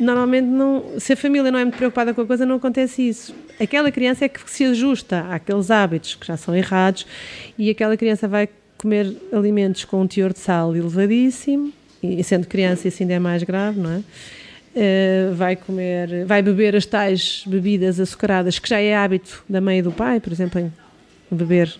Normalmente 0.00 0.46
não, 0.46 0.84
se 0.98 1.12
a 1.12 1.16
família 1.16 1.50
não 1.50 1.58
é 1.58 1.64
muito 1.64 1.76
preocupada 1.76 2.12
com 2.14 2.20
a 2.20 2.26
coisa, 2.26 2.46
não 2.46 2.56
acontece 2.56 3.08
isso. 3.08 3.34
Aquela 3.60 3.90
criança 3.90 4.24
é 4.24 4.28
que 4.28 4.50
se 4.50 4.64
ajusta 4.64 5.26
àqueles 5.30 5.70
hábitos 5.70 6.14
que 6.14 6.26
já 6.26 6.36
são 6.36 6.54
errados 6.54 7.06
e 7.58 7.70
aquela 7.70 7.96
criança 7.96 8.26
vai 8.26 8.48
comer 8.78 9.16
alimentos 9.32 9.84
com 9.84 10.02
um 10.02 10.06
teor 10.06 10.32
de 10.32 10.40
sal 10.40 10.74
elevadíssimo, 10.74 11.72
e 12.02 12.22
sendo 12.24 12.48
criança 12.48 12.88
isso 12.88 13.02
ainda 13.02 13.14
é 13.14 13.18
mais 13.18 13.44
grave, 13.44 13.78
não 13.78 13.90
é? 13.90 14.02
uh, 14.74 15.34
vai 15.34 15.56
comer, 15.56 16.24
vai 16.24 16.42
beber 16.42 16.76
as 16.76 16.86
tais 16.86 17.44
bebidas 17.46 18.00
açucaradas, 18.00 18.58
que 18.58 18.68
já 18.68 18.80
é 18.80 18.96
hábito 18.96 19.44
da 19.48 19.60
mãe 19.60 19.78
e 19.78 19.82
do 19.82 19.92
pai, 19.92 20.20
por 20.20 20.32
exemplo, 20.32 20.60
em 20.60 20.72
beber 21.30 21.74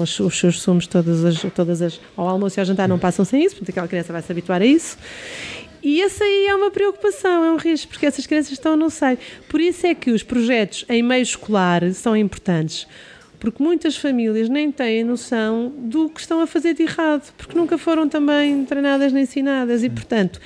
os, 0.00 0.18
os 0.20 0.38
seus 0.38 0.60
sumos 0.60 0.86
todas 0.86 1.24
as, 1.24 1.42
todas 1.54 1.82
as, 1.82 2.00
ao 2.16 2.28
almoço 2.28 2.58
e 2.58 2.60
ao 2.60 2.66
jantar 2.66 2.88
não 2.88 2.98
passam 2.98 3.24
sem 3.24 3.44
isso, 3.44 3.56
porque 3.56 3.70
aquela 3.70 3.88
criança 3.88 4.12
vai 4.12 4.22
se 4.22 4.32
habituar 4.32 4.62
a 4.62 4.66
isso. 4.66 4.96
E 5.88 6.02
essa 6.02 6.24
aí 6.24 6.46
é 6.48 6.54
uma 6.56 6.68
preocupação, 6.68 7.44
é 7.44 7.52
um 7.52 7.56
risco, 7.56 7.92
porque 7.92 8.06
essas 8.06 8.26
crianças 8.26 8.50
estão 8.50 8.76
no 8.76 8.90
seio. 8.90 9.16
Por 9.48 9.60
isso 9.60 9.86
é 9.86 9.94
que 9.94 10.10
os 10.10 10.20
projetos 10.20 10.84
em 10.88 11.00
meio 11.00 11.22
escolar 11.22 11.92
são 11.92 12.16
importantes, 12.16 12.88
porque 13.38 13.62
muitas 13.62 13.96
famílias 13.96 14.48
nem 14.48 14.72
têm 14.72 15.04
noção 15.04 15.72
do 15.78 16.08
que 16.08 16.18
estão 16.18 16.40
a 16.40 16.46
fazer 16.48 16.74
de 16.74 16.82
errado, 16.82 17.32
porque 17.38 17.56
nunca 17.56 17.78
foram 17.78 18.08
também 18.08 18.64
treinadas 18.64 19.12
nem 19.12 19.22
ensinadas. 19.22 19.84
E, 19.84 19.88
portanto, 19.88 20.40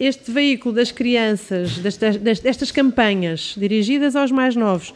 este 0.00 0.30
veículo 0.30 0.74
das 0.74 0.90
crianças, 0.90 1.76
destas, 1.76 2.16
destas 2.16 2.70
campanhas 2.70 3.54
dirigidas 3.54 4.16
aos 4.16 4.32
mais 4.32 4.56
novos, 4.56 4.94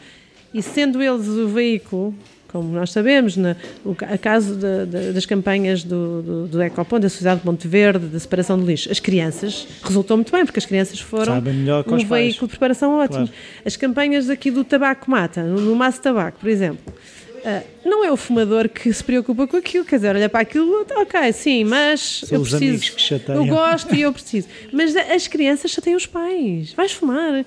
e 0.51 0.63
sendo 0.63 0.99
eles 0.99 1.27
o 1.27 1.47
veículo 1.47 2.15
como 2.51 2.71
nós 2.73 2.91
sabemos, 2.91 3.37
na, 3.37 3.55
o 3.85 3.95
a 4.01 4.17
caso 4.17 4.55
de, 4.55 4.85
de, 4.85 5.13
das 5.13 5.25
campanhas 5.25 5.83
do, 5.83 6.21
do, 6.21 6.47
do 6.47 6.61
Ecoponto, 6.61 7.03
da 7.03 7.09
Sociedade 7.09 7.41
de 7.41 7.45
Monte 7.45 7.67
Verde, 7.67 8.07
da 8.07 8.19
separação 8.19 8.59
de 8.59 8.65
lixo, 8.65 8.91
as 8.91 8.99
crianças 8.99 9.67
resultou 9.83 10.17
muito 10.17 10.31
bem, 10.31 10.45
porque 10.45 10.59
as 10.59 10.65
crianças 10.65 10.99
foram 10.99 11.37
um 11.37 12.05
veículo 12.05 12.47
de 12.47 12.51
preparação 12.51 12.93
ótimo. 12.99 13.27
Claro. 13.27 13.31
As 13.65 13.75
campanhas 13.75 14.29
aqui 14.29 14.51
do 14.51 14.63
tabaco 14.63 15.09
mata, 15.09 15.43
no, 15.43 15.61
no 15.61 15.75
maço 15.75 15.97
de 15.97 16.03
tabaco, 16.03 16.39
por 16.39 16.49
exemplo, 16.49 16.93
Uh, 17.41 17.89
não 17.89 18.05
é 18.05 18.11
o 18.11 18.17
fumador 18.17 18.69
que 18.69 18.93
se 18.93 19.03
preocupa 19.03 19.47
com 19.47 19.57
aquilo, 19.57 19.83
quer 19.83 19.95
dizer, 19.95 20.15
olha 20.15 20.29
para 20.29 20.41
aquilo, 20.41 20.85
ok, 20.95 21.33
sim, 21.33 21.63
mas 21.63 22.21
São 22.25 22.37
eu 22.37 22.41
preciso. 22.43 22.93
eu 23.29 23.45
gosto 23.47 23.95
e 23.95 24.01
eu 24.03 24.13
preciso. 24.13 24.47
Mas 24.71 24.95
as 24.95 25.27
crianças 25.27 25.71
chateiam 25.71 25.97
os 25.97 26.05
pais. 26.05 26.73
Vais 26.73 26.91
fumar. 26.91 27.43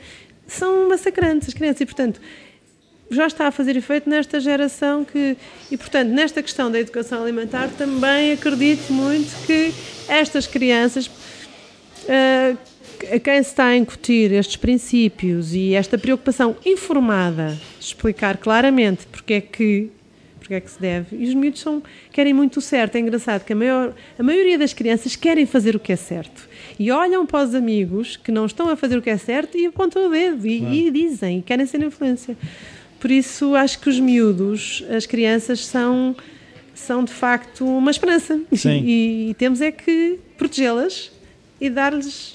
São 0.49 0.89
massacrantes 0.89 1.49
as 1.49 1.55
crianças 1.55 1.81
e, 1.81 1.87
portanto, 1.87 2.21
já 3.15 3.27
está 3.27 3.47
a 3.47 3.51
fazer 3.51 3.77
efeito 3.77 4.09
nesta 4.09 4.41
geração 4.41 5.05
que 5.05 5.37
e 5.71 5.77
portanto 5.77 6.09
nesta 6.09 6.43
questão 6.43 6.71
da 6.71 6.79
educação 6.79 7.23
alimentar 7.23 7.69
também 7.79 8.33
acredito 8.33 8.93
muito 8.93 9.47
que 9.47 9.73
estas 10.09 10.47
crianças 10.47 11.07
uh, 11.07 12.59
a 13.13 13.19
quem 13.19 13.43
se 13.43 13.51
está 13.51 13.67
a 13.67 13.77
incutir 13.77 14.33
estes 14.33 14.57
princípios 14.57 15.55
e 15.55 15.75
esta 15.75 15.99
preocupação 15.99 16.57
informada 16.65 17.59
explicar 17.81 18.37
claramente 18.37 19.07
porque 19.07 19.35
é 19.35 19.41
que 19.41 19.91
porque 20.45 20.55
é 20.55 20.61
que 20.61 20.71
se 20.71 20.79
deve 20.79 21.17
e 21.17 21.27
os 21.27 21.35
miúdos 21.35 21.61
são, 21.61 21.83
querem 22.13 22.35
muito 22.35 22.59
o 22.59 22.61
certo. 22.61 22.97
É 22.97 23.01
engraçado 23.01 23.45
que 23.45 23.55
a, 23.55 23.57
maior, 23.57 23.95
a 24.19 24.23
maioria 24.23 24.59
das 24.59 24.75
crianças 24.75 25.17
querem 25.17 25.47
fazer 25.47 25.75
o 25.75 25.81
que 25.81 25.91
é 25.91 25.97
certo 25.97 26.47
e 26.79 26.91
olham 26.91 27.25
para 27.25 27.45
os 27.45 27.55
amigos 27.55 28.19
que 28.19 28.31
não 28.31 28.45
estão 28.45 28.69
a 28.69 28.77
fazer 28.77 28.99
o 28.99 29.03
que 29.03 29.09
é 29.09 29.17
certo 29.17 29.57
e 29.57 29.65
apontam 29.65 30.07
o 30.07 30.11
dedo 30.11 30.47
e, 30.47 30.87
e 30.87 30.91
dizem 30.91 31.39
e 31.39 31.43
querem 31.43 31.65
ser 31.65 31.83
influência 31.83 32.37
por 33.05 33.11
isso 33.11 33.55
acho 33.55 33.81
que 33.81 33.91
os 33.91 34.01
miúdos, 34.01 34.83
as 34.89 35.05
crianças, 35.05 35.67
são, 35.67 36.17
são 36.75 37.05
de 37.05 37.13
facto 37.13 37.63
uma 37.63 37.91
esperança. 37.91 38.41
Sim. 38.55 38.83
E, 38.83 39.29
e 39.29 39.35
temos 39.35 39.61
é 39.61 39.71
que 39.71 40.19
protegê-las 40.39 41.13
e 41.61 41.69
dar-lhes. 41.69 42.35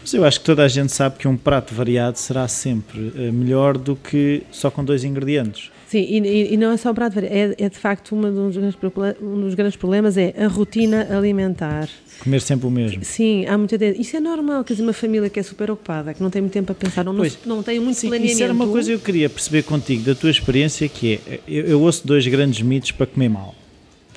Mas 0.00 0.14
eu 0.14 0.24
acho 0.24 0.40
que 0.40 0.46
toda 0.46 0.64
a 0.64 0.68
gente 0.68 0.90
sabe 0.90 1.18
que 1.18 1.28
um 1.28 1.36
prato 1.36 1.74
variado 1.74 2.18
será 2.18 2.48
sempre 2.48 3.12
eh, 3.14 3.30
melhor 3.30 3.76
do 3.76 3.94
que 3.94 4.42
só 4.50 4.70
com 4.70 4.82
dois 4.82 5.04
ingredientes. 5.04 5.70
Sim, 5.96 6.02
e, 6.02 6.52
e 6.52 6.56
não 6.58 6.72
é 6.72 6.76
só 6.76 6.90
o 6.90 6.94
prato 6.94 7.14
variado, 7.14 7.54
é, 7.58 7.64
é 7.64 7.68
de 7.70 7.78
facto 7.78 8.14
um 8.14 8.20
dos, 8.20 8.56
um 8.58 9.40
dos 9.40 9.54
grandes 9.54 9.76
problemas 9.76 10.18
é 10.18 10.34
a 10.36 10.46
rotina 10.46 11.08
alimentar. 11.10 11.88
Comer 12.18 12.42
sempre 12.42 12.66
o 12.66 12.70
mesmo. 12.70 13.02
Sim, 13.02 13.46
há 13.46 13.56
muita 13.56 13.76
ideia. 13.76 13.98
Isso 13.98 14.14
é 14.14 14.20
normal, 14.20 14.62
quer 14.62 14.74
dizer, 14.74 14.82
uma 14.82 14.92
família 14.92 15.30
que 15.30 15.40
é 15.40 15.42
super 15.42 15.70
ocupada, 15.70 16.12
que 16.12 16.22
não 16.22 16.28
tem 16.28 16.42
muito 16.42 16.52
tempo 16.52 16.70
a 16.70 16.74
pensar, 16.74 17.02
não, 17.02 17.16
pois, 17.16 17.38
não, 17.46 17.62
tem 17.62 17.80
muito 17.80 17.98
sim, 17.98 18.08
planeamento. 18.08 18.34
Isso 18.34 18.44
era 18.44 18.52
uma 18.52 18.66
coisa 18.66 18.88
que 18.90 18.94
eu 18.94 18.98
queria 18.98 19.30
perceber 19.30 19.62
contigo, 19.62 20.02
da 20.02 20.14
tua 20.14 20.30
experiência, 20.30 20.86
que 20.86 21.18
é, 21.26 21.40
eu, 21.48 21.64
eu 21.64 21.80
ouço 21.80 22.06
dois 22.06 22.26
grandes 22.26 22.60
mitos 22.60 22.90
para 22.90 23.06
comer 23.06 23.30
mal, 23.30 23.54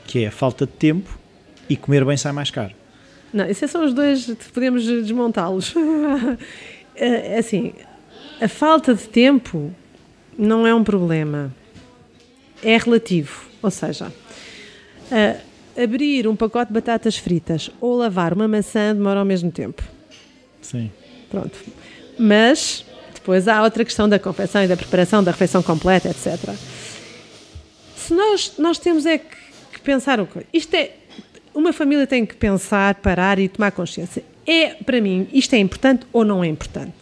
que 0.06 0.26
é 0.26 0.28
a 0.28 0.32
falta 0.32 0.66
de 0.66 0.74
tempo 0.74 1.18
e 1.70 1.78
comer 1.78 2.04
bem 2.04 2.18
sai 2.18 2.34
mais 2.34 2.52
caro. 2.52 2.74
Não, 3.32 3.46
esses 3.46 3.72
são 3.72 3.86
os 3.86 3.94
dois, 3.94 4.26
podemos 4.54 4.84
desmontá-los. 4.84 5.74
É, 6.94 7.36
é 7.36 7.38
assim, 7.38 7.72
a 8.42 8.50
falta 8.50 8.94
de 8.94 9.08
tempo 9.08 9.74
não 10.38 10.68
é 10.68 10.76
um 10.76 10.84
problema, 10.84 11.54
é 12.64 12.78
relativo, 12.78 13.48
ou 13.62 13.72
seja 13.72 14.12
abrir 15.82 16.28
um 16.28 16.36
pacote 16.36 16.68
de 16.68 16.74
batatas 16.74 17.18
fritas 17.18 17.70
ou 17.80 17.96
lavar 17.96 18.34
uma 18.34 18.48
maçã 18.48 18.94
demora 18.94 19.20
ao 19.20 19.26
mesmo 19.26 19.52
tempo. 19.52 19.82
Sim. 20.62 20.92
Pronto. 21.30 21.58
Mas 22.18 22.86
depois 23.14 23.48
há 23.48 23.64
outra 23.64 23.86
questão 23.86 24.10
da 24.10 24.20
confecção 24.20 24.64
e 24.64 24.68
da 24.68 24.76
preparação 24.76 25.24
da 25.24 25.32
refeição 25.32 25.64
completa, 25.64 26.10
etc. 26.10 26.54
Se 27.96 28.14
nós, 28.14 28.54
nós 28.58 28.78
temos 28.78 29.06
é 29.06 29.20
que, 29.20 29.36
que 29.74 29.80
pensar 29.82 30.20
o 30.20 30.26
que. 30.26 30.46
Isto 30.54 30.74
é. 30.76 30.92
Uma 31.54 31.74
família 31.74 32.06
tem 32.06 32.26
que 32.26 32.36
pensar, 32.36 32.96
parar 32.96 33.40
e 33.40 33.50
tomar 33.50 33.72
consciência. 33.72 34.24
É, 34.46 34.76
para 34.76 35.02
mim, 35.02 35.28
isto 35.34 35.54
é 35.56 35.58
importante 35.58 36.06
ou 36.14 36.24
não 36.24 36.44
é 36.44 36.48
importante? 36.48 36.94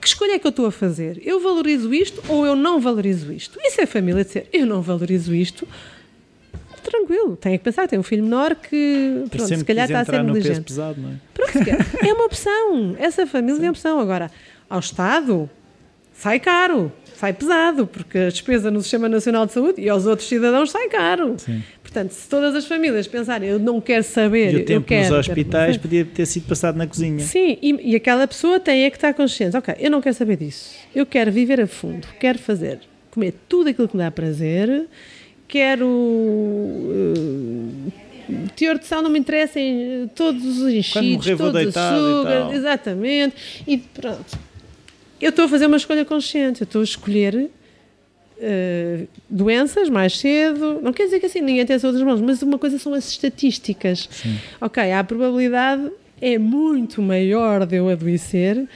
Que 0.00 0.06
escolha 0.06 0.32
é 0.34 0.38
que 0.38 0.46
eu 0.46 0.50
estou 0.50 0.66
a 0.66 0.72
fazer? 0.72 1.20
Eu 1.24 1.40
valorizo 1.40 1.92
isto 1.92 2.22
ou 2.28 2.46
eu 2.46 2.54
não 2.54 2.80
valorizo 2.80 3.32
isto? 3.32 3.58
Isso 3.62 3.80
é 3.80 3.86
família 3.86 4.24
dizer, 4.24 4.48
eu 4.52 4.64
não 4.64 4.80
valorizo 4.80 5.34
isto, 5.34 5.66
tranquilo, 6.88 7.36
tem 7.36 7.58
que 7.58 7.64
pensar, 7.64 7.86
tem 7.86 7.98
um 7.98 8.02
filho 8.02 8.22
menor 8.22 8.54
que, 8.54 9.24
pronto, 9.30 9.46
se 9.46 9.64
calhar 9.64 9.86
está 9.86 10.00
a 10.00 10.04
ser 10.04 10.22
negligente. 10.22 10.62
Pesado, 10.62 11.00
não 11.00 11.10
é? 11.10 11.14
Pronto, 11.34 11.52
é 12.06 12.12
uma 12.12 12.24
opção, 12.24 12.96
essa 12.98 13.26
família 13.26 13.56
Sim. 13.56 13.62
é 13.62 13.66
uma 13.66 13.70
opção. 13.70 14.00
Agora, 14.00 14.30
ao 14.68 14.80
Estado, 14.80 15.48
sai 16.12 16.40
caro, 16.40 16.92
sai 17.18 17.32
pesado, 17.32 17.86
porque 17.86 18.18
a 18.18 18.28
despesa 18.28 18.70
no 18.70 18.80
Sistema 18.80 19.08
Nacional 19.08 19.46
de 19.46 19.52
Saúde 19.52 19.80
e 19.80 19.88
aos 19.88 20.06
outros 20.06 20.28
cidadãos 20.28 20.70
sai 20.70 20.88
caro. 20.88 21.34
Sim. 21.38 21.62
Portanto, 21.82 22.12
se 22.12 22.28
todas 22.28 22.54
as 22.54 22.66
famílias 22.66 23.06
pensarem, 23.06 23.48
eu 23.48 23.58
não 23.58 23.80
quero 23.80 24.04
saber. 24.04 24.52
E 24.52 24.56
o 24.56 24.64
tempo 24.64 24.80
eu 24.80 24.82
quero, 24.82 25.16
nos 25.16 25.28
hospitais 25.28 25.76
quero, 25.76 25.80
podia 25.80 26.04
ter 26.04 26.26
sido 26.26 26.46
passado 26.46 26.76
na 26.76 26.86
cozinha. 26.86 27.20
Sim, 27.20 27.58
e, 27.60 27.92
e, 27.92 27.96
aquela 27.96 28.26
pessoa 28.26 28.60
tem 28.60 28.84
é 28.84 28.90
que 28.90 28.96
estar 28.96 29.14
consciente. 29.14 29.56
Ok, 29.56 29.74
eu 29.78 29.90
não 29.90 30.00
quero 30.00 30.14
saber 30.14 30.36
disso. 30.36 30.74
Eu 30.94 31.06
quero 31.06 31.32
viver 31.32 31.60
a 31.60 31.66
fundo, 31.66 32.06
quero 32.20 32.38
fazer, 32.38 32.80
comer 33.10 33.34
tudo 33.48 33.70
aquilo 33.70 33.88
que 33.88 33.96
me 33.96 34.02
dá 34.02 34.10
prazer 34.10 34.86
quero. 35.48 35.88
Uh, 35.88 37.92
teor 38.54 38.78
de 38.78 38.86
sal 38.86 39.02
não 39.02 39.10
me 39.10 39.18
interessa 39.18 39.58
em 39.58 40.06
todos 40.14 40.44
os 40.44 40.72
enchidos, 40.72 41.26
todos 41.38 41.66
os 41.66 41.74
sugar, 41.74 42.54
exatamente. 42.54 43.34
E 43.66 43.78
pronto. 43.78 44.47
Eu 45.20 45.30
estou 45.30 45.44
a 45.44 45.48
fazer 45.48 45.66
uma 45.66 45.76
escolha 45.76 46.04
consciente, 46.04 46.62
eu 46.62 46.64
estou 46.64 46.80
a 46.80 46.84
escolher 46.84 47.50
uh, 48.38 49.08
doenças 49.28 49.88
mais 49.88 50.18
cedo. 50.18 50.80
Não 50.82 50.92
quer 50.92 51.04
dizer 51.04 51.20
que 51.20 51.26
assim 51.26 51.40
ninguém 51.40 51.66
tem 51.66 51.78
saúde 51.78 51.98
das 51.98 52.06
mãos, 52.06 52.20
mas 52.20 52.42
uma 52.42 52.58
coisa 52.58 52.78
são 52.78 52.94
as 52.94 53.08
estatísticas. 53.10 54.08
Sim. 54.10 54.38
Ok, 54.60 54.92
a 54.92 55.02
probabilidade 55.02 55.90
é 56.20 56.38
muito 56.38 57.00
maior 57.00 57.64
de 57.64 57.76
eu 57.76 57.88
adoecer 57.88 58.66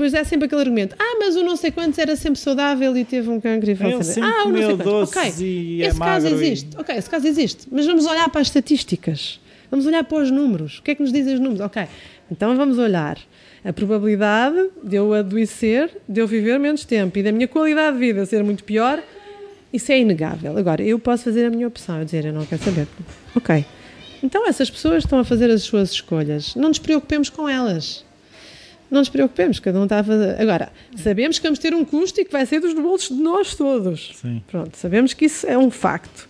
depois 0.00 0.14
é 0.14 0.24
sempre 0.24 0.46
aquele 0.46 0.62
argumento: 0.62 0.96
ah, 0.98 1.16
mas 1.18 1.36
o 1.36 1.42
não 1.42 1.56
sei 1.56 1.70
quantos 1.70 1.98
era 1.98 2.16
sempre 2.16 2.40
saudável 2.40 2.96
e 2.96 3.04
teve 3.04 3.28
um 3.28 3.38
cancro 3.38 3.70
e 3.70 3.76
faleceu. 3.76 4.24
Ah, 4.24 4.44
o 4.46 4.48
não 4.48 4.58
sei 4.58 4.76
quantos. 4.78 5.10
Ok, 5.10 5.22
é 5.82 5.86
esse 5.86 5.98
caso 5.98 6.26
existe. 6.26 6.68
E... 6.74 6.80
Ok, 6.80 6.96
esse 6.96 7.10
caso 7.10 7.26
existe. 7.26 7.68
Mas 7.70 7.86
vamos 7.86 8.06
olhar 8.06 8.28
para 8.30 8.40
as 8.40 8.46
estatísticas. 8.46 9.38
Vamos 9.70 9.84
olhar 9.84 10.02
para 10.02 10.22
os 10.22 10.30
números. 10.30 10.78
O 10.78 10.82
que 10.82 10.92
é 10.92 10.94
que 10.94 11.02
nos 11.02 11.12
dizem 11.12 11.34
os 11.34 11.40
números? 11.40 11.60
Ok, 11.60 11.86
então 12.30 12.56
vamos 12.56 12.78
olhar 12.78 13.18
a 13.64 13.72
probabilidade 13.72 14.70
de 14.82 14.96
eu 14.96 15.12
adoecer, 15.12 15.90
de 16.08 16.20
eu 16.20 16.26
viver 16.26 16.58
menos 16.58 16.84
tempo 16.84 17.18
e 17.18 17.22
da 17.22 17.32
minha 17.32 17.48
qualidade 17.48 17.98
de 17.98 18.00
vida 18.00 18.24
ser 18.26 18.42
muito 18.42 18.64
pior, 18.64 19.02
isso 19.72 19.92
é 19.92 19.98
inegável. 19.98 20.56
Agora, 20.56 20.82
eu 20.82 20.98
posso 20.98 21.24
fazer 21.24 21.46
a 21.46 21.50
minha 21.50 21.68
opção, 21.68 21.98
eu 21.98 22.04
dizer, 22.04 22.24
eu 22.24 22.32
não 22.32 22.44
quero 22.44 22.62
saber. 22.62 22.88
Ok. 23.34 23.64
Então 24.22 24.46
essas 24.46 24.68
pessoas 24.68 25.04
estão 25.04 25.18
a 25.18 25.24
fazer 25.24 25.50
as 25.50 25.62
suas 25.62 25.92
escolhas. 25.92 26.54
Não 26.54 26.68
nos 26.68 26.78
preocupemos 26.78 27.30
com 27.30 27.48
elas 27.48 28.04
não 28.90 29.00
nos 29.00 29.08
preocupemos, 29.08 29.60
cada 29.60 29.78
um 29.78 29.84
está 29.84 30.00
a 30.00 30.04
fazer. 30.04 30.40
Agora, 30.40 30.72
sabemos 30.96 31.38
que 31.38 31.44
vamos 31.44 31.58
ter 31.58 31.72
um 31.72 31.84
custo 31.84 32.20
e 32.20 32.24
que 32.24 32.32
vai 32.32 32.44
ser 32.44 32.60
dos 32.60 32.74
bolsos 32.74 33.16
de 33.16 33.22
nós 33.22 33.54
todos. 33.54 34.10
Sim. 34.20 34.42
Pronto, 34.50 34.76
sabemos 34.76 35.14
que 35.14 35.26
isso 35.26 35.46
é 35.46 35.56
um 35.56 35.70
facto. 35.70 36.28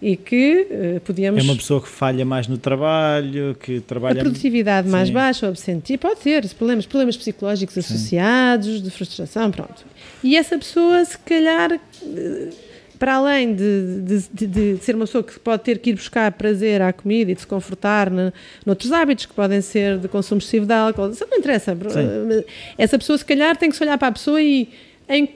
E 0.00 0.16
que 0.16 0.66
uh, 0.70 1.00
podíamos. 1.00 1.40
É 1.40 1.42
uma 1.42 1.56
pessoa 1.56 1.80
que 1.80 1.88
falha 1.88 2.24
mais 2.24 2.46
no 2.46 2.58
trabalho, 2.58 3.56
que 3.58 3.80
trabalha. 3.80 4.20
A 4.20 4.24
produtividade 4.24 4.88
mais 4.88 5.08
baixa, 5.08 5.46
o 5.46 5.48
absentismo, 5.48 5.98
pode 5.98 6.20
ter 6.20 6.46
problemas, 6.54 6.84
problemas 6.84 7.16
psicológicos 7.16 7.78
associados, 7.78 8.66
Sim. 8.66 8.82
de 8.82 8.90
frustração, 8.90 9.50
pronto. 9.50 9.84
E 10.22 10.36
essa 10.36 10.58
pessoa, 10.58 11.04
se 11.04 11.18
calhar. 11.18 11.80
Uh, 12.02 12.66
para 12.98 13.16
além 13.16 13.54
de, 13.54 14.00
de, 14.00 14.28
de, 14.32 14.46
de, 14.46 14.84
ser 14.84 14.94
uma 14.94 15.04
pessoa 15.04 15.22
que 15.22 15.38
pode 15.38 15.62
ter 15.62 15.78
que 15.78 15.90
ir 15.90 15.92
buscar 15.94 16.32
prazer 16.32 16.80
à 16.80 16.92
comida 16.92 17.30
e 17.30 17.34
de 17.34 17.42
se 17.42 17.46
confortar 17.46 18.10
na, 18.10 18.32
noutros 18.64 18.90
hábitos 18.90 19.26
que 19.26 19.34
podem 19.34 19.60
ser 19.60 19.98
de 19.98 20.08
consumo 20.08 20.38
excessivo 20.38 20.66
de 20.66 20.72
álcool, 20.72 21.10
isso 21.10 21.26
não 21.30 21.38
interessa. 21.38 21.74
Sim. 21.74 22.44
Essa 22.78 22.98
pessoa, 22.98 23.18
se 23.18 23.24
calhar, 23.24 23.56
tem 23.56 23.70
que 23.70 23.76
se 23.76 23.82
olhar 23.82 23.98
para 23.98 24.08
a 24.08 24.12
pessoa 24.12 24.40
e 24.40 24.68
em 25.08 25.28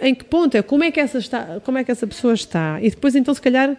em 0.00 0.14
que 0.14 0.24
ponto 0.24 0.56
é, 0.56 0.62
como 0.62 0.84
é 0.84 0.90
que 0.90 1.00
essa, 1.00 1.18
está, 1.18 1.60
como 1.64 1.78
é 1.78 1.84
que 1.84 1.90
essa 1.90 2.06
pessoa 2.06 2.34
está? 2.34 2.80
E 2.80 2.90
depois, 2.90 3.14
então, 3.14 3.34
se 3.34 3.40
calhar, 3.40 3.76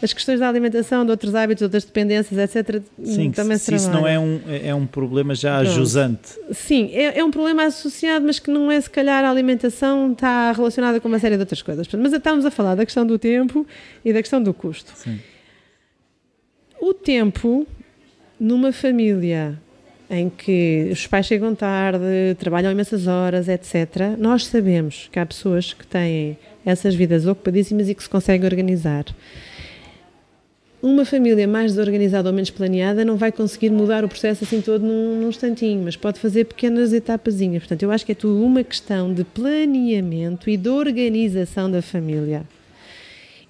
as 0.00 0.12
questões 0.12 0.40
da 0.40 0.48
alimentação, 0.48 1.04
de 1.04 1.10
outros 1.10 1.34
hábitos, 1.34 1.58
de 1.58 1.64
outras 1.64 1.84
dependências, 1.84 2.38
etc. 2.38 2.82
Sim, 3.02 3.30
também 3.32 3.58
se, 3.58 3.64
se 3.64 3.74
isso 3.74 3.90
não 3.90 4.06
é 4.06 4.18
um, 4.18 4.40
é 4.46 4.74
um 4.74 4.86
problema 4.86 5.34
já 5.34 5.60
Pronto. 5.60 5.74
jusante. 5.74 6.38
Sim, 6.52 6.90
é, 6.92 7.18
é, 7.18 7.24
um 7.24 7.30
problema 7.30 7.64
associado, 7.64 8.24
mas 8.24 8.38
que 8.38 8.50
não 8.50 8.70
é 8.70 8.80
se 8.80 8.88
calhar 8.88 9.24
a 9.24 9.30
alimentação 9.30 10.12
está 10.12 10.52
relacionada 10.52 11.00
com 11.00 11.08
uma 11.08 11.18
série 11.18 11.34
de 11.34 11.40
outras 11.40 11.62
coisas. 11.62 11.86
Mas 11.92 12.12
estamos 12.12 12.44
a 12.44 12.50
falar 12.50 12.76
da 12.76 12.84
questão 12.84 13.04
do 13.04 13.18
tempo 13.18 13.66
e 14.04 14.12
da 14.12 14.20
questão 14.20 14.42
do 14.42 14.54
custo. 14.54 14.92
Sim. 14.94 15.18
O 16.80 16.94
tempo 16.94 17.66
numa 18.38 18.72
família 18.72 19.60
em 20.10 20.30
que 20.30 20.88
os 20.90 21.06
pais 21.06 21.26
chegam 21.26 21.54
tarde, 21.54 22.34
trabalham 22.38 22.72
imensas 22.72 23.06
horas, 23.06 23.48
etc., 23.48 24.16
nós 24.18 24.46
sabemos 24.46 25.08
que 25.12 25.18
há 25.18 25.26
pessoas 25.26 25.74
que 25.74 25.86
têm 25.86 26.38
essas 26.64 26.94
vidas 26.94 27.26
ocupadíssimas 27.26 27.88
e 27.88 27.94
que 27.94 28.02
se 28.02 28.08
conseguem 28.08 28.46
organizar. 28.46 29.04
Uma 30.80 31.04
família 31.04 31.46
mais 31.48 31.72
desorganizada 31.72 32.28
ou 32.28 32.34
menos 32.34 32.50
planeada 32.50 33.04
não 33.04 33.16
vai 33.16 33.32
conseguir 33.32 33.68
mudar 33.68 34.04
o 34.04 34.08
processo 34.08 34.44
assim 34.44 34.60
todo 34.60 34.82
num, 34.82 35.20
num 35.20 35.28
instantinho, 35.28 35.82
mas 35.84 35.96
pode 35.96 36.20
fazer 36.20 36.44
pequenas 36.44 36.92
etapazinhas. 36.92 37.64
Portanto, 37.64 37.82
eu 37.82 37.90
acho 37.90 38.06
que 38.06 38.12
é 38.12 38.14
tudo 38.14 38.42
uma 38.44 38.62
questão 38.62 39.12
de 39.12 39.24
planeamento 39.24 40.48
e 40.48 40.56
de 40.56 40.68
organização 40.68 41.68
da 41.68 41.82
família. 41.82 42.44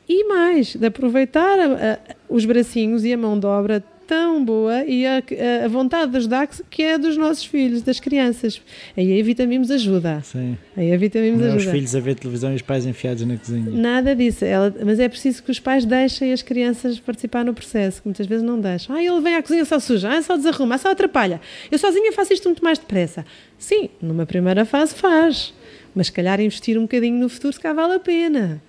E 0.09 0.25
mais, 0.25 0.75
de 0.75 0.87
aproveitar 0.87 1.59
a, 1.59 1.93
a, 1.93 1.99
os 2.31 2.47
bracinhos 2.47 3.05
e 3.05 3.13
a 3.13 3.17
mão 3.17 3.39
de 3.39 3.45
obra 3.45 3.85
tão 4.09 4.43
boa 4.43 4.85
e 4.87 5.07
a, 5.07 5.23
a 5.65 5.69
vontade 5.69 6.11
de 6.11 6.17
ajudar 6.17 6.49
que 6.71 6.83
é 6.83 6.97
dos 6.97 7.15
nossos 7.19 7.45
filhos, 7.45 7.83
das 7.83 8.01
crianças. 8.01 8.61
Aí 8.97 9.21
a 9.21 9.23
Vitamimos 9.23 9.71
ajuda. 9.71 10.23
Sim. 10.25 10.57
Aí 10.75 10.93
a 10.95 10.97
Vitamimos 10.97 11.43
ajuda. 11.43 11.59
Os 11.59 11.71
filhos 11.71 11.95
a 11.95 12.01
ver 12.01 12.15
televisão 12.15 12.51
e 12.53 12.57
os 12.57 12.63
pais 12.63 12.87
enfiados 12.87 13.23
na 13.27 13.37
cozinha. 13.37 13.71
Nada 13.71 14.17
disso. 14.17 14.47
Ela, 14.47 14.75
mas 14.83 14.99
é 14.99 15.07
preciso 15.09 15.43
que 15.43 15.51
os 15.51 15.61
pais 15.61 15.85
deixem 15.85 16.33
as 16.33 16.41
crianças 16.41 16.99
participar 16.99 17.45
no 17.45 17.53
processo, 17.53 18.01
que 18.01 18.09
muitas 18.09 18.27
vezes 18.27 18.43
não 18.43 18.59
deixam. 18.59 18.97
Ah, 18.97 19.05
ele 19.05 19.21
vem 19.21 19.37
à 19.37 19.43
cozinha 19.43 19.65
só 19.67 19.79
suja, 19.79 20.09
ah, 20.09 20.23
só 20.23 20.37
desarruma, 20.39 20.77
ah, 20.77 20.79
só 20.79 20.91
atrapalha. 20.91 21.39
Eu 21.71 21.79
sozinha 21.79 22.11
faço 22.13 22.33
isto 22.33 22.49
muito 22.49 22.65
mais 22.65 22.79
depressa. 22.79 23.27
Sim, 23.59 23.91
numa 24.01 24.25
primeira 24.25 24.65
fase 24.65 24.95
faz. 24.95 25.53
Mas 25.95 26.07
se 26.07 26.13
calhar 26.13 26.41
investir 26.41 26.79
um 26.79 26.83
bocadinho 26.83 27.19
no 27.21 27.29
futuro 27.29 27.53
se 27.53 27.61
cá 27.61 27.75
vale 27.75 27.95
a 27.95 28.01
pena. 28.01 28.63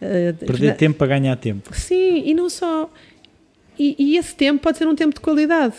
Uh, 0.00 0.46
Perder 0.46 0.76
tempo 0.76 0.96
para 0.96 1.08
ganhar 1.08 1.36
tempo. 1.36 1.70
Sim, 1.74 2.22
e 2.24 2.32
não 2.32 2.48
só. 2.48 2.90
E, 3.78 3.96
e, 3.98 4.16
esse 4.16 4.34
tempo 4.34 4.60
pode 4.60 4.78
ser 4.78 4.86
um 4.86 4.94
tempo 4.94 5.14
de 5.14 5.20
qualidade, 5.20 5.74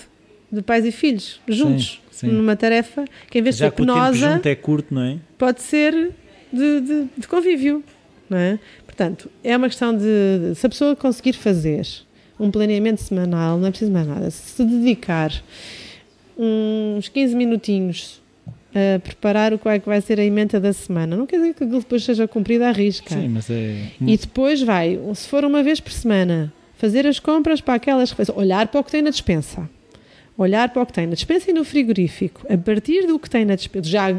de 0.52 0.62
pais 0.62 0.86
e 0.86 0.92
filhos, 0.92 1.40
juntos, 1.48 2.02
sim, 2.12 2.28
sim. 2.28 2.34
numa 2.34 2.56
tarefa 2.56 3.06
que 3.30 3.40
em 3.40 3.42
vez 3.42 3.58
Já 3.58 3.70
de 3.70 3.76
ser 3.76 3.78
penosa... 3.78 4.28
O 4.28 4.34
tempo 4.34 4.48
é 4.48 4.56
curto, 4.56 4.94
não 4.94 5.02
é? 5.02 5.18
Pode 5.38 5.62
ser 5.62 6.12
de, 6.52 6.82
de, 6.82 7.08
de 7.18 7.28
convívio, 7.28 7.84
não 8.30 8.38
é? 8.38 8.60
Portanto, 8.86 9.30
é 9.44 9.56
uma 9.56 9.68
questão 9.68 9.96
de, 9.96 10.04
de, 10.04 10.56
se 10.56 10.66
a 10.66 10.70
pessoa 10.70 10.96
conseguir 10.96 11.34
fazer 11.34 11.88
um 12.40 12.50
planeamento 12.50 13.02
semanal, 13.02 13.58
não 13.58 13.68
é 13.68 13.70
preciso 13.70 13.92
mais 13.92 14.08
nada, 14.08 14.30
se 14.32 14.64
dedicar 14.64 15.32
uns 16.38 17.08
15 17.08 17.36
minutinhos 17.36 18.22
a 18.74 19.00
preparar 19.00 19.54
o 19.54 19.60
qual 19.60 19.76
é 19.76 19.80
que 19.80 19.86
vai 19.86 20.02
ser 20.02 20.20
a 20.20 20.24
emenda 20.24 20.60
da 20.60 20.74
semana. 20.74 21.16
Não 21.16 21.26
quer 21.26 21.38
dizer 21.38 21.54
que 21.54 21.64
aquilo 21.64 21.80
depois 21.80 22.04
seja 22.04 22.28
cumprido 22.28 22.64
à 22.64 22.72
risca. 22.72 23.14
Sim, 23.14 23.28
mas 23.28 23.50
é... 23.50 23.92
E 24.02 24.18
depois 24.18 24.62
vai, 24.62 25.00
se 25.14 25.28
for 25.28 25.44
uma 25.44 25.62
vez 25.62 25.80
por 25.80 25.92
semana, 25.92 26.52
fazer 26.82 27.06
as 27.06 27.20
compras 27.20 27.62
para 27.62 27.76
aquelas 27.76 28.10
refeições, 28.10 28.36
olhar 28.36 28.68
para 28.68 28.82
o 28.82 28.84
que 28.84 28.90
tem 28.90 29.04
na 29.04 29.12
dispensa, 29.12 29.70
olhar 30.36 30.68
para 30.70 30.82
o 30.82 30.86
que 30.86 30.92
tem 30.92 31.06
na 31.06 31.14
dispensa 31.14 31.52
e 31.52 31.54
no 31.54 31.64
frigorífico, 31.64 32.42
a 32.52 32.58
partir 32.58 33.06
do 33.06 33.20
que 33.20 33.30
tem 33.30 33.46
na 33.46 33.54
dispensa, 33.54 33.88
já, 33.88 34.18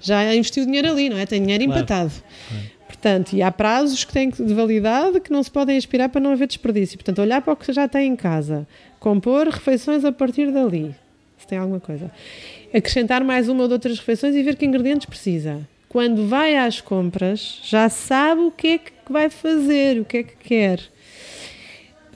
já 0.00 0.32
investiu 0.32 0.64
dinheiro 0.64 0.92
ali, 0.92 1.08
não 1.08 1.18
é? 1.18 1.26
Tem 1.26 1.42
dinheiro 1.42 1.64
claro. 1.64 1.80
empatado. 1.80 2.12
Claro. 2.48 2.64
Portanto, 2.86 3.32
e 3.32 3.42
há 3.42 3.50
prazos 3.50 4.04
que 4.04 4.12
têm 4.12 4.30
de 4.30 4.54
validade 4.54 5.18
que 5.18 5.32
não 5.32 5.42
se 5.42 5.50
podem 5.50 5.76
expirar 5.76 6.08
para 6.08 6.20
não 6.20 6.30
haver 6.30 6.46
desperdício. 6.46 6.96
Portanto, 6.96 7.20
olhar 7.20 7.42
para 7.42 7.52
o 7.52 7.56
que 7.56 7.72
já 7.72 7.88
tem 7.88 8.12
em 8.12 8.14
casa, 8.14 8.64
compor 9.00 9.48
refeições 9.48 10.04
a 10.04 10.12
partir 10.12 10.52
dali, 10.52 10.94
se 11.36 11.48
tem 11.48 11.58
alguma 11.58 11.80
coisa. 11.80 12.12
Acrescentar 12.72 13.24
mais 13.24 13.48
uma 13.48 13.64
ou 13.64 13.70
outras 13.72 13.98
refeições 13.98 14.36
e 14.36 14.42
ver 14.44 14.54
que 14.54 14.64
ingredientes 14.64 15.06
precisa. 15.06 15.66
Quando 15.88 16.28
vai 16.28 16.56
às 16.56 16.80
compras, 16.80 17.58
já 17.64 17.88
sabe 17.88 18.42
o 18.42 18.52
que 18.52 18.68
é 18.68 18.78
que 18.78 18.92
vai 19.10 19.28
fazer, 19.28 20.00
o 20.00 20.04
que 20.04 20.18
é 20.18 20.22
que 20.22 20.36
quer. 20.36 20.93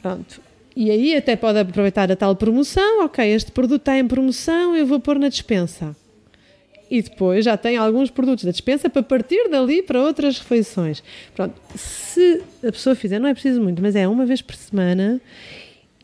Pronto. 0.01 0.41
E 0.77 0.91
aí 0.91 1.17
até 1.17 1.35
pode 1.35 1.59
aproveitar 1.59 2.11
a 2.13 2.17
tal 2.17 2.37
promoção, 2.37 3.05
ok, 3.05 3.29
este 3.29 3.51
produto 3.51 3.81
está 3.81 3.99
em 3.99 4.07
promoção, 4.07 4.77
eu 4.77 4.87
vou 4.87 5.01
pôr 5.01 5.19
na 5.19 5.29
dispensa. 5.29 5.97
E 6.91 7.03
depois 7.03 7.45
já 7.45 7.57
tem 7.57 7.77
alguns 7.77 8.11
produtos 8.11 8.45
da 8.45 8.51
dispensa 8.51 8.89
para 8.89 9.03
partir 9.03 9.49
dali 9.51 9.83
para 9.83 10.01
outras 10.01 10.39
refeições. 10.39 11.03
Pronto, 11.35 11.55
se 11.75 12.43
a 12.67 12.73
pessoa 12.73 12.95
fizer, 12.95 13.19
não 13.19 13.29
é 13.29 13.35
preciso 13.35 13.61
muito, 13.61 13.83
mas 13.83 13.95
é 13.95 14.09
uma 14.09 14.25
vez 14.25 14.41
por 14.41 14.55
semana 14.55 15.21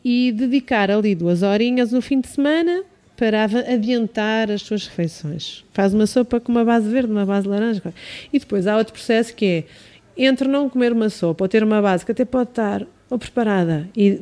e 0.03 0.31
dedicar 0.31 0.91
ali 0.91 1.15
duas 1.15 1.41
horinhas 1.41 1.91
no 1.91 2.01
fim 2.01 2.19
de 2.19 2.27
semana 2.27 2.83
para 3.17 3.45
adiantar 3.45 4.51
as 4.51 4.61
suas 4.61 4.85
refeições. 4.87 5.63
Faz 5.71 5.93
uma 5.93 6.05
sopa 6.05 6.39
com 6.39 6.51
uma 6.51 6.63
base 6.63 6.87
verde, 6.89 7.11
uma 7.11 7.25
base 7.25 7.47
laranja. 7.47 7.93
E 8.31 8.37
depois 8.37 8.67
há 8.67 8.77
outro 8.77 8.93
processo 8.93 9.33
que 9.33 9.45
é 9.45 9.63
entre 10.17 10.47
não 10.47 10.69
comer 10.69 10.91
uma 10.91 11.09
sopa 11.09 11.43
ou 11.43 11.47
ter 11.47 11.63
uma 11.63 11.81
base 11.81 12.05
que 12.05 12.11
até 12.11 12.23
pode 12.23 12.49
estar 12.49 12.85
ou 13.09 13.17
preparada 13.17 13.87
e, 13.95 14.21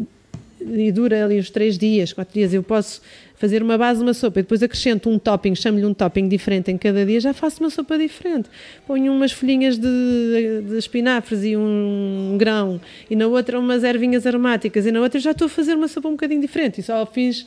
e 0.62 0.92
dura 0.92 1.26
ali 1.26 1.40
os 1.40 1.50
três 1.50 1.78
dias, 1.78 2.14
quatro 2.14 2.34
dias, 2.34 2.54
eu 2.54 2.64
posso 2.64 3.02
fazer 3.44 3.62
uma 3.62 3.78
base 3.78 4.00
de 4.00 4.06
uma 4.06 4.14
sopa 4.14 4.40
e 4.40 4.44
depois 4.44 4.64
acrescento 4.64 5.10
um 5.10 5.20
topping, 5.20 5.54
chamo-lhe 5.54 5.86
um 5.86 5.94
topping 5.94 6.30
diferente 6.30 6.72
em 6.72 6.78
cada 6.78 7.06
dia, 7.06 7.20
já 7.20 7.34
faço 7.34 7.62
uma 7.62 7.70
sopa 7.70 7.98
diferente. 7.98 8.48
Ponho 8.88 9.12
umas 9.12 9.34
folhinhas 9.34 9.78
de, 9.78 10.62
de 10.66 10.78
espinafres 10.78 11.44
e 11.44 11.58
um 11.58 12.38
grão, 12.40 12.80
e 13.10 13.18
na 13.18 13.28
outra 13.28 13.60
umas 13.60 13.84
ervinhas 13.84 14.26
aromáticas, 14.26 14.86
e 14.86 14.92
na 14.94 15.02
outra 15.02 15.20
já 15.20 15.32
estou 15.32 15.48
a 15.48 15.50
fazer 15.50 15.74
uma 15.74 15.90
sopa 15.90 16.08
um 16.08 16.12
bocadinho 16.12 16.40
diferente. 16.40 16.80
E 16.80 16.84
só 16.84 17.06
fiz. 17.06 17.46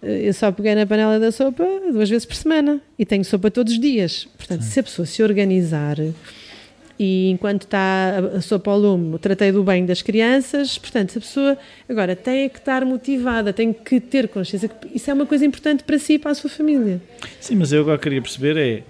Eh, 0.00 0.28
eu 0.28 0.34
só 0.34 0.52
peguei 0.52 0.76
na 0.76 0.86
panela 0.86 1.18
da 1.18 1.32
sopa 1.32 1.64
duas 1.90 2.08
vezes 2.08 2.24
por 2.24 2.36
semana 2.36 2.80
e 2.96 3.04
tenho 3.04 3.24
sopa 3.24 3.50
todos 3.50 3.72
os 3.72 3.80
dias. 3.80 4.28
Portanto, 4.36 4.62
Sim. 4.62 4.70
se 4.70 4.78
a 4.78 4.82
pessoa 4.84 5.04
se 5.04 5.20
organizar 5.20 5.96
e 6.98 7.30
enquanto 7.30 7.62
está 7.62 8.18
a 8.36 8.40
sopa 8.40 8.70
ao 8.70 8.78
lume, 8.78 9.18
tratei 9.18 9.50
do 9.52 9.62
bem 9.62 9.84
das 9.84 10.02
crianças, 10.02 10.78
portanto, 10.78 11.18
a 11.18 11.20
pessoa 11.20 11.58
agora 11.88 12.14
tem 12.14 12.48
que 12.48 12.58
estar 12.58 12.84
motivada, 12.84 13.52
tem 13.52 13.72
que 13.72 14.00
ter 14.00 14.28
consciência 14.28 14.68
que 14.68 14.96
isso 14.96 15.10
é 15.10 15.14
uma 15.14 15.26
coisa 15.26 15.44
importante 15.44 15.82
para 15.84 15.98
si 15.98 16.14
e 16.14 16.18
para 16.18 16.30
a 16.30 16.34
sua 16.34 16.50
família. 16.50 17.00
Sim, 17.40 17.56
mas 17.56 17.72
eu 17.72 17.82
agora 17.82 17.98
queria 17.98 18.20
perceber 18.20 18.56
é 18.56 18.82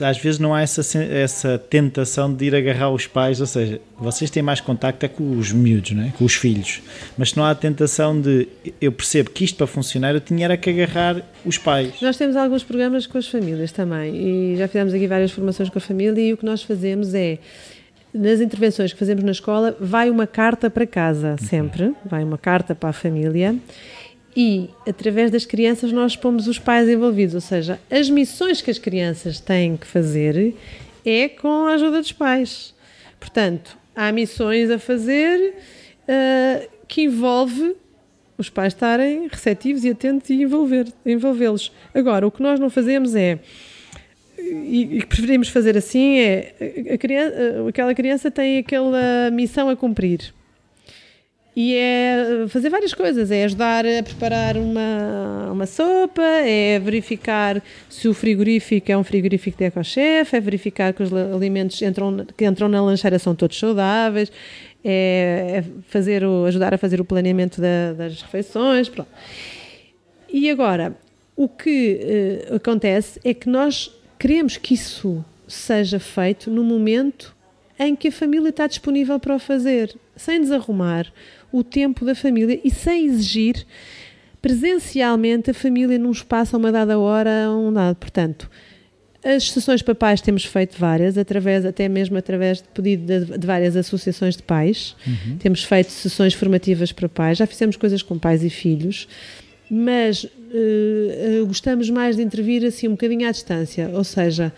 às 0.00 0.18
vezes 0.18 0.38
não 0.38 0.54
há 0.54 0.62
essa, 0.62 0.82
essa 0.98 1.58
tentação 1.58 2.32
de 2.32 2.46
ir 2.46 2.54
agarrar 2.54 2.90
os 2.90 3.06
pais, 3.06 3.40
ou 3.40 3.46
seja, 3.46 3.80
vocês 3.98 4.30
têm 4.30 4.42
mais 4.42 4.60
contacto 4.60 5.04
é 5.04 5.08
com 5.08 5.36
os 5.36 5.52
miúdos, 5.52 5.92
não 5.92 6.04
é? 6.04 6.12
com 6.16 6.24
os 6.24 6.34
filhos, 6.34 6.82
mas 7.16 7.34
não 7.34 7.44
há 7.44 7.50
a 7.50 7.54
tentação 7.54 8.20
de, 8.20 8.48
eu 8.80 8.92
percebo 8.92 9.30
que 9.30 9.44
isto 9.44 9.56
para 9.56 9.66
funcionar 9.66 10.14
eu 10.14 10.20
tinha 10.20 10.44
era 10.44 10.56
que 10.56 10.70
agarrar 10.70 11.22
os 11.44 11.58
pais. 11.58 11.94
Nós 12.00 12.16
temos 12.16 12.36
alguns 12.36 12.62
programas 12.62 13.06
com 13.06 13.18
as 13.18 13.26
famílias 13.26 13.72
também 13.72 14.14
e 14.14 14.56
já 14.56 14.68
fizemos 14.68 14.94
aqui 14.94 15.06
várias 15.06 15.30
formações 15.30 15.68
com 15.68 15.78
a 15.78 15.82
família 15.82 16.20
e 16.20 16.32
o 16.32 16.36
que 16.36 16.44
nós 16.44 16.62
fazemos 16.62 17.14
é, 17.14 17.38
nas 18.12 18.40
intervenções 18.40 18.92
que 18.92 18.98
fazemos 18.98 19.22
na 19.22 19.32
escola, 19.32 19.76
vai 19.80 20.10
uma 20.10 20.26
carta 20.26 20.70
para 20.70 20.86
casa, 20.86 21.36
sempre, 21.38 21.94
vai 22.04 22.24
uma 22.24 22.38
carta 22.38 22.74
para 22.74 22.90
a 22.90 22.92
família 22.92 23.56
e 24.40 24.70
através 24.88 25.32
das 25.32 25.44
crianças 25.44 25.90
nós 25.90 26.14
pomos 26.14 26.46
os 26.46 26.60
pais 26.60 26.88
envolvidos, 26.88 27.34
ou 27.34 27.40
seja, 27.40 27.80
as 27.90 28.08
missões 28.08 28.62
que 28.62 28.70
as 28.70 28.78
crianças 28.78 29.40
têm 29.40 29.76
que 29.76 29.84
fazer 29.84 30.54
é 31.04 31.28
com 31.28 31.66
a 31.66 31.72
ajuda 31.72 32.00
dos 32.00 32.12
pais. 32.12 32.72
Portanto, 33.18 33.76
há 33.96 34.12
missões 34.12 34.70
a 34.70 34.78
fazer 34.78 35.54
uh, 36.04 36.68
que 36.86 37.02
envolve 37.02 37.74
os 38.38 38.48
pais 38.48 38.74
estarem 38.74 39.26
receptivos 39.26 39.82
e 39.82 39.90
atentos 39.90 40.30
e 40.30 40.46
envolvê-los. 41.04 41.72
Agora, 41.92 42.24
o 42.24 42.30
que 42.30 42.40
nós 42.40 42.60
não 42.60 42.70
fazemos 42.70 43.16
é 43.16 43.40
e, 44.38 45.00
que 45.00 45.06
preferimos 45.06 45.48
fazer 45.48 45.76
assim 45.76 46.20
é 46.20 46.54
a 46.94 46.96
criança, 46.96 47.34
aquela 47.68 47.92
criança 47.92 48.30
tem 48.30 48.58
aquela 48.58 49.32
missão 49.32 49.68
a 49.68 49.74
cumprir 49.74 50.32
e 51.60 51.74
é 51.74 52.46
fazer 52.46 52.70
várias 52.70 52.94
coisas, 52.94 53.32
é 53.32 53.42
ajudar 53.42 53.84
a 53.84 54.00
preparar 54.00 54.56
uma, 54.56 55.50
uma 55.50 55.66
sopa, 55.66 56.22
é 56.22 56.78
verificar 56.78 57.60
se 57.90 58.06
o 58.06 58.14
frigorífico 58.14 58.92
é 58.92 58.96
um 58.96 59.02
frigorífico 59.02 59.58
de 59.58 59.64
ecochef, 59.64 60.36
é 60.36 60.40
verificar 60.40 60.92
que 60.92 61.02
os 61.02 61.12
alimentos 61.12 61.82
entram, 61.82 62.24
que 62.36 62.44
entram 62.44 62.68
na 62.68 62.80
lancheira 62.80 63.18
são 63.18 63.34
todos 63.34 63.58
saudáveis, 63.58 64.30
é, 64.84 65.56
é 65.56 65.64
fazer 65.88 66.22
o, 66.22 66.44
ajudar 66.44 66.74
a 66.74 66.78
fazer 66.78 67.00
o 67.00 67.04
planeamento 67.04 67.60
da, 67.60 67.92
das 67.92 68.22
refeições. 68.22 68.88
Pronto. 68.88 69.10
E 70.32 70.48
agora, 70.50 70.96
o 71.34 71.48
que 71.48 72.46
uh, 72.52 72.54
acontece 72.54 73.18
é 73.24 73.34
que 73.34 73.48
nós 73.48 73.92
queremos 74.16 74.56
que 74.56 74.74
isso 74.74 75.24
seja 75.48 75.98
feito 75.98 76.52
no 76.52 76.62
momento 76.62 77.36
em 77.80 77.96
que 77.96 78.08
a 78.08 78.12
família 78.12 78.48
está 78.48 78.68
disponível 78.68 79.18
para 79.18 79.34
o 79.34 79.38
fazer, 79.40 79.92
sem 80.16 80.40
desarrumar 80.40 81.12
o 81.52 81.64
tempo 81.64 82.04
da 82.04 82.14
família 82.14 82.60
e 82.62 82.70
sem 82.70 83.06
exigir 83.06 83.66
presencialmente 84.40 85.50
a 85.50 85.54
família 85.54 85.98
num 85.98 86.10
espaço 86.12 86.54
a 86.54 86.58
uma 86.58 86.70
dada 86.70 86.98
hora, 86.98 87.46
a 87.46 87.56
um 87.56 87.72
dado. 87.72 87.96
Portanto, 87.96 88.48
As 89.22 89.50
sessões 89.50 89.82
para 89.82 89.96
pais 89.96 90.20
temos 90.20 90.44
feito 90.44 90.78
várias, 90.78 91.18
através, 91.18 91.64
até 91.64 91.88
mesmo 91.88 92.16
através 92.16 92.58
de 92.58 92.68
pedido 92.68 93.04
de, 93.04 93.38
de 93.38 93.46
várias 93.46 93.76
associações 93.76 94.36
de 94.36 94.42
pais. 94.44 94.94
Uhum. 95.04 95.36
Temos 95.38 95.64
feito 95.64 95.90
sessões 95.90 96.34
formativas 96.34 96.92
para 96.92 97.08
pais, 97.08 97.38
já 97.38 97.46
fizemos 97.46 97.76
coisas 97.76 98.00
com 98.00 98.16
pais 98.16 98.44
e 98.44 98.50
filhos, 98.50 99.08
mas 99.68 100.22
uh, 100.24 101.46
gostamos 101.46 101.90
mais 101.90 102.16
de 102.16 102.22
intervir 102.22 102.64
assim 102.64 102.86
um 102.86 102.92
bocadinho 102.92 103.28
à 103.28 103.32
distância, 103.32 103.90
ou 103.92 104.04
seja, 104.04 104.52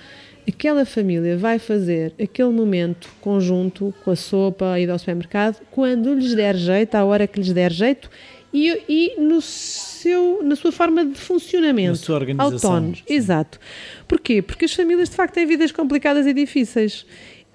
aquela 0.48 0.84
família 0.84 1.36
vai 1.36 1.58
fazer 1.58 2.12
aquele 2.20 2.50
momento 2.50 3.08
conjunto 3.20 3.94
com 4.04 4.10
a 4.10 4.16
sopa 4.16 4.78
e 4.78 4.86
do 4.86 4.98
supermercado 4.98 5.60
quando 5.70 6.14
lhes 6.14 6.34
der 6.34 6.56
jeito, 6.56 6.94
à 6.94 7.04
hora 7.04 7.26
que 7.26 7.40
lhes 7.40 7.52
der 7.52 7.72
jeito 7.72 8.10
e, 8.52 8.82
e 8.88 9.20
no 9.20 9.40
seu, 9.40 10.42
na 10.42 10.56
sua 10.56 10.72
forma 10.72 11.04
de 11.04 11.18
funcionamento. 11.18 11.90
Na 11.90 11.94
sua 11.94 12.16
organização. 12.16 12.72
Autónomos. 12.72 13.02
Exato. 13.08 13.60
Porquê? 14.08 14.42
Porque 14.42 14.64
as 14.64 14.74
famílias 14.74 15.08
de 15.08 15.16
facto 15.16 15.34
têm 15.34 15.46
vidas 15.46 15.70
complicadas 15.70 16.26
e 16.26 16.32
difíceis 16.32 17.06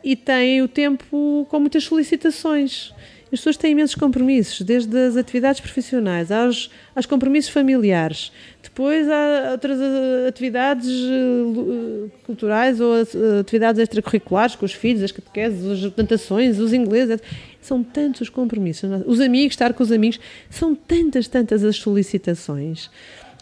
e 0.04 0.16
têm 0.16 0.62
o 0.62 0.68
tempo 0.68 1.46
com 1.50 1.60
muitas 1.60 1.84
solicitações. 1.84 2.94
As 3.36 3.42
pessoas 3.42 3.58
têm 3.58 3.74
imensos 3.74 3.96
compromissos, 3.96 4.62
desde 4.62 4.98
as 4.98 5.18
atividades 5.18 5.60
profissionais 5.60 6.32
aos, 6.32 6.72
aos 6.96 7.06
compromissos 7.06 7.52
familiares. 7.52 8.32
Depois 8.64 9.10
há 9.10 9.52
outras 9.52 9.78
eh, 9.78 10.28
atividades 10.30 10.88
eh, 10.88 12.10
culturais 12.26 12.80
ou 12.80 12.96
eh, 12.96 13.40
atividades 13.42 13.82
extracurriculares 13.82 14.56
com 14.56 14.64
os 14.64 14.72
filhos, 14.72 15.04
as 15.04 15.12
catequeses, 15.12 15.84
as 15.84 15.92
plantações, 15.92 16.60
os 16.60 16.72
ingleses. 16.72 17.20
São 17.60 17.84
tantos 17.84 18.22
os 18.22 18.30
compromissos. 18.30 18.90
Os 19.06 19.20
amigos, 19.20 19.52
estar 19.52 19.74
com 19.74 19.84
os 19.84 19.92
amigos. 19.92 20.18
São 20.50 20.74
tantas, 20.74 21.28
tantas 21.28 21.62
as 21.62 21.76
solicitações 21.76 22.90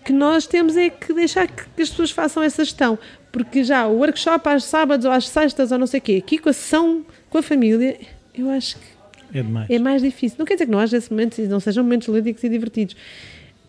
que 0.03 0.11
nós 0.11 0.47
temos 0.47 0.75
é 0.75 0.89
que 0.89 1.13
deixar 1.13 1.47
que 1.47 1.81
as 1.81 1.89
pessoas 1.89 2.09
façam 2.09 2.41
essa 2.41 2.65
gestão. 2.65 2.97
Porque 3.31 3.63
já 3.63 3.85
o 3.85 3.97
workshop 3.97 4.49
às 4.49 4.63
sábados 4.63 5.05
ou 5.05 5.11
às 5.11 5.29
sextas 5.29 5.71
ou 5.71 5.77
não 5.77 5.85
sei 5.85 5.99
o 5.99 6.03
quê, 6.03 6.15
aqui 6.17 6.39
com 6.39 6.49
a 6.49 6.53
sessão 6.53 7.05
com 7.29 7.37
a 7.37 7.43
família, 7.43 7.99
eu 8.35 8.49
acho 8.49 8.75
que 8.75 8.92
é, 9.33 9.41
demais. 9.41 9.69
é 9.69 9.79
mais 9.79 10.01
difícil. 10.01 10.37
Não 10.39 10.45
quer 10.45 10.53
dizer 10.53 10.65
que 10.65 10.71
não 10.71 10.79
haja 10.79 10.97
esses 10.97 11.09
momentos 11.09 11.37
e 11.37 11.43
não 11.43 11.59
sejam 11.59 11.83
momentos 11.83 12.07
lúdicos 12.07 12.43
e 12.43 12.49
divertidos, 12.49 12.95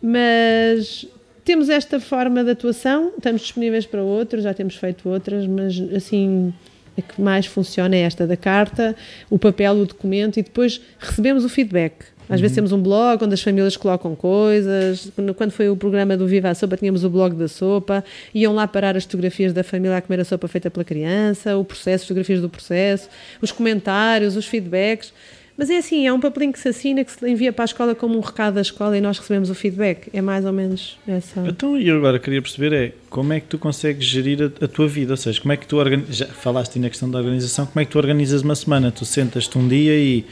mas 0.02 1.06
temos 1.44 1.68
esta 1.68 2.00
forma 2.00 2.42
de 2.42 2.50
atuação, 2.50 3.12
estamos 3.16 3.42
disponíveis 3.42 3.86
para 3.86 4.02
outros, 4.02 4.44
já 4.44 4.54
temos 4.54 4.76
feito 4.76 5.08
outras, 5.08 5.46
mas 5.46 5.78
assim 5.94 6.52
a 6.96 7.02
que 7.02 7.20
mais 7.20 7.46
funciona 7.46 7.96
é 7.96 8.00
esta 8.00 8.26
da 8.26 8.36
carta, 8.36 8.94
o 9.28 9.38
papel, 9.38 9.74
o 9.74 9.84
documento 9.84 10.38
e 10.38 10.42
depois 10.42 10.80
recebemos 10.98 11.44
o 11.44 11.48
feedback. 11.48 12.14
Às 12.28 12.36
uhum. 12.36 12.42
vezes 12.42 12.54
temos 12.54 12.72
um 12.72 12.80
blog 12.80 13.22
onde 13.24 13.34
as 13.34 13.42
famílias 13.42 13.76
colocam 13.76 14.14
coisas. 14.14 15.10
Quando 15.36 15.50
foi 15.50 15.68
o 15.68 15.76
programa 15.76 16.16
do 16.16 16.26
Viva 16.26 16.48
a 16.48 16.54
Sopa, 16.54 16.76
tínhamos 16.76 17.04
o 17.04 17.10
blog 17.10 17.34
da 17.34 17.48
sopa. 17.48 18.02
Iam 18.34 18.54
lá 18.54 18.66
parar 18.66 18.96
as 18.96 19.04
fotografias 19.04 19.52
da 19.52 19.62
família 19.62 19.98
a 19.98 20.00
comer 20.00 20.20
a 20.20 20.24
sopa 20.24 20.48
feita 20.48 20.70
pela 20.70 20.84
criança, 20.84 21.56
o 21.56 21.64
processo, 21.64 22.04
fotografias 22.04 22.40
do 22.40 22.48
processo, 22.48 23.10
os 23.42 23.52
comentários, 23.52 24.36
os 24.36 24.46
feedbacks. 24.46 25.12
Mas 25.56 25.70
é 25.70 25.78
assim, 25.78 26.04
é 26.04 26.12
um 26.12 26.18
papelinho 26.18 26.52
que 26.52 26.58
se 26.58 26.68
assina, 26.68 27.04
que 27.04 27.12
se 27.12 27.30
envia 27.30 27.52
para 27.52 27.64
a 27.64 27.66
escola 27.66 27.94
como 27.94 28.16
um 28.16 28.20
recado 28.20 28.54
da 28.54 28.60
escola 28.60 28.98
e 28.98 29.00
nós 29.00 29.18
recebemos 29.18 29.50
o 29.50 29.54
feedback. 29.54 30.08
É 30.12 30.20
mais 30.20 30.44
ou 30.44 30.52
menos 30.52 30.98
essa. 31.06 31.44
Então, 31.46 31.78
e 31.78 31.88
agora 31.90 32.18
queria 32.18 32.42
perceber 32.42 32.72
é 32.72 32.92
como 33.08 33.32
é 33.32 33.38
que 33.38 33.46
tu 33.46 33.56
consegues 33.56 34.04
gerir 34.04 34.42
a, 34.42 34.64
a 34.64 34.68
tua 34.68 34.88
vida? 34.88 35.12
Ou 35.12 35.16
seja, 35.16 35.40
como 35.40 35.52
é 35.52 35.56
que 35.56 35.66
tu 35.66 35.76
organizas. 35.76 36.16
Já 36.16 36.26
falaste 36.26 36.78
na 36.78 36.88
questão 36.88 37.08
da 37.08 37.18
organização, 37.18 37.66
como 37.66 37.80
é 37.80 37.84
que 37.84 37.92
tu 37.92 37.98
organizas 37.98 38.42
uma 38.42 38.56
semana? 38.56 38.90
Tu 38.90 39.04
sentas-te 39.04 39.56
um 39.56 39.68
dia 39.68 39.96
e 39.96 40.24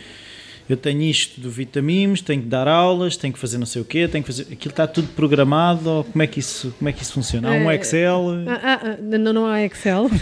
eu 0.69 0.77
tenho 0.77 1.03
isto 1.03 1.41
do 1.41 1.51
vitaminos, 1.51 2.21
tenho 2.21 2.43
que 2.43 2.49
dar 2.49 2.67
aulas, 2.67 3.17
tenho 3.17 3.33
que 3.33 3.39
fazer 3.39 3.59
não 3.59 3.67
sei 3.67 3.83
o 3.83 3.85
quê, 3.85 4.09
tenho 4.09 4.25
que 4.25 4.33
fazer. 4.33 4.53
Aquilo 4.53 4.73
está 4.73 4.87
tudo 4.87 5.09
programado, 5.09 5.89
ou 5.89 6.05
como 6.05 6.23
é 6.23 6.27
que 6.27 6.41
isso, 6.41 6.75
como 6.79 6.89
é 6.89 6.93
que 6.93 7.03
isso 7.03 7.13
funciona? 7.13 7.49
Há 7.49 7.53
um 7.53 7.71
é, 7.71 7.77
Excel? 7.77 8.27
Ah, 8.47 8.61
ah, 8.63 8.81
ah, 8.83 9.19
não, 9.19 9.33
não 9.33 9.47
há 9.47 9.63
Excel. 9.63 10.11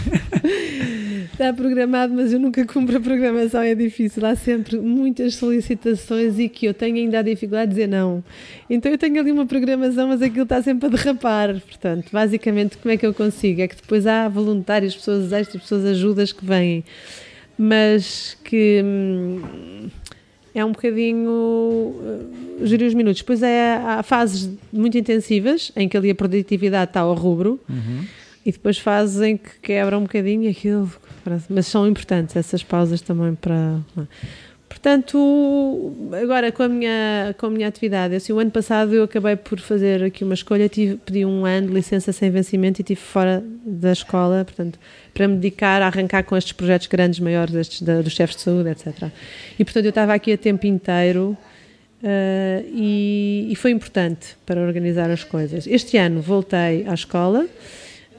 está 1.41 1.53
programado, 1.53 2.13
mas 2.13 2.31
eu 2.31 2.39
nunca 2.39 2.63
cumpro 2.65 2.97
a 2.97 2.99
programação, 2.99 3.61
é 3.61 3.73
difícil. 3.73 4.23
Há 4.25 4.35
sempre 4.35 4.77
muitas 4.77 5.35
solicitações 5.35 6.37
e 6.37 6.47
que 6.47 6.67
eu 6.67 6.73
tenho 6.73 6.97
ainda 6.97 7.19
a 7.19 7.21
dificuldade 7.21 7.69
de 7.69 7.75
dizer 7.75 7.87
não. 7.87 8.23
Então 8.69 8.91
eu 8.91 8.97
tenho 8.97 9.19
ali 9.19 9.31
uma 9.31 9.45
programação, 9.45 10.07
mas 10.07 10.21
aquilo 10.21 10.43
está 10.43 10.61
sempre 10.61 10.85
a 10.85 10.89
derrapar. 10.89 11.59
Portanto, 11.59 12.09
basicamente, 12.11 12.77
como 12.77 12.93
é 12.93 12.97
que 12.97 13.05
eu 13.05 13.13
consigo? 13.13 13.61
É 13.61 13.67
que 13.67 13.75
depois 13.75 14.05
há 14.05 14.29
voluntários, 14.29 14.95
pessoas 14.95 15.33
extras, 15.33 15.63
pessoas 15.63 15.85
ajudas 15.85 16.31
que 16.31 16.45
vêm, 16.45 16.83
mas 17.57 18.37
que. 18.43 18.81
Hum, 18.83 19.89
é 20.53 20.65
um 20.65 20.73
bocadinho 20.73 21.29
uh, 21.29 22.65
gerir 22.65 22.85
os 22.85 22.93
minutos. 22.93 23.21
Depois 23.21 23.41
é, 23.41 23.75
há 23.77 24.03
fases 24.03 24.49
muito 24.71 24.97
intensivas 24.97 25.71
em 25.77 25.87
que 25.87 25.95
ali 25.95 26.09
a 26.11 26.15
produtividade 26.15 26.89
está 26.89 26.99
ao 26.99 27.13
rubro 27.13 27.57
uhum. 27.69 28.05
E 28.45 28.51
depois 28.51 28.77
fases 28.77 29.21
em 29.21 29.37
que 29.37 29.59
quebra 29.61 29.97
um 29.97 30.03
bocadinho 30.03 30.49
aquilo. 30.49 30.91
Mas 31.49 31.67
são 31.67 31.87
importantes 31.87 32.35
essas 32.35 32.63
pausas 32.63 33.01
também 33.01 33.35
para. 33.35 33.79
Portanto, 34.67 35.93
agora 36.23 36.49
com 36.49 36.63
a 36.63 36.69
minha, 36.69 37.35
com 37.37 37.47
a 37.47 37.49
minha 37.49 37.67
atividade, 37.67 38.15
assim, 38.15 38.31
o 38.31 38.39
ano 38.39 38.49
passado 38.49 38.95
eu 38.95 39.03
acabei 39.03 39.35
por 39.35 39.59
fazer 39.59 40.01
aqui 40.01 40.23
uma 40.23 40.33
escolha, 40.33 40.69
tive, 40.69 40.95
pedi 40.95 41.25
um 41.25 41.45
ano 41.45 41.67
de 41.67 41.73
licença 41.73 42.13
sem 42.13 42.31
vencimento 42.31 42.79
e 42.79 42.81
estive 42.81 42.99
fora 42.99 43.43
da 43.65 43.91
escola, 43.91 44.45
portanto, 44.45 44.79
para 45.13 45.27
me 45.27 45.35
dedicar 45.35 45.81
a 45.81 45.87
arrancar 45.87 46.23
com 46.23 46.37
estes 46.37 46.53
projetos 46.53 46.87
grandes, 46.87 47.19
maiores, 47.19 47.53
estes 47.53 47.81
da, 47.81 48.01
dos 48.01 48.13
chefes 48.13 48.37
de 48.37 48.43
saúde, 48.43 48.69
etc. 48.69 49.09
E 49.59 49.63
portanto 49.65 49.85
eu 49.85 49.89
estava 49.89 50.13
aqui 50.13 50.31
a 50.31 50.37
tempo 50.37 50.65
inteiro 50.65 51.37
uh, 52.01 52.65
e, 52.73 53.49
e 53.51 53.55
foi 53.57 53.71
importante 53.71 54.37
para 54.45 54.61
organizar 54.61 55.11
as 55.11 55.25
coisas. 55.25 55.67
Este 55.67 55.97
ano 55.97 56.21
voltei 56.21 56.87
à 56.87 56.93
escola, 56.93 57.45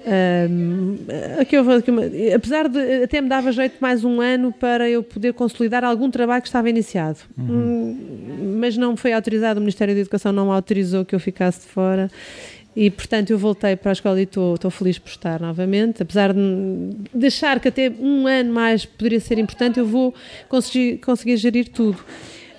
um, 0.05 0.97
aqui 1.41 1.57
houve, 1.57 1.75
aqui 1.75 1.91
uma, 1.91 2.03
apesar 2.35 2.69
de 2.69 3.05
até 3.05 3.21
me 3.21 3.29
dava 3.29 3.53
jeito 3.53 3.77
mais 3.81 4.05
um 4.05 4.21
ano 4.21 4.53
para 4.53 4.89
eu 4.89 5.03
poder 5.03 5.33
consolidar 5.33 5.85
algum 5.85 6.11
trabalho 6.11 6.43
que 6.43 6.49
estava 6.49 6.69
iniciado, 6.69 7.19
uhum. 7.39 7.47
Hum, 7.49 8.57
mas 8.59 8.77
não 8.77 8.97
foi 8.97 9.13
autorizado, 9.13 9.59
o 9.59 9.63
Ministério 9.63 9.95
da 9.95 10.01
Educação 10.01 10.33
não 10.33 10.51
autorizou 10.51 11.05
que 11.05 11.15
eu 11.15 11.21
ficasse 11.21 11.61
de 11.61 11.67
fora 11.67 12.11
e 12.75 12.91
portanto 12.91 13.31
eu 13.31 13.39
voltei 13.39 13.77
para 13.77 13.91
a 13.91 13.95
escola 13.95 14.19
e 14.19 14.25
estou, 14.25 14.55
estou 14.55 14.71
feliz 14.71 14.99
por 14.99 15.11
estar 15.11 15.41
novamente, 15.41 16.03
apesar 16.03 16.33
de 16.35 17.27
achar 17.27 17.61
que 17.61 17.69
até 17.69 17.91
um 17.91 18.27
ano 18.27 18.53
mais 18.53 18.85
poderia 18.85 19.21
ser 19.21 19.39
importante, 19.39 19.79
eu 19.79 19.87
vou 19.87 20.15
conseguir, 20.49 20.99
conseguir 20.99 21.37
gerir 21.37 21.69
tudo. 21.69 21.99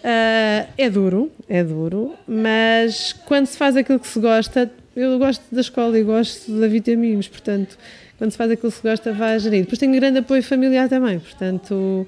Uh, 0.04 0.68
é 0.78 0.90
duro, 0.90 1.32
é 1.48 1.64
duro, 1.64 2.14
mas 2.28 3.14
quando 3.26 3.46
se 3.46 3.58
faz 3.58 3.78
aquilo 3.78 4.00
que 4.00 4.08
se 4.08 4.20
gosta, 4.20 4.70
eu 4.96 5.18
gosto 5.18 5.44
da 5.52 5.62
escola 5.62 5.98
e 5.98 6.04
gosto 6.04 6.52
da 6.60 6.68
vitaminas, 6.68 7.28
portanto, 7.28 7.78
quando 8.18 8.32
se 8.32 8.38
faz 8.38 8.52
aquilo 8.52 8.72
que 8.72 8.78
se 8.78 8.84
gosta, 8.84 9.12
vai 9.14 9.36
a 9.36 9.38
gerir. 9.38 9.62
Depois 9.62 9.80
tenho 9.80 9.94
grande 9.94 10.20
apoio 10.20 10.44
familiar 10.44 10.88
também, 10.88 11.20
portanto, 11.20 12.08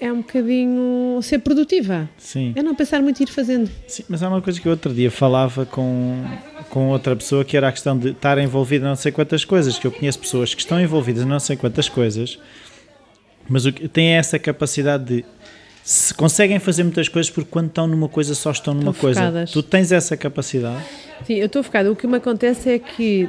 é 0.00 0.12
um 0.12 0.16
bocadinho 0.16 1.20
ser 1.22 1.38
produtiva. 1.38 2.10
Sim. 2.18 2.52
É 2.56 2.62
não 2.62 2.74
pensar 2.74 3.00
muito 3.00 3.20
e 3.20 3.22
ir 3.22 3.28
fazendo. 3.28 3.70
Sim, 3.86 4.02
mas 4.08 4.20
há 4.22 4.28
uma 4.28 4.42
coisa 4.42 4.60
que 4.60 4.66
eu 4.66 4.72
outro 4.72 4.92
dia 4.92 5.12
falava 5.12 5.64
com, 5.64 6.24
com 6.68 6.88
outra 6.88 7.14
pessoa 7.14 7.44
que 7.44 7.56
era 7.56 7.68
a 7.68 7.72
questão 7.72 7.96
de 7.96 8.10
estar 8.10 8.36
envolvida 8.38 8.84
em 8.84 8.88
não 8.88 8.96
sei 8.96 9.12
quantas 9.12 9.44
coisas, 9.44 9.78
que 9.78 9.86
eu 9.86 9.92
conheço 9.92 10.18
pessoas 10.18 10.54
que 10.54 10.60
estão 10.60 10.80
envolvidas 10.80 11.22
em 11.22 11.26
não 11.26 11.38
sei 11.38 11.56
quantas 11.56 11.88
coisas, 11.88 12.36
mas 13.48 13.62
têm 13.92 14.14
essa 14.14 14.38
capacidade 14.40 15.04
de 15.04 15.24
se 15.84 16.14
conseguem 16.14 16.58
fazer 16.58 16.84
muitas 16.84 17.08
coisas 17.08 17.30
porque 17.30 17.50
quando 17.50 17.68
estão 17.68 17.86
numa 17.86 18.08
coisa 18.08 18.34
só 18.34 18.50
estão 18.52 18.72
numa 18.74 18.90
estão 18.90 19.00
coisa. 19.00 19.20
Focadas. 19.20 19.50
Tu 19.50 19.62
tens 19.62 19.90
essa 19.92 20.16
capacidade? 20.16 20.82
Sim, 21.26 21.34
eu 21.34 21.46
estou 21.46 21.62
focada. 21.62 21.90
O 21.90 21.96
que 21.96 22.06
me 22.06 22.16
acontece 22.16 22.70
é 22.70 22.78
que 22.78 23.28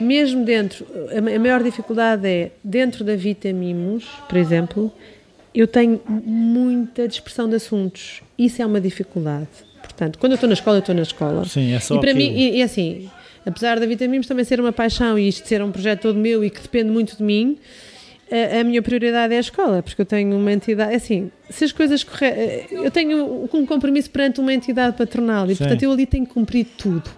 mesmo 0.00 0.44
dentro, 0.44 0.86
a 1.16 1.38
maior 1.38 1.62
dificuldade 1.62 2.26
é 2.26 2.50
dentro 2.64 3.04
da 3.04 3.14
Vitamimos, 3.16 4.04
por 4.28 4.38
exemplo, 4.38 4.92
eu 5.54 5.66
tenho 5.66 6.00
muita 6.06 7.06
dispersão 7.08 7.48
de 7.48 7.56
assuntos. 7.56 8.22
Isso 8.38 8.62
é 8.62 8.66
uma 8.66 8.80
dificuldade. 8.80 9.48
Portanto, 9.82 10.18
quando 10.18 10.32
eu 10.32 10.36
estou 10.36 10.48
na 10.48 10.54
escola, 10.54 10.76
eu 10.76 10.80
estou 10.80 10.94
na 10.94 11.02
escola. 11.02 11.44
Sim, 11.46 11.72
é 11.72 11.80
só 11.80 11.96
E 11.96 12.00
para 12.00 12.10
aquilo. 12.12 12.30
mim, 12.32 12.38
e, 12.38 12.58
e 12.58 12.62
assim, 12.62 13.10
apesar 13.44 13.78
da 13.80 13.86
Vitamimos 13.86 14.26
também 14.26 14.44
ser 14.44 14.60
uma 14.60 14.72
paixão 14.72 15.18
e 15.18 15.28
isto 15.28 15.46
ser 15.46 15.62
um 15.62 15.70
projeto 15.72 16.02
todo 16.02 16.18
meu 16.18 16.44
e 16.44 16.50
que 16.50 16.60
depende 16.62 16.90
muito 16.90 17.16
de 17.16 17.22
mim, 17.22 17.58
a, 18.30 18.60
a, 18.60 18.64
minha 18.64 18.80
prioridade 18.80 19.34
é 19.34 19.36
a 19.36 19.40
escola, 19.40 19.82
porque 19.82 20.00
eu 20.00 20.06
tenho 20.06 20.36
uma 20.36 20.52
entidade, 20.52 20.94
assim, 20.94 21.30
se 21.48 21.64
as 21.64 21.72
coisas 21.72 22.04
correrem, 22.04 22.66
eu 22.70 22.90
tenho 22.90 23.48
um 23.52 23.66
compromisso 23.66 24.10
perante 24.10 24.40
uma 24.40 24.52
entidade 24.54 24.96
patronal 24.96 25.50
e, 25.50 25.54
Sim. 25.54 25.64
portanto, 25.64 25.82
eu 25.82 25.92
ali 25.92 26.06
tenho 26.06 26.26
que 26.26 26.32
cumprir 26.32 26.66
tudo. 26.78 27.10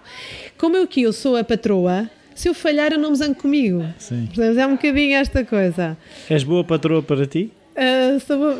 Como 0.57 0.75
eu 0.75 0.83
aqui 0.83 1.03
eu 1.03 1.13
sou 1.13 1.35
a 1.35 1.43
patroa, 1.43 2.09
se 2.33 2.49
eu 2.49 2.53
falhar, 2.53 2.91
eu 2.91 2.99
não 2.99 3.11
me 3.11 3.15
zango 3.15 3.35
comigo. 3.35 3.85
Sim. 3.97 4.27
Portanto, 4.33 4.57
é 4.57 4.65
um 4.65 4.71
bocadinho 4.71 5.15
esta 5.15 5.45
coisa. 5.45 5.97
És 6.29 6.43
boa 6.43 6.63
patroa 6.63 7.03
para 7.03 7.25
ti? 7.27 7.51
Uh, 7.75 8.19
sou 8.19 8.37
boa. 8.37 8.57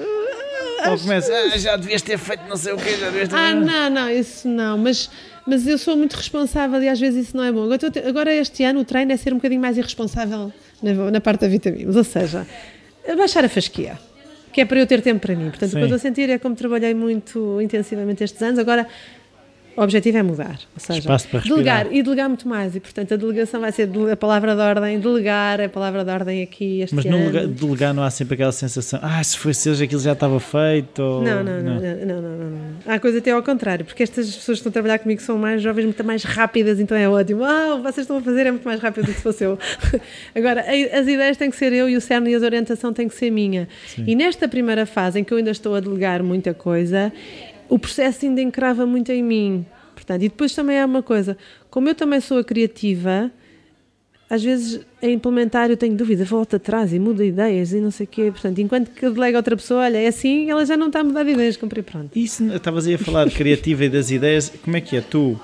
Ou 0.89 0.99
começa, 0.99 1.31
ah, 1.33 1.57
já 1.57 1.77
devias 1.77 2.01
ter 2.01 2.17
feito 2.17 2.43
não 2.47 2.57
sei 2.57 2.73
o 2.73 2.77
quê, 2.77 2.97
já 2.97 3.05
devias 3.05 3.29
ter... 3.29 3.35
Ah, 3.35 3.55
não, 3.55 3.89
não, 3.89 4.09
isso 4.09 4.47
não, 4.49 4.77
mas, 4.77 5.09
mas 5.47 5.65
eu 5.65 5.77
sou 5.77 5.95
muito 5.95 6.13
responsável 6.13 6.81
e 6.83 6.89
às 6.89 6.99
vezes 6.99 7.27
isso 7.27 7.37
não 7.37 7.43
é 7.43 7.51
bom. 7.51 7.63
Agora, 7.63 7.79
agora 8.05 8.35
este 8.35 8.63
ano 8.63 8.81
o 8.81 8.85
treino 8.85 9.11
é 9.13 9.17
ser 9.17 9.31
um 9.31 9.37
bocadinho 9.37 9.61
mais 9.61 9.77
irresponsável 9.77 10.51
na, 10.83 11.21
parte 11.21 11.41
da 11.41 11.47
vitaminas, 11.47 11.95
ou 11.95 12.03
seja, 12.03 12.45
baixar 13.17 13.45
a 13.45 13.49
fasquia, 13.49 13.97
que 14.51 14.61
é 14.61 14.65
para 14.65 14.79
eu 14.79 14.85
ter 14.85 15.01
tempo 15.01 15.21
para 15.21 15.35
mim. 15.35 15.49
Portanto, 15.49 15.71
Sim. 15.71 15.77
o 15.77 15.79
que 15.79 15.83
eu 15.83 15.95
estou 15.95 15.95
a 15.95 15.99
sentir 15.99 16.29
é 16.29 16.37
como 16.37 16.55
trabalhei 16.55 16.93
muito 16.93 17.61
intensivamente 17.61 18.23
estes 18.23 18.41
anos, 18.41 18.59
agora 18.59 18.87
o 19.75 19.81
objetivo 19.81 20.17
é 20.17 20.23
mudar. 20.23 20.59
Ou 20.75 20.79
seja, 20.79 21.09
delegar 21.45 21.87
e 21.91 22.01
delegar 22.03 22.27
muito 22.29 22.47
mais. 22.47 22.75
E, 22.75 22.79
portanto, 22.79 23.13
a 23.13 23.17
delegação 23.17 23.59
vai 23.61 23.71
ser 23.71 23.89
a 24.11 24.15
palavra 24.15 24.55
de 24.55 24.61
ordem, 24.61 24.99
delegar 24.99 25.59
é 25.59 25.65
a 25.65 25.69
palavra 25.69 26.03
de 26.05 26.11
ordem 26.11 26.41
aqui 26.43 26.81
este 26.81 26.95
Mas 26.95 27.05
ano. 27.05 27.17
no 27.17 27.25
lugar, 27.25 27.47
delegar 27.47 27.93
não 27.93 28.03
há 28.03 28.09
sempre 28.09 28.35
aquela 28.35 28.51
sensação, 28.51 28.99
ah, 29.01 29.23
se 29.23 29.37
fosse 29.37 29.69
hoje 29.69 29.83
aquilo 29.83 30.01
já 30.01 30.13
estava 30.13 30.39
feito. 30.39 30.99
ou- 31.01 31.23
Não, 31.23 31.43
não, 31.43 31.61
não, 31.61 31.75
não, 31.75 31.81
não, 31.81 32.21
não, 32.21 32.37
não, 32.37 32.49
não. 32.49 32.73
Há 32.85 32.99
coisa 32.99 33.17
até 33.17 33.31
ao 33.31 33.41
contrário, 33.43 33.85
porque 33.85 34.03
estas 34.03 34.25
pessoas 34.27 34.57
que 34.57 34.67
estão 34.67 34.69
a 34.69 34.73
trabalhar 34.73 34.99
comigo 34.99 35.21
são 35.21 35.37
mais 35.37 35.61
jovens, 35.61 35.85
muito 35.85 36.03
mais 36.03 36.23
rápidas, 36.23 36.79
então 36.79 36.95
é 36.97 37.07
ótimo. 37.09 37.41
Uau, 37.41 37.81
vocês 37.81 37.99
estão 37.99 38.17
a 38.17 38.21
fazer 38.21 38.45
é 38.47 38.51
muito 38.51 38.65
mais 38.65 38.79
rápido 38.79 39.05
do 39.05 39.11
que 39.11 39.17
se 39.17 39.23
fosse 39.23 39.43
eu. 39.43 39.57
Agora, 40.35 40.61
as 40.61 41.07
ideias 41.07 41.37
têm 41.37 41.49
que 41.49 41.55
ser 41.55 41.73
eu 41.73 41.89
e 41.89 41.95
o 41.97 42.01
cerne 42.01 42.31
e 42.31 42.35
a 42.35 42.39
orientação 42.39 42.93
tem 42.93 43.07
que 43.07 43.15
ser 43.15 43.31
minha. 43.31 43.67
E 44.05 44.15
nesta 44.15 44.47
primeira 44.47 44.85
fase, 44.85 45.19
em 45.19 45.23
que 45.23 45.33
eu 45.33 45.37
ainda 45.37 45.51
estou 45.51 45.75
a 45.75 45.79
delegar 45.79 46.21
muita 46.23 46.53
coisa, 46.53 47.11
o 47.69 47.79
processo 47.79 48.25
ainda 48.25 48.41
encrava 48.41 48.85
muito 48.85 49.11
em 49.11 49.23
mim. 49.23 49.65
Portanto, 49.93 50.23
e 50.23 50.29
depois 50.29 50.53
também 50.53 50.79
há 50.79 50.85
uma 50.85 51.03
coisa, 51.03 51.37
como 51.69 51.89
eu 51.89 51.95
também 51.95 52.19
sou 52.19 52.37
a 52.37 52.43
criativa, 52.43 53.31
às 54.29 54.43
vezes 54.43 54.81
a 55.01 55.07
implementar 55.07 55.69
eu 55.69 55.77
tenho 55.77 55.95
dúvida, 55.95 56.25
volta 56.25 56.57
atrás 56.57 56.91
e 56.91 56.99
muda 56.99 57.23
ideias 57.23 57.71
e 57.71 57.79
não 57.79 57.91
sei 57.91 58.05
o 58.05 58.09
quê. 58.09 58.31
Portanto, 58.31 58.59
enquanto 58.59 58.89
que 58.89 59.05
eu 59.05 59.13
delego 59.13 59.37
a 59.37 59.39
outra 59.39 59.55
pessoa, 59.55 59.81
olha, 59.81 59.97
é 59.97 60.07
assim, 60.07 60.49
ela 60.49 60.65
já 60.65 60.75
não 60.75 60.87
está 60.87 61.01
a 61.01 61.03
mudar 61.03 61.23
de 61.23 61.31
ideias, 61.31 61.55
comprei 61.55 61.83
pronto. 61.83 62.17
Isso, 62.17 62.43
estavas 62.51 62.87
aí 62.87 62.95
a 62.95 62.97
falar 62.97 63.25
de 63.25 63.35
criativa 63.35 63.85
e 63.85 63.89
das 63.89 64.09
ideias, 64.09 64.51
como 64.63 64.75
é 64.75 64.81
que 64.81 64.97
é? 64.97 65.01
Tu, 65.01 65.39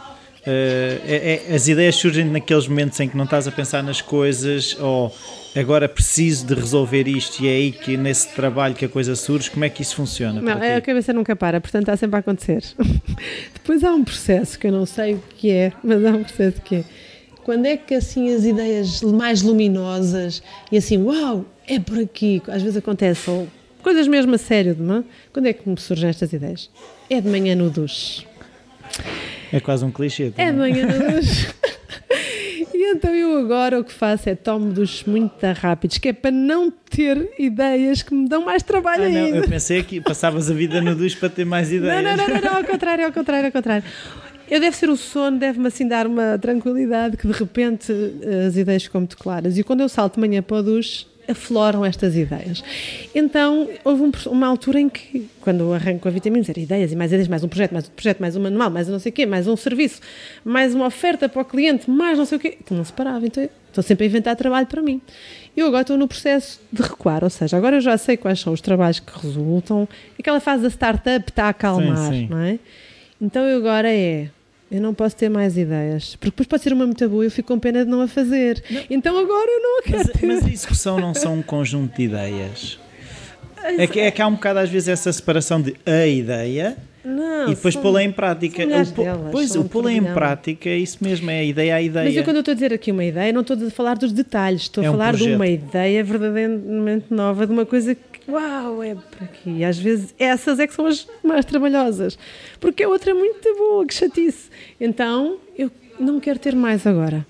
é- 1.07 1.43
é- 1.49 1.55
as 1.55 1.67
ideias 1.67 1.95
surgem 1.95 2.25
naqueles 2.25 2.67
momentos 2.67 2.99
em 2.99 3.07
que 3.07 3.15
não 3.17 3.25
estás 3.25 3.47
a 3.47 3.51
pensar 3.51 3.83
nas 3.83 4.01
coisas 4.01 4.75
ou 4.79 5.13
agora 5.55 5.89
preciso 5.89 6.45
de 6.45 6.53
resolver 6.53 7.07
isto 7.07 7.43
e 7.43 7.47
é 7.47 7.51
aí 7.51 7.71
que 7.71 7.97
nesse 7.97 8.29
trabalho 8.29 8.75
que 8.75 8.85
a 8.85 8.89
coisa 8.89 9.15
surge, 9.15 9.49
como 9.49 9.65
é 9.65 9.69
que 9.69 9.81
isso 9.81 9.95
funciona? 9.95 10.41
Não, 10.41 10.57
para 10.57 10.77
a 10.77 10.81
cabeça 10.81 11.11
nunca 11.13 11.35
para, 11.35 11.59
portanto 11.59 11.83
está 11.83 11.97
sempre 11.97 12.17
a 12.17 12.19
acontecer. 12.19 12.63
Depois 13.53 13.83
há 13.83 13.91
um 13.91 14.03
processo 14.03 14.57
que 14.57 14.67
eu 14.67 14.71
não 14.71 14.85
sei 14.85 15.15
o 15.15 15.23
que 15.37 15.51
é, 15.51 15.71
mas 15.83 16.03
há 16.05 16.11
um 16.11 16.23
processo 16.23 16.61
que 16.61 16.75
é. 16.77 16.83
Quando 17.43 17.65
é 17.65 17.77
que 17.77 17.95
assim 17.95 18.33
as 18.33 18.43
ideias 18.43 19.01
mais 19.01 19.41
luminosas 19.41 20.43
e 20.71 20.77
assim, 20.77 20.97
uau, 20.97 21.45
é 21.67 21.79
por 21.79 21.97
aqui, 21.97 22.41
às 22.47 22.61
vezes 22.61 22.77
acontece, 22.77 23.29
ou 23.29 23.47
coisas 23.81 24.07
mesmo 24.07 24.35
a 24.35 24.37
sério, 24.37 24.75
não 24.79 24.97
é? 24.97 25.03
Quando 25.33 25.47
é 25.47 25.53
que 25.53 25.67
me 25.67 25.79
surgem 25.79 26.09
estas 26.09 26.31
ideias? 26.31 26.69
É 27.09 27.19
de 27.19 27.27
manhã 27.27 27.55
no 27.55 27.69
duche. 27.69 28.25
É 29.51 29.59
quase 29.59 29.83
um 29.85 29.91
clichê. 29.91 30.31
É 30.37 30.51
também. 30.51 30.53
manhã 30.73 30.85
no 30.87 31.11
duche. 31.15 31.47
E 32.73 32.91
então 32.93 33.13
eu 33.13 33.37
agora 33.39 33.79
o 33.79 33.83
que 33.83 33.91
faço 33.91 34.29
é 34.29 34.35
tomo 34.35 34.71
duches 34.71 35.03
muito 35.05 35.33
rápidos, 35.57 35.97
que 35.97 36.09
é 36.09 36.13
para 36.13 36.31
não 36.31 36.71
ter 36.71 37.29
ideias 37.37 38.01
que 38.01 38.13
me 38.13 38.27
dão 38.27 38.45
mais 38.45 38.63
trabalho 38.63 39.03
Ah, 39.05 39.09
não, 39.09 39.25
ainda. 39.25 39.37
eu 39.37 39.47
pensei 39.49 39.83
que 39.83 39.99
passavas 39.99 40.49
a 40.49 40.53
vida 40.53 40.79
no 40.81 40.95
duche 40.95 41.17
para 41.17 41.29
ter 41.29 41.45
mais 41.45 41.71
ideias. 41.71 42.03
Não, 42.03 42.15
não, 42.15 42.17
não, 42.27 42.35
não, 42.35 42.41
não, 42.41 42.57
ao 42.57 42.63
contrário, 42.63 43.05
ao 43.05 43.11
contrário, 43.11 43.45
ao 43.47 43.51
contrário. 43.51 43.83
Eu 44.49 44.59
deve 44.59 44.75
ser 44.75 44.89
o 44.89 44.95
sono, 44.97 45.37
deve-me 45.37 45.67
assim 45.67 45.87
dar 45.87 46.07
uma 46.07 46.37
tranquilidade 46.39 47.17
que 47.17 47.27
de 47.27 47.33
repente 47.33 47.91
eh, 48.21 48.45
as 48.47 48.55
ideias 48.57 48.83
ficam 48.83 49.01
muito 49.01 49.17
claras. 49.17 49.57
E 49.57 49.63
quando 49.63 49.81
eu 49.81 49.89
salto 49.89 50.15
de 50.15 50.21
manhã 50.21 50.41
para 50.41 50.57
o 50.57 50.63
duche, 50.63 51.05
afloram 51.29 51.85
estas 51.85 52.15
ideias. 52.15 52.63
Então, 53.13 53.69
houve 53.83 54.03
um- 54.03 54.11
uma 54.31 54.47
altura 54.47 54.79
em 54.79 54.89
que, 54.89 55.27
quando 55.41 55.61
eu 55.61 55.73
arranco 55.73 56.07
a 56.07 56.11
vitaminas, 56.11 56.49
era 56.49 56.59
ideias 56.59 56.91
e 56.91 56.95
mais 56.95 57.11
ideias, 57.11 57.27
mais 57.27 57.43
um 57.43 57.47
projeto, 57.47 57.71
mais 57.71 57.85
outro 57.85 57.95
projeto, 57.95 58.19
mais 58.19 58.35
um 58.35 58.41
manual, 58.41 58.69
mais 58.69 58.87
um 58.89 58.93
não 58.93 58.99
sei 58.99 59.11
o 59.11 59.13
quê, 59.13 59.25
mais 59.25 59.47
um 59.47 59.55
serviço, 59.55 60.01
mais 60.43 60.73
uma 60.75 60.85
oferta 60.87 61.27
para 61.29 61.41
o 61.41 61.45
cliente, 61.45 61.89
mais 61.89 62.17
não 62.17 62.25
sei 62.25 62.37
o 62.37 62.41
quê. 62.41 62.57
Então 62.61 62.75
não 62.77 62.83
se 62.83 62.93
parava. 62.93 63.25
Então, 63.25 63.47
estou 63.67 63.83
sempre 63.83 64.05
a 64.05 64.07
inventar 64.07 64.35
trabalho 64.35 64.67
para 64.67 64.81
mim. 64.81 65.01
Eu 65.57 65.67
agora 65.67 65.81
estou 65.81 65.97
no 65.97 66.07
processo 66.07 66.59
de 66.71 66.81
recuar, 66.81 67.23
ou 67.23 67.29
seja, 67.29 67.57
agora 67.57 67.77
eu 67.77 67.81
já 67.81 67.97
sei 67.97 68.15
quais 68.17 68.39
são 68.39 68.53
os 68.53 68.61
trabalhos 68.61 68.99
que 68.99 69.11
resultam. 69.19 69.87
Aquela 70.17 70.39
fase 70.39 70.63
da 70.63 70.69
startup 70.69 71.29
está 71.29 71.45
a 71.45 71.49
acalmar, 71.49 71.97
Sim, 71.97 72.11
sim. 72.11 72.27
não 72.29 72.39
é? 72.39 72.59
Então 73.21 73.43
eu 73.43 73.57
agora 73.57 73.91
é. 73.91 74.29
Eu 74.71 74.81
não 74.81 74.93
posso 74.93 75.15
ter 75.15 75.29
mais 75.29 75.57
ideias. 75.57 76.15
Porque 76.15 76.29
depois 76.31 76.47
pode 76.47 76.63
ser 76.63 76.73
uma 76.73 76.85
muito 76.85 77.07
boa 77.09 77.23
e 77.23 77.27
eu 77.27 77.31
fico 77.31 77.47
com 77.53 77.59
pena 77.59 77.83
de 77.83 77.89
não 77.89 78.01
a 78.01 78.07
fazer. 78.07 78.63
Então 78.89 79.17
agora 79.17 79.49
eu 79.49 79.61
não 79.61 79.79
a 79.79 79.83
quero 79.83 79.97
Mas, 79.97 80.07
ter. 80.09 80.27
mas 80.27 80.45
a 80.45 80.49
execução 80.49 80.99
não 80.99 81.13
são 81.13 81.35
um 81.35 81.41
conjunto 81.41 81.95
de 81.97 82.03
ideias. 82.03 82.79
É 83.77 83.87
que, 83.87 83.99
é 83.99 84.11
que 84.11 84.21
há 84.21 84.27
um 84.27 84.33
bocado 84.33 84.59
às 84.59 84.69
vezes 84.69 84.87
essa 84.89 85.11
separação 85.11 85.61
de 85.61 85.75
a 85.85 86.07
ideia 86.07 86.77
não, 87.03 87.45
e 87.51 87.55
depois 87.55 87.75
pô-la 87.75 88.03
em 88.03 88.11
prática. 88.11 88.63
O 88.63 88.67
delas, 88.67 88.93
pois, 89.31 89.55
o 89.55 89.65
pô-la 89.65 89.91
em 89.91 90.03
prática 90.03 90.69
é 90.69 90.77
isso 90.77 90.97
mesmo, 91.01 91.29
é 91.29 91.39
a 91.39 91.43
ideia 91.43 91.75
a 91.75 91.81
ideia. 91.81 92.05
Mas 92.05 92.15
eu, 92.15 92.23
quando 92.23 92.37
eu 92.37 92.39
estou 92.41 92.51
a 92.51 92.55
dizer 92.55 92.73
aqui 92.73 92.91
uma 92.91 93.03
ideia, 93.03 93.33
não 93.33 93.41
estou 93.41 93.57
a 93.65 93.69
falar 93.69 93.97
dos 93.97 94.11
detalhes, 94.13 94.61
estou 94.63 94.83
É 94.83 94.87
a 94.87 94.89
um 94.91 94.93
falar 94.93 95.11
de 95.13 95.17
projeto. 95.19 95.35
uma 95.35 95.47
ideia 95.47 96.03
verdadeiramente 96.03 97.05
nova, 97.09 97.45
de 97.47 97.51
uma 97.53 97.65
coisa 97.65 97.95
que, 97.95 98.01
uau, 98.29 98.83
é 98.83 98.95
por 98.95 99.23
aqui. 99.23 99.49
E 99.57 99.63
às 99.65 99.77
vezes 99.77 100.13
essas 100.17 100.59
é 100.59 100.67
que 100.67 100.73
são 100.73 100.85
as 100.85 101.07
mais 101.23 101.45
trabalhosas, 101.45 102.17
porque 102.59 102.83
a 102.83 102.89
outra 102.89 103.11
é 103.11 103.13
muito 103.13 103.55
boa, 103.55 103.85
que 103.85 103.93
chatice. 103.93 104.49
Então 104.79 105.37
eu 105.57 105.71
não 105.99 106.19
quero 106.19 106.39
ter 106.39 106.55
mais 106.55 106.85
agora. 106.87 107.25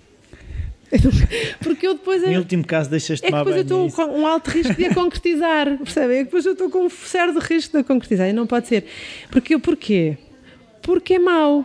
Porque 1.61 1.85
eu 1.85 1.93
depois. 1.93 2.23
Em 2.23 2.33
É, 2.33 2.39
último 2.39 2.65
caso, 2.65 2.89
deixas 2.89 3.19
de 3.19 3.25
é 3.25 3.27
que 3.27 3.31
tomar 3.31 3.43
depois 3.43 3.57
eu 3.57 3.61
estou 3.61 3.91
com 3.91 4.19
um 4.19 4.25
alto 4.25 4.49
risco 4.49 4.73
de 4.73 4.85
a 4.85 4.93
concretizar, 4.95 5.77
percebem? 5.77 6.15
É 6.17 6.19
que 6.19 6.25
depois 6.25 6.45
eu 6.45 6.53
estou 6.53 6.69
com 6.69 6.85
um 6.85 6.89
certo 6.89 7.37
risco 7.39 7.73
de 7.73 7.81
a 7.81 7.83
concretizar 7.83 8.27
e 8.27 8.33
não 8.33 8.47
pode 8.47 8.67
ser. 8.67 8.85
Porque 9.29 9.53
eu, 9.53 9.59
porquê? 9.59 10.17
Porque 10.81 11.13
é 11.15 11.19
mau. 11.19 11.63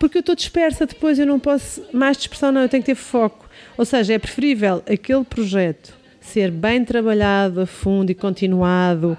Porque 0.00 0.18
eu 0.18 0.20
estou 0.20 0.34
dispersa 0.34 0.86
depois, 0.86 1.18
eu 1.18 1.26
não 1.26 1.38
posso. 1.38 1.82
Mais 1.92 2.16
dispersão, 2.16 2.50
não, 2.50 2.62
eu 2.62 2.68
tenho 2.68 2.82
que 2.82 2.86
ter 2.86 2.94
foco. 2.94 3.46
Ou 3.76 3.84
seja, 3.84 4.14
é 4.14 4.18
preferível 4.18 4.82
aquele 4.90 5.24
projeto 5.24 5.94
ser 6.26 6.50
bem 6.50 6.84
trabalhado 6.84 7.60
a 7.60 7.66
fundo 7.66 8.10
e 8.10 8.14
continuado 8.14 9.16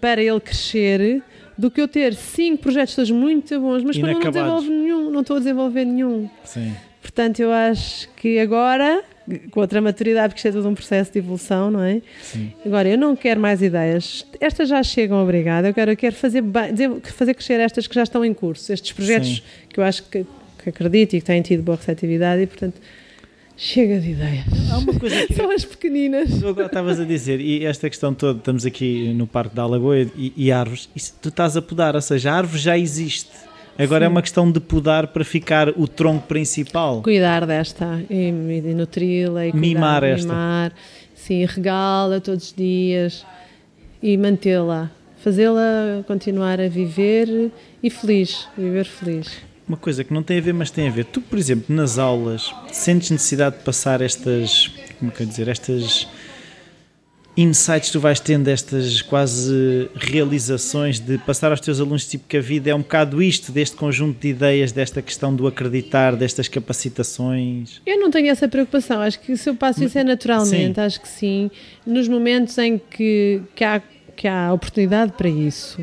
para 0.00 0.22
ele 0.22 0.40
crescer 0.40 1.22
do 1.56 1.70
que 1.70 1.80
eu 1.80 1.86
ter 1.86 2.14
cinco 2.14 2.62
projetos 2.62 2.94
todos 2.94 3.10
muito 3.10 3.58
bons, 3.60 3.84
mas 3.84 3.96
quando 3.96 4.08
eu 4.08 4.20
não 4.20 4.30
desenvolvo 4.30 4.70
nenhum, 4.70 5.10
não 5.10 5.20
estou 5.20 5.36
a 5.36 5.38
desenvolver 5.38 5.84
nenhum. 5.84 6.28
Sim. 6.44 6.74
Portanto, 7.00 7.40
eu 7.40 7.52
acho 7.52 8.08
que 8.16 8.38
agora, 8.38 9.02
com 9.50 9.60
outra 9.60 9.80
maturidade, 9.80 10.28
porque 10.28 10.38
isto 10.38 10.48
é 10.48 10.52
todo 10.52 10.68
um 10.68 10.74
processo 10.74 11.12
de 11.12 11.18
evolução, 11.18 11.70
não 11.70 11.82
é? 11.82 12.00
Sim. 12.22 12.52
Agora, 12.64 12.88
eu 12.88 12.96
não 12.96 13.14
quero 13.14 13.40
mais 13.40 13.60
ideias. 13.60 14.26
Estas 14.40 14.68
já 14.68 14.82
chegam, 14.82 15.22
obrigada. 15.22 15.68
Eu 15.68 15.74
quero, 15.74 15.92
eu 15.92 15.96
quero 15.96 16.14
fazer, 16.14 16.42
fazer 17.02 17.34
crescer 17.34 17.60
estas 17.60 17.86
que 17.86 17.94
já 17.94 18.04
estão 18.04 18.24
em 18.24 18.32
curso. 18.32 18.72
Estes 18.72 18.92
projetos 18.92 19.36
Sim. 19.36 19.42
que 19.68 19.80
eu 19.80 19.84
acho 19.84 20.04
que, 20.04 20.24
que 20.62 20.68
acredito 20.68 21.14
e 21.14 21.20
que 21.20 21.26
têm 21.26 21.42
tido 21.42 21.62
boa 21.62 21.76
receptividade 21.76 22.42
e, 22.42 22.46
portanto, 22.46 22.80
chega 23.56 24.00
de 24.00 24.10
ideias. 24.10 24.44
Há 24.70 24.78
uma 24.78 24.98
coisa 24.98 25.26
que 25.26 25.34
São 25.36 25.50
as 25.50 25.64
pequeninas. 25.64 26.30
tu 26.40 26.48
agora 26.48 26.66
estavas 26.66 26.98
a 27.00 27.04
dizer, 27.04 27.40
e 27.40 27.64
esta 27.64 27.88
questão 27.88 28.12
toda, 28.14 28.38
estamos 28.38 28.64
aqui 28.66 29.12
no 29.14 29.26
Parque 29.26 29.54
da 29.54 29.62
Alagoa 29.62 29.98
e, 30.16 30.32
e 30.36 30.50
árvores, 30.52 30.88
isso 30.94 31.14
tu 31.20 31.28
estás 31.28 31.56
a 31.56 31.62
podar, 31.62 31.94
ou 31.94 32.00
seja, 32.00 32.32
a 32.32 32.34
árvore 32.36 32.60
já 32.60 32.76
existe. 32.76 33.30
Agora 33.78 34.04
é 34.04 34.08
uma 34.08 34.20
questão 34.20 34.50
de 34.52 34.60
podar 34.60 35.06
para 35.08 35.24
ficar 35.24 35.70
o 35.70 35.88
tronco 35.88 36.26
principal. 36.26 37.00
Cuidar 37.02 37.46
desta 37.46 38.04
e, 38.10 38.28
e 38.28 38.74
nutri-la 38.74 39.46
e 39.46 39.50
cuidar, 39.50 39.66
Mimar 39.66 40.04
esta. 40.04 40.28
mimar. 40.28 40.72
Sim, 41.14 41.44
regá-la 41.46 42.20
todos 42.20 42.48
os 42.48 42.52
dias 42.54 43.24
e 44.02 44.16
mantê-la. 44.18 44.90
Fazê-la 45.18 46.02
continuar 46.06 46.60
a 46.60 46.68
viver 46.68 47.50
e 47.82 47.88
feliz, 47.88 48.46
viver 48.58 48.84
feliz. 48.84 49.28
Uma 49.66 49.76
coisa 49.76 50.02
que 50.02 50.12
não 50.12 50.22
tem 50.22 50.38
a 50.38 50.40
ver, 50.40 50.52
mas 50.52 50.70
tem 50.70 50.88
a 50.88 50.90
ver. 50.90 51.04
Tu, 51.04 51.20
por 51.20 51.38
exemplo, 51.38 51.74
nas 51.74 51.98
aulas, 51.98 52.54
sentes 52.72 53.10
necessidade 53.10 53.58
de 53.58 53.64
passar 53.64 54.00
estas, 54.00 54.68
como 54.98 55.10
é 55.10 55.14
que 55.14 55.22
eu 55.22 55.26
dizer, 55.26 55.48
estas 55.48 56.08
insights 57.36 57.88
que 57.88 57.92
tu 57.92 58.00
vais 58.00 58.20
tendo, 58.20 58.48
estas 58.48 59.00
quase 59.00 59.88
realizações 59.94 61.00
de 61.00 61.16
passar 61.18 61.50
aos 61.50 61.60
teus 61.60 61.80
alunos, 61.80 62.06
tipo 62.06 62.24
que 62.28 62.36
a 62.36 62.40
vida 62.40 62.70
é 62.70 62.74
um 62.74 62.80
bocado 62.80 63.22
isto, 63.22 63.50
deste 63.50 63.76
conjunto 63.76 64.20
de 64.20 64.28
ideias, 64.28 64.72
desta 64.72 65.00
questão 65.00 65.34
do 65.34 65.46
acreditar, 65.46 66.14
destas 66.14 66.48
capacitações. 66.48 67.80
Eu 67.86 67.98
não 67.98 68.10
tenho 68.10 68.28
essa 68.28 68.46
preocupação, 68.48 69.00
acho 69.00 69.18
que 69.20 69.36
se 69.36 69.48
eu 69.48 69.54
passo 69.54 69.82
isso 69.84 69.98
é 69.98 70.04
naturalmente, 70.04 70.74
sim. 70.74 70.80
acho 70.80 71.00
que 71.00 71.08
sim. 71.08 71.50
Nos 71.86 72.06
momentos 72.06 72.58
em 72.58 72.78
que, 72.78 73.40
que, 73.54 73.64
há, 73.64 73.80
que 74.14 74.28
há 74.28 74.52
oportunidade 74.52 75.12
para 75.12 75.28
isso. 75.28 75.80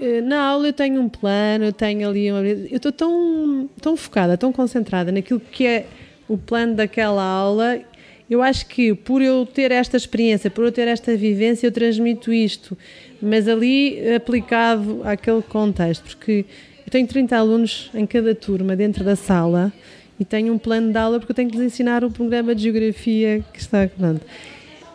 Eh, 0.00 0.20
Na 0.20 0.40
aula 0.42 0.68
eu 0.68 0.72
tenho 0.72 1.00
um 1.00 1.08
plano, 1.08 1.64
eu 1.66 1.72
tenho 1.72 2.08
ali 2.08 2.30
uma... 2.30 2.46
Eu 2.46 2.76
estou 2.76 2.92
tão, 2.92 3.68
tão 3.80 3.96
focada, 3.96 4.36
tão 4.36 4.52
concentrada 4.52 5.10
naquilo 5.12 5.40
que 5.40 5.66
é 5.66 5.86
o 6.28 6.36
plano 6.36 6.74
daquela 6.74 7.22
aula. 7.22 7.80
Eu 8.28 8.42
acho 8.42 8.66
que 8.66 8.94
por 8.94 9.22
eu 9.22 9.46
ter 9.46 9.72
esta 9.72 9.96
experiência, 9.96 10.50
por 10.50 10.64
eu 10.64 10.72
ter 10.72 10.86
esta 10.86 11.16
vivência, 11.16 11.66
eu 11.66 11.72
transmito 11.72 12.32
isto, 12.32 12.76
mas 13.22 13.48
ali 13.48 13.98
aplicado 14.14 15.00
àquele 15.04 15.40
contexto, 15.40 16.04
porque 16.04 16.44
eu 16.86 16.90
tenho 16.90 17.06
30 17.06 17.36
alunos 17.36 17.90
em 17.94 18.06
cada 18.06 18.34
turma 18.34 18.76
dentro 18.76 19.02
da 19.02 19.16
sala 19.16 19.72
e 20.20 20.24
tenho 20.24 20.52
um 20.52 20.58
plano 20.58 20.92
de 20.92 20.98
aula 20.98 21.18
porque 21.18 21.32
eu 21.32 21.36
tenho 21.36 21.50
que 21.50 21.56
lhes 21.56 21.66
ensinar 21.66 22.04
o 22.04 22.10
programa 22.10 22.54
de 22.54 22.64
geografia 22.64 23.42
que 23.52 23.60
está 23.60 23.88
pronto. 23.88 24.20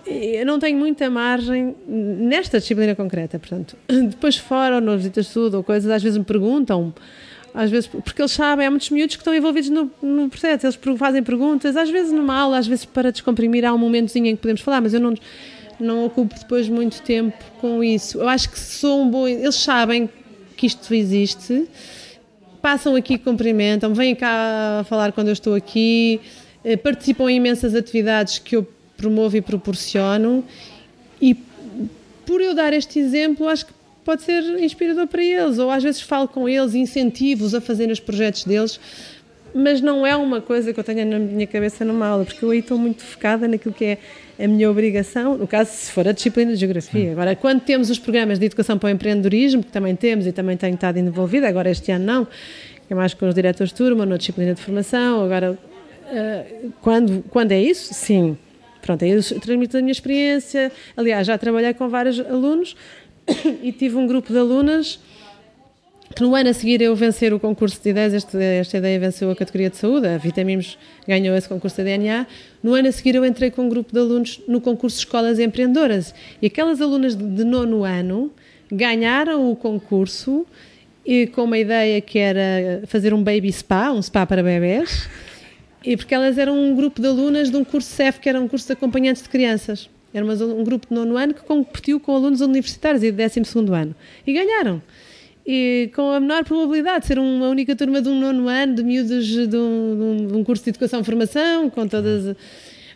Eu 0.06 0.46
não 0.46 0.60
tenho 0.60 0.78
muita 0.78 1.10
margem 1.10 1.76
nesta 1.88 2.60
disciplina 2.60 2.94
concreta, 2.96 3.40
portanto. 3.40 3.78
Depois 3.88 4.38
fora, 4.38 4.76
ou 4.76 4.82
nas 4.82 4.98
visitas 4.98 5.26
de 5.26 5.30
estudo, 5.30 5.58
ou 5.58 5.64
coisas, 5.64 5.90
às 5.90 6.04
vezes 6.04 6.18
me 6.18 6.26
perguntam, 6.26 6.94
às 7.54 7.70
vezes, 7.70 7.88
porque 7.88 8.22
eles 8.22 8.32
sabem, 8.32 8.66
há 8.66 8.70
muitos 8.70 8.90
miúdos 8.90 9.16
que 9.16 9.22
estão 9.22 9.34
envolvidos 9.34 9.70
no, 9.70 9.90
no 10.02 10.28
processo, 10.28 10.66
eles 10.66 10.80
fazem 10.98 11.22
perguntas, 11.22 11.78
às 11.78 11.90
vezes 11.90 12.12
numa 12.12 12.36
aula, 12.36 12.58
às 12.58 12.68
vezes 12.68 12.84
para 12.84 13.12
descomprimir, 13.12 13.64
há 13.64 13.74
um 13.74 13.78
momentozinho 13.78 14.28
em 14.28 14.36
que 14.36 14.42
podemos 14.42 14.62
falar, 14.62 14.82
mas 14.82 14.94
eu 14.94 15.00
não, 15.00 15.14
não 15.80 16.06
ocupo 16.06 16.34
depois 16.38 16.68
muito 16.68 17.02
tempo 17.02 17.38
com 17.62 17.84
isso. 17.84 18.18
Eu 18.18 18.28
acho 18.28 18.50
que 18.50 18.60
sou 18.60 19.04
um 19.04 19.10
bom. 19.10 19.28
Eles 19.28 19.56
sabem 19.56 20.10
que 20.58 20.66
isto 20.66 20.94
existe, 20.94 21.68
passam 22.62 22.96
aqui, 22.96 23.18
cumprimentam, 23.18 23.94
vêm 23.94 24.16
cá 24.16 24.84
falar 24.88 25.12
quando 25.12 25.28
eu 25.28 25.34
estou 25.34 25.54
aqui, 25.54 26.20
eh, 26.64 26.78
participam 26.78 27.30
em 27.30 27.38
imensas 27.38 27.76
atividades 27.76 28.40
que 28.40 28.56
eu 28.56 28.68
promovo 28.98 29.36
e 29.38 29.41
proporciono 29.41 30.44
e 31.22 31.36
por 32.26 32.41
eu 32.41 32.53
dar 32.53 32.74
este 32.74 32.99
exemplo, 32.99 33.48
acho 33.48 33.65
que 33.65 33.74
pode 34.03 34.24
ser 34.24 34.44
inspirador 34.61 35.07
para 35.07 35.24
eles, 35.24 35.60
ou 35.60 35.70
às 35.72 35.84
vezes 35.84 36.02
falo 36.02 36.28
com 36.28 36.48
eles, 36.48 36.74
incentivo-os 36.74 37.53
a 37.53 37.61
fazerem 37.61 37.91
os 37.91 37.99
projetos 37.99 38.44
deles, 38.44 38.80
mas 39.53 39.82
não 39.82 40.06
é 40.06 40.15
uma 40.15 40.41
coisa 40.41 40.74
que 40.74 40.80
eu 40.80 40.84
tenha 40.84 41.06
na 41.06 41.20
minha 41.20 41.48
cabeça 41.48 41.86
numa 41.86 42.07
aula, 42.07 42.26
porque 42.26 42.44
eu 42.44 42.49
aí 42.49 42.60
estou 42.60 42.78
muito 42.78 43.03
focada 43.03 43.48
naquilo 43.48 43.74
que 43.74 43.86
é 43.86 43.98
a 44.44 44.48
minha 44.48 44.70
obrigação, 44.70 45.38
no 45.38 45.48
caso, 45.48 45.72
se 45.72 45.91
for 45.91 46.07
a 46.07 46.11
disciplina 46.11 46.52
de 46.53 46.57
Geografia. 46.57 47.02
Sim. 47.02 47.11
Agora, 47.11 47.36
quando 47.36 47.61
temos 47.61 47.90
os 47.90 47.99
programas 47.99 48.40
de 48.40 48.45
Educação 48.48 48.80
para 48.80 48.88
o 48.88 48.90
Empreendedorismo, 48.90 49.64
que 49.64 49.72
também 49.72 49.95
temos 49.95 50.26
e 50.26 50.32
também 50.32 50.57
tenho 50.57 50.74
estado 50.74 50.98
envolvida, 50.98 51.48
agora 51.48 51.70
este 51.70 51.91
ano 51.91 52.06
não, 52.06 52.26
que 52.26 52.91
é 52.91 52.95
mais 52.95 53.14
com 53.14 53.28
os 53.28 53.36
diretores 53.36 53.72
de 53.72 53.78
turma, 53.78 54.06
na 54.06 54.18
disciplina 54.18 54.56
de 54.56 54.61
formação, 54.61 55.24
agora, 55.24 55.57
eh, 56.07 56.45
quando, 56.82 57.24
quando 57.30 57.52
é 57.52 57.61
isso, 57.61 57.94
sim. 57.94 58.36
Pronto, 58.84 59.01
eu 59.03 59.22
transmito 59.39 59.77
a 59.77 59.81
minha 59.81 59.93
experiência. 59.93 60.69
Aliás, 60.95 61.26
já 61.26 61.38
trabalhei 61.38 61.73
com 61.73 61.88
vários 61.88 62.19
alunos 62.19 62.76
e 63.64 63.72
tive 63.72 63.95
um 63.95 64.05
grupo 64.05 64.31
de 64.31 64.38
alunas 64.38 64.99
que 66.14 66.22
no 66.22 66.35
ano 66.35 66.49
a 66.49 66.53
seguir 66.53 66.80
eu 66.81 66.95
vencer 66.95 67.34
o 67.34 67.39
concurso 67.39 67.81
de 67.81 67.89
ideias, 67.89 68.14
este, 68.14 68.38
esta 68.38 68.77
ideia 68.77 68.99
venceu 68.99 69.31
a 69.31 69.35
categoria 69.35 69.69
de 69.69 69.77
saúde, 69.77 70.05
a 70.05 70.18
Vitaminos 70.18 70.77
ganhou 71.07 71.35
esse 71.35 71.49
concurso 71.49 71.77
da 71.77 71.84
DNA. 71.84 72.27
No 72.61 72.76
ano 72.76 72.89
a 72.89 72.91
seguir 72.91 73.15
eu 73.15 73.26
entrei 73.26 73.49
com 73.49 73.64
um 73.64 73.69
grupo 73.69 73.91
de 73.91 73.99
alunos 73.99 74.39
no 74.47 74.61
concurso 74.61 74.97
de 74.97 75.05
Escolas 75.05 75.39
Empreendedoras 75.39 76.14
e 76.39 76.47
aquelas 76.47 76.81
alunas 76.81 77.15
de, 77.15 77.23
de 77.23 77.43
nono 77.43 77.84
ano 77.84 78.31
ganharam 78.72 79.49
o 79.49 79.55
concurso 79.55 80.45
e 81.05 81.27
com 81.27 81.45
uma 81.45 81.57
ideia 81.57 81.99
que 81.99 82.19
era 82.19 82.84
fazer 82.85 83.14
um 83.14 83.23
baby 83.23 83.51
spa, 83.51 83.91
um 83.91 84.01
spa 84.01 84.26
para 84.26 84.43
bebés, 84.43 85.10
e 85.84 85.97
porque 85.97 86.14
elas 86.14 86.38
eram 86.38 86.57
um 86.57 86.76
grupo 86.76 87.01
de 87.01 87.07
alunas 87.07 87.49
de 87.49 87.57
um 87.57 87.64
curso 87.64 87.89
CEF, 87.89 88.19
que 88.19 88.30
era 88.30 88.39
um 88.39 88.47
curso 88.47 88.68
de 88.68 88.73
acompanhantes 88.73 89.23
de 89.23 89.30
crianças. 89.30 89.89
Era 90.14 90.26
um 90.26 90.64
grupo 90.64 90.88
de 90.88 90.93
nono 90.93 91.18
ano 91.18 91.34
que 91.34 91.41
competiu 91.41 91.99
com 91.99 92.15
alunos 92.15 92.39
universitários 92.39 93.01
e 93.03 93.07
de 93.07 93.18
décimo 93.18 93.45
segundo 93.45 93.73
ano. 93.73 93.95
E 94.26 94.31
ganharam 94.34 94.81
e 95.45 95.91
com 95.93 96.11
a 96.11 96.19
menor 96.19 96.43
probabilidade 96.45 97.01
de 97.01 97.07
ser 97.07 97.19
uma 97.19 97.49
única 97.49 97.76
turma 97.76 98.01
de 98.01 98.10
um 98.10 98.19
nono 98.19 98.47
ano, 98.47 98.76
de 98.76 98.84
miúdos 98.84 99.26
de 99.26 99.57
um, 99.57 100.27
de 100.27 100.34
um 100.38 100.43
curso 100.43 100.64
de 100.64 100.69
educação 100.69 101.01
e 101.01 101.03
formação, 101.03 101.69
com 101.69 101.88
todas. 101.88 102.35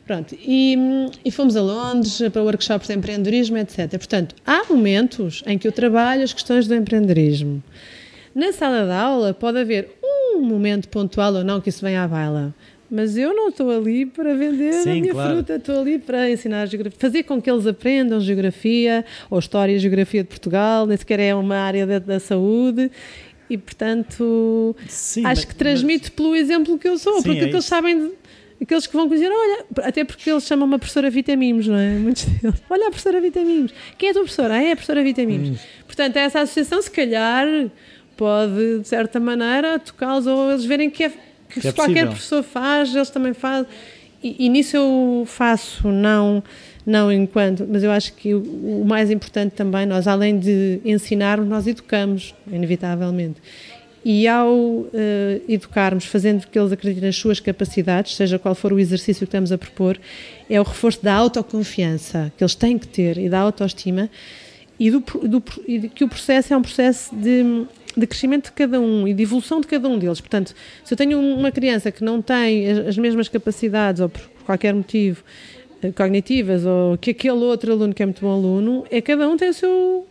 Pronto, 0.05 0.38
e, 0.39 0.77
e, 1.26 1.30
fomos 1.31 1.57
a 1.57 1.61
Londres 1.61 2.22
para 2.31 2.41
workshops 2.41 2.88
de 2.88 2.93
empreendedorismo, 2.93 3.57
etc. 3.57 3.89
Portanto, 3.89 4.35
há 4.45 4.64
momentos 4.69 5.43
em 5.45 5.57
que 5.57 5.68
eu 5.68 5.72
trabalho 5.73 6.23
as 6.23 6.31
questões 6.31 6.65
do 6.65 6.73
empreendedorismo. 6.73 7.61
Na 8.34 8.53
sala 8.53 8.85
de 8.85 8.91
aula 8.91 9.34
pode 9.34 9.57
haver 9.57 9.89
um 10.01 10.39
momento 10.39 10.88
pontual 10.88 11.34
ou 11.34 11.43
não 11.43 11.59
que 11.59 11.68
isso 11.68 11.84
venha 11.84 12.03
à 12.03 12.07
baila, 12.07 12.55
mas 12.89 13.18
eu 13.18 13.35
não 13.35 13.49
estou 13.49 13.69
ali 13.69 14.05
para 14.05 14.34
vender 14.34 14.73
Sim, 14.73 14.89
a 14.89 14.93
minha 14.93 15.11
claro. 15.14 15.34
fruta, 15.35 15.55
estou 15.55 15.80
ali 15.80 15.99
para 15.99 16.30
ensinar 16.30 16.65
geografia, 16.68 16.97
fazer 16.99 17.23
com 17.23 17.41
que 17.41 17.49
eles 17.51 17.68
aprendam 17.68 18.19
geografia 18.22 19.03
ou 19.30 19.39
história 19.39 19.73
e 19.73 19.80
geografia 19.80 20.23
de 20.23 20.30
Portugal, 20.30 20.85
nem 20.85 20.95
sequer 20.95 21.19
é 21.19 21.35
uma 21.35 21.57
área 21.57 21.85
da, 21.85 21.99
da 21.99 22.19
saúde. 22.19 22.89
E 23.49 23.57
portanto, 23.57 24.76
Sim, 24.88 25.22
acho 25.26 25.41
mas, 25.41 25.45
que 25.45 25.55
transmito 25.55 26.05
mas... 26.05 26.09
pelo 26.09 26.35
exemplo 26.35 26.77
que 26.77 26.88
eu 26.88 26.97
sou, 26.97 27.18
Sim, 27.18 27.23
porque 27.23 27.39
é 27.39 27.49
eles 27.49 27.65
sabem. 27.65 28.14
Aqueles 28.59 28.88
que 28.88 28.93
vão 28.93 29.07
dizer, 29.07 29.30
olha, 29.31 29.65
até 29.84 30.03
porque 30.03 30.27
eles 30.31 30.43
chamam 30.43 30.65
uma 30.65 30.80
professora 30.80 31.11
Vitamimos, 31.11 31.68
não 31.68 31.77
é? 31.77 31.91
Muitos 31.99 32.26
deles. 32.26 32.59
Olha 32.68 32.88
a 32.88 32.89
professora 32.89 33.22
Vitamimos. 33.22 33.72
Quem 33.99 34.07
é 34.07 34.09
a 34.09 34.14
tua 34.14 34.23
professora? 34.23 34.55
Ah, 34.55 34.64
é 34.64 34.72
a 34.72 34.76
professora 34.76 35.03
Vitamimos. 35.03 35.49
Hum. 35.49 35.55
Portanto, 35.85 36.18
essa 36.18 36.41
associação, 36.41 36.81
se 36.81 36.89
calhar, 36.89 37.45
pode, 38.18 38.80
de 38.80 38.88
certa 38.88 39.19
maneira, 39.19 39.77
tocá-los 39.77 40.26
ou 40.26 40.49
eles 40.49 40.65
verem 40.65 40.89
que 40.89 41.03
é 41.03 41.11
que, 41.49 41.61
que 41.61 41.68
é 41.68 41.72
qualquer 41.72 42.07
professor 42.07 42.44
faz, 42.44 42.94
eles 42.94 43.10
também 43.10 43.34
fazem. 43.34 43.68
E, 44.24 44.45
e, 44.45 44.49
nisso 44.49 44.76
eu 44.76 45.24
faço, 45.28 45.88
não, 45.90 46.44
não 46.86 47.11
enquanto, 47.11 47.68
mas 47.69 47.84
eu 47.84 47.91
acho 47.91 48.14
que 48.14 48.34
o, 48.34 48.41
o 48.82 48.86
mais 48.86 49.11
importante 49.11 49.52
também, 49.52 49.86
nós 49.86 50.07
além 50.07 50.40
de 50.40 50.82
ensinarmos, 50.84 51.48
nós 51.48 51.68
educamos, 51.68 52.34
inevitavelmente. 52.52 53.40
E 54.03 54.28
ao 54.28 54.49
uh, 54.49 54.90
educarmos, 55.49 56.06
fazendo 56.06 56.48
que 56.48 56.57
eles 56.57 56.72
acreditem 56.72 57.07
nas 57.07 57.18
suas 57.18 57.40
capacidades, 57.40 58.15
seja 58.15 58.40
qual 58.40 58.56
for 58.56 58.72
o 58.72 58.80
exercício 58.80 59.19
que 59.19 59.26
estamos 59.26 59.52
a 59.52 59.57
propor, 59.57 59.99
é 60.49 60.60
o 60.60 60.64
reforço 60.64 61.03
da 61.03 61.14
autoconfiança 61.14 62.32
que 62.38 62.44
eles 62.44 62.56
têm 62.56 62.78
que 62.78 62.88
ter 62.88 63.18
e 63.18 63.28
da 63.28 63.40
autoestima 63.40 64.10
e, 64.80 64.91
do, 64.91 64.99
do, 64.99 65.44
e 65.68 65.90
que 65.90 66.03
o 66.03 66.07
processo 66.07 66.53
é 66.53 66.57
um 66.57 66.61
processo 66.61 67.14
de 67.15 67.65
de 67.98 68.07
crescimento 68.07 68.45
de 68.45 68.52
cada 68.52 68.80
um 68.80 69.07
e 69.07 69.14
de 69.14 69.24
evolução 69.24 69.60
de 69.60 69.68
cada 69.68 69.90
um 69.90 69.98
deles. 69.98 70.22
Portanto, 70.22 70.53
se 70.84 70.94
eu 70.94 70.98
tenho 70.98 71.19
uma 71.19 71.52
criança 71.52 71.91
que 71.91 72.03
não 72.03 72.22
tem 72.22 72.69
as 72.69 72.98
mesmas 72.98 73.28
capacidades 73.28 74.02
ou 74.02 74.10
por 74.10 74.22
qualquer 74.45 74.74
motivo 74.74 75.24
eh, 75.82 75.91
cognitivas 75.91 76.65
ou 76.65 76.98
que 76.98 77.11
aquele 77.11 77.34
outro 77.34 77.72
aluno 77.72 77.94
que 77.94 78.03
é 78.03 78.06
muito 78.06 78.22
bom 78.22 78.32
aluno, 78.32 78.86
é 78.91 79.02
cada 79.02 79.28
um 79.28 79.36
tem 79.36 79.49
o 79.49 79.53
seu 79.53 80.06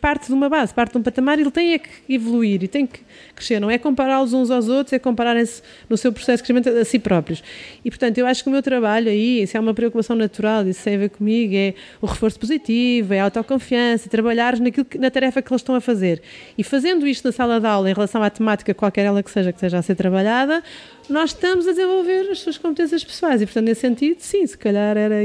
parte 0.00 0.28
de 0.28 0.32
uma 0.32 0.48
base, 0.48 0.72
parte 0.72 0.92
de 0.92 0.98
um 0.98 1.02
patamar, 1.02 1.38
ele 1.38 1.50
tem 1.50 1.74
é 1.74 1.78
que 1.78 1.88
evoluir 2.08 2.62
e 2.62 2.68
tem 2.68 2.86
que 2.86 3.00
crescer, 3.34 3.60
não 3.60 3.70
é 3.70 3.78
compará-los 3.78 4.32
uns 4.32 4.50
aos 4.50 4.68
outros, 4.68 4.92
é 4.92 4.98
compararem-se 4.98 5.62
no 5.88 5.96
seu 5.96 6.12
processo 6.12 6.42
de 6.42 6.52
crescimento 6.52 6.68
a 6.68 6.84
si 6.84 6.98
próprios. 6.98 7.42
E, 7.84 7.90
portanto, 7.90 8.18
eu 8.18 8.26
acho 8.26 8.42
que 8.42 8.48
o 8.48 8.52
meu 8.52 8.62
trabalho 8.62 9.08
aí, 9.08 9.42
isso 9.42 9.56
é 9.56 9.60
uma 9.60 9.74
preocupação 9.74 10.14
natural, 10.14 10.66
isso 10.68 10.82
tem 10.84 10.94
a 10.94 10.98
ver 10.98 11.10
comigo, 11.10 11.54
é 11.54 11.74
o 12.00 12.06
reforço 12.06 12.38
positivo, 12.38 13.12
é 13.12 13.20
a 13.20 13.24
autoconfiança, 13.24 14.08
trabalhar 14.08 14.58
naquilo 14.58 14.86
na 14.98 15.10
tarefa 15.10 15.42
que 15.42 15.52
eles 15.52 15.60
estão 15.60 15.74
a 15.74 15.80
fazer. 15.80 16.22
E 16.56 16.62
fazendo 16.62 17.06
isto 17.06 17.24
na 17.24 17.32
sala 17.32 17.60
de 17.60 17.66
aula, 17.66 17.90
em 17.90 17.94
relação 17.94 18.22
à 18.22 18.30
temática, 18.30 18.72
qualquer 18.72 19.04
ela 19.04 19.22
que 19.22 19.30
seja, 19.30 19.52
que 19.52 19.56
esteja 19.56 19.78
a 19.78 19.82
ser 19.82 19.96
trabalhada, 19.96 20.62
nós 21.08 21.30
estamos 21.30 21.66
a 21.66 21.70
desenvolver 21.70 22.30
as 22.30 22.40
suas 22.40 22.58
competências 22.58 23.04
pessoais 23.04 23.42
e, 23.42 23.46
portanto, 23.46 23.64
nesse 23.64 23.80
sentido, 23.80 24.20
sim, 24.20 24.46
se 24.46 24.56
calhar 24.56 24.96
era 24.96 25.16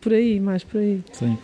por 0.00 0.12
aí, 0.12 0.40
mais 0.40 0.62
por 0.64 0.80
aí. 0.80 1.00
Sim. 1.12 1.38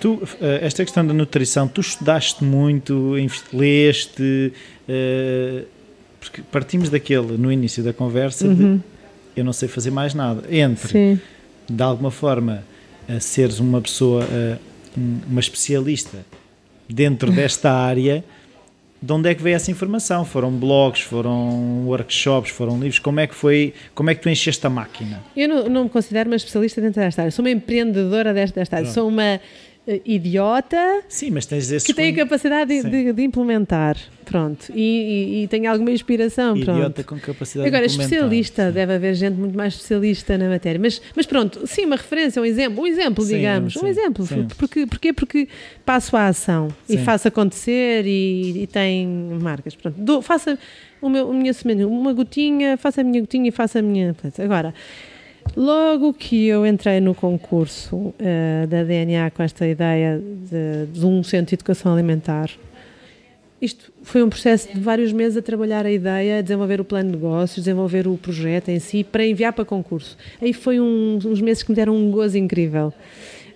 Tu, 0.00 0.22
eh, 0.40 0.60
esta 0.62 0.82
questão 0.82 1.06
da 1.06 1.12
nutrição, 1.12 1.68
tu 1.68 1.80
estudaste 1.82 2.42
muito, 2.42 3.14
leste, 3.52 4.52
uh, 4.88 5.66
porque 6.18 6.42
partimos 6.50 6.88
daquele, 6.88 7.36
no 7.36 7.52
início 7.52 7.82
da 7.82 7.92
conversa, 7.92 8.46
uhum. 8.46 8.76
de 8.78 8.82
eu 9.36 9.44
não 9.44 9.52
sei 9.52 9.68
fazer 9.68 9.90
mais 9.90 10.14
nada. 10.14 10.42
Entre, 10.50 10.88
Sim. 10.88 11.20
de 11.68 11.82
alguma 11.82 12.10
forma, 12.10 12.64
uh, 13.08 13.20
seres 13.20 13.60
uma 13.60 13.80
pessoa, 13.80 14.24
uh, 14.24 14.58
uma 14.96 15.40
especialista 15.40 16.24
dentro 16.88 17.30
desta 17.30 17.70
área, 17.72 18.24
de 19.02 19.12
onde 19.12 19.30
é 19.30 19.34
que 19.34 19.42
veio 19.42 19.56
essa 19.56 19.70
informação? 19.70 20.26
Foram 20.26 20.50
blogs, 20.50 21.00
foram 21.00 21.86
workshops, 21.86 22.50
foram 22.50 22.78
livros? 22.78 22.98
Como 22.98 23.18
é 23.18 23.26
que 23.26 23.34
foi? 23.34 23.72
Como 23.94 24.10
é 24.10 24.14
que 24.14 24.20
tu 24.20 24.28
encheste 24.28 24.66
a 24.66 24.70
máquina? 24.70 25.22
Eu 25.34 25.48
não, 25.48 25.68
não 25.70 25.84
me 25.84 25.90
considero 25.90 26.28
uma 26.28 26.36
especialista 26.36 26.82
dentro 26.82 27.00
desta 27.00 27.22
área. 27.22 27.30
Sou 27.30 27.42
uma 27.42 27.50
empreendedora 27.50 28.34
desta, 28.34 28.60
desta 28.60 28.76
área. 28.76 28.84
Pronto. 28.84 28.94
Sou 28.94 29.08
uma 29.08 29.24
eh, 29.24 29.40
idiota 30.04 31.02
Sim, 31.08 31.30
mas 31.30 31.46
tens 31.46 31.82
que 31.82 31.94
tem 31.94 32.12
a 32.12 32.16
capacidade 32.16 32.82
de, 32.82 33.12
de, 33.12 33.22
implementar. 33.22 33.96
Pronto. 34.24 34.70
E, 34.74 34.80
e, 34.80 35.42
e, 35.42 35.48
tem 35.48 35.66
alguma 35.66 35.90
inspiração. 35.90 36.56
Idiota 36.56 37.02
com 37.02 37.18
capacidade 37.18 37.66
Agora, 37.66 37.86
de 37.86 37.92
especialista, 37.92 38.68
sim. 38.68 38.72
deve 38.72 38.94
haver 38.94 39.14
gente 39.14 39.34
muito 39.34 39.56
mais 39.56 39.74
especialista 39.74 40.38
na 40.38 40.48
matéria. 40.48 40.78
Mas, 40.78 41.00
mas 41.16 41.26
pronto, 41.26 41.66
sim, 41.66 41.86
uma 41.86 41.96
referência, 41.96 42.40
um 42.40 42.44
exemplo, 42.44 42.82
um 42.82 42.86
exemplo, 42.86 43.24
sim, 43.24 43.36
digamos. 43.36 43.72
Sim, 43.72 43.84
um 43.84 43.88
exemplo. 43.88 44.28
Porque, 44.56 44.86
porque, 44.86 45.12
porque 45.12 45.48
passo 45.84 46.16
a 46.16 46.28
ação 46.28 46.68
e 46.88 46.98
faço 46.98 47.26
acontecer 47.26 48.04
e, 48.06 48.62
e 48.62 48.66
tem 48.66 49.08
marcas. 49.40 49.74
Pronto, 49.74 49.96
dou, 49.98 50.22
faça 50.22 50.58
o 51.00 51.08
meu, 51.08 51.30
a 51.30 51.34
minha 51.34 51.52
semente, 51.52 51.84
uma 51.84 52.12
gotinha, 52.12 52.76
faça 52.76 53.00
a 53.00 53.04
minha 53.04 53.20
gotinha 53.20 53.48
e 53.48 53.52
faça 53.52 53.78
a 53.80 53.82
minha. 53.82 54.14
Agora. 54.38 54.74
Logo 55.56 56.12
que 56.12 56.46
eu 56.46 56.66
entrei 56.66 57.00
no 57.00 57.14
concurso 57.14 57.96
uh, 57.96 58.14
da 58.68 58.84
DNA 58.84 59.30
com 59.30 59.42
esta 59.42 59.66
ideia 59.66 60.18
de, 60.18 60.92
de, 60.92 61.04
um 61.04 61.22
centro 61.22 61.50
de 61.50 61.54
educação 61.56 61.92
alimentar, 61.92 62.50
isto 63.60 63.92
foi 64.02 64.22
um 64.22 64.28
processo 64.28 64.72
de 64.72 64.80
vários 64.80 65.12
meses 65.12 65.36
a 65.36 65.42
trabalhar 65.42 65.84
a 65.84 65.90
ideia, 65.90 66.38
a 66.38 66.42
desenvolver 66.42 66.80
o 66.80 66.84
plano 66.84 67.10
de 67.10 67.16
negócios, 67.16 67.64
desenvolver 67.64 68.06
o 68.06 68.16
projeto 68.16 68.68
em 68.68 68.78
si, 68.78 69.04
para 69.04 69.26
enviar 69.26 69.52
para 69.52 69.64
concurso. 69.64 70.16
Aí 70.40 70.52
foi 70.52 70.80
um, 70.80 71.18
uns 71.24 71.40
meses 71.40 71.62
que 71.62 71.70
me 71.70 71.76
deram 71.76 71.94
um 71.94 72.10
gozo 72.10 72.38
incrível. 72.38 72.92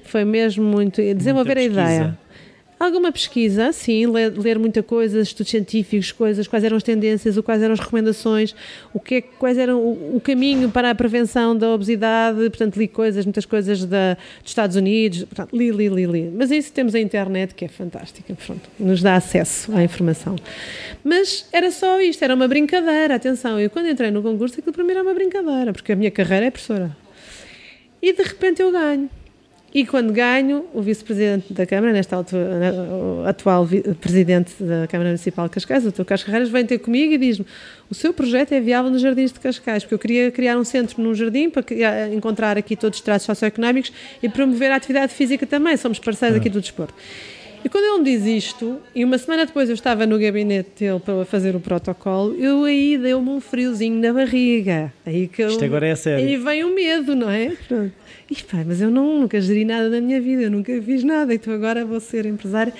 Foi 0.02 0.24
mesmo 0.24 0.64
muito. 0.64 1.00
Desenvolver 1.00 1.56
a 1.56 1.62
ideia 1.62 2.18
Alguma 2.78 3.12
pesquisa, 3.12 3.72
sim, 3.72 4.06
ler, 4.06 4.36
ler, 4.36 4.58
muita 4.58 4.82
coisa, 4.82 5.20
estudos 5.20 5.50
científicos, 5.50 6.10
coisas, 6.10 6.48
quais 6.48 6.64
eram 6.64 6.76
as 6.76 6.82
tendências, 6.82 7.38
quais 7.38 7.62
eram 7.62 7.72
as 7.72 7.78
recomendações, 7.78 8.54
o 8.92 8.98
que 8.98 9.16
é, 9.16 9.20
quais 9.20 9.56
eram 9.56 9.78
o, 9.78 10.16
o, 10.16 10.20
caminho 10.20 10.68
para 10.68 10.90
a 10.90 10.94
prevenção 10.94 11.56
da 11.56 11.70
obesidade, 11.70 12.38
portanto 12.50 12.76
li 12.76 12.88
coisas, 12.88 13.24
muitas 13.24 13.46
coisas 13.46 13.84
da, 13.84 14.14
dos 14.42 14.50
Estados 14.50 14.76
Unidos, 14.76 15.24
portanto, 15.24 15.56
li, 15.56 15.70
li, 15.70 15.88
li, 15.88 16.06
li. 16.06 16.30
Mas 16.34 16.50
isso 16.50 16.72
temos 16.72 16.94
a 16.96 17.00
internet 17.00 17.54
que 17.54 17.64
é 17.64 17.68
fantástica, 17.68 18.34
pronto, 18.34 18.68
nos 18.78 19.00
dá 19.00 19.14
acesso 19.14 19.74
à 19.74 19.82
informação. 19.82 20.34
Mas 21.04 21.48
era 21.52 21.70
só 21.70 22.00
isto, 22.00 22.22
era 22.24 22.34
uma 22.34 22.48
brincadeira, 22.48 23.14
atenção, 23.14 23.58
eu 23.60 23.70
quando 23.70 23.88
entrei 23.88 24.10
no 24.10 24.20
concurso 24.20 24.58
aquilo 24.58 24.72
para 24.72 24.82
mim 24.82 24.90
era 24.90 25.02
uma 25.02 25.14
brincadeira, 25.14 25.72
porque 25.72 25.92
a 25.92 25.96
minha 25.96 26.10
carreira 26.10 26.46
é 26.46 26.50
professora. 26.50 26.94
E 28.02 28.12
de 28.12 28.22
repente 28.22 28.60
eu 28.60 28.70
ganho. 28.70 29.08
E 29.74 29.84
quando 29.84 30.12
ganho, 30.12 30.66
o 30.72 30.80
vice-presidente 30.80 31.52
da 31.52 31.66
Câmara, 31.66 31.92
nesta 31.92 32.14
altura, 32.14 32.72
o 32.72 33.26
atual 33.26 33.68
presidente 34.00 34.54
da 34.62 34.86
Câmara 34.86 35.10
Municipal 35.10 35.48
de 35.48 35.50
Cascais, 35.50 35.84
o 35.84 35.90
Dr. 35.90 36.04
Carlos 36.04 36.22
Carreiras, 36.22 36.48
vem 36.48 36.64
ter 36.64 36.78
comigo 36.78 37.12
e 37.12 37.18
diz-me: 37.18 37.44
o 37.90 37.94
seu 37.94 38.14
projeto 38.14 38.52
é 38.52 38.60
viável 38.60 38.88
nos 38.88 39.02
jardins 39.02 39.32
de 39.32 39.40
Cascais, 39.40 39.82
porque 39.82 39.94
eu 39.94 39.98
queria 39.98 40.30
criar 40.30 40.56
um 40.56 40.62
centro 40.62 41.02
num 41.02 41.12
jardim 41.12 41.50
para 41.50 41.64
encontrar 42.14 42.56
aqui 42.56 42.76
todos 42.76 43.00
os 43.00 43.04
traços 43.04 43.26
socioeconómicos 43.26 43.92
e 44.22 44.28
promover 44.28 44.70
a 44.70 44.76
atividade 44.76 45.12
física 45.12 45.44
também. 45.44 45.76
Somos 45.76 45.98
parceiros 45.98 46.38
aqui 46.38 46.48
do 46.48 46.60
desporto. 46.60 46.94
E 47.64 47.68
quando 47.68 47.84
ele 47.84 47.98
me 47.98 48.18
diz 48.18 48.44
isto, 48.44 48.78
e 48.94 49.04
uma 49.04 49.16
semana 49.18 49.46
depois 49.46 49.70
eu 49.70 49.74
estava 49.74 50.06
no 50.06 50.18
gabinete 50.18 50.84
dele 50.84 51.00
para 51.00 51.24
fazer 51.24 51.56
o 51.56 51.60
protocolo, 51.60 52.36
eu 52.38 52.62
aí 52.64 52.98
deu-me 52.98 53.30
um 53.30 53.40
friozinho 53.40 53.98
na 54.00 54.12
barriga. 54.12 54.92
Aí 55.04 55.26
que 55.26 55.42
eu, 55.42 55.48
Isto 55.48 55.64
agora 55.64 55.88
é 55.88 55.96
sério. 55.96 56.24
Aí 56.24 56.36
vem 56.36 56.62
o 56.62 56.74
medo, 56.74 57.16
não 57.16 57.30
é? 57.30 57.56
Pronto. 57.66 58.03
E 58.30 58.34
pá, 58.42 58.64
mas 58.66 58.80
eu 58.80 58.90
não, 58.90 59.20
nunca 59.20 59.40
geri 59.40 59.64
nada 59.64 59.90
da 59.90 60.00
minha 60.00 60.20
vida, 60.20 60.42
eu 60.42 60.50
nunca 60.50 60.80
fiz 60.82 61.04
nada, 61.04 61.34
então 61.34 61.52
agora 61.52 61.84
vou 61.84 62.00
ser 62.00 62.24
empresária. 62.24 62.72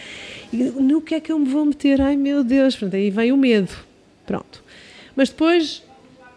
E 0.53 0.57
no 0.57 1.01
que 1.01 1.15
é 1.15 1.21
que 1.21 1.31
eu 1.31 1.39
me 1.39 1.47
vou 1.47 1.65
meter? 1.67 2.01
Ai 2.01 2.17
meu 2.17 2.43
Deus, 2.43 2.77
pronto, 2.77 2.97
aí 2.97 3.11
vem 3.11 3.31
o 3.31 3.37
medo. 3.37 3.71
Pronto. 4.27 4.65
Mas 5.15 5.29
depois 5.29 5.83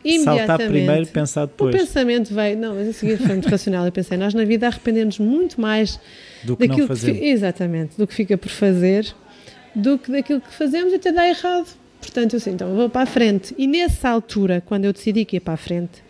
imediatamente. 0.04 0.48
Saltar 0.48 0.68
primeiro, 0.68 1.08
pensar 1.08 1.46
depois. 1.46 1.76
O 1.76 1.78
pensamento 1.78 2.34
veio, 2.34 2.58
não, 2.58 2.76
mas 2.76 2.90
a 2.90 2.94
seguir 2.94 3.18
foi 3.18 3.28
muito 3.28 3.50
racional. 3.50 3.86
Eu 3.86 3.92
pensei, 3.92 4.18
nós 4.18 4.34
na 4.34 4.44
vida 4.44 4.68
arrependemos 4.68 5.20
muito 5.20 5.60
mais 5.60 6.00
do 6.44 6.56
que 6.56 6.68
não 6.68 6.88
fazer. 6.88 7.14
Que, 7.14 7.26
exatamente, 7.26 7.98
do 7.98 8.08
que 8.08 8.14
fica 8.14 8.38
por 8.38 8.50
fazer, 8.50 9.14
do 9.76 9.98
que 9.98 10.12
daquilo 10.12 10.42
que 10.42 10.54
fazemos 10.54 10.94
até 10.94 11.12
dá 11.12 11.28
errado. 11.28 11.68
Portanto, 12.00 12.34
eu 12.34 12.38
assim, 12.38 12.52
então 12.52 12.76
vou 12.76 12.90
para 12.90 13.02
a 13.02 13.06
frente. 13.06 13.54
E 13.58 13.68
nessa 13.68 14.10
altura, 14.10 14.62
quando 14.66 14.86
eu 14.86 14.94
decidi 14.94 15.26
que 15.26 15.36
ia 15.36 15.42
para 15.42 15.56
a 15.56 15.58
frente, 15.58 16.04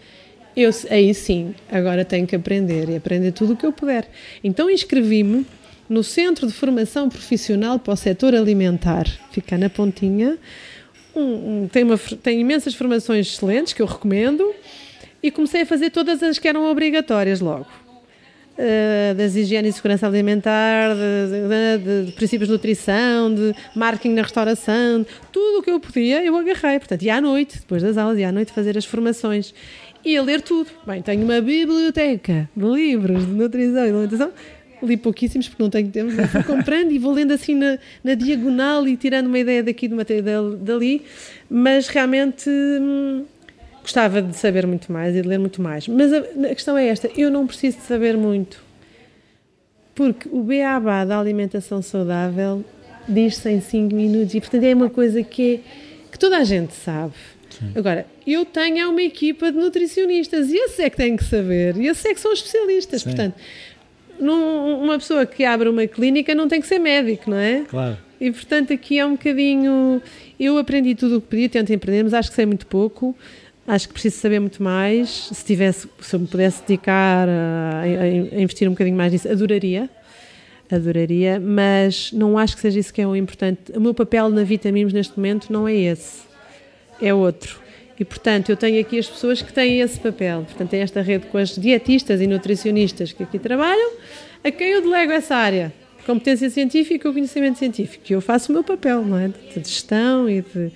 eu 0.58 0.72
aí 0.90 1.14
sim, 1.14 1.54
agora 1.72 2.04
tenho 2.04 2.26
que 2.26 2.36
aprender 2.36 2.90
e 2.90 2.96
aprender 2.96 3.32
tudo 3.32 3.54
o 3.54 3.56
que 3.56 3.66
eu 3.66 3.72
puder. 3.72 4.10
Então 4.44 4.70
inscrevi-me 4.70 5.46
no 5.88 6.04
Centro 6.04 6.48
de 6.48 6.54
Formação 6.54 7.10
Profissional 7.10 7.80
para 7.80 7.94
o 7.94 7.96
Setor 7.96 8.36
Alimentar, 8.36 9.06
fica 9.32 9.58
na 9.58 9.70
Pontinha. 9.70 10.38
Um, 11.16 11.22
um, 11.64 11.68
tem, 11.68 11.84
uma, 11.84 11.98
tem 11.98 12.42
imensas 12.42 12.76
formações 12.76 13.28
excelentes 13.28 13.74
que 13.74 13.82
eu 13.82 13.86
recomendo 13.86 14.54
e 15.22 15.32
comecei 15.32 15.62
a 15.62 15.66
fazer 15.66 15.90
todas 15.90 16.22
as 16.22 16.38
que 16.38 16.48
eram 16.48 16.70
obrigatórias 16.70 17.40
logo. 17.40 17.68
Uh, 18.58 19.14
das 19.14 19.36
higiene 19.36 19.70
e 19.70 19.72
segurança 19.72 20.08
alimentar, 20.08 20.96
de, 20.96 21.78
de, 21.78 22.06
de, 22.06 22.12
princípios 22.14 22.48
de 22.48 22.54
nutrição, 22.54 23.32
de 23.32 23.54
marketing 23.76 24.16
na 24.16 24.24
restauração, 24.24 25.06
tudo 25.32 25.60
o 25.60 25.62
que 25.62 25.70
eu 25.70 25.80
podia 25.80 26.26
eu 26.26 26.36
agarrei. 26.36 26.80
Portanto, 26.80 27.04
ia 27.04 27.18
à 27.18 27.22
noite, 27.22 27.60
depois 27.60 27.84
das 27.84 27.98
aulas, 27.98 28.18
ia 28.18 28.30
à 28.30 28.32
noite 28.32 28.52
fazer 28.52 28.76
as 28.76 28.84
formações 28.84 29.54
e 30.08 30.18
a 30.18 30.24
ler 30.24 30.42
tudo. 30.42 30.70
Bem, 30.86 31.02
tenho 31.02 31.24
uma 31.24 31.42
biblioteca 31.42 32.50
de 32.56 32.66
livros 32.66 33.26
de 33.26 33.32
nutrição 33.32 33.86
e 33.86 33.90
alimentação. 33.90 34.32
Li 34.82 34.96
pouquíssimos 34.96 35.48
porque 35.48 35.64
não 35.64 35.70
tenho 35.70 35.90
tempo, 35.90 36.12
vou 36.12 36.44
comprando 36.44 36.92
e 36.92 37.00
vou 37.00 37.12
lendo 37.12 37.34
assim 37.34 37.56
na, 37.56 37.80
na 38.04 38.14
diagonal 38.14 38.88
e 38.88 38.96
tirando 38.96 39.26
uma 39.26 39.40
ideia 39.40 39.64
daqui 39.64 39.88
de 39.88 39.94
uma 39.94 40.04
ideia 40.04 40.24
dali, 40.62 41.02
mas 41.50 41.88
realmente 41.88 42.48
hum, 42.48 43.26
Gostava 43.88 44.22
de 44.22 44.36
saber 44.36 44.68
muito 44.68 44.92
mais 44.92 45.16
e 45.16 45.22
de 45.22 45.28
ler 45.30 45.40
muito 45.40 45.62
mais. 45.62 45.88
Mas 45.88 46.12
a, 46.12 46.18
a 46.18 46.54
questão 46.54 46.78
é 46.78 46.88
esta: 46.88 47.10
eu 47.16 47.32
não 47.32 47.48
preciso 47.48 47.78
de 47.78 47.84
saber 47.84 48.18
muito. 48.18 48.62
Porque 49.96 50.28
o 50.30 50.44
beabá 50.44 51.06
da 51.06 51.18
alimentação 51.18 51.82
saudável 51.82 52.66
diz-se 53.08 53.50
em 53.50 53.62
5 53.62 53.96
minutos 53.96 54.36
e, 54.36 54.42
portanto, 54.42 54.64
é 54.66 54.76
uma 54.76 54.90
coisa 54.90 55.24
que, 55.24 55.56
é, 55.56 56.12
que 56.12 56.20
toda 56.20 56.38
a 56.38 56.44
gente 56.44 56.74
sabe. 56.74 57.14
Sim. 57.60 57.72
Agora, 57.76 58.06
eu 58.26 58.46
tenho 58.46 58.90
uma 58.90 59.02
equipa 59.02 59.52
de 59.52 59.58
nutricionistas 59.58 60.50
e 60.52 60.56
esse 60.56 60.82
é 60.82 60.90
que 60.90 60.98
tem 60.98 61.16
que 61.16 61.24
saber, 61.24 61.78
e 61.78 61.88
esses 61.88 62.06
é 62.06 62.14
que 62.14 62.20
são 62.20 62.32
especialistas. 62.32 63.02
Sim. 63.02 63.10
Portanto, 63.10 63.36
num, 64.20 64.84
uma 64.84 64.98
pessoa 64.98 65.26
que 65.26 65.44
abre 65.44 65.70
uma 65.70 65.88
clínica 65.88 66.34
não 66.36 66.48
tem 66.48 66.62
que 66.62 66.68
ser 66.68 66.80
médico, 66.80 67.30
não 67.30 67.38
é? 67.38 67.64
Claro. 67.68 67.98
E 68.20 68.32
portanto, 68.32 68.74
aqui 68.74 68.98
é 68.98 69.06
um 69.06 69.12
bocadinho. 69.12 70.02
Eu 70.40 70.58
aprendi 70.58 70.96
tudo 70.96 71.18
o 71.18 71.22
que 71.22 71.28
podia, 71.28 71.50
tento 71.50 71.72
empreender, 71.72 72.04
mas 72.04 72.14
acho 72.14 72.30
que 72.30 72.36
sei 72.36 72.46
muito 72.46 72.66
pouco. 72.66 73.16
Acho 73.68 73.88
que 73.88 73.94
preciso 73.94 74.18
saber 74.18 74.40
muito 74.40 74.64
mais. 74.64 75.10
Se 75.10 75.46
tivesse, 75.46 75.88
se 76.00 76.16
eu 76.16 76.20
me 76.20 76.28
pudesse 76.28 76.62
dedicar 76.62 77.28
a, 77.28 77.82
a, 77.82 78.42
investir 78.42 78.68
um 78.68 78.72
bocadinho 78.72 78.98
mais 78.98 79.12
nisso, 79.12 79.30
adoraria. 79.30 79.90
Adoraria, 80.72 81.40
mas 81.40 82.12
não 82.12 82.38
acho 82.38 82.56
que 82.56 82.62
seja 82.62 82.80
isso 82.80 82.94
que 82.94 83.02
é 83.02 83.08
o 83.08 83.16
importante. 83.16 83.72
O 83.76 83.80
meu 83.80 83.94
papel 83.94 84.30
na 84.30 84.44
Vitamimos 84.44 84.92
neste 84.92 85.16
momento 85.16 85.52
não 85.52 85.68
é 85.68 85.74
esse, 85.74 86.24
é 87.02 87.14
outro. 87.14 87.60
E, 88.00 88.06
portanto, 88.06 88.50
eu 88.50 88.58
tenho 88.58 88.80
aqui 88.80 89.00
as 89.00 89.08
pessoas 89.08 89.42
que 89.42 89.52
têm 89.52 89.80
esse 89.80 90.00
papel. 90.00 90.44
Portanto, 90.44 90.70
tem 90.70 90.82
esta 90.82 91.02
rede 91.02 91.26
com 91.28 91.38
as 91.38 91.56
dietistas 91.56 92.22
e 92.22 92.28
nutricionistas 92.28 93.12
que 93.12 93.24
aqui 93.24 93.40
trabalham, 93.40 93.94
a 94.44 94.52
quem 94.52 94.68
eu 94.70 94.82
delego 94.82 95.12
essa 95.12 95.36
área. 95.36 95.74
Competência 96.06 96.50
científica 96.50 97.10
e 97.10 97.14
conhecimento 97.14 97.58
científico. 97.58 98.06
E 98.10 98.14
eu 98.14 98.22
faço 98.22 98.52
o 98.52 98.54
meu 98.54 98.64
papel, 98.64 99.04
não 99.04 99.18
é? 99.18 99.28
De 99.28 99.56
gestão 99.56 100.30
e 100.30 100.42
de 100.42 100.72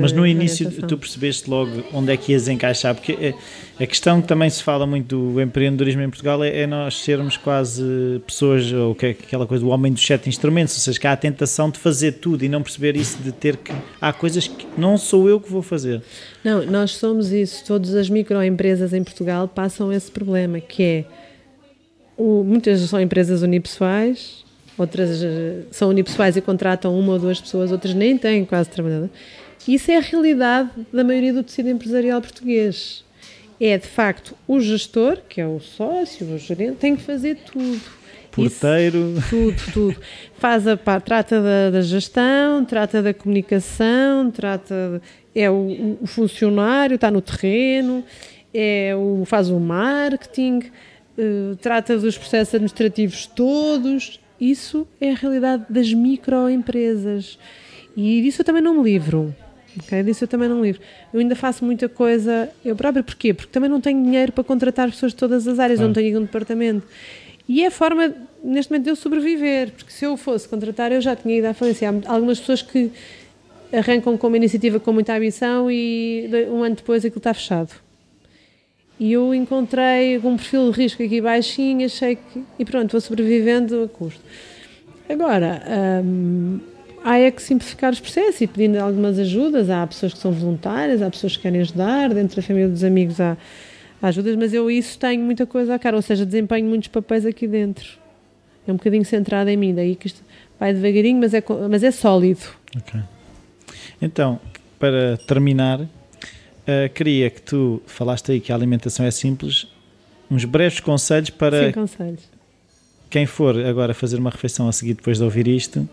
mas 0.00 0.12
no 0.12 0.26
início 0.26 0.68
tu 0.82 0.98
percebeste 0.98 1.48
logo 1.48 1.84
onde 1.92 2.12
é 2.12 2.16
que 2.16 2.32
ias 2.32 2.48
encaixar, 2.48 2.94
porque 2.94 3.12
é, 3.12 3.34
a 3.82 3.86
questão 3.86 4.20
que 4.20 4.26
também 4.26 4.50
se 4.50 4.62
fala 4.62 4.84
muito 4.84 5.32
do 5.32 5.40
empreendedorismo 5.40 6.02
em 6.02 6.08
Portugal 6.08 6.42
é, 6.42 6.62
é 6.62 6.66
nós 6.66 7.02
sermos 7.02 7.36
quase 7.36 8.20
pessoas, 8.26 8.72
ou 8.72 8.94
que 8.94 9.06
aquela 9.06 9.46
coisa 9.46 9.64
do 9.64 9.70
homem 9.70 9.92
dos 9.92 10.04
sete 10.04 10.28
instrumentos, 10.28 10.74
ou 10.74 10.80
seja, 10.80 10.98
que 10.98 11.06
há 11.06 11.12
a 11.12 11.16
tentação 11.16 11.70
de 11.70 11.78
fazer 11.78 12.12
tudo 12.12 12.44
e 12.44 12.48
não 12.48 12.62
perceber 12.62 12.96
isso 12.96 13.18
de 13.22 13.30
ter 13.30 13.56
que. 13.56 13.72
Há 14.00 14.12
coisas 14.12 14.48
que 14.48 14.66
não 14.76 14.98
sou 14.98 15.28
eu 15.28 15.40
que 15.40 15.50
vou 15.50 15.62
fazer. 15.62 16.02
Não, 16.42 16.66
nós 16.66 16.92
somos 16.96 17.30
isso. 17.30 17.64
Todas 17.64 17.94
as 17.94 18.10
microempresas 18.10 18.92
em 18.92 19.04
Portugal 19.04 19.46
passam 19.46 19.92
esse 19.92 20.10
problema, 20.10 20.60
que 20.60 20.82
é. 20.82 21.04
O, 22.16 22.42
muitas 22.44 22.80
são 22.80 23.00
empresas 23.00 23.40
unipessoais, 23.40 24.44
outras 24.76 25.22
eh, 25.22 25.62
são 25.70 25.88
unipessoais 25.88 26.36
e 26.36 26.42
contratam 26.42 26.98
uma 26.98 27.14
ou 27.14 27.18
duas 27.18 27.40
pessoas, 27.40 27.72
outras 27.72 27.94
nem 27.94 28.18
têm 28.18 28.44
quase 28.44 28.68
trabalhadores 28.68 29.10
isso 29.66 29.90
é 29.90 29.96
a 29.96 30.00
realidade 30.00 30.70
da 30.92 31.04
maioria 31.04 31.32
do 31.32 31.42
tecido 31.42 31.68
empresarial 31.68 32.20
português. 32.20 33.04
É, 33.60 33.76
de 33.76 33.86
facto, 33.86 34.34
o 34.48 34.58
gestor, 34.58 35.18
que 35.28 35.40
é 35.40 35.46
o 35.46 35.60
sócio, 35.60 36.26
o 36.26 36.38
gerente, 36.38 36.76
tem 36.76 36.96
que 36.96 37.02
fazer 37.02 37.36
tudo. 37.44 37.80
Porteiro. 38.30 39.14
Isso, 39.18 39.28
tudo, 39.28 39.72
tudo. 39.72 39.96
Faz 40.38 40.66
a 40.66 40.76
trata 40.76 41.42
da, 41.42 41.70
da, 41.70 41.82
gestão, 41.82 42.64
trata 42.64 43.02
da 43.02 43.12
comunicação, 43.12 44.30
trata 44.30 45.02
é 45.34 45.50
o, 45.50 45.98
o, 46.00 46.06
funcionário, 46.06 46.94
está 46.94 47.10
no 47.10 47.20
terreno, 47.20 48.04
é 48.54 48.94
o, 48.96 49.24
faz 49.26 49.50
o 49.50 49.60
marketing, 49.60 50.60
uh, 51.18 51.56
trata 51.56 51.98
dos 51.98 52.16
processos 52.16 52.54
administrativos 52.54 53.26
todos. 53.26 54.20
Isso 54.40 54.88
é 55.00 55.10
a 55.10 55.14
realidade 55.14 55.66
das 55.68 55.92
microempresas. 55.92 57.38
E 57.96 58.22
disso 58.22 58.40
eu 58.40 58.44
também 58.46 58.62
não 58.62 58.74
me 58.74 58.82
livro. 58.82 59.34
Okay? 59.78 60.02
Disso 60.02 60.24
eu 60.24 60.28
também 60.28 60.48
não 60.48 60.62
livro. 60.62 60.80
Eu 61.12 61.20
ainda 61.20 61.36
faço 61.36 61.64
muita 61.64 61.88
coisa 61.88 62.48
eu 62.64 62.74
própria. 62.74 63.02
Porquê? 63.02 63.32
Porque 63.32 63.52
também 63.52 63.70
não 63.70 63.80
tenho 63.80 64.02
dinheiro 64.02 64.32
para 64.32 64.44
contratar 64.44 64.90
pessoas 64.90 65.12
de 65.12 65.18
todas 65.18 65.46
as 65.46 65.58
áreas, 65.58 65.80
ah. 65.80 65.84
não 65.84 65.92
tenho 65.92 66.18
um 66.18 66.22
departamento. 66.22 66.86
E 67.48 67.62
é 67.62 67.66
a 67.66 67.70
forma, 67.70 68.14
neste 68.42 68.70
momento, 68.70 68.84
de 68.84 68.90
eu 68.90 68.96
sobreviver. 68.96 69.72
Porque 69.72 69.92
se 69.92 70.04
eu 70.04 70.16
fosse 70.16 70.48
contratar, 70.48 70.92
eu 70.92 71.00
já 71.00 71.14
tinha 71.16 71.38
ido 71.38 71.46
à 71.46 71.54
falência. 71.54 71.88
Há 72.06 72.12
algumas 72.12 72.38
pessoas 72.40 72.62
que 72.62 72.90
arrancam 73.72 74.16
com 74.16 74.26
uma 74.26 74.36
iniciativa 74.36 74.80
com 74.80 74.92
muita 74.92 75.16
ambição 75.16 75.70
e 75.70 76.28
um 76.50 76.62
ano 76.62 76.76
depois 76.76 77.04
aquilo 77.04 77.18
está 77.18 77.32
fechado. 77.32 77.72
E 78.98 79.12
eu 79.12 79.34
encontrei 79.34 80.18
um 80.18 80.36
perfil 80.36 80.70
de 80.70 80.78
risco 80.78 81.02
aqui 81.02 81.20
baixinho, 81.22 81.86
achei 81.86 82.16
que. 82.16 82.42
E 82.58 82.64
pronto, 82.64 82.92
vou 82.92 83.00
sobrevivendo 83.00 83.84
a 83.84 83.88
custo. 83.88 84.20
Agora, 85.08 85.62
hum, 86.04 86.60
há 87.04 87.18
é 87.18 87.30
que 87.30 87.42
simplificar 87.42 87.92
os 87.92 88.00
processos 88.00 88.40
e 88.40 88.46
pedindo 88.46 88.78
algumas 88.78 89.18
ajudas. 89.18 89.70
Há 89.70 89.86
pessoas 89.86 90.12
que 90.12 90.18
são 90.18 90.32
voluntárias, 90.32 91.02
há 91.02 91.10
pessoas 91.10 91.36
que 91.36 91.42
querem 91.42 91.60
ajudar, 91.60 92.12
dentro 92.12 92.36
da 92.36 92.42
família 92.42 92.68
dos 92.68 92.84
amigos 92.84 93.20
há, 93.20 93.36
há 94.00 94.08
ajudas, 94.08 94.36
mas 94.36 94.52
eu 94.52 94.70
isso 94.70 94.98
tenho 94.98 95.22
muita 95.22 95.46
coisa 95.46 95.74
à 95.74 95.78
cara, 95.78 95.96
ou 95.96 96.02
seja, 96.02 96.24
desempenho 96.24 96.68
muitos 96.68 96.88
papéis 96.88 97.24
aqui 97.26 97.46
dentro. 97.46 97.98
É 98.66 98.72
um 98.72 98.76
bocadinho 98.76 99.04
centrado 99.04 99.50
em 99.50 99.56
mim, 99.56 99.74
daí 99.74 99.96
que 99.96 100.06
isto 100.06 100.22
vai 100.58 100.72
devagarinho, 100.72 101.18
mas 101.20 101.34
é, 101.34 101.42
mas 101.68 101.82
é 101.82 101.90
sólido. 101.90 102.40
Ok. 102.76 103.00
Então, 104.00 104.38
para 104.78 105.16
terminar, 105.26 105.80
uh, 105.80 105.88
queria 106.94 107.30
que 107.30 107.42
tu 107.42 107.82
falaste 107.86 108.32
aí 108.32 108.40
que 108.40 108.52
a 108.52 108.54
alimentação 108.54 109.04
é 109.04 109.10
simples, 109.10 109.66
uns 110.30 110.44
breves 110.44 110.80
conselhos 110.80 111.30
para 111.30 111.66
Sim, 111.66 111.72
conselhos. 111.72 112.28
quem 113.08 113.26
for 113.26 113.58
agora 113.66 113.92
fazer 113.92 114.18
uma 114.18 114.30
refeição 114.30 114.68
a 114.68 114.72
seguir 114.72 114.94
depois 114.94 115.18
de 115.18 115.24
ouvir 115.24 115.48
isto 115.48 115.88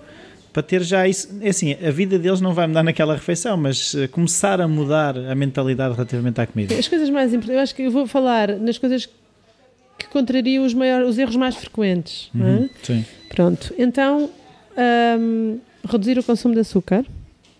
para 0.57 0.63
ter 0.63 0.81
já 0.81 1.07
isso. 1.07 1.29
É 1.39 1.49
assim, 1.49 1.73
a 1.73 1.91
vida 1.91 2.17
deles 2.17 2.41
não 2.41 2.51
vai 2.51 2.65
mudar 2.65 2.81
naquela 2.81 3.13
refeição, 3.13 3.55
mas 3.55 3.93
uh, 3.93 4.09
começar 4.09 4.59
a 4.59 4.67
mudar 4.67 5.15
a 5.15 5.35
mentalidade 5.35 5.93
relativamente 5.93 6.41
à 6.41 6.47
comida. 6.47 6.73
As 6.73 6.87
coisas 6.87 7.11
mais 7.11 7.31
importantes, 7.31 7.55
eu 7.57 7.61
acho 7.61 7.75
que 7.75 7.83
eu 7.83 7.91
vou 7.91 8.07
falar 8.07 8.57
nas 8.57 8.79
coisas 8.79 9.07
que 9.99 10.07
contrariam 10.07 10.65
os, 10.65 10.73
maiores, 10.73 11.09
os 11.09 11.19
erros 11.19 11.35
mais 11.35 11.55
frequentes. 11.55 12.31
É? 12.33 12.37
Uhum, 12.39 12.63
é? 12.63 12.69
Sim. 12.81 13.05
Pronto, 13.29 13.71
então 13.77 14.31
um, 15.19 15.59
reduzir 15.87 16.17
o 16.17 16.23
consumo 16.23 16.55
de 16.55 16.61
açúcar. 16.61 17.05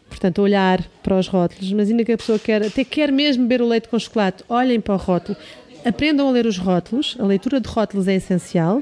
Portanto, 0.10 0.42
olhar 0.42 0.82
para 1.04 1.20
os 1.20 1.28
rótulos, 1.28 1.72
mas 1.74 1.92
ainda 1.92 2.04
que 2.04 2.14
a 2.14 2.18
pessoa 2.18 2.40
quer, 2.40 2.66
até 2.66 2.84
quer 2.84 3.12
mesmo 3.12 3.44
beber 3.44 3.62
o 3.62 3.68
leite 3.68 3.90
com 3.90 4.00
chocolate, 4.00 4.44
olhem 4.50 4.82
para 4.82 4.96
o 4.96 4.98
rótulo, 4.98 5.38
aprendam 5.86 6.28
a 6.28 6.32
ler 6.32 6.48
os 6.48 6.58
rótulos, 6.58 7.16
a 7.20 7.26
leitura 7.28 7.62
de 7.62 7.70
rótulos 7.70 8.08
é 8.08 8.16
essencial 8.16 8.82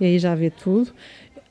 e 0.00 0.04
aí 0.04 0.16
já 0.20 0.32
vê 0.36 0.48
tudo. 0.48 0.92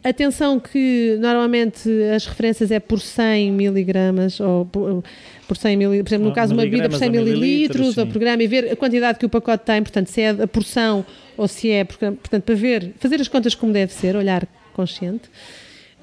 Atenção 0.08 0.60
que 0.60 1.18
normalmente 1.20 1.90
as 2.16 2.26
referências 2.26 2.72
é 2.72 2.80
por 2.80 3.02
100 3.02 3.52
miligramas 3.52 4.40
ou 4.40 4.66
por, 4.66 5.04
por 5.48 5.58
100 5.58 5.78
mil, 5.78 5.90
por 6.04 6.10
exemplo, 6.10 6.26
no 6.28 6.32
Ah, 6.32 6.36
caso 6.36 6.54
uma 6.54 6.64
bebida 6.64 6.88
por 6.88 6.98
100 6.98 7.10
miligramas 7.10 7.36
ou 7.36 7.42
mililitros 7.42 7.98
ou 7.98 8.08
por 8.08 8.20
grama 8.20 8.42
e 8.42 8.48
ver 8.48 8.72
a 8.72 8.76
quantidade 8.76 9.20
que 9.20 9.26
o 9.26 9.30
pacote 9.30 9.66
tem, 9.66 9.82
portanto, 9.82 10.08
se 10.08 10.22
é 10.22 10.30
a 10.30 10.48
porção 10.48 11.06
ou 11.36 11.48
se 11.48 11.70
é, 11.70 11.84
portanto, 11.84 12.42
para 12.42 12.56
ver, 12.56 12.94
fazer 13.00 13.20
as 13.20 13.28
contas 13.28 13.54
como 13.54 13.74
deve 13.74 13.92
ser, 13.92 14.16
olhar 14.16 14.48
consciente. 14.74 15.30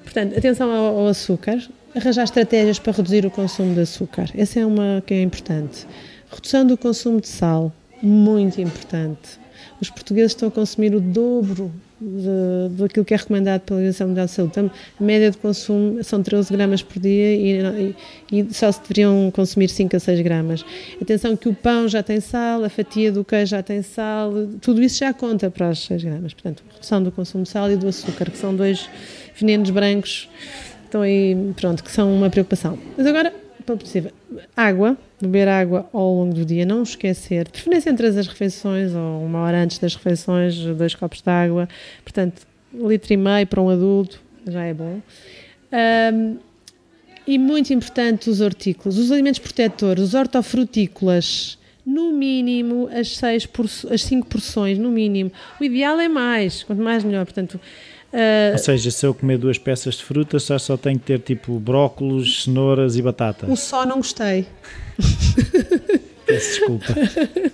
Portanto, 0.03 0.37
atenção 0.37 0.69
ao, 0.71 0.99
ao 0.99 1.07
açúcar, 1.07 1.57
arranjar 1.95 2.25
estratégias 2.25 2.77
para 2.77 2.93
reduzir 2.93 3.25
o 3.25 3.31
consumo 3.31 3.73
de 3.73 3.81
açúcar. 3.81 4.29
Essa 4.35 4.59
é 4.59 4.65
uma 4.65 5.01
que 5.05 5.15
é 5.15 5.21
importante. 5.21 5.87
Redução 6.31 6.67
do 6.67 6.77
consumo 6.77 7.19
de 7.19 7.27
sal, 7.27 7.73
muito 8.03 8.61
importante. 8.61 9.39
Os 9.81 9.89
portugueses 9.89 10.33
estão 10.33 10.49
a 10.49 10.51
consumir 10.51 10.93
o 10.93 10.99
dobro 10.99 11.71
daquilo 12.77 13.05
que 13.05 13.13
é 13.13 13.17
recomendado 13.17 13.61
pela 13.61 13.77
Organização 13.79 14.07
Mundial 14.07 14.25
de 14.25 14.31
Saúde. 14.31 14.51
Então, 14.51 14.71
a 14.99 15.03
média 15.03 15.31
de 15.31 15.37
consumo 15.37 16.03
são 16.03 16.21
13 16.21 16.51
gramas 16.53 16.81
por 16.81 16.99
dia 17.01 17.35
e, 17.35 17.93
e- 18.31 18.39
e 18.41 18.53
só 18.53 18.71
se 18.71 18.81
deveriam 18.81 19.31
consumir 19.31 19.69
5 19.69 19.95
a 19.95 19.99
6 19.99 20.21
gramas. 20.21 20.65
Atenção 21.01 21.35
que 21.35 21.49
o 21.49 21.53
pão 21.53 21.87
já 21.87 22.01
tem 22.03 22.19
sal, 22.19 22.63
a 22.63 22.69
fatia 22.69 23.11
do 23.11 23.23
queijo 23.23 23.51
já 23.51 23.63
tem 23.63 23.81
sal, 23.81 24.31
tudo 24.61 24.81
isso 24.83 24.99
já 24.99 25.13
conta 25.13 25.49
para 25.49 25.69
as 25.69 25.79
6 25.79 26.03
gramas. 26.03 26.33
Portanto, 26.33 26.63
redução 26.73 27.01
do 27.03 27.11
consumo 27.11 27.43
de 27.43 27.49
sal 27.49 27.71
e 27.71 27.75
do 27.75 27.87
açúcar, 27.87 28.29
que 28.31 28.37
são 28.37 28.55
dois 28.55 28.89
venenos 29.39 29.69
brancos 29.69 30.29
estão 30.85 31.01
aí, 31.01 31.35
pronto, 31.55 31.83
que 31.83 31.91
são 31.91 32.13
uma 32.15 32.29
preocupação. 32.29 32.77
Mas 32.95 33.05
agora, 33.05 33.33
para 33.65 33.75
possível, 33.75 34.11
água, 34.55 34.95
beber 35.25 35.47
água 35.47 35.89
ao 35.91 36.13
longo 36.13 36.33
do 36.33 36.45
dia, 36.45 36.65
não 36.65 36.83
esquecer, 36.83 37.45
de 37.45 37.51
preferência 37.51 37.89
entre 37.89 38.07
as 38.07 38.27
refeições 38.27 38.93
ou 38.93 39.23
uma 39.25 39.39
hora 39.39 39.61
antes 39.63 39.77
das 39.79 39.95
refeições, 39.95 40.57
dois 40.75 40.95
copos 40.95 41.21
de 41.21 41.29
água, 41.29 41.67
portanto, 42.03 42.41
um 42.73 42.87
litro 42.87 43.13
e 43.13 43.17
meio 43.17 43.47
para 43.47 43.61
um 43.61 43.69
adulto, 43.69 44.21
já 44.47 44.63
é 44.63 44.73
bom. 44.73 45.01
Ahm, 45.71 46.37
e 47.27 47.37
muito 47.39 47.73
importante 47.73 48.29
os 48.29 48.39
hortícolas, 48.39 48.97
os 48.97 49.11
alimentos 49.11 49.39
protetores, 49.39 50.03
os 50.03 50.13
hortofrutícolas, 50.13 51.57
no 51.85 52.11
mínimo 52.11 52.89
as, 52.91 53.15
seis 53.17 53.45
porço- 53.45 53.91
as 53.93 54.03
cinco 54.03 54.27
porções, 54.27 54.77
no 54.77 54.89
mínimo. 54.89 55.31
O 55.59 55.63
ideal 55.63 55.99
é 55.99 56.07
mais, 56.07 56.63
quanto 56.63 56.81
mais 56.81 57.03
melhor, 57.03 57.25
portanto... 57.25 57.59
ah, 58.15 58.51
Ou 58.53 58.57
seja, 58.57 58.89
se 58.91 59.05
eu 59.05 59.13
comer 59.13 59.37
duas 59.37 59.57
peças 59.57 59.95
de 59.95 60.03
fruta, 60.03 60.39
só, 60.39 60.57
só 60.57 60.77
tenho 60.77 60.97
que 60.97 61.05
ter 61.05 61.19
tipo 61.19 61.59
brócolos, 61.59 62.43
cenouras 62.43 62.95
e 62.95 63.01
batata. 63.01 63.45
o 63.49 63.55
só 63.55 63.85
não 63.85 63.97
gostei. 63.97 64.45
Peço 66.25 66.49
desculpa. 66.59 66.87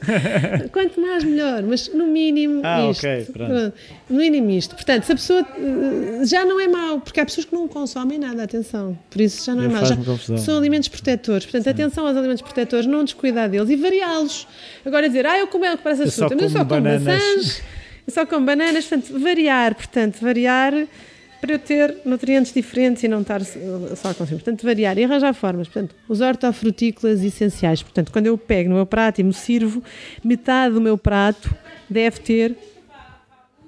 Quanto 0.71 1.01
mais 1.01 1.25
melhor, 1.25 1.61
mas 1.61 1.93
no 1.93 2.07
mínimo 2.07 2.61
Ah, 2.63 2.89
isto. 2.89 3.05
ok, 3.05 3.25
pronto. 3.33 3.73
No 4.09 4.17
mínimo 4.17 4.49
isto. 4.51 4.75
Portanto, 4.75 5.03
se 5.03 5.11
a 5.11 5.15
pessoa 5.15 5.41
eh, 5.41 6.25
já 6.25 6.45
não 6.45 6.57
é 6.57 6.69
mau, 6.69 7.01
porque 7.01 7.19
há 7.19 7.25
pessoas 7.25 7.45
que 7.45 7.53
não 7.53 7.67
consomem 7.67 8.17
nada, 8.17 8.43
atenção. 8.43 8.97
Por 9.09 9.19
isso 9.19 9.45
já 9.45 9.53
não 9.55 9.63
é 9.65 9.67
mau. 9.67 9.85
Já, 9.85 10.38
são 10.38 10.57
alimentos 10.57 10.88
protetores. 10.88 11.45
Portanto, 11.45 11.67
atenção 11.69 12.07
aos 12.07 12.15
alimentos 12.15 12.41
protetores, 12.41 12.85
não 12.85 13.03
descuidar 13.03 13.49
deles 13.49 13.69
e 13.69 13.75
variá-los. 13.75 14.47
Agora 14.85 15.07
dizer, 15.07 15.25
ah, 15.25 15.38
eu 15.38 15.47
como 15.47 15.65
é 15.65 15.75
que 15.75 15.83
parece 15.83 16.03
a 16.03 16.05
Eu 16.05 16.11
só 16.11 16.29
fruta, 16.29 16.35
mas 16.35 16.43
eu 16.43 16.49
só 16.51 16.65
como 16.65 16.69
como 16.69 16.81
bananas. 16.81 17.03
maçãs, 17.35 17.61
só 18.07 18.25
como 18.25 18.45
bananas, 18.45 18.85
portanto, 18.85 19.19
variar, 19.19 19.75
portanto, 19.75 20.19
variar 20.21 20.73
para 21.41 21.53
eu 21.53 21.59
ter 21.59 21.97
nutrientes 22.05 22.53
diferentes 22.53 23.03
e 23.03 23.07
não 23.07 23.21
estar 23.21 23.41
só 23.43 24.13
consumir. 24.13 24.41
Portanto, 24.41 24.63
variar 24.63 24.97
e 24.99 25.03
arranjar 25.03 25.33
formas. 25.33 25.67
Portanto, 25.67 25.95
os 26.07 26.21
hortofrutícolas 26.21 27.23
essenciais. 27.23 27.81
Portanto, 27.81 28.11
quando 28.11 28.27
eu 28.27 28.37
pego 28.37 28.69
no 28.69 28.75
meu 28.75 28.85
prato 28.85 29.19
e 29.19 29.23
me 29.23 29.33
sirvo, 29.33 29.83
metade 30.23 30.75
do 30.75 30.81
meu 30.81 30.97
prato 30.97 31.53
deve 31.89 32.19
ter 32.19 32.55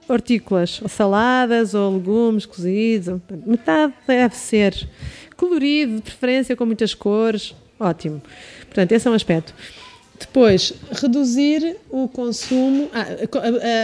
hortícolas, 0.07 0.81
ou 0.81 0.87
saladas, 0.87 1.73
ou 1.73 1.95
legumes 1.95 2.45
cozidos. 2.45 3.07
portanto, 3.07 3.49
Metade 3.49 3.93
deve 4.05 4.35
ser 4.35 4.87
colorido, 5.35 5.95
de 5.95 6.01
preferência 6.01 6.55
com 6.55 6.65
muitas 6.65 6.93
cores. 6.93 7.55
Ótimo. 7.79 8.21
Portanto, 8.65 8.91
esse 8.91 9.07
é 9.07 9.11
um 9.11 9.15
aspecto. 9.15 9.53
Depois, 10.19 10.73
reduzir 10.91 11.77
o 11.89 12.07
consumo. 12.07 12.89
ah, 12.93 13.05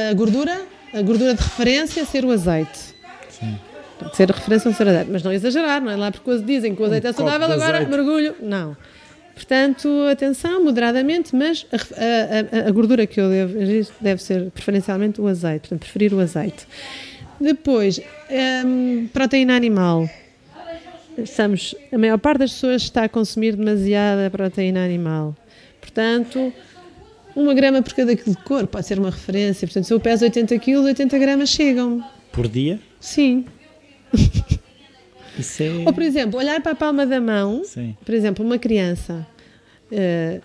a, 0.08 0.10
a 0.12 0.14
gordura, 0.14 0.62
a 0.94 1.02
gordura 1.02 1.34
de 1.34 1.42
referência 1.42 2.06
ser 2.06 2.24
o 2.26 2.32
azeite. 2.32 2.98
Pode 4.00 4.16
ser 4.16 4.32
a 4.32 4.36
referência 4.36 4.70
a 4.70 4.72
um 4.72 4.76
ser 4.76 4.88
azeite, 4.88 5.10
mas 5.12 5.24
não 5.24 5.34
exagerar, 5.34 5.82
não 5.82 5.92
é 5.92 5.96
lá 5.96 6.12
porque 6.12 6.38
dizem 6.40 6.74
que 6.74 6.82
o 6.82 6.86
azeite 6.86 7.08
é 7.08 7.12
copo 7.14 7.30
saudável, 7.30 7.54
agora 7.54 7.78
azeite. 7.80 7.92
mergulho. 7.92 8.36
Não. 8.42 8.78
Portanto, 9.36 9.88
atenção, 10.12 10.64
moderadamente, 10.64 11.36
mas 11.36 11.66
a, 11.72 11.76
a- 11.76 12.68
a- 12.68 12.72
gordura 12.72 13.06
que 13.08 13.20
eu 13.20 13.30
devo 13.30 13.88
deve 14.02 14.22
ser 14.22 14.50
preferencialmente 14.52 15.20
o 15.22 15.28
azeite, 15.28 15.62
portanto, 15.62 15.80
preferir 15.80 16.14
o 16.14 16.20
azeite. 16.20 16.66
Depois, 17.40 18.00
hum, 18.66 19.08
proteína 19.14 19.56
animal. 19.56 20.10
Estamos, 21.18 21.76
a 21.92 21.98
maior 21.98 22.18
parte 22.18 22.40
das 22.40 22.52
pessoas 22.54 22.82
está 22.84 23.04
a 23.06 23.10
consumir 23.10 23.56
demasiada 23.56 24.30
proteína 24.30 24.84
animal. 24.86 25.36
Portanto, 25.82 26.52
uma 27.36 27.54
grama 27.54 27.82
por 27.82 27.94
cada 27.94 28.16
quilo 28.16 28.36
de 28.36 28.44
cor 28.44 28.68
pode 28.68 28.86
ser 28.86 29.00
uma 29.00 29.10
referência. 29.10 29.68
Portanto, 29.68 29.86
se 29.86 29.94
eu 29.94 30.00
peso 30.00 30.26
80 30.26 30.58
quilos, 30.60 30.86
80 30.86 31.18
gramas 31.18 31.50
chegam. 31.50 32.04
Por 32.32 32.48
dia? 32.48 32.80
Sim. 33.00 33.46
É. 35.60 35.86
Ou, 35.86 35.94
por 35.94 36.04
exemplo, 36.04 36.38
olhar 36.38 36.60
para 36.62 36.74
a 36.74 36.76
palma 36.76 37.06
da 37.06 37.22
mão, 37.22 37.62
Sim. 37.64 37.96
por 38.04 38.14
exemplo, 38.14 38.44
uma 38.46 38.58
criança, 38.58 39.26
eh, 39.90 40.42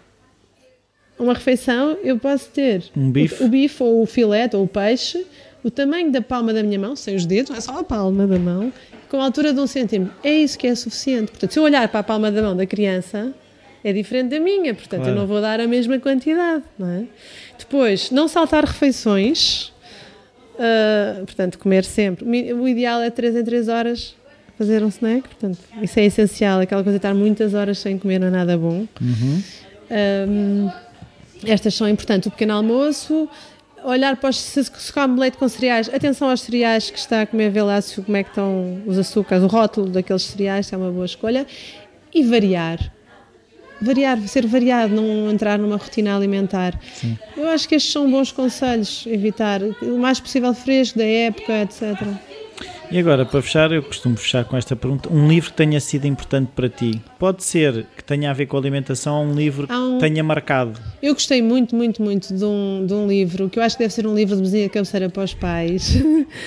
uma 1.19 1.35
refeição, 1.35 1.99
eu 2.05 2.17
posso 2.17 2.49
ter 2.51 2.85
Um 2.97 3.11
bife. 3.11 3.43
o, 3.43 3.47
o 3.47 3.49
bife 3.49 3.83
ou 3.83 4.03
o 4.03 4.07
filete 4.07 4.55
ou 4.55 4.63
o 4.63 4.69
peixe, 4.69 5.27
o 5.65 5.71
tamanho 5.71 6.13
da 6.13 6.23
palma 6.23 6.53
da 6.53 6.63
minha 6.63 6.79
mão, 6.79 6.95
sem 6.95 7.17
os 7.17 7.27
dedos, 7.27 7.51
não 7.51 7.57
é 7.57 7.61
só 7.61 7.77
a 7.81 7.83
palma 7.83 8.25
da 8.25 8.39
mão, 8.39 8.73
com 9.09 9.21
a 9.21 9.25
altura 9.25 9.53
de 9.53 9.59
um 9.59 9.67
centímetro. 9.67 10.15
É 10.23 10.33
isso 10.33 10.57
que 10.57 10.69
é 10.69 10.75
suficiente. 10.77 11.33
Portanto, 11.33 11.51
se 11.53 11.59
eu 11.59 11.65
olhar 11.65 11.89
para 11.89 11.99
a 11.99 12.05
palma 12.05 12.31
da 12.31 12.41
mão 12.41 12.55
da 12.57 12.65
criança, 12.67 13.35
é 13.85 13.93
diferente 13.93 14.31
da 14.31 14.41
minha, 14.41 14.75
portanto, 14.75 15.03
Claro. 15.03 15.15
eu 15.15 15.21
não 15.21 15.27
vou 15.27 15.41
dar 15.41 15.61
a 15.61 15.67
mesma 15.69 15.99
quantidade. 16.01 16.65
Não 16.79 16.89
é? 16.89 17.05
Depois, 17.59 18.11
não 18.11 18.27
saltar 18.27 18.65
refeições. 18.65 19.73
ah, 20.59 21.21
portanto, 21.25 21.59
comer 21.59 21.85
sempre. 21.85 22.25
O 22.55 22.67
ideal 22.69 23.01
é 23.03 23.11
3 23.11 23.37
em 23.37 23.45
3 23.45 23.69
horas 23.69 24.15
fazer 24.57 24.83
um 24.85 24.89
snack. 24.89 25.23
Portanto, 25.29 25.59
isso 25.83 25.99
é 25.99 26.05
essencial. 26.05 26.61
Aquela 26.61 26.83
coisa 26.83 26.99
de 26.99 27.05
estar 27.05 27.15
muitas 27.15 27.55
horas 27.55 27.79
sem 27.79 27.99
comer 27.99 28.19
não 28.21 28.29
é 28.29 28.31
nada 28.31 28.57
bom. 28.57 28.87
Uhum. 29.01 29.43
Hum, 30.29 30.71
estas 31.45 31.75
são 31.75 31.89
importantes. 31.89 32.29
O 32.29 32.31
pequeno 32.31 32.55
almoço, 32.55 33.29
olhar 33.85 34.17
para 34.17 34.31
os, 34.31 34.41
se, 34.41 34.63
se 34.65 34.93
come 34.93 35.19
leite 35.21 35.37
com 35.37 35.49
cereais, 35.49 35.91
atenção 35.93 36.31
aos 36.31 36.41
cereais 36.43 36.89
que 36.91 36.99
está 36.99 37.23
a 37.23 37.27
comer, 37.27 37.51
ver 37.51 37.63
lá 37.63 37.81
se, 37.81 38.01
como 38.01 38.17
é 38.17 38.23
que 38.23 38.31
estão 38.31 38.81
os 38.87 38.97
açúcares, 38.97 39.43
o 39.45 39.49
rótulo 39.49 39.89
daqueles 39.91 40.23
cereais, 40.23 40.67
se 40.69 40.75
é 40.75 40.79
uma 40.79 40.91
boa 40.91 41.05
escolha. 41.05 41.47
E 42.15 42.23
variar. 42.23 42.94
Variar, 43.83 44.19
ser 44.29 44.47
variado, 44.47 44.95
não 44.95 45.31
entrar 45.31 45.59
numa 45.59 45.77
rotina 45.77 46.17
alimentar. 46.17 46.79
Eu 47.37 47.49
acho 47.49 47.69
que 47.69 47.75
estes 47.75 47.93
são 47.93 48.11
bons 48.11 48.33
conselhos, 48.33 49.05
evitar 49.07 49.61
o 49.83 49.99
mais 49.99 50.21
possível 50.21 50.55
fresco, 50.55 50.99
da 50.99 51.05
época, 51.05 51.53
etc. 51.63 52.01
E 52.91 52.99
agora, 52.99 53.27
para 53.27 53.43
fechar, 53.43 53.73
eu 53.73 53.83
costumo 53.83 54.17
fechar 54.17 54.45
com 54.45 54.57
esta 54.57 54.77
pergunta: 54.77 55.13
um 55.13 55.27
livro 55.27 55.51
que 55.51 55.57
tenha 55.57 55.81
sido 55.81 56.07
importante 56.07 56.51
para 56.55 56.69
ti? 56.69 57.03
Pode 57.19 57.43
ser 57.43 57.87
que 57.97 58.05
tenha 58.05 58.31
a 58.31 58.33
ver 58.33 58.47
com 58.47 58.57
alimentação 58.57 59.19
ou 59.19 59.25
um 59.33 59.35
livro 59.35 59.67
um- 59.71 59.95
que 59.95 60.01
tenha 60.01 60.23
marcado? 60.23 60.79
Eu 61.03 61.13
gostei 61.15 61.43
muito, 61.43 61.75
muito, 61.75 62.01
muito 62.03 62.33
de 62.33 62.45
um, 62.45 62.85
de 62.87 62.95
um 62.95 63.07
livro, 63.09 63.51
que 63.51 63.59
eu 63.59 63.63
acho 63.63 63.77
que 63.77 63.83
deve 63.83 63.93
ser 63.93 64.07
um 64.07 64.15
livro 64.15 64.37
de 64.37 64.43
mesinha 64.43 64.69
cabeceira 64.69 65.09
para 65.09 65.25
os 65.25 65.35
pais, 65.35 65.95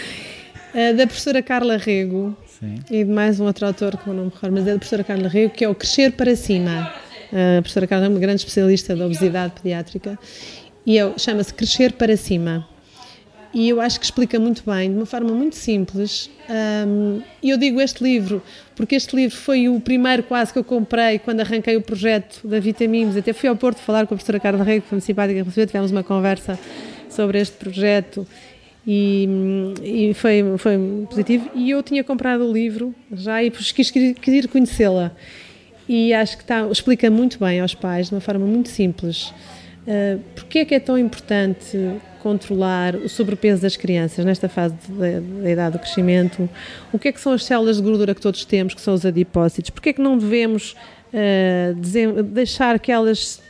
eh, 0.74 0.94
da 0.94 1.06
professora 1.06 1.42
Carla 1.42 1.76
Rego 1.78 2.36
Sim. 2.60 2.76
e 2.90 3.04
de 3.04 3.12
mais 3.12 3.40
um 3.40 3.46
outro 3.46 3.66
autor 3.66 3.98
que 3.98 4.08
eu 4.08 4.14
não 4.14 4.26
me 4.26 4.30
recordo, 4.34 4.54
mas 4.54 4.68
é 4.68 4.72
da 4.74 4.78
professora 4.78 5.04
Carla 5.04 5.28
Rego, 5.28 5.54
que 5.54 5.66
é 5.66 5.70
o 5.70 5.76
Crescer 5.76 6.14
para 6.14 6.36
Cima. 6.36 6.94
A 7.32 7.62
professora 7.62 7.88
Carla 7.88 8.06
é 8.06 8.10
uma 8.10 8.20
grande 8.20 8.42
especialista 8.42 8.96
da 8.96 9.06
obesidade 9.06 9.54
pediátrica 9.62 10.18
e 10.86 10.98
é- 10.98 11.14
chama-se 11.18 11.54
Crescer 11.54 11.94
para 11.94 12.16
Cima. 12.16 12.68
E 13.54 13.70
eu 13.70 13.82
acho 13.82 14.00
que 14.00 14.06
explica 14.06 14.40
muito 14.40 14.62
bem, 14.66 14.92
de 14.92 14.98
uma 14.98 15.06
forma 15.06 15.32
muito 15.34 15.56
simples. 15.56 16.30
hum, 16.88 17.22
E 17.42 17.50
eu 17.50 17.58
digo 17.58 17.82
este 17.82 18.04
livro, 18.04 18.42
porque 18.76 18.96
este 18.96 19.16
livro 19.16 19.36
foi 19.36 19.68
o 19.70 19.80
primeiro 19.80 20.22
quase 20.24 20.54
que 20.54 20.60
eu 20.60 20.64
comprei 20.64 21.18
quando 21.18 21.40
arranquei 21.40 21.76
o 21.76 21.82
projeto 21.82 22.48
da 22.48 22.60
Vitaminos. 22.60 23.16
Até 23.18 23.34
fui 23.34 23.50
ao 23.50 23.56
Porto 23.56 23.80
falar 23.80 24.06
com 24.06 24.14
a 24.14 24.18
professora 24.18 24.40
Carla 24.40 24.64
Rego, 24.64 24.82
que 24.84 24.90
foi 24.90 24.96
muito 24.98 25.06
simpática, 25.06 25.44
tivemos 25.66 25.92
uma 25.92 26.04
conversa 26.04 26.60
sobre 27.10 27.40
este 27.40 27.56
projeto 27.58 28.28
e, 28.86 29.28
e 29.82 30.14
foi, 30.14 30.44
foi 30.58 30.78
positivo. 31.10 31.50
E 31.56 31.70
eu 31.72 31.82
tinha 31.82 32.04
comprado 32.04 32.48
o 32.48 32.52
livro 32.54 32.94
já 33.12 33.44
e 33.44 33.50
quis, 33.50 33.92
quis, 33.92 34.46
conhecê-la. 34.46 35.16
E 35.88 36.14
acho 36.14 36.38
que 36.38 36.44
está, 36.44 36.68
explica 36.70 37.10
muito 37.10 37.40
bem 37.40 37.60
aos 37.60 37.74
pais, 37.74 38.10
de 38.10 38.16
uma 38.16 38.22
forma 38.22 38.46
muito 38.46 38.70
simples, 38.70 39.30
uh, 39.88 40.20
porque 40.36 40.60
é 40.60 40.66
que 40.66 40.76
é 40.76 40.80
tão 40.80 40.98
importante 40.98 41.78
controlar 42.20 42.96
o 42.96 43.08
sobrepeso 43.08 43.62
das 43.62 43.78
crianças 43.78 44.26
nesta 44.26 44.50
fase 44.50 44.76
da, 44.90 45.44
da 45.44 45.50
idade 45.50 45.78
do 45.78 45.80
crescimento, 45.80 46.50
o 46.92 47.00
que 47.00 47.08
é 47.08 47.12
que 47.12 47.22
são 47.22 47.32
as 47.32 47.46
células 47.46 47.78
de 47.78 47.84
gordura 47.84 48.14
que 48.14 48.20
todos 48.20 48.44
temos, 48.44 48.74
que 48.74 48.82
são 48.82 48.94
os 48.94 49.06
adipócitos, 49.06 49.70
porque 49.70 49.90
é 49.90 49.94
que 49.94 50.02
não 50.02 50.18
devemos 50.18 50.76
uh, 51.14 52.24
deixar 52.24 52.80
que 52.80 52.92
elas 52.92 53.42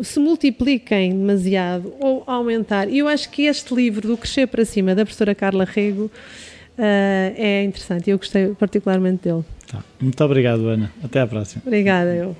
se 0.00 0.18
multipliquem 0.18 1.10
demasiado 1.10 1.94
ou 2.00 2.24
aumentar. 2.26 2.88
E 2.88 2.98
eu 2.98 3.08
acho 3.08 3.30
que 3.30 3.42
este 3.42 3.74
livro, 3.74 4.08
do 4.08 4.16
Crescer 4.16 4.46
para 4.46 4.64
Cima, 4.64 4.94
da 4.94 5.04
professora 5.04 5.34
Carla 5.34 5.64
Rego, 5.64 6.10
é 6.78 7.64
interessante. 7.64 8.10
Eu 8.10 8.18
gostei 8.18 8.48
particularmente 8.54 9.28
dele. 9.28 9.44
Tá. 9.66 9.82
Muito 10.00 10.24
obrigado, 10.24 10.68
Ana. 10.68 10.92
Até 11.02 11.20
à 11.20 11.26
próxima. 11.26 11.62
Obrigada, 11.66 12.14
eu. 12.14 12.36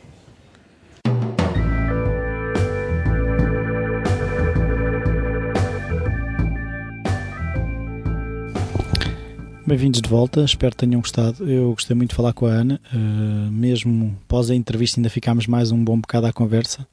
Bem-vindos 9.67 10.03
de 10.03 10.09
volta, 10.11 10.45
espero 10.45 10.73
que 10.73 10.77
tenham 10.77 11.01
gostado. 11.01 11.51
Eu 11.51 11.73
gostei 11.73 11.97
muito 11.97 12.11
de 12.11 12.17
falar 12.17 12.35
com 12.35 12.45
a 12.45 12.51
Ana, 12.51 12.79
uh, 12.93 13.51
mesmo 13.51 14.15
pós 14.29 14.51
a 14.51 14.55
entrevista, 14.55 15.01
ainda 15.01 15.09
ficámos 15.09 15.47
mais 15.47 15.73
um 15.73 15.83
bom 15.83 15.99
bocado 15.99 16.27
à 16.27 16.33
conversa 16.35 16.87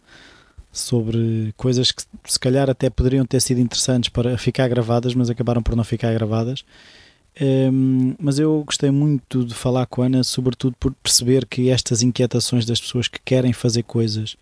sobre 0.72 1.54
coisas 1.58 1.92
que 1.92 2.04
se 2.24 2.40
calhar 2.40 2.70
até 2.70 2.90
poderiam 2.90 3.26
ter 3.26 3.42
sido 3.42 3.60
interessantes 3.60 4.10
para 4.10 4.38
ficar 4.38 4.70
gravadas, 4.70 5.14
mas 5.14 5.30
acabaram 5.30 5.62
por 5.62 5.76
não 5.76 5.84
ficar 5.84 6.14
gravadas. 6.14 6.64
Um, 7.40 7.46
ehm, 7.46 8.16
mas 8.20 8.40
eu 8.40 8.64
gostei 8.66 8.92
muito 8.92 9.46
de 9.46 9.54
falar 9.54 9.86
com 9.86 10.02
a 10.02 10.06
Ana, 10.06 10.24
sobretudo 10.24 10.76
por 10.80 10.94
perceber 10.94 11.46
que 11.46 11.70
estas 11.70 12.02
inquietações 12.02 12.66
das 12.66 12.82
pessoas 12.82 13.08
que 13.08 13.20
querem 13.24 13.54
fazer 13.54 13.84
coisas, 13.84 14.36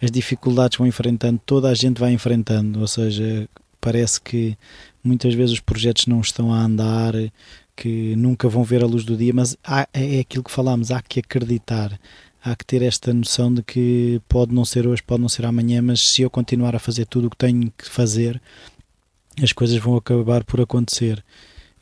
as 0.00 0.10
dificuldades 0.10 0.78
vão 0.78 0.86
enfrentando, 0.86 1.40
toda 1.44 1.68
a 1.68 1.74
gente 1.74 1.98
vai 1.98 2.12
enfrentando, 2.12 2.80
ou 2.80 2.86
seja, 2.86 3.48
parece 3.80 4.20
que 4.20 4.56
muitas 5.02 5.34
vezes 5.34 5.54
os 5.54 5.60
projetos 5.60 6.06
não 6.06 6.20
estão 6.20 6.52
a 6.52 6.60
andar, 6.60 7.14
que 7.76 8.16
nunca 8.16 8.48
vão 8.48 8.64
ver 8.64 8.82
a 8.82 8.86
luz 8.86 9.04
do 9.04 9.16
dia, 9.16 9.32
mas 9.34 9.56
há, 9.62 9.86
é 9.92 10.20
aquilo 10.20 10.42
que 10.42 10.50
falámos, 10.50 10.90
há 10.90 11.02
que 11.02 11.20
acreditar, 11.20 11.98
há 12.42 12.56
que 12.56 12.64
ter 12.64 12.82
esta 12.82 13.12
noção 13.12 13.52
de 13.52 13.62
que 13.62 14.20
pode 14.28 14.54
não 14.54 14.64
ser 14.64 14.86
hoje, 14.86 15.02
pode 15.02 15.20
não 15.20 15.28
ser 15.28 15.44
amanhã, 15.44 15.82
mas 15.82 16.08
se 16.08 16.22
eu 16.22 16.30
continuar 16.30 16.74
a 16.74 16.78
fazer 16.78 17.06
tudo 17.06 17.26
o 17.26 17.30
que 17.30 17.36
tenho 17.36 17.72
que 17.76 17.88
fazer, 17.88 18.40
as 19.42 19.52
coisas 19.52 19.76
vão 19.76 19.96
acabar 19.96 20.42
por 20.44 20.60
acontecer. 20.60 21.22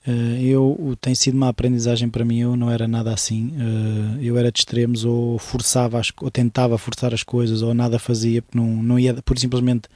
Uh, 0.06 0.38
eu 0.42 0.98
tem 1.00 1.14
sido 1.14 1.34
uma 1.34 1.48
aprendizagem 1.48 2.08
para 2.08 2.24
mim. 2.24 2.40
Eu 2.40 2.56
não 2.56 2.70
era 2.70 2.86
nada 2.86 3.12
assim. 3.12 3.48
Uh, 3.56 4.22
eu 4.22 4.36
era 4.36 4.52
de 4.52 4.58
extremos 4.58 5.04
ou 5.04 5.38
forçava 5.38 5.98
as, 5.98 6.12
ou 6.20 6.30
tentava 6.30 6.76
forçar 6.76 7.14
as 7.14 7.22
coisas 7.22 7.62
ou 7.62 7.72
nada 7.72 7.98
fazia 7.98 8.42
porque 8.42 8.58
não, 8.58 8.82
não 8.82 8.98
ia, 8.98 9.14
por 9.22 9.38
simplesmente 9.38 9.88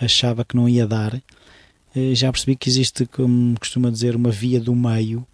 achava 0.00 0.44
que 0.44 0.56
não 0.56 0.68
ia 0.68 0.86
dar. 0.86 1.20
Eh, 1.94 2.14
já 2.14 2.30
percebi 2.32 2.56
que 2.56 2.68
existe, 2.68 3.06
como 3.06 3.58
costuma 3.58 3.90
dizer, 3.90 4.16
uma 4.16 4.30
via 4.30 4.60
do 4.60 4.74
meio, 4.74 5.26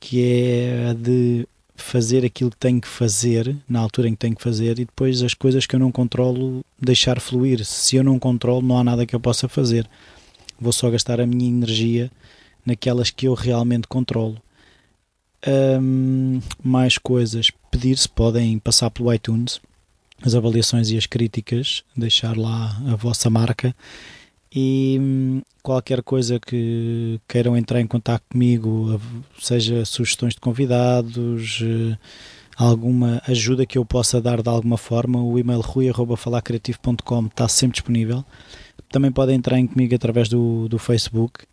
que 0.00 0.22
é 0.22 0.90
a 0.90 0.92
de 0.92 1.46
fazer 1.76 2.24
aquilo 2.24 2.50
que 2.50 2.56
tenho 2.56 2.80
que 2.80 2.88
fazer 2.88 3.56
na 3.68 3.80
altura 3.80 4.08
em 4.08 4.12
que 4.12 4.18
tenho 4.18 4.34
que 4.34 4.42
fazer 4.42 4.72
e 4.80 4.84
depois 4.84 5.22
as 5.22 5.32
coisas 5.34 5.64
que 5.66 5.76
eu 5.76 5.80
não 5.80 5.92
controlo 5.92 6.64
deixar 6.80 7.20
fluir. 7.20 7.64
Se 7.64 7.96
eu 7.96 8.04
não 8.04 8.18
controlo, 8.18 8.62
não 8.62 8.78
há 8.78 8.84
nada 8.84 9.06
que 9.06 9.14
eu 9.14 9.20
possa 9.20 9.48
fazer. 9.48 9.88
Vou 10.60 10.72
só 10.72 10.90
gastar 10.90 11.20
a 11.20 11.26
minha 11.26 11.48
energia 11.48 12.10
naquelas 12.64 13.10
que 13.10 13.26
eu 13.26 13.34
realmente 13.34 13.86
controlo. 13.86 14.40
Um, 15.46 16.40
mais 16.62 16.98
coisas. 16.98 17.50
Pedir-se, 17.70 18.08
podem 18.08 18.58
passar 18.58 18.90
pelo 18.90 19.12
iTunes 19.12 19.60
as 20.20 20.34
avaliações 20.34 20.90
e 20.90 20.96
as 20.96 21.06
críticas, 21.06 21.84
deixar 21.96 22.36
lá 22.36 22.76
a 22.88 22.96
vossa 22.96 23.30
marca 23.30 23.72
e 24.54 24.98
hum, 25.00 25.42
qualquer 25.62 26.02
coisa 26.02 26.40
que 26.40 27.20
queiram 27.28 27.56
entrar 27.56 27.80
em 27.80 27.86
contato 27.86 28.22
comigo, 28.30 29.00
seja 29.38 29.84
sugestões 29.84 30.34
de 30.34 30.40
convidados, 30.40 31.60
eh, 31.62 31.96
alguma 32.56 33.22
ajuda 33.28 33.66
que 33.66 33.76
eu 33.76 33.84
possa 33.84 34.20
dar 34.20 34.42
de 34.42 34.48
alguma 34.48 34.78
forma, 34.78 35.22
o 35.22 35.38
e-mail 35.38 35.60
rui.falacreativo.com 35.60 37.26
está 37.26 37.46
sempre 37.46 37.74
disponível. 37.74 38.24
Também 38.90 39.12
podem 39.12 39.36
entrar 39.36 39.58
em 39.58 39.66
comigo 39.66 39.94
através 39.94 40.28
do, 40.28 40.66
do 40.68 40.78
Facebook. 40.78 41.44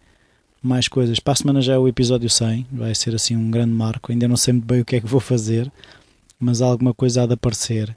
Mais 0.66 0.88
coisas. 0.88 1.20
Para 1.20 1.34
a 1.34 1.36
semana 1.36 1.62
já 1.62 1.74
é 1.74 1.78
o 1.78 1.88
episódio 1.88 2.28
100, 2.28 2.66
vai 2.72 2.96
ser 2.96 3.14
assim 3.14 3.36
um 3.36 3.52
grande 3.52 3.72
marco. 3.72 4.12
Ainda 4.12 4.28
não 4.28 4.36
sei 4.36 4.52
muito 4.52 4.66
bem 4.66 4.82
o 4.82 4.86
que 4.86 4.96
é 4.96 5.00
que 5.00 5.06
vou 5.06 5.20
fazer, 5.20 5.72
mas 6.40 6.60
alguma 6.60 6.92
coisa 6.92 7.22
há 7.22 7.28
de 7.28 7.34
aparecer. 7.34 7.96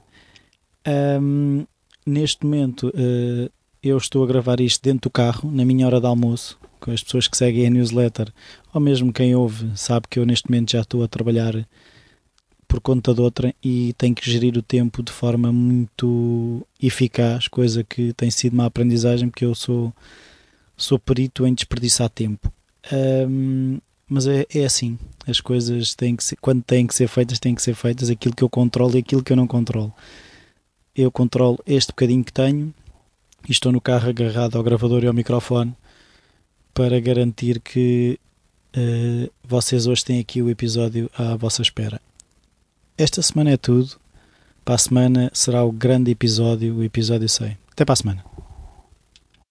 Um, 1.19 1.65
neste 2.05 2.45
momento, 2.45 2.89
uh, 2.89 3.51
eu 3.81 3.97
estou 3.97 4.23
a 4.23 4.27
gravar 4.27 4.59
isto 4.59 4.83
dentro 4.83 5.09
do 5.09 5.11
carro, 5.11 5.49
na 5.49 5.65
minha 5.65 5.87
hora 5.87 5.99
de 5.99 6.05
almoço, 6.05 6.59
com 6.79 6.91
as 6.91 7.01
pessoas 7.01 7.27
que 7.27 7.35
seguem 7.35 7.65
a 7.65 7.71
newsletter, 7.71 8.31
ou 8.71 8.79
mesmo 8.79 9.11
quem 9.11 9.33
ouve, 9.33 9.71
sabe 9.75 10.05
que 10.07 10.19
eu 10.19 10.25
neste 10.27 10.47
momento 10.47 10.73
já 10.73 10.81
estou 10.81 11.03
a 11.03 11.07
trabalhar 11.07 11.55
por 12.67 12.79
conta 12.79 13.15
de 13.15 13.21
outra 13.21 13.51
e 13.63 13.95
tenho 13.97 14.13
que 14.13 14.29
gerir 14.29 14.55
o 14.55 14.61
tempo 14.61 15.01
de 15.01 15.11
forma 15.11 15.51
muito 15.51 16.63
eficaz, 16.79 17.47
coisa 17.47 17.83
que 17.83 18.13
tem 18.13 18.29
sido 18.29 18.53
uma 18.53 18.67
aprendizagem, 18.67 19.27
porque 19.27 19.43
eu 19.43 19.55
sou, 19.55 19.91
sou 20.77 20.99
perito 20.99 21.47
em 21.47 21.53
desperdiçar 21.55 22.11
tempo. 22.11 22.53
Um, 22.91 23.79
mas 24.07 24.25
é, 24.25 24.45
é 24.53 24.65
assim, 24.65 24.97
as 25.27 25.39
coisas 25.39 25.93
têm 25.93 26.15
que 26.15 26.23
ser, 26.23 26.37
quando 26.37 26.63
têm 26.63 26.87
que 26.87 26.95
ser 26.95 27.07
feitas, 27.07 27.39
têm 27.39 27.53
que 27.53 27.61
ser 27.61 27.75
feitas 27.75 28.09
aquilo 28.09 28.35
que 28.35 28.43
eu 28.43 28.49
controlo 28.49 28.95
e 28.95 28.99
aquilo 28.99 29.23
que 29.23 29.31
eu 29.31 29.37
não 29.37 29.45
controlo. 29.45 29.93
Eu 30.95 31.11
controlo 31.11 31.59
este 31.65 31.89
bocadinho 31.89 32.23
que 32.23 32.33
tenho, 32.33 32.73
e 33.47 33.51
estou 33.51 33.71
no 33.71 33.79
carro 33.79 34.09
agarrado 34.09 34.57
ao 34.57 34.63
gravador 34.63 35.03
e 35.03 35.07
ao 35.07 35.13
microfone 35.13 35.73
para 36.73 36.99
garantir 36.99 37.59
que 37.59 38.19
uh, 38.75 39.31
vocês 39.43 39.87
hoje 39.87 40.03
têm 40.03 40.19
aqui 40.19 40.41
o 40.41 40.49
episódio 40.49 41.09
à 41.17 41.35
vossa 41.35 41.61
espera. 41.61 42.01
Esta 42.97 43.21
semana 43.21 43.51
é 43.51 43.57
tudo. 43.57 43.97
Para 44.65 44.75
a 44.75 44.77
semana 44.77 45.31
será 45.33 45.63
o 45.63 45.71
grande 45.71 46.11
episódio, 46.11 46.75
o 46.75 46.83
episódio 46.83 47.27
100. 47.27 47.57
Até 47.71 47.85
para 47.85 47.93
a 47.93 47.95
semana. 47.95 48.48